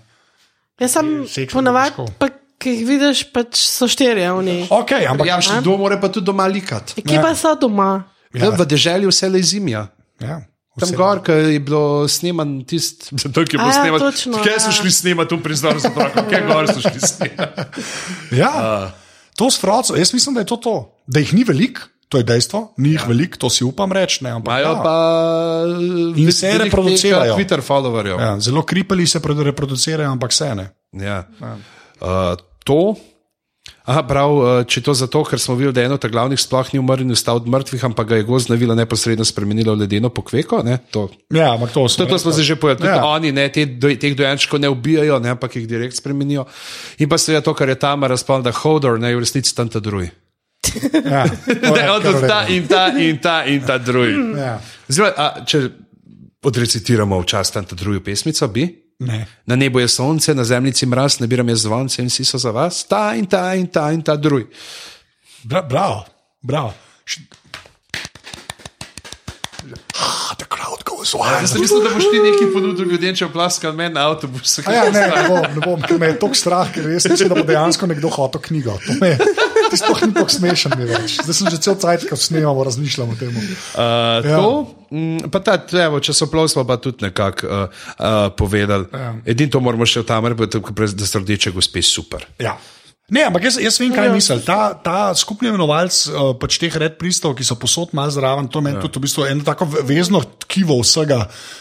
Jaz 0.79 0.91
sem 0.91 1.05
ponavadi, 1.47 1.91
pa 2.17 2.27
ki 2.57 2.69
jih 2.71 2.87
vidiš, 2.87 3.23
pač 3.29 3.59
so 3.59 3.83
štirje 3.85 4.31
oni. 4.31 4.67
Okay, 4.69 5.03
ampak, 5.05 5.27
Ja, 5.27 5.41
še 5.41 5.59
kdo 5.59 5.75
mora 5.77 5.99
pa 5.99 6.07
tudi 6.07 6.25
doma 6.25 6.47
likati. 6.47 6.95
Kje 6.97 7.19
pa 7.21 7.35
so 7.35 7.51
doma? 7.55 8.03
Ja. 8.33 8.49
V 8.49 8.65
deželi 8.65 9.07
vse 9.07 9.27
le 9.29 9.39
zimja. 9.41 9.87
ja, 10.21 10.39
Tam 10.75 10.89
vse- 10.89 10.95
gor, 10.95 11.21
ki 11.21 11.31
je 11.31 11.59
bilo 11.61 11.83
sneman 12.07 12.63
tisti, 12.63 13.15
tako 13.25 13.39
je 13.41 13.53
bilo 13.53 13.63
A 13.63 13.67
ja, 13.67 13.73
sneman. 13.77 13.99
točno, 14.01 14.37
Kje 14.37 14.59
so 14.59 14.67
ja. 14.67 14.71
šli 14.73 14.91
snemati 14.91 15.35
v 15.35 15.41
prizor 15.41 15.79
za 15.79 15.87
otroka, 15.89 16.25
kje 16.25 16.41
gor 16.43 16.67
so 16.67 16.79
šli 16.81 16.99
snemati. 17.01 17.81
Ja, 18.41 18.51
to 19.33 19.47
s 19.47 19.57
fraco, 19.57 19.95
jaz 19.95 20.13
mislim, 20.13 20.33
da 20.33 20.41
je 20.41 20.45
to 20.47 20.57
to. 20.57 20.75
Da 21.07 21.19
jih 21.19 21.33
ni 21.33 21.43
veliko, 21.43 21.81
to 22.09 22.17
je 22.17 22.23
dejstvo, 22.25 22.73
ni 22.77 22.89
jih 22.89 23.01
ja. 23.01 23.07
veliko, 23.07 23.37
to 23.37 23.49
si 23.49 23.63
upam 23.63 23.91
reči. 23.91 24.23
Ne, 24.23 24.29
ampak, 24.31 24.51
Imajo 24.51 24.67
ja. 24.67 24.81
pa 24.83 24.95
In 26.15 26.31
se 26.31 26.57
reproducirajo. 26.57 27.31
uh, 27.31 27.39
Twitter 27.39 27.61
followerjev. 27.61 28.19
Ja, 28.19 28.39
zelo 28.39 28.61
kripeli 28.63 29.07
se 29.07 29.19
produ- 29.19 29.43
reproducirajo, 29.43 30.11
ampak 30.11 30.31
vse 30.31 30.55
ne. 30.55 30.67
Ja. 30.93 31.23
Uh, 31.39 32.35
to. 32.63 32.95
Aha, 33.85 34.01
prav, 34.01 34.31
uh, 34.33 34.47
če 34.65 34.81
to 34.81 34.95
zato, 34.97 35.19
ker 35.29 35.37
smo 35.37 35.53
videli, 35.59 35.75
da 35.77 35.83
eno 35.85 35.99
od 35.99 36.05
glavnih 36.09 36.39
sploh 36.41 36.71
ni 36.73 36.79
umrl 36.81 37.03
in 37.03 37.13
vstal 37.13 37.37
od 37.37 37.45
mrtvih, 37.53 37.83
ampak 37.85 38.07
ga 38.09 38.17
je 38.17 38.25
gozdna 38.25 38.57
vila 38.57 38.73
neposredno 38.73 39.25
spremenila 39.25 39.75
v 39.75 39.83
ledeno 39.83 40.09
pokveko. 40.09 40.63
Ne? 40.65 40.79
To, 40.89 41.05
Ja, 41.29 41.51
ampak 41.53 41.69
to, 41.75 41.85
to, 41.85 42.07
to 42.09 42.17
smo 42.17 42.33
se 42.33 42.41
že 42.41 42.57
povedali. 42.57 42.89
Ja. 42.89 43.05
Oni 43.05 43.29
ne, 43.31 43.45
te, 43.53 43.67
do, 43.69 43.93
teh 43.93 44.17
dojenčkov 44.17 44.57
ne 44.57 44.71
ubijajo, 44.73 45.19
ne, 45.21 45.35
ampak 45.37 45.59
jih 45.59 45.67
direkt 45.69 46.01
spremenijo. 46.01 46.47
In 46.97 47.09
pa 47.09 47.21
seveda 47.21 47.45
to, 47.45 47.53
kar 47.53 47.69
je 47.69 47.77
tam 47.77 48.09
razpal, 48.09 48.41
da 48.41 48.49
Hodor 48.51 48.97
ne 48.97 49.13
je 49.13 49.19
v 49.19 49.21
resnici 49.21 49.53
tam 49.53 49.69
ta 49.69 49.79
drugi. 49.79 50.09
Ja, 51.05 51.29
Ne, 51.45 51.83
tudi 52.01 52.09
v 52.09 52.21
ta 52.25 52.39
in 52.49 52.65
ta 52.65 52.89
in 52.97 53.21
ta 53.21 53.45
in 53.45 53.61
ta 53.61 53.77
drugi. 53.77 54.17
Ja. 54.33 54.57
Zdaj, 54.89 55.13
a, 55.13 55.27
če 55.45 55.61
odrecitiramo 56.41 57.21
včasih 57.21 57.53
tam 57.53 57.69
ta 57.69 57.77
drugo 57.77 58.01
pesmico, 58.01 58.49
bi. 58.49 58.65
Ne. 58.99 59.25
Na 59.45 59.55
nebu 59.55 59.79
je 59.79 59.87
sonce, 59.87 60.33
na 60.33 60.43
zemlji 60.43 60.85
mraz, 60.87 61.19
nabiram 61.19 61.49
jaz 61.49 61.61
zvonce 61.65 62.01
in 62.01 62.07
vsi 62.07 62.25
so 62.25 62.37
za 62.37 62.51
vas, 62.51 62.83
ta 62.87 63.15
in 63.15 63.25
ta 63.27 63.53
in 63.55 63.67
ta 63.67 63.91
in 63.91 64.01
ta 64.01 64.15
drugi. 64.15 64.47
Bra, 65.43 65.61
bravo, 65.61 66.05
bravo. 66.41 66.73
Ah, 69.99 70.35
the 70.37 70.45
crowd 70.45 70.83
goes 70.85 71.13
wild. 71.13 71.41
Jaz 71.41 71.51
sem 71.51 71.61
mislil, 71.61 71.83
da 71.83 71.89
boš 71.95 72.07
ti 72.11 72.19
nekaj 72.21 72.49
ponudil 72.53 72.89
ljudem, 72.91 73.15
če 73.17 73.25
oplaskal 73.27 73.73
meni 73.75 73.95
na 73.95 74.07
avtobusu. 74.09 74.63
A 74.65 74.73
Ja, 74.73 74.83
ne, 74.91 75.03
ne 75.11 75.23
bom, 75.27 75.45
ne 75.55 75.61
bom, 75.63 75.81
ker 75.81 75.99
me 75.99 76.09
je 76.13 76.17
tako 76.21 76.37
strah, 76.37 76.71
ker 76.73 76.87
jaz 76.91 77.07
mislim, 77.09 77.29
da 77.31 77.35
bo 77.35 77.45
dejansko 77.47 77.87
nekdo 77.91 78.09
hotel 78.13 78.41
knjigo. 78.41 78.77
To 78.87 78.97
me 79.01 79.13
je- 79.13 79.19
Ti 79.75 79.81
sploh 79.83 80.03
ni 80.07 80.15
tako 80.15 80.31
smešen, 80.31 80.75
mi 80.79 80.87
več. 80.87 81.17
Zdaj 81.19 81.35
sem 81.35 81.51
že 81.51 81.59
cel 81.59 81.75
cajt, 81.81 82.07
ko 82.07 82.15
snemamo, 82.19 82.63
razmišljam 82.63 83.11
o 83.11 83.17
tem. 83.19 83.35
Uh, 83.35 84.23
to, 84.23 84.51
mm, 84.87 85.27
pa 85.33 85.43
ta 85.43 85.59
evo, 85.83 85.99
časoplov 85.99 86.47
smo 86.51 86.63
pa 86.63 86.79
tudi 86.79 87.03
nekako 87.03 87.43
uh, 87.43 87.67
uh, 87.99 88.31
povedali. 88.31 88.87
Ja. 88.95 89.11
Edino 89.27 89.57
to 89.57 89.59
moramo 89.59 89.83
še 89.83 90.05
v 90.05 90.07
tamer, 90.07 90.37
da 90.39 91.05
so 91.05 91.19
rdeče 91.19 91.51
gospe 91.51 91.83
super. 91.83 92.23
Ja. 92.39 92.55
Ne, 93.05 93.21
ampak 93.21 93.43
jaz, 93.45 93.59
jaz 93.61 93.75
vem, 93.77 93.91
kaj 93.93 94.09
mislim. 94.09 94.39
Ta, 94.41 94.73
ta 94.81 95.13
skupni 95.13 95.51
imenovalec 95.51 95.93
uh, 96.09 96.31
pač 96.41 96.57
teh 96.57 96.73
red 96.73 96.95
pristov, 96.97 97.35
ki 97.37 97.45
so 97.45 97.53
posod 97.61 97.93
malo 97.93 98.09
zraven, 98.09 98.49
to 98.49 98.63
meni 98.65 98.79
ja. 98.79 98.81
tudi 98.81 98.97
v 98.97 99.05
bistvu 99.05 99.27
eno 99.29 99.45
tako 99.45 99.67
ve- 99.69 99.83
vezno 99.85 100.23
tkivo 100.41 100.79
vsega, 100.81 101.19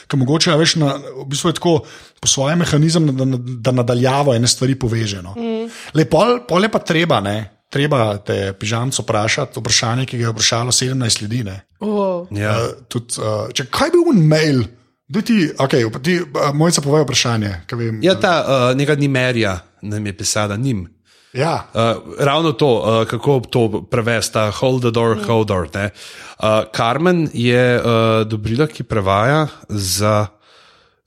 ki 0.08 0.20
mogoče 0.22 0.54
a 0.54 0.56
veš, 0.56 0.78
na, 0.80 0.94
v 0.96 1.26
bistvu 1.28 1.52
je 1.52 1.58
tako 1.60 1.74
po 2.16 2.30
svojem 2.32 2.64
mehanizmu, 2.64 3.12
da, 3.12 3.28
da, 3.28 3.40
da 3.68 3.76
nadaljavo 3.82 4.32
ene 4.32 4.48
stvari 4.48 4.78
poveže. 4.80 5.20
No. 5.20 5.36
Mm. 5.36 5.68
Le 5.92 6.08
pol, 6.08 6.40
pol 6.48 6.64
je 6.64 6.72
pa 6.72 6.80
treba, 6.80 7.20
ne. 7.20 7.36
Treba 7.74 8.16
te 8.22 8.52
pižamco 8.58 9.02
vprašati, 9.02 9.58
vprašanje, 9.60 10.06
ki 10.06 10.18
ga 10.20 10.28
je 10.28 10.32
vprašalo 10.32 10.72
17 10.72 11.22
ljudi. 11.22 11.42
Ne? 11.44 11.58
Oh. 11.80 12.26
Ja. 12.30 12.54
Uh, 12.54 12.86
tudi, 12.88 13.18
uh, 13.18 13.50
če, 13.50 13.66
kaj 13.66 13.90
je 13.90 13.94
bil 13.96 14.22
mail? 14.22 14.64
Daj 15.10 15.22
Ti, 15.28 15.36
okay, 15.60 15.84
ti, 16.02 16.16
uh, 16.22 16.54
Mojca, 16.56 16.80
povej 16.80 17.04
vprašanje. 17.04 17.50
Vem, 17.76 17.98
ja, 18.02 18.14
ta 18.16 18.34
uh, 18.40 18.66
neka 18.78 18.94
nimerja 18.96 19.58
nam 19.82 20.06
je 20.06 20.16
pisala, 20.16 20.56
njim. 20.56 20.86
ja. 21.32 21.66
Uh, 21.74 22.14
ravno 22.18 22.52
to, 22.52 22.70
uh, 22.78 23.06
kako 23.10 23.40
to 23.50 23.82
prevesti, 23.90 24.32
ta 24.32 24.50
hold 24.50 24.82
the 24.82 24.90
door, 24.90 25.18
hold 25.26 25.48
door. 25.48 25.68
ne. 25.74 25.90
Uh, 26.38 26.64
Carmen 26.76 27.28
je 27.32 27.80
uh, 27.80 27.84
dobrila, 28.26 28.66
ki 28.66 28.86
prevaja 28.86 29.46
za 29.68 30.26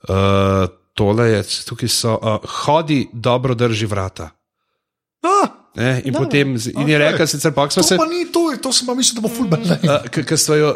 uh, 0.09 0.67
tole, 0.93 1.29
je, 1.31 1.43
tukaj 1.65 1.89
so, 1.89 2.19
uh, 2.21 2.37
hodi, 2.65 3.07
dobro 3.13 3.55
drži 3.55 3.85
vrata. 3.85 4.36
Ah, 5.27 5.47
Ne, 5.77 6.01
in, 6.09 6.13
potem, 6.13 6.57
z- 6.57 6.73
in 6.73 6.89
je 6.89 6.97
okej. 6.97 7.11
rekla, 7.11 7.25
sicer 7.29 7.53
pa 7.53 7.69
smo 7.69 7.85
to 7.85 7.87
se. 7.87 7.97
ni 8.09 8.25
to, 8.33 8.49
to 8.57 8.73
sem 8.73 8.87
pa 8.89 8.97
mislil, 8.97 9.21
da 9.21 9.21
bo 9.21 9.29
fulbal. 9.29 9.61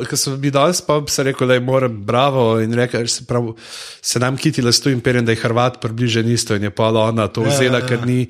Ko 0.05 0.13
smo 0.13 0.37
bili 0.37 0.53
danes, 0.53 0.77
pa 0.85 1.01
sem 1.09 1.25
rekel, 1.25 1.49
da 1.49 1.57
je 1.57 1.63
moram 1.65 1.95
bravo 2.05 2.59
in 2.61 2.69
rekel, 2.77 3.07
se, 3.09 3.25
prav, 3.25 3.49
se 3.97 4.21
nam 4.21 4.37
kitila 4.37 4.69
s 4.69 4.77
tujim 4.77 5.01
perjem, 5.01 5.25
da 5.25 5.33
je 5.33 5.41
Hrvat 5.41 5.81
približen 5.81 6.29
isto 6.29 6.53
in 6.53 6.69
je 6.69 6.69
pa 6.69 6.93
ona 6.93 7.25
to 7.33 7.41
vzela, 7.41 7.81
ja, 7.81 7.81
ja. 7.81 7.87
ker 7.89 8.05
ni 8.05 8.27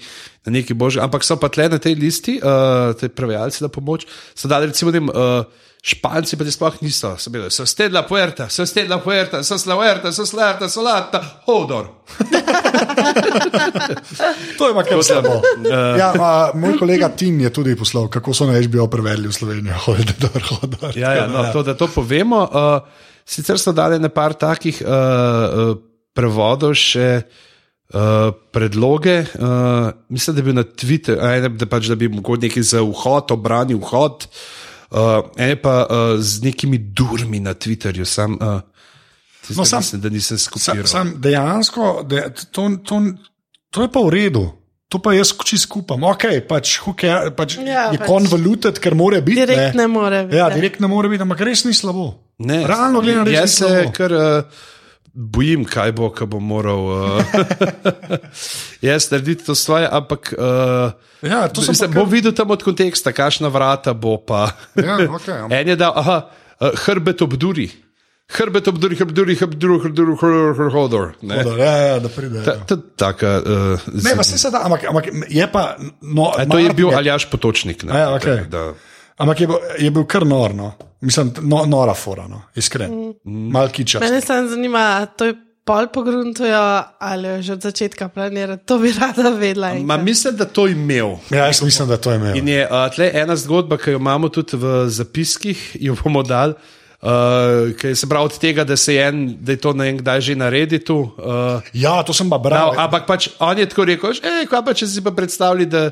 na 0.48 0.56
neki 0.56 0.72
božji. 0.73 1.03
Ampak 1.03 1.27
so 1.27 1.35
pa 1.35 1.52
tle 1.52 1.68
na 1.68 1.76
tej 1.76 1.99
listi, 1.99 2.39
uh, 2.39 2.95
te 2.95 3.11
prevajalci 3.11 3.68
na 3.68 3.68
pomoč, 3.68 4.07
so 4.31 4.48
dali 4.48 4.72
recimo 4.72 4.95
tem. 4.95 5.11
Uh, 5.11 5.43
Španci 5.82 6.38
pa 6.38 6.45
ti 6.45 6.52
sploh 6.53 6.76
niso, 6.86 7.16
so 7.18 7.32
bili, 7.34 7.48
so 7.49 7.66
stedla 7.66 8.03
puerta, 8.06 8.45
so 8.53 8.68
stedla 8.70 8.99
puerta, 9.02 9.40
so 9.41 9.58
slaverta, 9.58 10.12
so 10.14 10.28
slarta, 10.30 10.70
solata, 10.70 11.22
hodor. 11.49 11.90
To 14.58 14.68
je 14.68 14.84
kar 14.86 15.02
slabo. 15.03 15.41
Ja, 16.02 16.14
a, 16.14 16.30
moj 16.62 16.78
kolega 16.78 17.10
Tim 17.10 17.40
je 17.41 17.49
tudi 17.49 17.74
poslal, 17.76 18.06
kako 18.14 18.34
so 18.34 18.45
na 18.45 18.62
HBO 18.62 18.86
prevedli 18.94 19.26
v 19.28 19.34
Slovenijo. 19.34 19.74
Hodor, 19.88 20.41
hodor. 20.53 20.94
Ja, 20.94 21.16
ja, 21.18 21.26
no, 21.26 21.49
to, 21.49 21.66
da 21.66 21.74
to 21.74 21.90
povemo. 21.90 22.45
Uh, 22.45 22.86
sicer 23.26 23.58
so 23.58 23.74
dali 23.74 23.98
na 23.98 24.14
par 24.14 24.38
takih 24.38 24.84
uh, 24.86 24.86
uh, 24.86 25.74
prevodov 26.14 26.78
še 26.78 27.26
uh, 27.26 28.30
predloge. 28.53 29.26
Uh, 29.34 29.90
mislim, 30.14 30.38
da 30.38 30.41
bi 30.45 30.53
na 30.62 30.64
Twitter, 30.64 31.18
a 31.18 31.41
ene, 31.41 31.56
da, 31.58 31.66
pač, 31.66 31.90
da 31.90 31.98
bi 31.98 32.12
mogoče 32.12 32.45
nekaj 32.45 32.70
za 32.70 32.86
vhod, 32.86 33.34
obrani 33.34 33.74
vhod, 33.82 34.30
uh, 34.30 34.60
ene 35.38 35.55
pa 35.55 35.81
uh, 35.81 35.88
z 36.18 36.43
nekimi 36.43 36.77
durmi 36.77 37.39
na 37.39 37.53
Twitterju. 37.53 38.05
Sam, 38.05 38.34
uh, 38.34 38.59
No, 39.49 39.55
no, 39.57 39.65
sam- 39.65 39.65
sam, 39.65 39.80
mislim, 39.80 40.01
da 40.01 40.09
nisem 40.09 40.38
Sam, 40.38 40.45
skupiral. 40.51 40.88
sam 40.88 41.13
dejansko, 41.18 42.03
de, 42.03 42.19
to, 42.51 42.69
to, 42.80 43.01
to 43.69 43.81
je 43.81 43.89
pa 43.89 43.99
v 43.99 44.09
redu. 44.09 44.43
To 44.88 44.99
pa 44.99 45.13
jaz 45.13 45.31
čisto 45.39 45.65
skupam. 45.65 46.03
Okay, 46.03 46.41
pač, 46.41 46.77
who 46.77 46.93
care, 46.93 47.31
pač 47.31 47.55
Ja, 47.57 47.89
je 47.89 47.97
pač- 47.97 48.07
convoluted, 48.07 48.76
ker 48.77 48.93
more 48.93 49.22
biti. 49.22 49.39
Direkt 49.39 49.76
ne 49.76 49.88
more 49.88 50.26
biti, 50.26 50.35
Ja, 50.35 50.45
ja. 50.45 50.53
direkt 50.53 50.80
ne 50.80 50.88
more 50.88 51.09
biti, 51.09 51.22
ampak 51.22 51.39
res 51.41 51.63
ni 51.63 51.73
slabo. 51.73 52.13
Ne, 52.39 52.68
Realno 52.68 53.01
gledano, 53.01 53.26
res 53.26 53.41
ni 53.55 53.68
slabo. 53.68 53.91
kar 53.91 54.11
uh, 54.11 54.43
bojim, 55.13 55.65
kaj 55.65 55.91
bo, 55.91 56.09
ko 56.09 56.25
bom 56.25 56.43
moral 56.43 56.81
uh, 56.81 57.23
jaz 58.81 59.11
narediti 59.11 59.43
to 59.43 59.55
svoje, 59.55 59.88
ampak 59.88 60.33
uh, 60.33 60.91
Ja, 61.21 61.47
to 61.47 61.61
se 61.61 61.73
pa 61.75 61.88
bom 61.89 62.05
kar- 62.05 62.11
videl 62.11 62.31
tam 62.31 62.49
od 62.49 62.63
konteksta, 62.63 63.11
kakšna 63.11 63.47
vrata 63.47 63.93
bo 63.93 64.17
pa. 64.17 64.51
Ja, 64.75 64.97
okay, 64.99 65.47
en 65.53 65.67
je 65.67 65.75
dal, 65.75 65.93
aha, 65.95 66.17
uh, 66.57 66.69
hrbet 66.77 67.21
obduri. 67.21 67.69
Hrbet 68.31 68.63
obduri, 68.63 68.95
hrbduri, 68.95 69.35
hrbduri, 69.35 69.75
hrbduri, 69.81 70.15
hrbduri, 70.15 70.71
hodor. 70.71 71.05
Ne, 71.21 71.35
Hodor, 71.38 71.59
Ja, 71.59 71.73
ja, 71.77 71.99
da 71.99 72.07
pride. 72.07 72.43
Ta- 72.43 72.51
Ja. 72.53 72.63
ta- 72.63 72.79
taka. 72.95 73.41
uh, 73.43 73.79
Ne, 73.91 74.15
pa 74.15 74.23
se 74.23 74.49
da, 74.49 74.61
ampak, 74.63 74.88
ampak 74.88 75.05
je 75.27 75.47
pa. 75.51 75.75
No, 76.01 76.31
A 76.31 76.45
To 76.45 76.55
je 76.57 76.71
bil 76.71 76.89
Aljaš 76.89 77.27
Potočnik. 77.27 77.83
Ne, 77.83 77.99
ja, 77.99 78.15
okej. 78.15 78.38
tako 78.38 78.49
da- 78.49 78.73
Ampak 79.22 79.43
je 79.43 79.48
bil, 79.48 79.69
je 79.80 79.91
bil 79.93 80.06
kar 80.10 80.26
nor, 80.26 80.56
no. 80.57 80.72
mislim, 81.02 81.31
no, 81.45 81.64
nora 81.69 81.93
fora, 81.93 82.27
no. 82.27 82.41
iskren. 82.56 83.14
Mm. 83.23 83.48
Mal 83.53 83.69
kiča. 83.69 84.02
Mene 84.02 84.22
samo 84.22 84.49
zanima, 84.49 85.06
to 85.18 85.30
je 85.30 85.38
pol 85.65 85.88
pogruntujo 85.93 86.61
ali 86.99 87.27
jo 87.27 87.41
že 87.41 87.53
od 87.53 87.61
začetka 87.61 88.10
planirajo. 88.10 88.57
To 88.65 88.80
bi 88.81 88.93
rada 88.99 89.30
vedela. 89.30 89.73
Ma, 89.73 89.98
mislim, 89.98 90.35
da 90.35 90.45
to 90.45 90.68
imel. 90.68 91.15
Ja, 91.30 91.45
jaz 91.45 91.61
mislim, 91.61 91.88
da 91.88 91.98
to 91.98 92.11
je 92.11 92.18
imel. 92.18 92.38
In 92.38 92.48
je 92.48 92.65
uh, 92.65 92.89
tle 92.95 93.11
ena 93.14 93.35
zgodba, 93.35 93.77
ki 93.77 93.95
jo 93.95 94.02
imamo 94.02 94.30
tudi 94.30 94.57
v 94.57 94.85
zapiskih, 94.89 95.77
jo 95.80 95.95
bomo 96.03 96.23
dali. 96.23 96.53
Uh, 97.02 97.73
je 97.84 97.95
se 97.95 98.10
pravi 98.10 98.26
od 98.26 98.38
tega, 98.38 98.64
da, 98.64 98.77
se 98.77 98.93
je, 98.93 99.07
en, 99.07 99.22
da 99.41 99.52
je 99.52 99.57
to 99.57 99.73
na 99.73 99.88
en 99.89 99.98
kdaj 99.98 100.22
že 100.22 100.35
naredi 100.35 100.80
tu. 100.85 100.99
Uh, 101.18 101.61
Ja, 101.73 102.03
to 102.03 102.14
sem 102.14 102.30
pa 102.30 102.38
bral. 102.38 102.77
ampak 102.77 103.07
pač 103.07 103.30
on 103.39 103.57
je 103.57 103.65
tako 103.65 103.85
rekel, 103.89 104.14
ej, 104.22 104.45
kaj 104.45 104.61
pa 104.65 104.73
če 104.73 104.88
si 104.88 105.02
pa 105.02 105.10
predstavljali, 105.11 105.65
da 105.65 105.89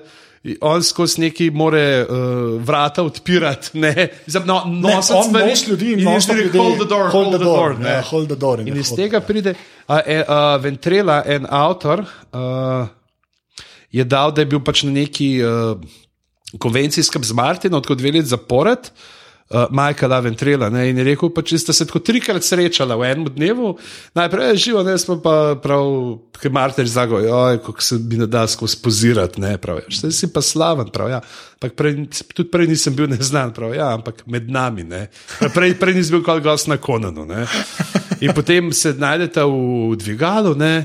on 0.61 0.83
skozi 0.83 1.21
neki 1.21 1.49
more 1.51 2.05
uh, 2.09 2.61
vrata 2.63 3.03
odpirati. 3.03 3.79
Ne, 3.79 4.07
no, 4.45 4.63
Ne, 4.65 4.95
nositi 4.95 5.13
on 5.17 5.23
stvari 5.23 5.53
ljudi 5.67 5.91
in 5.91 6.07
reče, 6.07 6.33
ljudi, 6.33 6.57
hold 6.57 6.75
the 6.79 6.87
door, 6.89 7.11
hold 7.11 7.35
the 7.35 7.43
door. 7.43 7.71
ja, 7.71 7.77
ne. 7.77 8.01
hold 8.01 8.27
the 8.27 8.35
door 8.35 8.59
in 8.59 8.67
In 8.67 8.77
iz 8.77 8.91
tega 8.95 9.19
pride 9.19 9.53
uh, 9.87 9.97
e, 10.05 10.23
uh, 10.27 10.63
Ventrela, 10.63 11.23
en 11.25 11.45
avtor, 11.49 11.99
uh, 11.99 12.87
je 13.91 14.03
dal, 14.03 14.31
da 14.31 14.41
je 14.41 14.45
bil 14.45 14.63
pač 14.63 14.83
na 14.83 14.91
neki 14.91 15.41
uh, 15.43 15.77
konvencijskem 16.59 17.23
z 17.23 17.33
Martinom, 17.33 17.81
tako 17.81 17.95
dve 17.95 18.11
leti 18.11 18.31
zapored. 18.31 18.79
Uh, 18.79 19.18
Majka 19.49 20.07
da 20.07 20.19
ventrela 20.19 20.69
ne, 20.69 20.83
in 20.89 20.97
je 20.97 21.03
rekel, 21.07 21.31
pa, 21.33 21.41
če 21.41 21.57
ste 21.57 21.73
se 21.73 21.87
tako 21.89 22.03
trikrat 22.05 22.45
srečala 22.45 22.93
v 22.99 23.07
enem 23.07 23.31
dnevu, 23.33 23.71
najprej 24.13 24.51
je 24.51 24.59
živo, 24.67 24.83
ne 24.85 24.93
smo 25.01 25.15
pa 25.23 25.55
prav, 25.57 25.89
ki 26.37 26.51
Martin 26.53 26.85
zago, 26.85 27.17
oj, 27.17 27.57
kako 27.65 27.81
se 27.81 27.97
bi 27.97 28.19
ne 28.21 28.27
da 28.29 28.45
skozi 28.47 28.77
pozirati, 28.83 29.41
ne, 29.41 29.55
prav, 29.57 29.81
ja, 29.81 29.89
zdaj 30.01 30.13
si 30.13 30.29
pa 30.29 30.43
slaven, 30.45 30.93
prav, 30.93 31.09
ja, 31.09 31.23
ampak 31.57 31.73
prej, 31.81 31.97
tudi 32.29 32.45
prej 32.53 32.69
nisem 32.69 32.93
bil 32.93 33.09
neznan, 33.09 33.49
prav, 33.57 33.73
ja, 33.73 33.89
ampak 33.97 34.21
med 34.29 34.53
nami, 34.53 34.85
ne, 34.85 35.07
prej, 35.57 35.79
prej 35.81 35.97
nisem 35.97 36.19
bil 36.19 36.27
kot 36.29 36.45
gost 36.45 36.69
na 36.69 36.77
Konanu, 36.77 37.25
ne, 37.25 37.47
in 38.21 38.37
potem 38.37 38.69
se 38.69 38.93
najdete 39.01 39.49
v 39.49 39.97
dvigalu, 39.97 40.53
ne, 40.61 40.75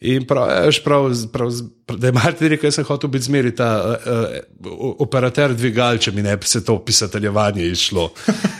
In 0.00 0.24
prav, 0.24 0.48
veš, 0.64 0.78
prav, 0.80 1.10
prav, 1.32 1.50
da 1.96 2.06
je 2.08 2.12
Martin 2.12 2.48
rekel, 2.48 2.70
jaz 2.70 2.78
sem 2.78 2.84
hotel 2.88 3.10
biti 3.12 3.26
zmeri 3.26 3.50
ta 3.56 3.68
uh, 3.84 4.12
uh, 4.64 4.94
operater 5.04 5.52
dvigal, 5.52 5.98
če 6.00 6.14
mi 6.16 6.24
ne 6.24 6.36
bi 6.40 6.48
se 6.48 6.62
to 6.64 6.78
pisateljevanje 6.84 7.66
išlo. 7.68 8.08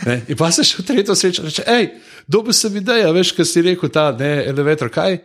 Ne? 0.05 0.15
In 0.33 0.37
pa 0.37 0.47
se 0.49 0.63
še 0.65 0.79
v 0.79 0.85
tretjo 0.85 1.13
srečo 1.13 1.43
reče, 1.45 1.63
hej, 1.67 1.91
dobil 2.25 2.55
sem 2.57 2.73
idejo, 2.79 3.11
veš, 3.13 3.35
kaj 3.37 3.45
si 3.45 3.61
rekel, 3.61 3.91
ta 3.93 4.07
ne, 4.17 4.31
elevator, 4.49 4.89
kaj, 4.89 5.19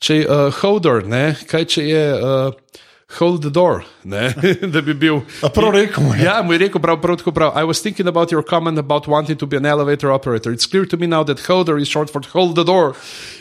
če 0.00 0.16
je 0.16 0.28
uh, 0.28 0.46
holder, 0.62 1.04
ne, 1.04 1.34
kaj 1.48 1.66
če 1.74 1.84
je 1.84 2.06
uh, 2.16 2.80
hold 3.18 3.42
the 3.42 3.50
door, 3.50 3.84
ne, 4.04 4.34
da 4.74 4.80
bi 4.80 4.94
bil. 4.94 5.20
A 5.42 5.48
prav 5.48 5.72
rekel 5.74 6.04
mu 6.04 6.14
je. 6.14 6.24
Ja, 6.24 6.42
mu 6.42 6.52
je 6.52 6.58
rekel 6.58 6.80
prav, 6.80 7.00
prav 7.00 7.16
tako 7.16 7.32
prav. 7.32 7.52
I 7.56 7.64
was 7.64 7.82
thinking 7.82 8.08
about 8.08 8.32
your 8.32 8.44
comment 8.44 8.78
about 8.78 9.06
wanting 9.06 9.38
to 9.38 9.46
be 9.46 9.56
an 9.56 9.66
elevator 9.66 10.10
operator. 10.10 10.52
It's 10.52 10.66
clear 10.66 10.86
to 10.86 10.96
me 10.96 11.06
now 11.06 11.24
that 11.24 11.40
holder 11.46 11.78
is 11.78 11.88
short 11.88 12.10
for 12.10 12.22
hold 12.32 12.56
the 12.56 12.64
door. 12.64 12.94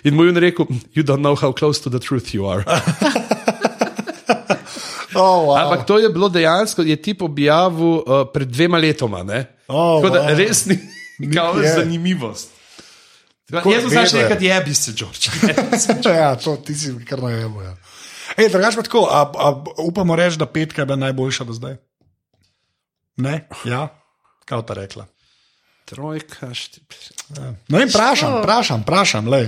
In 0.03 0.15
mu 0.15 0.26
je 0.26 0.39
rekel, 0.39 0.68
you 0.93 1.03
don't 1.03 1.22
know 1.22 1.35
how 1.35 1.52
close 1.52 1.81
to 1.81 1.89
the 1.89 1.99
truth 1.99 2.34
you 2.34 2.48
are. 2.48 2.64
Oh, 5.15 5.48
wow. 5.48 5.57
Ampak 5.60 5.85
to 5.88 5.99
je 5.99 6.10
bilo 6.10 6.30
dejansko, 6.30 6.81
je 6.81 6.95
tip 6.95 7.22
objavil 7.22 7.99
uh, 7.99 8.03
pred 8.34 8.48
dvema 8.48 8.77
letoma. 8.77 9.23
Ne? 9.23 9.45
Oh, 9.68 10.02
Tako 10.02 10.14
da 10.14 10.22
wow. 10.23 10.38
res 10.38 10.65
ni 10.65 10.80
kao 11.34 11.56
zanimivost. 11.76 12.49
Tako 13.52 13.72
Jaz 13.72 13.81
sem 13.81 13.89
znaš 13.89 14.14
nekaj 14.14 14.38
jebi 14.48 14.73
se, 14.73 14.91
George. 14.95 15.27
ja, 16.19 16.35
to 16.35 16.56
ti 16.56 16.76
si 16.76 16.93
kar 17.06 17.23
najemo. 17.23 17.61
Ja. 17.61 17.76
Ej, 18.38 18.52
drugač 18.53 18.78
pa 18.80 18.86
tako, 18.86 19.06
a, 19.12 19.24
a, 19.28 19.48
upamo 19.84 20.16
reči, 20.16 20.40
da 20.40 20.45
petka 20.45 20.82
je 20.82 20.86
bila 20.86 20.99
najboljša 21.08 21.48
do 21.48 21.53
zdaj. 21.53 21.76
Ne, 23.18 23.48
ja, 23.66 23.88
kao 24.45 24.62
ta 24.62 24.74
rekla. 24.74 25.06
Trojka, 25.86 26.53
šti... 26.53 26.82
No 27.68 27.82
in 27.82 27.90
vprašam, 27.90 28.40
vprašam, 28.40 28.86
vprašam, 28.86 29.28
le. 29.28 29.44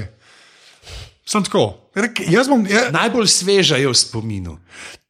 Sem 1.26 1.44
tako. 1.44 1.90
Rek, 1.96 2.20
jaz 2.28 2.50
bom, 2.50 2.66
je, 2.68 2.82
Najbolj 2.92 3.28
sveža 3.32 3.78
je 3.80 3.88
v 3.88 3.96
spominu. 3.96 4.58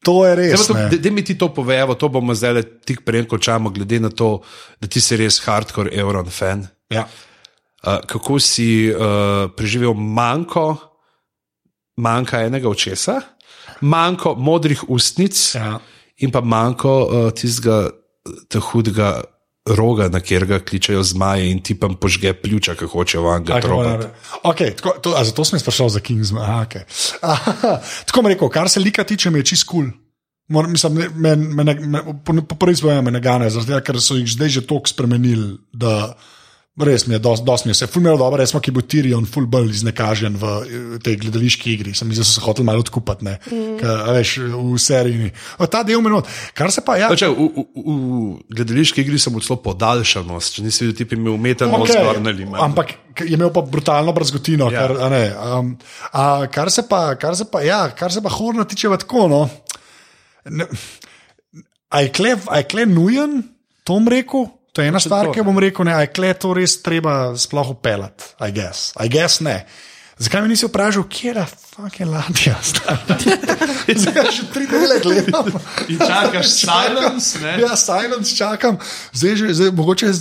to 0.04 0.26
je 0.28 0.36
res. 0.36 0.68
Da 1.00 1.12
mi 1.12 1.24
ti 1.26 1.38
to 1.38 1.50
povejo, 1.54 1.96
to 1.96 2.10
bomo 2.10 2.36
zdaj 2.36 2.54
le 2.54 2.64
tik 2.86 3.02
prej 3.08 3.26
končamo, 3.28 3.72
glede 3.74 4.00
na 4.04 4.10
to, 4.10 4.44
da 4.82 4.88
ti 4.88 5.02
si 5.02 5.18
res 5.18 5.40
hardcore 5.46 5.90
Euron 5.96 6.30
fan. 6.30 6.68
Ja. 6.92 7.08
Uh, 7.84 8.04
kako 8.08 8.40
si 8.40 8.92
uh, 8.92 9.50
preživel 9.56 9.94
manjko, 9.94 10.76
manjka 11.98 12.44
enega 12.46 12.70
očesa, 12.70 13.20
manjko 13.82 14.36
modrih 14.36 14.84
ustnic 14.88 15.56
Ja. 15.56 15.80
in 16.18 16.32
pa 16.32 16.42
manjko 16.42 16.98
uh, 17.04 17.32
tistega 17.34 17.90
te 18.48 18.60
hudega 18.60 19.24
roga, 19.66 20.10
na 20.12 20.20
katerega 20.20 20.60
kličejo 20.60 21.04
zmaje 21.04 21.48
in 21.52 21.62
ti 21.64 21.76
pa 21.80 21.88
požge 21.88 22.34
pljuča, 22.34 22.76
ki 22.76 22.86
hoče 22.92 23.20
van 23.24 23.46
ga 23.48 23.62
tropati. 23.64 24.08
Okay, 24.44 24.76
tako, 24.76 24.98
to, 25.00 25.16
zato 25.24 25.46
sem 25.48 25.60
sprašal 25.60 25.90
za 25.90 26.00
Kingsman. 26.00 26.44
Aha, 26.44 26.66
okay. 26.66 26.84
Aha, 27.22 27.80
tako 28.06 28.22
mi 28.22 28.34
rekel, 28.34 28.50
kar 28.50 28.70
se 28.70 28.80
lika 28.84 29.04
tiče, 29.04 29.32
mi 29.32 29.40
je 29.40 29.46
čist 29.54 29.68
kul. 29.68 29.88
Cool. 29.88 30.68
Mislim, 30.68 30.94
me, 30.94 31.36
me, 31.36 31.64
me, 31.64 31.76
me, 31.76 32.02
po, 32.26 32.56
prvi 32.56 32.76
izboju 32.76 33.02
me 33.02 33.12
ne 33.12 33.20
gane, 33.24 33.50
zaradi 33.50 33.72
tega, 33.72 33.82
ker 33.88 34.02
so 34.04 34.20
jih 34.20 34.28
zdaj 34.28 34.50
že 34.50 34.68
toliko 34.68 34.92
spremenili, 34.92 35.56
da 35.72 36.14
Res 36.74 37.04
mi 37.06 37.14
je, 37.14 37.20
dosti 37.22 37.46
dos 37.46 37.64
mi 37.66 37.70
je 37.70 37.76
vse. 37.76 37.86
Ful 37.86 38.02
mi 38.02 38.10
je 38.10 38.16
dobro, 38.18 38.40
resmo, 38.42 38.58
ki 38.58 38.72
bo 38.74 38.82
Tyrion, 38.82 39.28
ful 39.30 39.46
bolj 39.46 39.76
iznekažen 39.76 40.34
v 40.42 40.54
eh, 40.66 40.86
tej 41.06 41.20
gledališki 41.22 41.70
igri. 41.70 41.92
Sem 41.94 42.10
mislil, 42.10 42.26
da 42.26 42.30
so 42.32 42.40
se 42.40 42.42
hoteli 42.42 42.66
malo 42.66 42.82
odkupati, 42.82 43.28
ne. 43.28 43.36
Mm. 43.46 43.76
Ka, 43.78 43.92
a 44.10 44.16
veš, 44.18 44.32
v 44.42 44.80
seriji. 44.82 45.30
O, 45.62 45.68
ta 45.70 45.84
del 45.86 46.02
minut. 46.02 46.26
Kar 46.58 46.74
se 46.74 46.82
pa, 46.82 46.96
ja. 46.98 47.12
Če, 47.14 47.30
v, 47.30 47.46
v, 47.54 47.66
v 47.78 48.56
gledališki 48.58 49.06
igri 49.06 49.22
sem 49.22 49.38
celo 49.38 49.60
podaljšanost, 49.62 50.58
če 50.58 50.66
nisi 50.66 50.88
videl, 50.88 50.98
ti 50.98 51.20
imel 51.20 51.36
umetno 51.38 51.70
Okej, 51.78 51.94
okay. 51.94 52.08
zgornji. 52.10 52.50
Ampak 52.66 52.96
k- 53.14 53.30
je 53.30 53.38
imel 53.38 53.54
pa 53.54 53.62
brutalno 53.62 54.18
brazgotino. 54.18 54.72
Ja. 54.74 54.88
Kar, 54.88 54.96
a 54.98 55.12
ne, 55.14 55.24
um, 55.30 55.72
a, 56.10 56.26
kar, 56.50 56.74
se 56.74 56.88
pa, 56.90 57.04
kar, 57.22 57.38
se 57.38 57.46
pa, 57.54 57.62
ja, 57.62 57.84
kar 57.94 58.10
se 58.10 58.26
pa 58.26 58.34
horna 58.34 58.66
tiče, 58.66 58.90
tako. 59.06 59.30
No. 59.30 59.44
Ne, 60.50 60.66
a 61.94 62.02
je 62.02 62.10
kle, 62.18 62.34
a 62.50 62.66
je 62.66 62.70
kle 62.74 62.90
nujen, 62.90 63.44
to 63.86 63.94
bom 63.94 64.10
rekel? 64.10 64.50
To 64.74 64.82
je 64.82 64.90
ena 64.90 65.00
stvar, 65.00 65.30
to, 65.30 65.34
ki 65.36 65.44
jo 65.44 65.46
bom 65.46 65.60
rekel, 65.62 65.86
ne, 65.86 65.94
a 65.94 66.02
je 66.02 66.10
kle 66.10 66.32
to 66.34 66.54
res 66.58 66.80
treba 66.82 67.34
sploh 67.38 67.76
upeljati. 67.76 68.34
I 68.42 68.50
guess. 68.52 68.94
I 68.98 69.10
guess 69.10 69.44
ne. 69.46 69.60
Zakaj 70.18 70.42
mi 70.42 70.54
nisi 70.54 70.66
vprašal, 70.66 71.06
kje 71.10 71.30
je 71.30 71.46
fucking 71.74 72.08
ladja? 72.08 72.54
Zdaj 73.94 74.32
že 74.32 74.44
tri 74.48 74.64
dele 74.66 75.00
gledam. 75.00 75.48
In 75.88 75.98
čakaš 75.98 76.48
silence, 76.62 77.36
ne? 77.38 77.58
Ja, 77.60 77.76
silence 77.76 78.32
čakam, 78.32 78.78
zdaj 79.12 79.36
že, 79.36 79.46
zdaj, 79.54 79.72
mogoče 79.72 80.06
je 80.06 80.14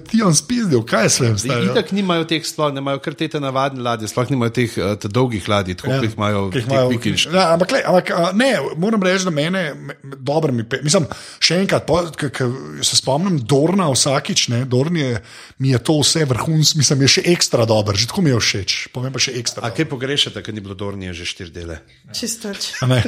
ti 0.00 0.20
on 0.20 0.32
spizdil, 0.32 0.82
kaj 0.82 1.08
se 1.08 1.22
vem. 1.22 1.38
stari, 1.38 1.64
ja. 1.64 1.72
Itak 1.72 1.92
nimajo 1.92 2.24
teh 2.24 2.42
sploh, 2.42 2.68
ne 2.70 2.78
imajo 2.78 2.98
kar 2.98 3.14
te 3.14 3.40
navadne 3.40 3.80
ladje, 3.80 4.08
sploh 4.08 4.28
nimajo 4.28 4.52
teh 4.52 4.70
uh, 4.76 4.94
te 4.94 5.08
dolgih 5.08 5.46
ladij, 5.46 5.74
tako 5.74 5.88
ja, 5.88 5.96
kot 5.96 6.04
jih 6.04 6.14
imajo 6.14 6.40
ki 6.44 6.58
jih 6.58 6.64
teh 6.64 6.72
imajo- 6.72 6.90
vikingških. 6.90 7.32
Ja, 7.32 7.44
ampak, 7.52 7.70
lej, 7.70 7.82
ampak 7.84 8.06
a, 8.10 8.32
ne, 8.34 8.50
moram 8.76 9.02
reči, 9.02 9.24
da 9.24 9.32
mene 9.32 9.50
me- 9.74 9.96
me- 10.02 10.18
dobro 10.20 10.52
mi 10.52 10.64
pe. 10.64 10.82
Mislim, 10.82 11.06
še 11.40 11.58
enkrat, 11.58 11.86
po, 11.86 12.02
k, 12.10 12.28
k, 12.30 12.50
se 12.82 12.96
spomnim 12.96 13.38
Dorna 13.40 13.88
vsakič, 13.88 14.48
ne, 14.50 14.64
Dorn 14.66 14.96
je, 14.96 15.10
mi 15.58 15.70
je 15.70 15.80
to 15.80 15.98
vse 15.98 16.26
vrhunsko, 16.26 16.76
mislim, 16.76 17.00
je 17.00 17.14
še 17.14 17.26
ekstra 17.28 17.64
dober, 17.64 17.96
že 17.96 18.06
tako 18.06 18.22
mi 18.22 18.30
je 18.30 18.38
všeč, 18.38 18.70
povem 18.90 19.10
pa 19.10 19.20
še 19.20 19.34
ekstra. 19.34 19.62
A 19.62 19.70
kaj 19.70 19.86
pogrešate, 19.86 20.38
ker 20.38 20.52
ni 20.52 20.60
bilo 20.64 20.74
Dornije 20.78 21.12
že 21.14 21.26
štiri 21.28 21.52
dele? 21.54 21.78
Čisto 22.16 22.50
nič. 22.50 22.72
A 22.82 22.88
ne? 22.90 23.02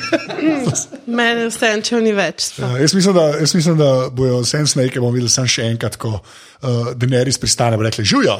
Meni 1.18 1.48
vse, 1.48 1.72
če 1.82 2.00
ni 2.04 2.12
več. 2.16 2.52
Ja, 2.60 2.74
jaz, 2.80 2.94
mislim, 2.94 3.16
da, 3.16 3.26
jaz 3.40 3.54
mislim, 3.56 3.80
da 3.80 3.90
bojo 4.12 4.44
Sam 4.44 4.68
Snake, 4.68 5.00
bomo 5.00 5.14
videli 5.16 5.32
sam 5.32 5.48
še 5.48 5.66
enkrat, 5.72 5.98
ko 6.00 6.18
uh, 6.20 6.92
Daenerys 6.94 7.40
pristane, 7.42 7.80
bo 7.80 7.86
rekli, 7.86 8.04
živijo. 8.06 8.38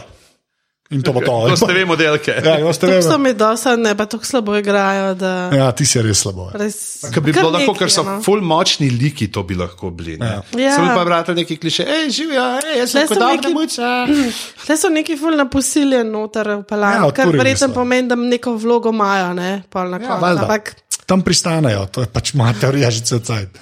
In 0.90 1.02
to 1.02 1.10
bo 1.10 1.18
to. 1.20 1.48
To 1.48 1.56
ste 1.56 1.74
vemo, 1.74 1.96
delke. 1.96 2.30
Ja, 2.36 2.56
to 2.56 2.70
ste 2.70 2.86
Tako 2.86 3.02
so 3.02 3.08
vemo. 3.10 3.18
mi 3.18 3.32
dosadne, 3.34 3.94
pa 3.94 4.06
tako 4.06 4.22
slabo 4.24 4.54
igrajo. 4.54 5.14
Da 5.14 5.50
Ja, 5.50 5.72
ti 5.72 5.82
si 5.82 5.98
res 5.98 6.20
slabo. 6.20 6.46
ja. 6.46 6.58
res, 6.58 6.76
Ker 7.10 7.20
bi 7.20 7.32
bilo 7.32 7.50
lahko, 7.50 7.74
ker 7.74 7.90
so 7.90 8.04
no. 8.04 8.20
full 8.22 8.38
močni 8.40 8.86
liki, 8.88 9.26
to 9.26 9.42
bi 9.42 9.54
lahko 9.54 9.90
bili. 9.90 10.14
Ja. 10.14 10.42
Ja. 10.54 10.74
Sem 10.74 10.86
pa 10.86 11.02
bral 11.02 11.24
neki 11.26 11.56
kliše, 11.56 11.82
hej, 11.82 12.10
živijo, 12.10 12.44
hej, 12.60 12.78
jaz 12.78 12.90
sem 12.90 13.08
kot 13.08 13.18
dobra 13.18 13.34
neki- 13.42 13.54
muča. 13.54 13.90
Tle 14.66 14.76
so 14.76 14.88
neki 14.88 15.16
ful 15.16 15.34
na 15.34 15.46
posilje 15.46 16.04
noter 16.04 16.46
v 16.46 16.56
Ja, 16.56 16.62
pelanu, 16.64 17.10
kar 17.10 17.28
verjetno 17.28 17.68
pomeni, 17.68 18.06
da 18.06 18.14
neko 18.14 18.54
vlogo 18.54 18.90
imajo, 18.90 19.34
ne, 19.34 19.62
pol 19.66 19.90
na 19.90 19.98
koncu. 19.98 20.22
valjda. 20.22 20.42
Ampak 20.42 20.74
Tam 21.06 21.22
pristanejo, 21.22 21.86
to 21.86 22.00
je 22.00 22.06
pač 22.06 22.32
moja 22.34 22.54
teorija 22.54 22.90
že 22.90 23.00
cel 23.02 23.18
cajt. 23.20 23.58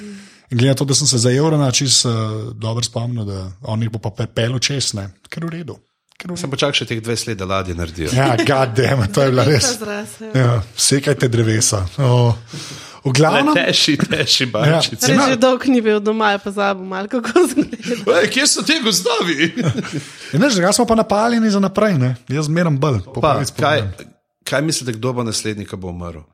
Glede 0.51 0.69
na 0.69 0.75
to, 0.75 0.85
da 0.85 0.95
sem 0.95 1.07
se 1.07 1.19
za 1.19 1.33
evro 1.33 1.57
načis 1.57 2.05
uh, 2.05 2.13
dobro 2.53 2.85
spomnil, 2.85 3.25
da 3.25 3.49
on 3.63 3.81
jih 3.81 3.91
bo 3.91 3.99
pa 3.99 4.11
prepel 4.11 4.59
čez, 4.59 4.93
ne, 4.95 5.09
ker 5.29 5.45
v 5.45 5.51
redu. 5.51 5.77
Redu. 6.23 6.37
Sem 6.41 6.49
počakal 6.49 6.73
še 6.77 6.87
teh 6.89 7.01
dve 7.05 7.17
slede 7.21 7.45
ladje 7.45 7.75
naredijo. 7.77 8.09
Ja, 8.15 8.33
gadem, 8.39 9.03
to 9.13 9.25
je 9.27 9.33
bila 9.35 9.45
res. 9.45 9.67
Ja, 10.33 10.63
sekajte 10.79 11.29
drevesa. 11.29 11.83
O, 12.01 12.31
v 13.05 13.13
glavnem, 13.13 13.53
Teši, 13.53 13.99
teši, 14.01 14.47
bančice. 14.49 15.11
Ja. 15.13 15.27
Že 15.29 15.37
dolgo 15.37 15.69
ni 15.69 15.83
bil 15.85 16.01
doma, 16.01 16.33
je 16.33 16.41
pozabil 16.47 16.87
malo, 16.89 17.11
kako 17.13 17.45
zgleda. 17.51 18.21
Ej, 18.23 18.31
kje 18.33 18.47
so 18.49 18.65
ti 18.65 18.79
gozdovi? 18.81 19.53
ne, 20.41 20.49
zdaj 20.49 20.73
smo 20.73 20.87
pa 20.89 20.97
napaljeni 20.97 21.51
za 21.53 21.61
naprej, 21.61 21.99
ne. 22.01 22.15
jaz 22.33 22.49
zmeram 22.49 22.79
bolj. 22.81 23.03
Pa, 23.21 23.43
kaj, 23.59 23.85
kaj 24.49 24.65
mislite, 24.65 24.97
kdo 24.97 25.13
bo 25.13 25.27
naslednji, 25.27 25.69
ki 25.69 25.77
bo 25.77 25.93
umrl? 25.93 26.25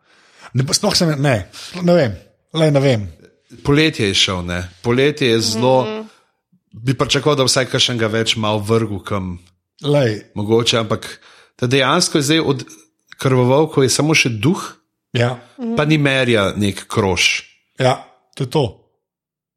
Ne, 0.55 0.63
pa 0.63 0.77
sploh 0.77 0.95
se 0.95 1.09
ne, 1.11 1.19
ne, 1.19 1.37
ne 1.83 1.95
vem, 1.95 2.15
le 2.55 2.71
ne 2.71 2.81
vem. 2.83 3.11
Poletje 3.67 4.07
je 4.07 4.15
šel, 4.15 4.45
ne? 4.47 4.63
poletje 4.87 5.35
je 5.35 5.41
zelo. 5.41 6.07
Bi 6.71 6.95
pričakoval, 6.95 7.43
da 7.43 7.45
vsaj 7.49 7.67
kakšnega 7.67 8.07
več 8.07 8.37
malo 8.39 8.63
vrgu 8.63 9.01
kam, 9.03 9.41
Lej, 9.85 10.31
mogoče, 10.35 10.79
ampak 10.79 11.21
dejansko 11.61 12.19
je 12.19 12.23
zdaj 12.23 12.41
od 12.41 12.65
krvovolkov 13.21 13.85
je 13.85 13.93
samo 13.93 14.17
še 14.17 14.33
duh, 14.33 14.61
ja, 15.13 15.37
pa 15.77 15.85
ni 15.85 15.99
merja 15.99 16.53
nek 16.57 16.87
kroš. 16.89 17.45
ja, 17.79 18.01
to 18.35 18.45
je 18.45 18.51
to. 18.51 18.65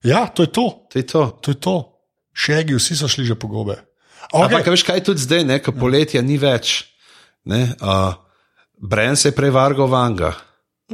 Ja, 0.04 0.28
to 0.28 0.44
je 0.44 0.52
to, 0.52 0.68
To 0.92 1.00
je 1.00 1.08
to. 1.08 1.24
to 1.42 1.52
je 1.52 1.60
to. 1.60 1.76
Šegi, 2.34 2.76
vsi 2.76 2.96
so 2.96 3.08
šli 3.08 3.26
že 3.26 3.36
po 3.40 3.48
gobe. 3.48 3.78
Okay. 4.34 4.44
Ampak, 4.44 4.68
veš, 4.68 4.84
kaj 4.84 4.98
je 4.98 5.04
tudi 5.04 5.24
zdaj, 5.24 5.44
ne, 5.46 5.60
ko 5.64 5.72
poletja 5.72 6.22
ni 6.22 6.38
več. 6.38 6.90
Ne, 7.46 7.76
uh, 7.80 8.16
Bren 8.84 9.16
se 9.16 9.30
je 9.30 9.36
prej 9.36 9.52
vargal 9.52 9.88
vanga. 9.88 10.34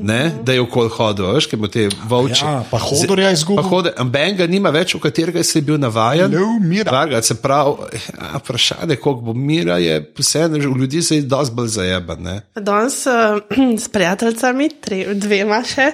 Ne, 0.01 0.31
da 0.45 0.53
je 0.53 0.61
okol 0.61 0.89
hodil, 0.93 1.27
veš, 1.35 1.47
kaj 1.51 1.59
bo 1.59 1.67
te 1.71 1.87
volči. 2.09 2.43
Ja, 2.45 2.63
pa 2.69 2.79
Hodorja 2.81 3.31
izgubil. 3.35 3.61
Pa 3.63 3.69
hode, 3.69 3.93
Ben 4.11 4.37
ga 4.37 4.47
nima 4.47 4.71
več, 4.73 4.95
v 4.95 5.01
katerega 5.03 5.43
si 5.43 5.61
bil 5.65 5.79
navajen. 5.81 6.31
Ne 6.31 6.43
umira. 6.43 6.91
Varga, 6.93 7.21
se 7.25 7.35
pravi, 7.41 7.99
ja, 8.07 8.39
vprašanje, 8.39 8.97
koliko 9.01 9.29
bo 9.29 9.33
mira, 9.33 9.77
je 9.81 9.99
vseeno, 10.17 10.59
v 10.59 10.81
ljudi 10.83 11.01
se 11.05 11.19
je 11.19 11.27
dosti 11.29 11.55
bolj 11.55 11.71
zajeban. 11.75 12.23
ne. 12.23 12.35
Danes 12.55 13.05
uh, 13.07 13.39
s 13.83 13.87
prijateljicami, 13.91 14.69
tre, 14.81 15.01
dvema 15.15 15.61
še, 15.67 15.91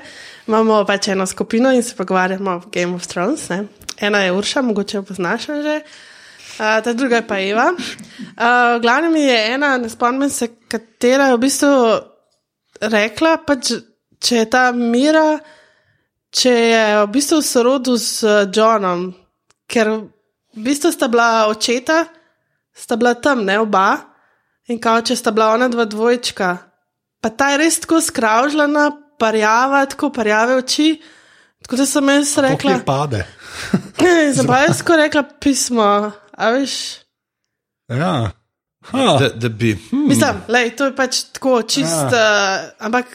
imamo 0.47 0.83
pač 0.85 1.11
eno 1.13 1.25
skupino 1.25 1.71
in 1.73 1.83
se 1.83 1.95
pogovarjamo 1.97 2.51
o 2.51 2.65
Game 2.73 2.95
of 2.95 3.07
Thrones. 3.07 3.49
Ne. 3.49 3.65
Ena 3.99 4.25
je 4.25 4.33
Urša, 4.35 4.61
mogoče 4.61 4.97
jo 4.97 5.03
poznaš 5.07 5.47
že, 5.47 5.79
uh, 5.81 6.81
ta 6.83 6.93
druga 6.93 7.21
je 7.21 7.27
pa 7.27 7.39
Eva. 7.39 7.71
Uh, 7.71 8.81
Glavno 8.81 9.11
mi 9.11 9.21
je 9.21 9.39
ena, 9.53 9.77
ne 9.77 9.89
spomnim 9.89 10.29
se, 10.29 10.49
katera 10.67 11.31
je 11.31 11.37
v 11.37 11.41
bistvu 11.45 11.71
rekla, 12.81 13.37
pač, 13.47 13.71
če 14.25 14.41
je 14.41 14.49
ta 14.49 14.65
mira, 14.73 15.37
če 16.33 16.53
je 16.53 16.83
v 17.03 17.07
bistvu 17.13 17.39
v 17.41 17.45
sorodu 17.45 17.95
s 18.01 18.25
uh, 18.25 18.43
Johnom, 18.49 19.11
ker 19.69 19.91
v 19.93 20.65
bistvu 20.65 20.91
sta 20.95 21.09
bila 21.11 21.45
očeta, 21.51 22.05
sta 22.73 22.97
bila 22.97 23.13
tam, 23.15 23.45
ne 23.45 23.59
oba. 23.61 23.87
In 24.73 24.79
kao, 24.81 25.03
če 25.05 25.13
sta 25.13 25.29
bila 25.29 25.53
ona 25.53 25.69
dva 25.69 25.85
dvojčka, 25.85 26.47
pa 27.21 27.29
ta 27.29 27.51
je 27.53 27.59
res 27.61 27.77
tako 27.83 28.01
skravžljena, 28.01 28.87
parjava, 29.21 29.83
tako 29.91 30.09
parjave 30.15 30.57
oči. 30.57 30.95
Tako 31.65 31.77
da 31.81 31.85
sem 31.89 32.09
jaz 32.09 32.31
rekla, 32.45 32.73
Rekla 32.77 32.85
pade. 32.85 33.21
sem 34.37 34.49
pa 34.49 34.63
jaz 34.65 34.81
tako 34.81 34.97
rekla 35.01 35.23
pismo, 35.41 35.85
a 36.33 36.49
veš. 36.53 36.73
Ja. 37.93 38.33
Ha. 38.91 39.05
Da, 39.19 39.29
da 39.29 39.49
bi. 39.49 39.71
Hm, 39.89 40.07
Mislim, 40.09 40.41
lej, 40.47 40.75
to 40.77 40.89
je 40.89 40.95
pač 40.97 41.23
tako 41.33 41.61
čist, 41.61 42.13
uh, 42.13 42.67
ampak 42.85 43.09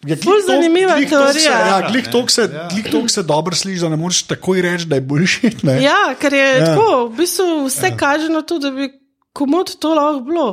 Ja, 0.00 0.14
glih 0.14 0.22
Ful 0.24 0.32
tok- 0.32 0.46
zanimiva 0.46 0.94
glih 0.96 1.10
tok 1.10 1.26
se- 1.28 1.32
teorija. 1.34 1.56
Ja, 1.68 1.78
glih 1.90 2.06
tok 2.08 2.30
se, 2.30 2.42
glih 2.70 2.86
tok 2.88 3.10
se 3.10 3.22
dobro 3.22 3.54
sliši, 3.54 3.80
da 3.80 3.88
ne 3.88 3.96
moreš 3.96 4.22
takoj 4.24 4.62
reči, 4.62 4.86
da 4.86 4.96
je 4.96 5.00
boljši. 5.02 5.50
ja, 5.82 6.14
ker 6.16 6.32
je 6.32 6.40
Ja. 6.40 6.56
ja. 6.56 6.64
tako, 6.66 6.86
v 7.06 7.16
bistvu 7.16 7.48
vse 7.66 7.86
ja. 7.86 7.96
kaže 7.96 8.28
na 8.28 8.40
to, 8.42 8.58
da 8.58 8.70
bi 8.70 8.88
komod 9.32 9.76
to 9.76 9.92
lahko 9.92 10.20
bilo. 10.20 10.46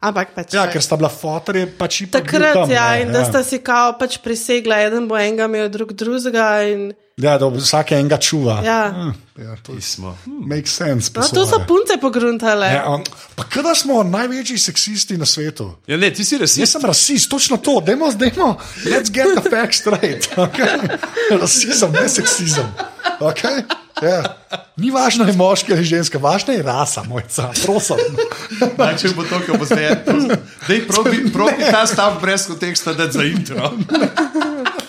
Ampak 0.00 0.30
pač. 0.32 0.54
Ja, 0.54 0.64
ker 0.64 0.80
sta 0.80 0.96
bila 0.96 1.08
fotorje, 1.08 1.66
pač 1.76 2.02
ipak 2.02 2.22
bil 2.22 2.30
Takrat, 2.32 2.54
tam, 2.54 2.70
ja, 2.70 2.86
ne, 2.90 3.02
in 3.02 3.12
da 3.12 3.24
sta 3.24 3.42
si 3.42 3.58
kao 3.58 3.96
pač 3.96 4.16
prisegla, 4.18 4.78
eden 4.80 5.08
bo 5.08 5.16
enega 5.16 5.44
imel, 5.44 5.68
drug 5.68 5.92
drugega. 5.92 6.46
In, 6.64 6.92
Ja, 7.20 7.38
da 7.38 7.48
vsak 7.52 7.92
enega 7.92 8.16
čuva. 8.16 8.60
ja. 8.64 8.90
Hm, 8.94 9.12
ja 9.42 9.56
to 9.62 9.72
pismo. 9.72 10.16
make 10.26 10.66
sense. 10.68 11.10
No, 11.14 11.22
to 11.22 11.46
so 11.46 11.60
punce 11.68 11.96
pogruntale. 12.00 12.66
Ja, 12.66 12.84
um, 12.94 13.04
pa 13.36 13.44
kada 13.44 13.74
smo 13.74 14.02
največji 14.02 14.58
seksisti 14.58 15.16
na 15.18 15.26
svetu? 15.26 15.74
Ja, 15.86 15.96
ne, 15.96 16.10
ti 16.14 16.24
si 16.24 16.34
Jaz 16.34 16.40
rasist. 16.40 16.72
sem 16.72 16.84
rasist, 16.84 17.30
točno 17.30 17.56
to, 17.56 17.80
dajmo, 17.80 18.12
dajmo, 18.12 18.56
let's 18.84 19.12
get 19.12 19.26
the 19.36 19.50
facts 19.50 19.80
straight. 19.80 20.28
Okay? 20.36 20.98
Rasizem, 21.40 21.92
ne 21.92 22.08
seksizem. 22.08 22.66
Okay? 23.20 23.64
Yeah. 24.02 24.24
Ni 24.80 24.90
važno, 24.90 25.26
je 25.28 25.32
moški 25.36 25.72
ali 25.72 25.84
ženska, 25.84 26.18
važna 26.18 26.54
je 26.56 26.62
rasa, 26.62 27.02
mojca, 27.08 27.50
prosim. 27.64 27.96
Daj, 28.78 28.96
če 28.96 29.12
bo 29.16 29.24
to, 29.28 29.40
kar 29.46 29.58
bo 29.60 29.68
zdaj. 29.68 29.90
Dej, 30.68 30.86
probi, 30.88 31.26
probi 31.32 31.68
ta 31.70 31.84
stav 31.86 32.16
brez 32.22 32.46
konteksta, 32.48 32.94
da 32.96 33.10
za 33.12 33.24
intro. 33.24 33.72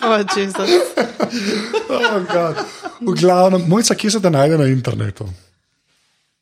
Oh. 0.02 0.18
Oh, 1.90 2.26
God. 2.26 2.56
v 3.02 3.14
glavnem, 3.22 3.70
mojca, 3.70 3.96
kje 3.96 4.12
se 4.12 4.22
te 4.22 4.30
najde 4.30 4.58
na 4.58 4.66
internetu? 4.66 5.30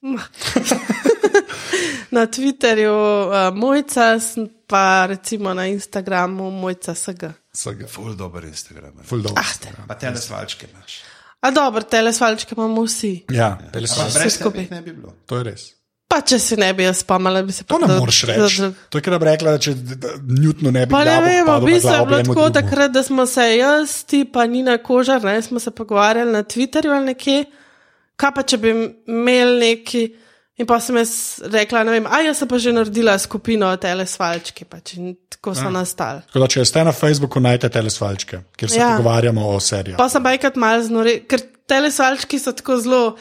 na 2.16 2.26
Twitterju 2.26 2.94
uh, 2.94 3.56
mojca, 3.56 4.20
pa 4.68 5.06
recimo 5.06 5.54
na 5.54 5.68
Instagramu 5.68 6.52
mojca 6.52 6.96
SG. 6.96 7.24
Vsega. 7.54 7.88
Ful 7.88 8.16
dober 8.16 8.46
Instagram. 8.46 9.04
Ful 9.04 9.22
dobro. 9.22 9.42
Ah, 9.42 9.54
te. 9.60 9.74
Pa 9.88 9.96
te 9.96 10.16
svalčke 10.16 10.68
imaš. 10.72 11.02
A 11.40 11.52
dobro, 11.52 11.84
telesvalčke 11.84 12.56
imamo 12.58 12.84
vsi. 12.84 13.26
Ja, 13.32 13.58
telesvaj. 13.74 14.10
Vse 14.10 14.30
skupaj. 14.30 14.68
ne 14.72 14.82
bi 14.82 14.94
bilo. 14.94 15.14
To 15.26 15.38
je 15.38 15.44
res. 15.44 15.79
Pa 16.10 16.22
če 16.22 16.40
si 16.42 16.56
ne 16.58 16.72
bi 16.74 16.84
jaz 16.84 17.04
spomnila, 17.04 17.44
bi 17.46 17.54
se 17.54 17.64
To 17.64 17.76
pa 17.76 17.86
ne 17.86 17.88
za- 17.88 18.00
moreš 18.00 18.22
za 18.22 18.28
reči. 18.28 18.56
drug- 18.58 18.74
To 18.90 18.98
je, 18.98 19.02
kar 19.02 19.20
bi 19.20 19.26
rekla, 19.26 19.52
da 19.52 19.58
če 19.60 19.74
da 19.74 20.08
Newton 20.18 20.72
ne 20.72 20.86
bi 20.86 20.92
Pa 20.92 21.04
ne 21.04 21.18
vem, 21.22 21.46
v 21.46 21.66
bistvu 21.66 21.92
je 21.92 22.06
bilo 22.06 22.24
tako 22.24 22.50
takrat, 22.52 22.92
da 22.92 23.04
smo 23.04 23.26
se 23.26 23.46
jaz, 23.58 24.04
ti 24.04 24.26
pa 24.26 24.46
Nina 24.46 24.78
Kožar, 24.80 25.22
ne, 25.24 25.42
smo 25.42 25.60
se 25.60 25.72
pogovarjali 25.72 26.32
na 26.32 26.44
Twitterju 26.44 26.92
ali 26.92 27.06
nekje. 27.06 27.46
Kaj 28.16 28.32
pa, 28.36 28.42
če 28.44 28.58
bi 28.58 28.70
imeli 29.08 29.60
neki, 29.60 30.04
In 30.60 30.68
pa 30.68 30.76
sem 30.80 30.98
jaz 30.98 31.40
rekla, 31.42 31.84
ne 31.84 31.92
vem, 31.92 32.04
a 32.06 32.20
jaz 32.20 32.38
sem 32.38 32.48
pa 32.48 32.58
že 32.58 32.74
naredila 32.76 33.14
skupino 33.16 33.70
telesvalčki, 33.78 34.66
pač 34.66 34.94
in 34.94 35.16
tako 35.30 35.54
so 35.56 35.70
nastali. 35.72 36.20
Tako 36.28 36.40
da, 36.40 36.48
če 36.48 36.66
ste 36.66 36.84
na 36.84 36.92
Facebooku, 36.92 37.40
najdete 37.40 37.70
telesvalčke, 37.70 38.42
kjer 38.58 38.70
se 38.70 38.76
ja. 38.76 38.90
Ja. 38.90 38.98
pogovarjamo 38.98 39.48
o 39.48 39.56
serijah. 39.56 39.96
Pa 39.96 40.10
sem 40.10 40.20
pa 40.20 40.34
enkrat 40.34 40.56
malo 40.56 40.84
znori, 40.84 41.24
ker 41.24 41.40
telesvalčki 41.64 42.40
so 42.40 42.52
tako 42.52 42.76
zelo. 42.78 43.16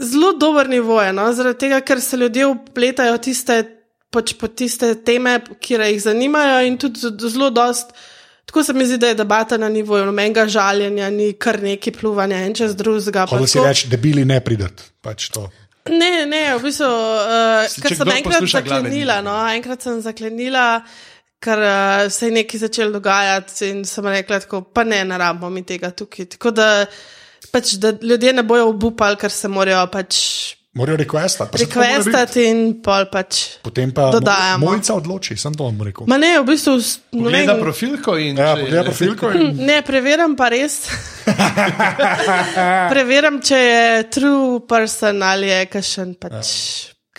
Zelo 0.00 0.32
dober 0.32 0.68
nivo 0.68 1.02
je, 1.02 1.12
no? 1.12 1.26
zaradi 1.32 1.58
tega, 1.58 1.80
ker 1.84 2.00
se 2.00 2.16
ljudje 2.16 2.46
upletajo 2.46 3.18
tiste, 3.20 3.58
pač 4.10 4.32
po 4.40 4.48
tiste 4.48 4.94
teme, 5.04 5.38
ki 5.60 5.76
jih 5.76 6.00
zanimajo, 6.02 6.62
in 6.66 6.78
tudi 6.80 7.28
zelo 7.28 7.50
dost. 7.50 7.92
Tako 8.50 8.64
se 8.64 8.72
mi 8.72 8.86
zdi, 8.86 8.96
da 8.98 9.12
je 9.12 9.14
debata 9.14 9.56
na 9.60 9.68
nivoju, 9.68 10.04
nobenega 10.08 10.46
žaljenja, 10.48 11.10
ni 11.10 11.32
kar 11.38 11.60
neki 11.62 11.92
pluvanja 11.94 12.40
en 12.46 12.54
čez 12.54 12.74
drugega. 12.76 13.26
pa 13.26 13.38
Hoče 13.38 13.46
si 13.46 13.60
reči, 13.62 13.88
debili 13.88 14.24
ne 14.24 14.40
pridete. 14.40 14.88
Pač 15.00 15.28
to. 15.30 15.44
Ne, 15.88 16.26
ne, 16.26 16.40
v 16.58 16.62
bistvu, 16.62 16.88
uh, 16.88 17.68
Si- 17.70 17.80
ker 17.80 17.94
sem 17.96 18.10
enkrat 18.16 18.48
zaklenila. 18.50 19.20
ni. 19.20 19.28
No, 19.28 19.36
enkrat 19.54 19.82
sem 19.82 20.00
zaklenila, 20.02 20.82
ker 21.40 21.58
uh, 21.62 22.10
se 22.10 22.26
je 22.26 22.34
nekaj 22.40 22.60
začelo 22.66 22.98
dogajati 22.98 23.70
in 23.70 23.84
sem 23.84 24.06
rekla, 24.06 24.40
tako, 24.40 24.62
pa 24.62 24.84
ne, 24.84 25.04
ne 25.04 25.18
rabimo 25.18 25.50
mi 25.50 25.62
tega 25.62 25.90
tukaj. 25.90 26.26
Tako 26.34 26.50
da, 26.50 26.68
pač, 27.48 27.74
da 27.74 27.92
ljudje 27.92 28.32
ne 28.32 28.42
bojo 28.44 28.68
obupali, 28.68 29.16
ker 29.16 29.30
se 29.30 29.48
morajo 29.48 29.86
pač 29.86 30.16
Morajo 30.72 30.96
requestati. 30.96 31.50
pa 31.50 31.58
requestati 31.58 32.44
in 32.46 32.58
pol 32.80 33.08
pač. 33.10 33.58
Potem 33.60 33.90
pa 33.90 34.10
Dodajamo. 34.10 34.62
Mojca 34.62 34.94
odloči, 34.94 35.34
sem 35.36 35.50
to 35.52 35.64
vam 35.64 35.80
rekel. 35.82 36.06
Ma 36.06 36.14
ne, 36.16 36.38
v 36.38 36.46
bistvu. 36.46 36.76
ne 37.12 37.24
Gleda 37.24 37.52
vem, 37.54 37.62
profilko 37.62 38.14
in 38.16 38.36
Ja, 38.38 38.54
če- 38.54 38.60
pogleda 38.62 38.84
profilko 38.84 39.32
in 39.36 39.56
Ne, 39.66 39.80
preverjam 39.82 40.36
pa 40.36 40.48
res. 40.48 40.86
preverjam, 42.92 43.40
če 43.42 43.58
je 43.58 43.82
true 44.10 44.60
person 44.62 45.22
ali 45.22 45.48
je 45.48 45.66
kakšen 45.66 46.14
pač 46.14 46.54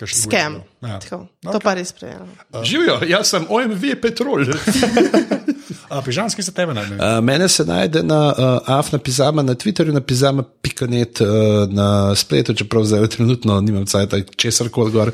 scam. 0.02 0.56
weirdo. 0.56 0.88
Ja. 0.88 0.98
Tako, 0.98 1.18
To 1.52 1.60
pa 1.60 1.74
res 1.74 1.92
preverjam. 1.92 2.32
Živijo, 2.64 2.96
jaz 3.06 3.28
sem 3.28 3.44
OMV 3.48 3.84
Petrol. 4.00 4.48
A, 5.88 6.02
pižanski 6.02 6.42
se 6.42 6.52
tebe 6.52 6.74
najde. 6.74 6.94
Uh, 6.94 7.24
mene 7.24 7.48
se 7.48 7.64
najde 7.64 8.02
na 8.02 8.26
uh, 8.26 8.58
afna 8.66 8.98
pizama, 8.98 9.42
na 9.42 9.54
Twitterju, 9.54 9.92
na 9.92 10.00
pizama.net, 10.00 11.20
uh, 11.20 11.28
na 11.72 12.14
spletu, 12.14 12.54
čeprav 12.54 12.84
zdaj 12.84 13.06
trenutno 13.16 13.60
nimam 13.60 13.86
cajt, 13.86 14.14
česar 14.36 14.68
koli 14.68 14.92
gor 14.92 15.10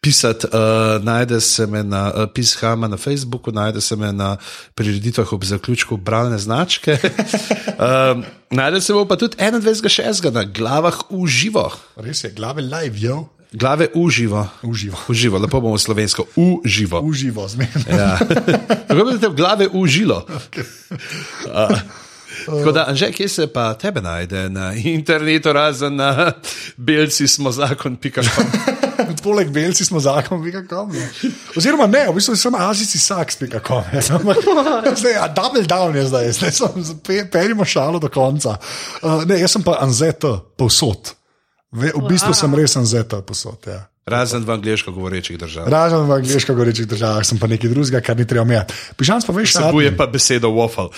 pisati. 0.00 0.46
Uh, 0.46 1.04
najde 1.04 1.40
se 1.40 1.66
me 1.66 1.82
na 1.82 2.12
uh, 2.14 2.28
Pizhama 2.34 2.88
na 2.88 2.96
Facebooku, 2.96 3.52
najde 3.52 3.80
se 3.80 3.96
me 3.96 4.12
na 4.12 4.36
prireditvah 4.74 5.32
ob 5.32 5.44
zaključku 5.44 5.96
bralne 5.96 6.38
značke. 6.38 6.98
uh, 7.02 8.24
najde 8.50 8.80
se 8.80 8.92
bo 8.92 9.04
pa 9.04 9.16
tudi 9.16 9.36
21.6. 9.36 10.30
na 10.32 10.44
glavah 10.44 10.98
v 11.10 11.26
živo. 11.26 11.70
Res 11.96 12.24
je, 12.24 12.30
glave 12.30 12.62
live, 12.62 12.98
jo, 13.00 13.28
Glave 13.52 13.88
uživo. 13.94 14.48
V 14.62 15.12
živo, 15.12 15.38
lepo 15.42 15.60
bomo 15.60 15.78
slovensko, 15.78 16.24
v 16.36 16.64
živo. 16.64 17.00
Uživo, 17.00 17.48
zmerno. 17.48 17.84
Ja. 17.88 18.16
Kako 18.88 19.04
bi 19.04 19.18
te 19.20 19.28
v 19.28 19.34
glave 19.36 19.68
užilo? 19.68 20.24
Uh, 21.52 21.68
tako 22.46 22.72
da, 22.72 22.86
Anže, 22.88 23.12
kje 23.12 23.28
se 23.28 23.46
pa 23.46 23.74
tebe 23.74 24.00
najde 24.00 24.48
na 24.48 24.72
internetu, 24.74 25.52
razen 25.52 25.96
na 25.96 26.32
belci 26.76 27.28
smo 27.28 27.52
zakon.com. 27.52 28.24
Poleg 29.22 29.50
belci 29.50 29.84
smo 29.84 30.00
zakon, 30.00 30.40
pika.com. 30.44 30.90
Oziroma 31.56 31.86
ne, 31.86 32.06
v 32.08 32.14
bistvu 32.16 32.36
sem 32.36 32.54
azici 32.54 32.98
saks, 32.98 33.36
pika.com. 33.36 33.84
Zdaj, 34.96 35.16
a 35.20 35.28
double 35.28 35.62
down 35.68 35.96
je 35.96 36.06
zdaj, 36.08 36.32
zdaj 36.32 36.52
sem, 36.52 36.84
pe- 37.04 37.26
peljimo 37.30 37.64
šalo 37.64 37.98
do 37.98 38.08
konca. 38.08 38.56
Uh, 39.02 39.22
ne, 39.28 39.36
jaz 39.40 39.52
sem 39.58 39.62
pa 39.62 39.76
anzeta 39.84 40.38
povsod. 40.56 41.12
Ve, 41.72 41.88
v 41.96 42.04
bistvu 42.04 42.34
sem 42.36 42.54
res 42.54 42.76
anzeta 42.76 43.22
povsod. 43.24 43.64
Ja. 43.66 43.88
Razen 44.06 44.42
v 44.44 44.50
angliško 44.50 44.92
govorečih 44.92 45.38
držav. 45.38 45.68
Razen 45.70 46.08
v 46.08 46.12
angliško 46.12 46.54
govorečih 46.54 46.86
državah 46.90 47.22
sem 47.24 47.38
pa 47.38 47.46
nekaj 47.46 47.70
drugega, 47.70 48.00
kar 48.02 48.18
ni 48.18 48.26
treba 48.26 48.42
omenjati. 48.42 48.74
Pižam 48.98 49.22
pa 49.22 49.32
veš, 49.32 49.54
Vsebuje 49.54 49.92
pa 49.96 50.06
besedo 50.10 50.50
waffle. 50.50 50.90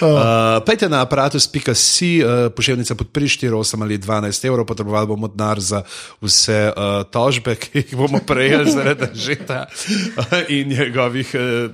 Uh, 0.00 0.62
Pejte 0.66 0.88
na 0.88 1.02
aparatus.si, 1.02 2.22
uh, 2.22 2.48
pošiljnica 2.54 2.94
podpri 2.94 3.26
4, 3.28 3.50
8 3.50 3.82
ali 3.82 3.98
12 3.98 4.46
evrov, 4.46 4.66
potrebovali 4.70 5.06
bomo 5.10 5.28
denar 5.28 5.60
za 5.60 5.82
vse 6.22 6.70
uh, 6.70 7.02
tožbe, 7.10 7.56
ki 7.58 7.82
jih 7.82 7.96
bomo 7.98 8.22
prejeli 8.22 8.70
zaradi 8.70 9.10
žeta 9.26 9.66
uh, 9.66 10.24
in 10.48 10.68
njegovih 10.68 11.34
uh, 11.34 11.70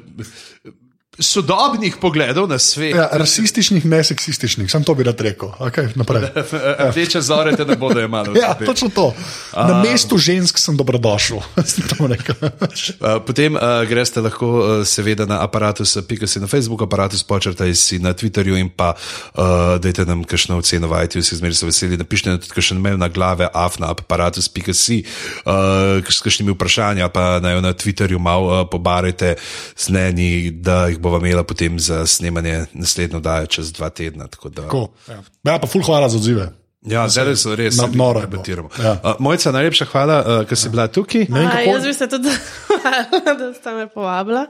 sodobnih 1.20 1.96
pogledov 2.00 2.48
na 2.48 2.58
svet. 2.58 2.96
Ja, 2.96 3.08
rasističnih, 3.12 3.84
ne 3.84 4.04
seksističnih, 4.04 4.70
sem 4.70 4.84
to 4.84 4.94
bi 4.94 5.04
rad 5.04 5.20
rekel. 5.20 5.52
Okay. 5.58 5.92
Rdeče 6.90 7.20
zore 7.20 7.56
te 7.56 7.64
ne 7.64 7.76
bodo 7.76 8.00
imeli. 8.00 8.38
Ja, 8.40 8.54
točno 8.54 8.88
to. 8.88 9.12
Na 9.56 9.82
mestu 9.84 10.18
žensk 10.18 10.58
sem 10.58 10.76
dobrodošel. 10.76 11.40
sem. 11.70 11.86
Uh, 12.00 13.20
Potem 13.26 13.54
uh, 13.54 13.84
greste 13.88 14.20
lahko 14.20 14.48
uh, 14.48 14.86
seveda 14.86 15.26
na 15.26 15.42
aparatus.si 15.44 16.40
na 16.40 16.46
Facebooku, 16.46 16.84
aparatus 16.84 17.22
počrtaj 17.22 17.74
si 17.74 17.98
na 17.98 18.12
Twitterju 18.16 18.56
in 18.56 18.70
pa 18.72 18.94
uh, 18.94 19.76
dajte 19.82 20.04
nam 20.08 20.24
kakšno 20.24 20.58
oceno 20.58 20.88
v 20.88 21.04
iTunes, 21.04 21.32
zmeri 21.34 21.54
so 21.54 21.68
veseli, 21.68 22.00
napišite 22.00 22.38
tudi 22.40 22.54
kakšen 22.56 22.80
mail 22.80 22.98
na 22.98 23.08
glave 23.12 23.48
afna 23.52 23.92
aparatus.si 23.92 25.02
uh, 25.44 26.00
s 26.00 26.20
kakšnimi 26.24 26.56
vprašanji, 26.56 27.04
pa 27.12 27.38
naj 27.44 27.54
jo 27.58 27.60
na 27.60 27.72
Twitterju 27.76 28.18
malo 28.18 28.48
uh, 28.48 28.66
pobarajte 28.70 29.36
z 29.76 29.84
mnenji, 29.90 30.50
da 30.50 30.88
jih 30.88 30.98
bova 31.10 31.18
imela 31.20 31.42
potem 31.42 31.74
za 31.80 32.06
snemanje 32.06 32.64
naslednjo 32.72 33.20
dajo 33.20 33.46
čez 33.46 33.72
dva 33.72 33.90
tedna. 33.90 34.30
tako 34.30 34.48
da- 34.48 34.62
Tako, 34.62 34.88
ja. 35.08 35.18
ja, 35.44 35.58
pa 35.58 35.66
ful 35.66 35.82
hvala 35.82 36.08
za 36.08 36.16
odzive. 36.16 36.48
Ja, 36.80 37.02
zdaj 37.04 37.36
so 37.36 37.52
res 37.52 37.76
noro 37.92 38.22
debatiramo. 38.24 38.70
Ja. 38.80 38.94
Uh, 39.04 39.18
Mojca, 39.20 39.50
najlepša 39.52 39.84
hvala, 39.84 40.14
uh, 40.18 40.46
ker 40.48 40.56
si 40.56 40.70
bila 40.72 40.86
tukaj. 40.88 41.26
vem, 41.28 41.44
A, 41.44 41.60
jaz 41.60 41.84
bi 41.84 41.92
se 41.92 42.06
tudi 42.08 42.32
zahvalila, 42.32 43.34
da 43.36 43.48
ste 43.52 43.74
me 43.76 43.84
povabila. 43.92 44.46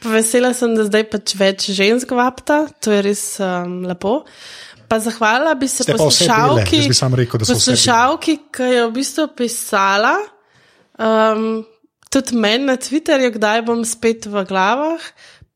Pa 0.00 0.08
vesela 0.08 0.54
sem, 0.56 0.72
da 0.78 0.86
zdaj 0.88 1.04
pač 1.12 1.34
več 1.36 1.66
žensk 1.76 2.14
vabta, 2.16 2.62
to 2.80 2.88
je 2.88 3.02
res 3.04 3.24
um, 3.44 3.82
lepo. 3.84 4.22
Pa 4.88 4.96
zahvalila 4.96 5.52
bi 5.60 5.68
se 5.68 5.84
Ste 5.84 5.92
poslušalki, 5.92 6.86
jaz 6.88 7.04
bi 7.04 7.20
rekel, 7.20 7.44
poslušalki, 7.44 8.38
ki 8.48 8.70
je 8.78 8.86
v 8.88 8.90
bistvu 8.96 9.28
pisala, 9.36 10.16
um, 10.96 11.64
tudi 12.08 12.36
meni 12.36 12.64
na 12.64 12.76
Twitterju, 12.80 13.32
kdaj 13.36 13.60
bom 13.66 13.84
spet 13.84 14.24
v 14.30 14.44
glavah, 14.48 15.04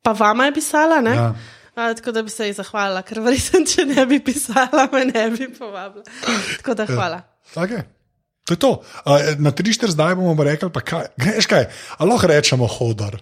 pa 0.08 0.16
vama 0.16 0.48
je 0.48 0.56
pisala. 0.56 1.02
Ne? 1.04 1.12
Ja. 1.14 1.28
A, 1.76 1.92
tako 1.94 2.12
da 2.16 2.22
bi 2.24 2.32
se 2.32 2.48
ji 2.48 2.56
zahvalila, 2.56 3.04
ker 3.06 3.20
verjetno, 3.22 3.60
če 3.68 3.84
ne 3.86 4.06
bi 4.08 4.18
pisala, 4.24 4.88
me 4.92 5.04
ne 5.04 5.28
bi 5.34 5.46
povabila. 5.52 6.04
Tako 6.58 6.74
da 6.74 6.86
hvala. 6.88 7.20
Okay. 7.54 7.84
To 8.48 8.56
je 8.56 8.58
to. 8.58 8.70
Uh, 9.04 9.36
na 9.38 9.52
3-4 9.52 9.92
zdaj 9.92 10.16
bomo 10.16 10.32
rekli, 10.44 10.70
pa 10.72 10.80
kaj, 10.80 11.10
greš 11.20 11.46
kaj, 11.46 11.68
a 11.68 12.08
lahko 12.08 12.30
rečemo 12.32 12.66
hodar. 12.66 13.18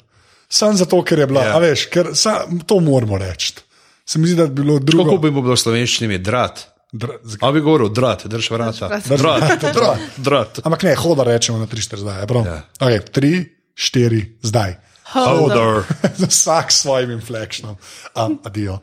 Sam 0.48 0.78
zato, 0.78 1.02
ker 1.02 1.18
je 1.18 1.26
bila, 1.26 1.42
Ja. 1.42 1.50
yeah. 1.50 1.58
a 1.58 1.64
veš, 1.66 1.88
ker 1.90 2.12
sa, 2.14 2.46
to 2.70 2.78
moramo 2.80 3.18
reči. 3.18 3.58
Se 4.06 4.22
mi 4.22 4.30
zdi, 4.30 4.38
da 4.38 4.46
bi 4.46 4.62
bilo 4.62 4.78
drugo. 4.78 5.10
Kako 5.10 5.18
bi 5.26 5.34
mu 5.34 5.42
bilo 5.42 5.58
v 5.58 5.60
slovenščini 5.60 6.20
drat? 6.22 6.62
Dr, 6.94 7.18
A 7.42 7.50
bi 7.52 7.60
govoril, 7.60 7.90
drat, 7.90 8.24
drž 8.30 8.46
vrata. 8.54 8.88
Drž 8.88 9.20
Drat, 9.20 9.42
Drat. 9.42 9.64
drat, 9.76 9.98
drat. 10.16 10.60
Ampak 10.62 10.86
ne, 10.86 10.94
hodar 10.94 11.26
rečemo 11.34 11.58
na 11.58 11.66
3-4 11.66 12.06
zdaj. 12.06 12.22
Ja. 12.22 12.42
Ja. 12.46 12.58
Okay, 12.78 13.02
3, 13.02 13.32
4, 13.74 14.22
zdaj. 14.46 14.78
Hodor. 15.12 15.84
Vsak 16.28 16.72
s 16.72 16.82
svojim 16.82 17.10
inflekšnom. 17.10 17.76
Um, 18.14 18.40
adijo. 18.44 18.78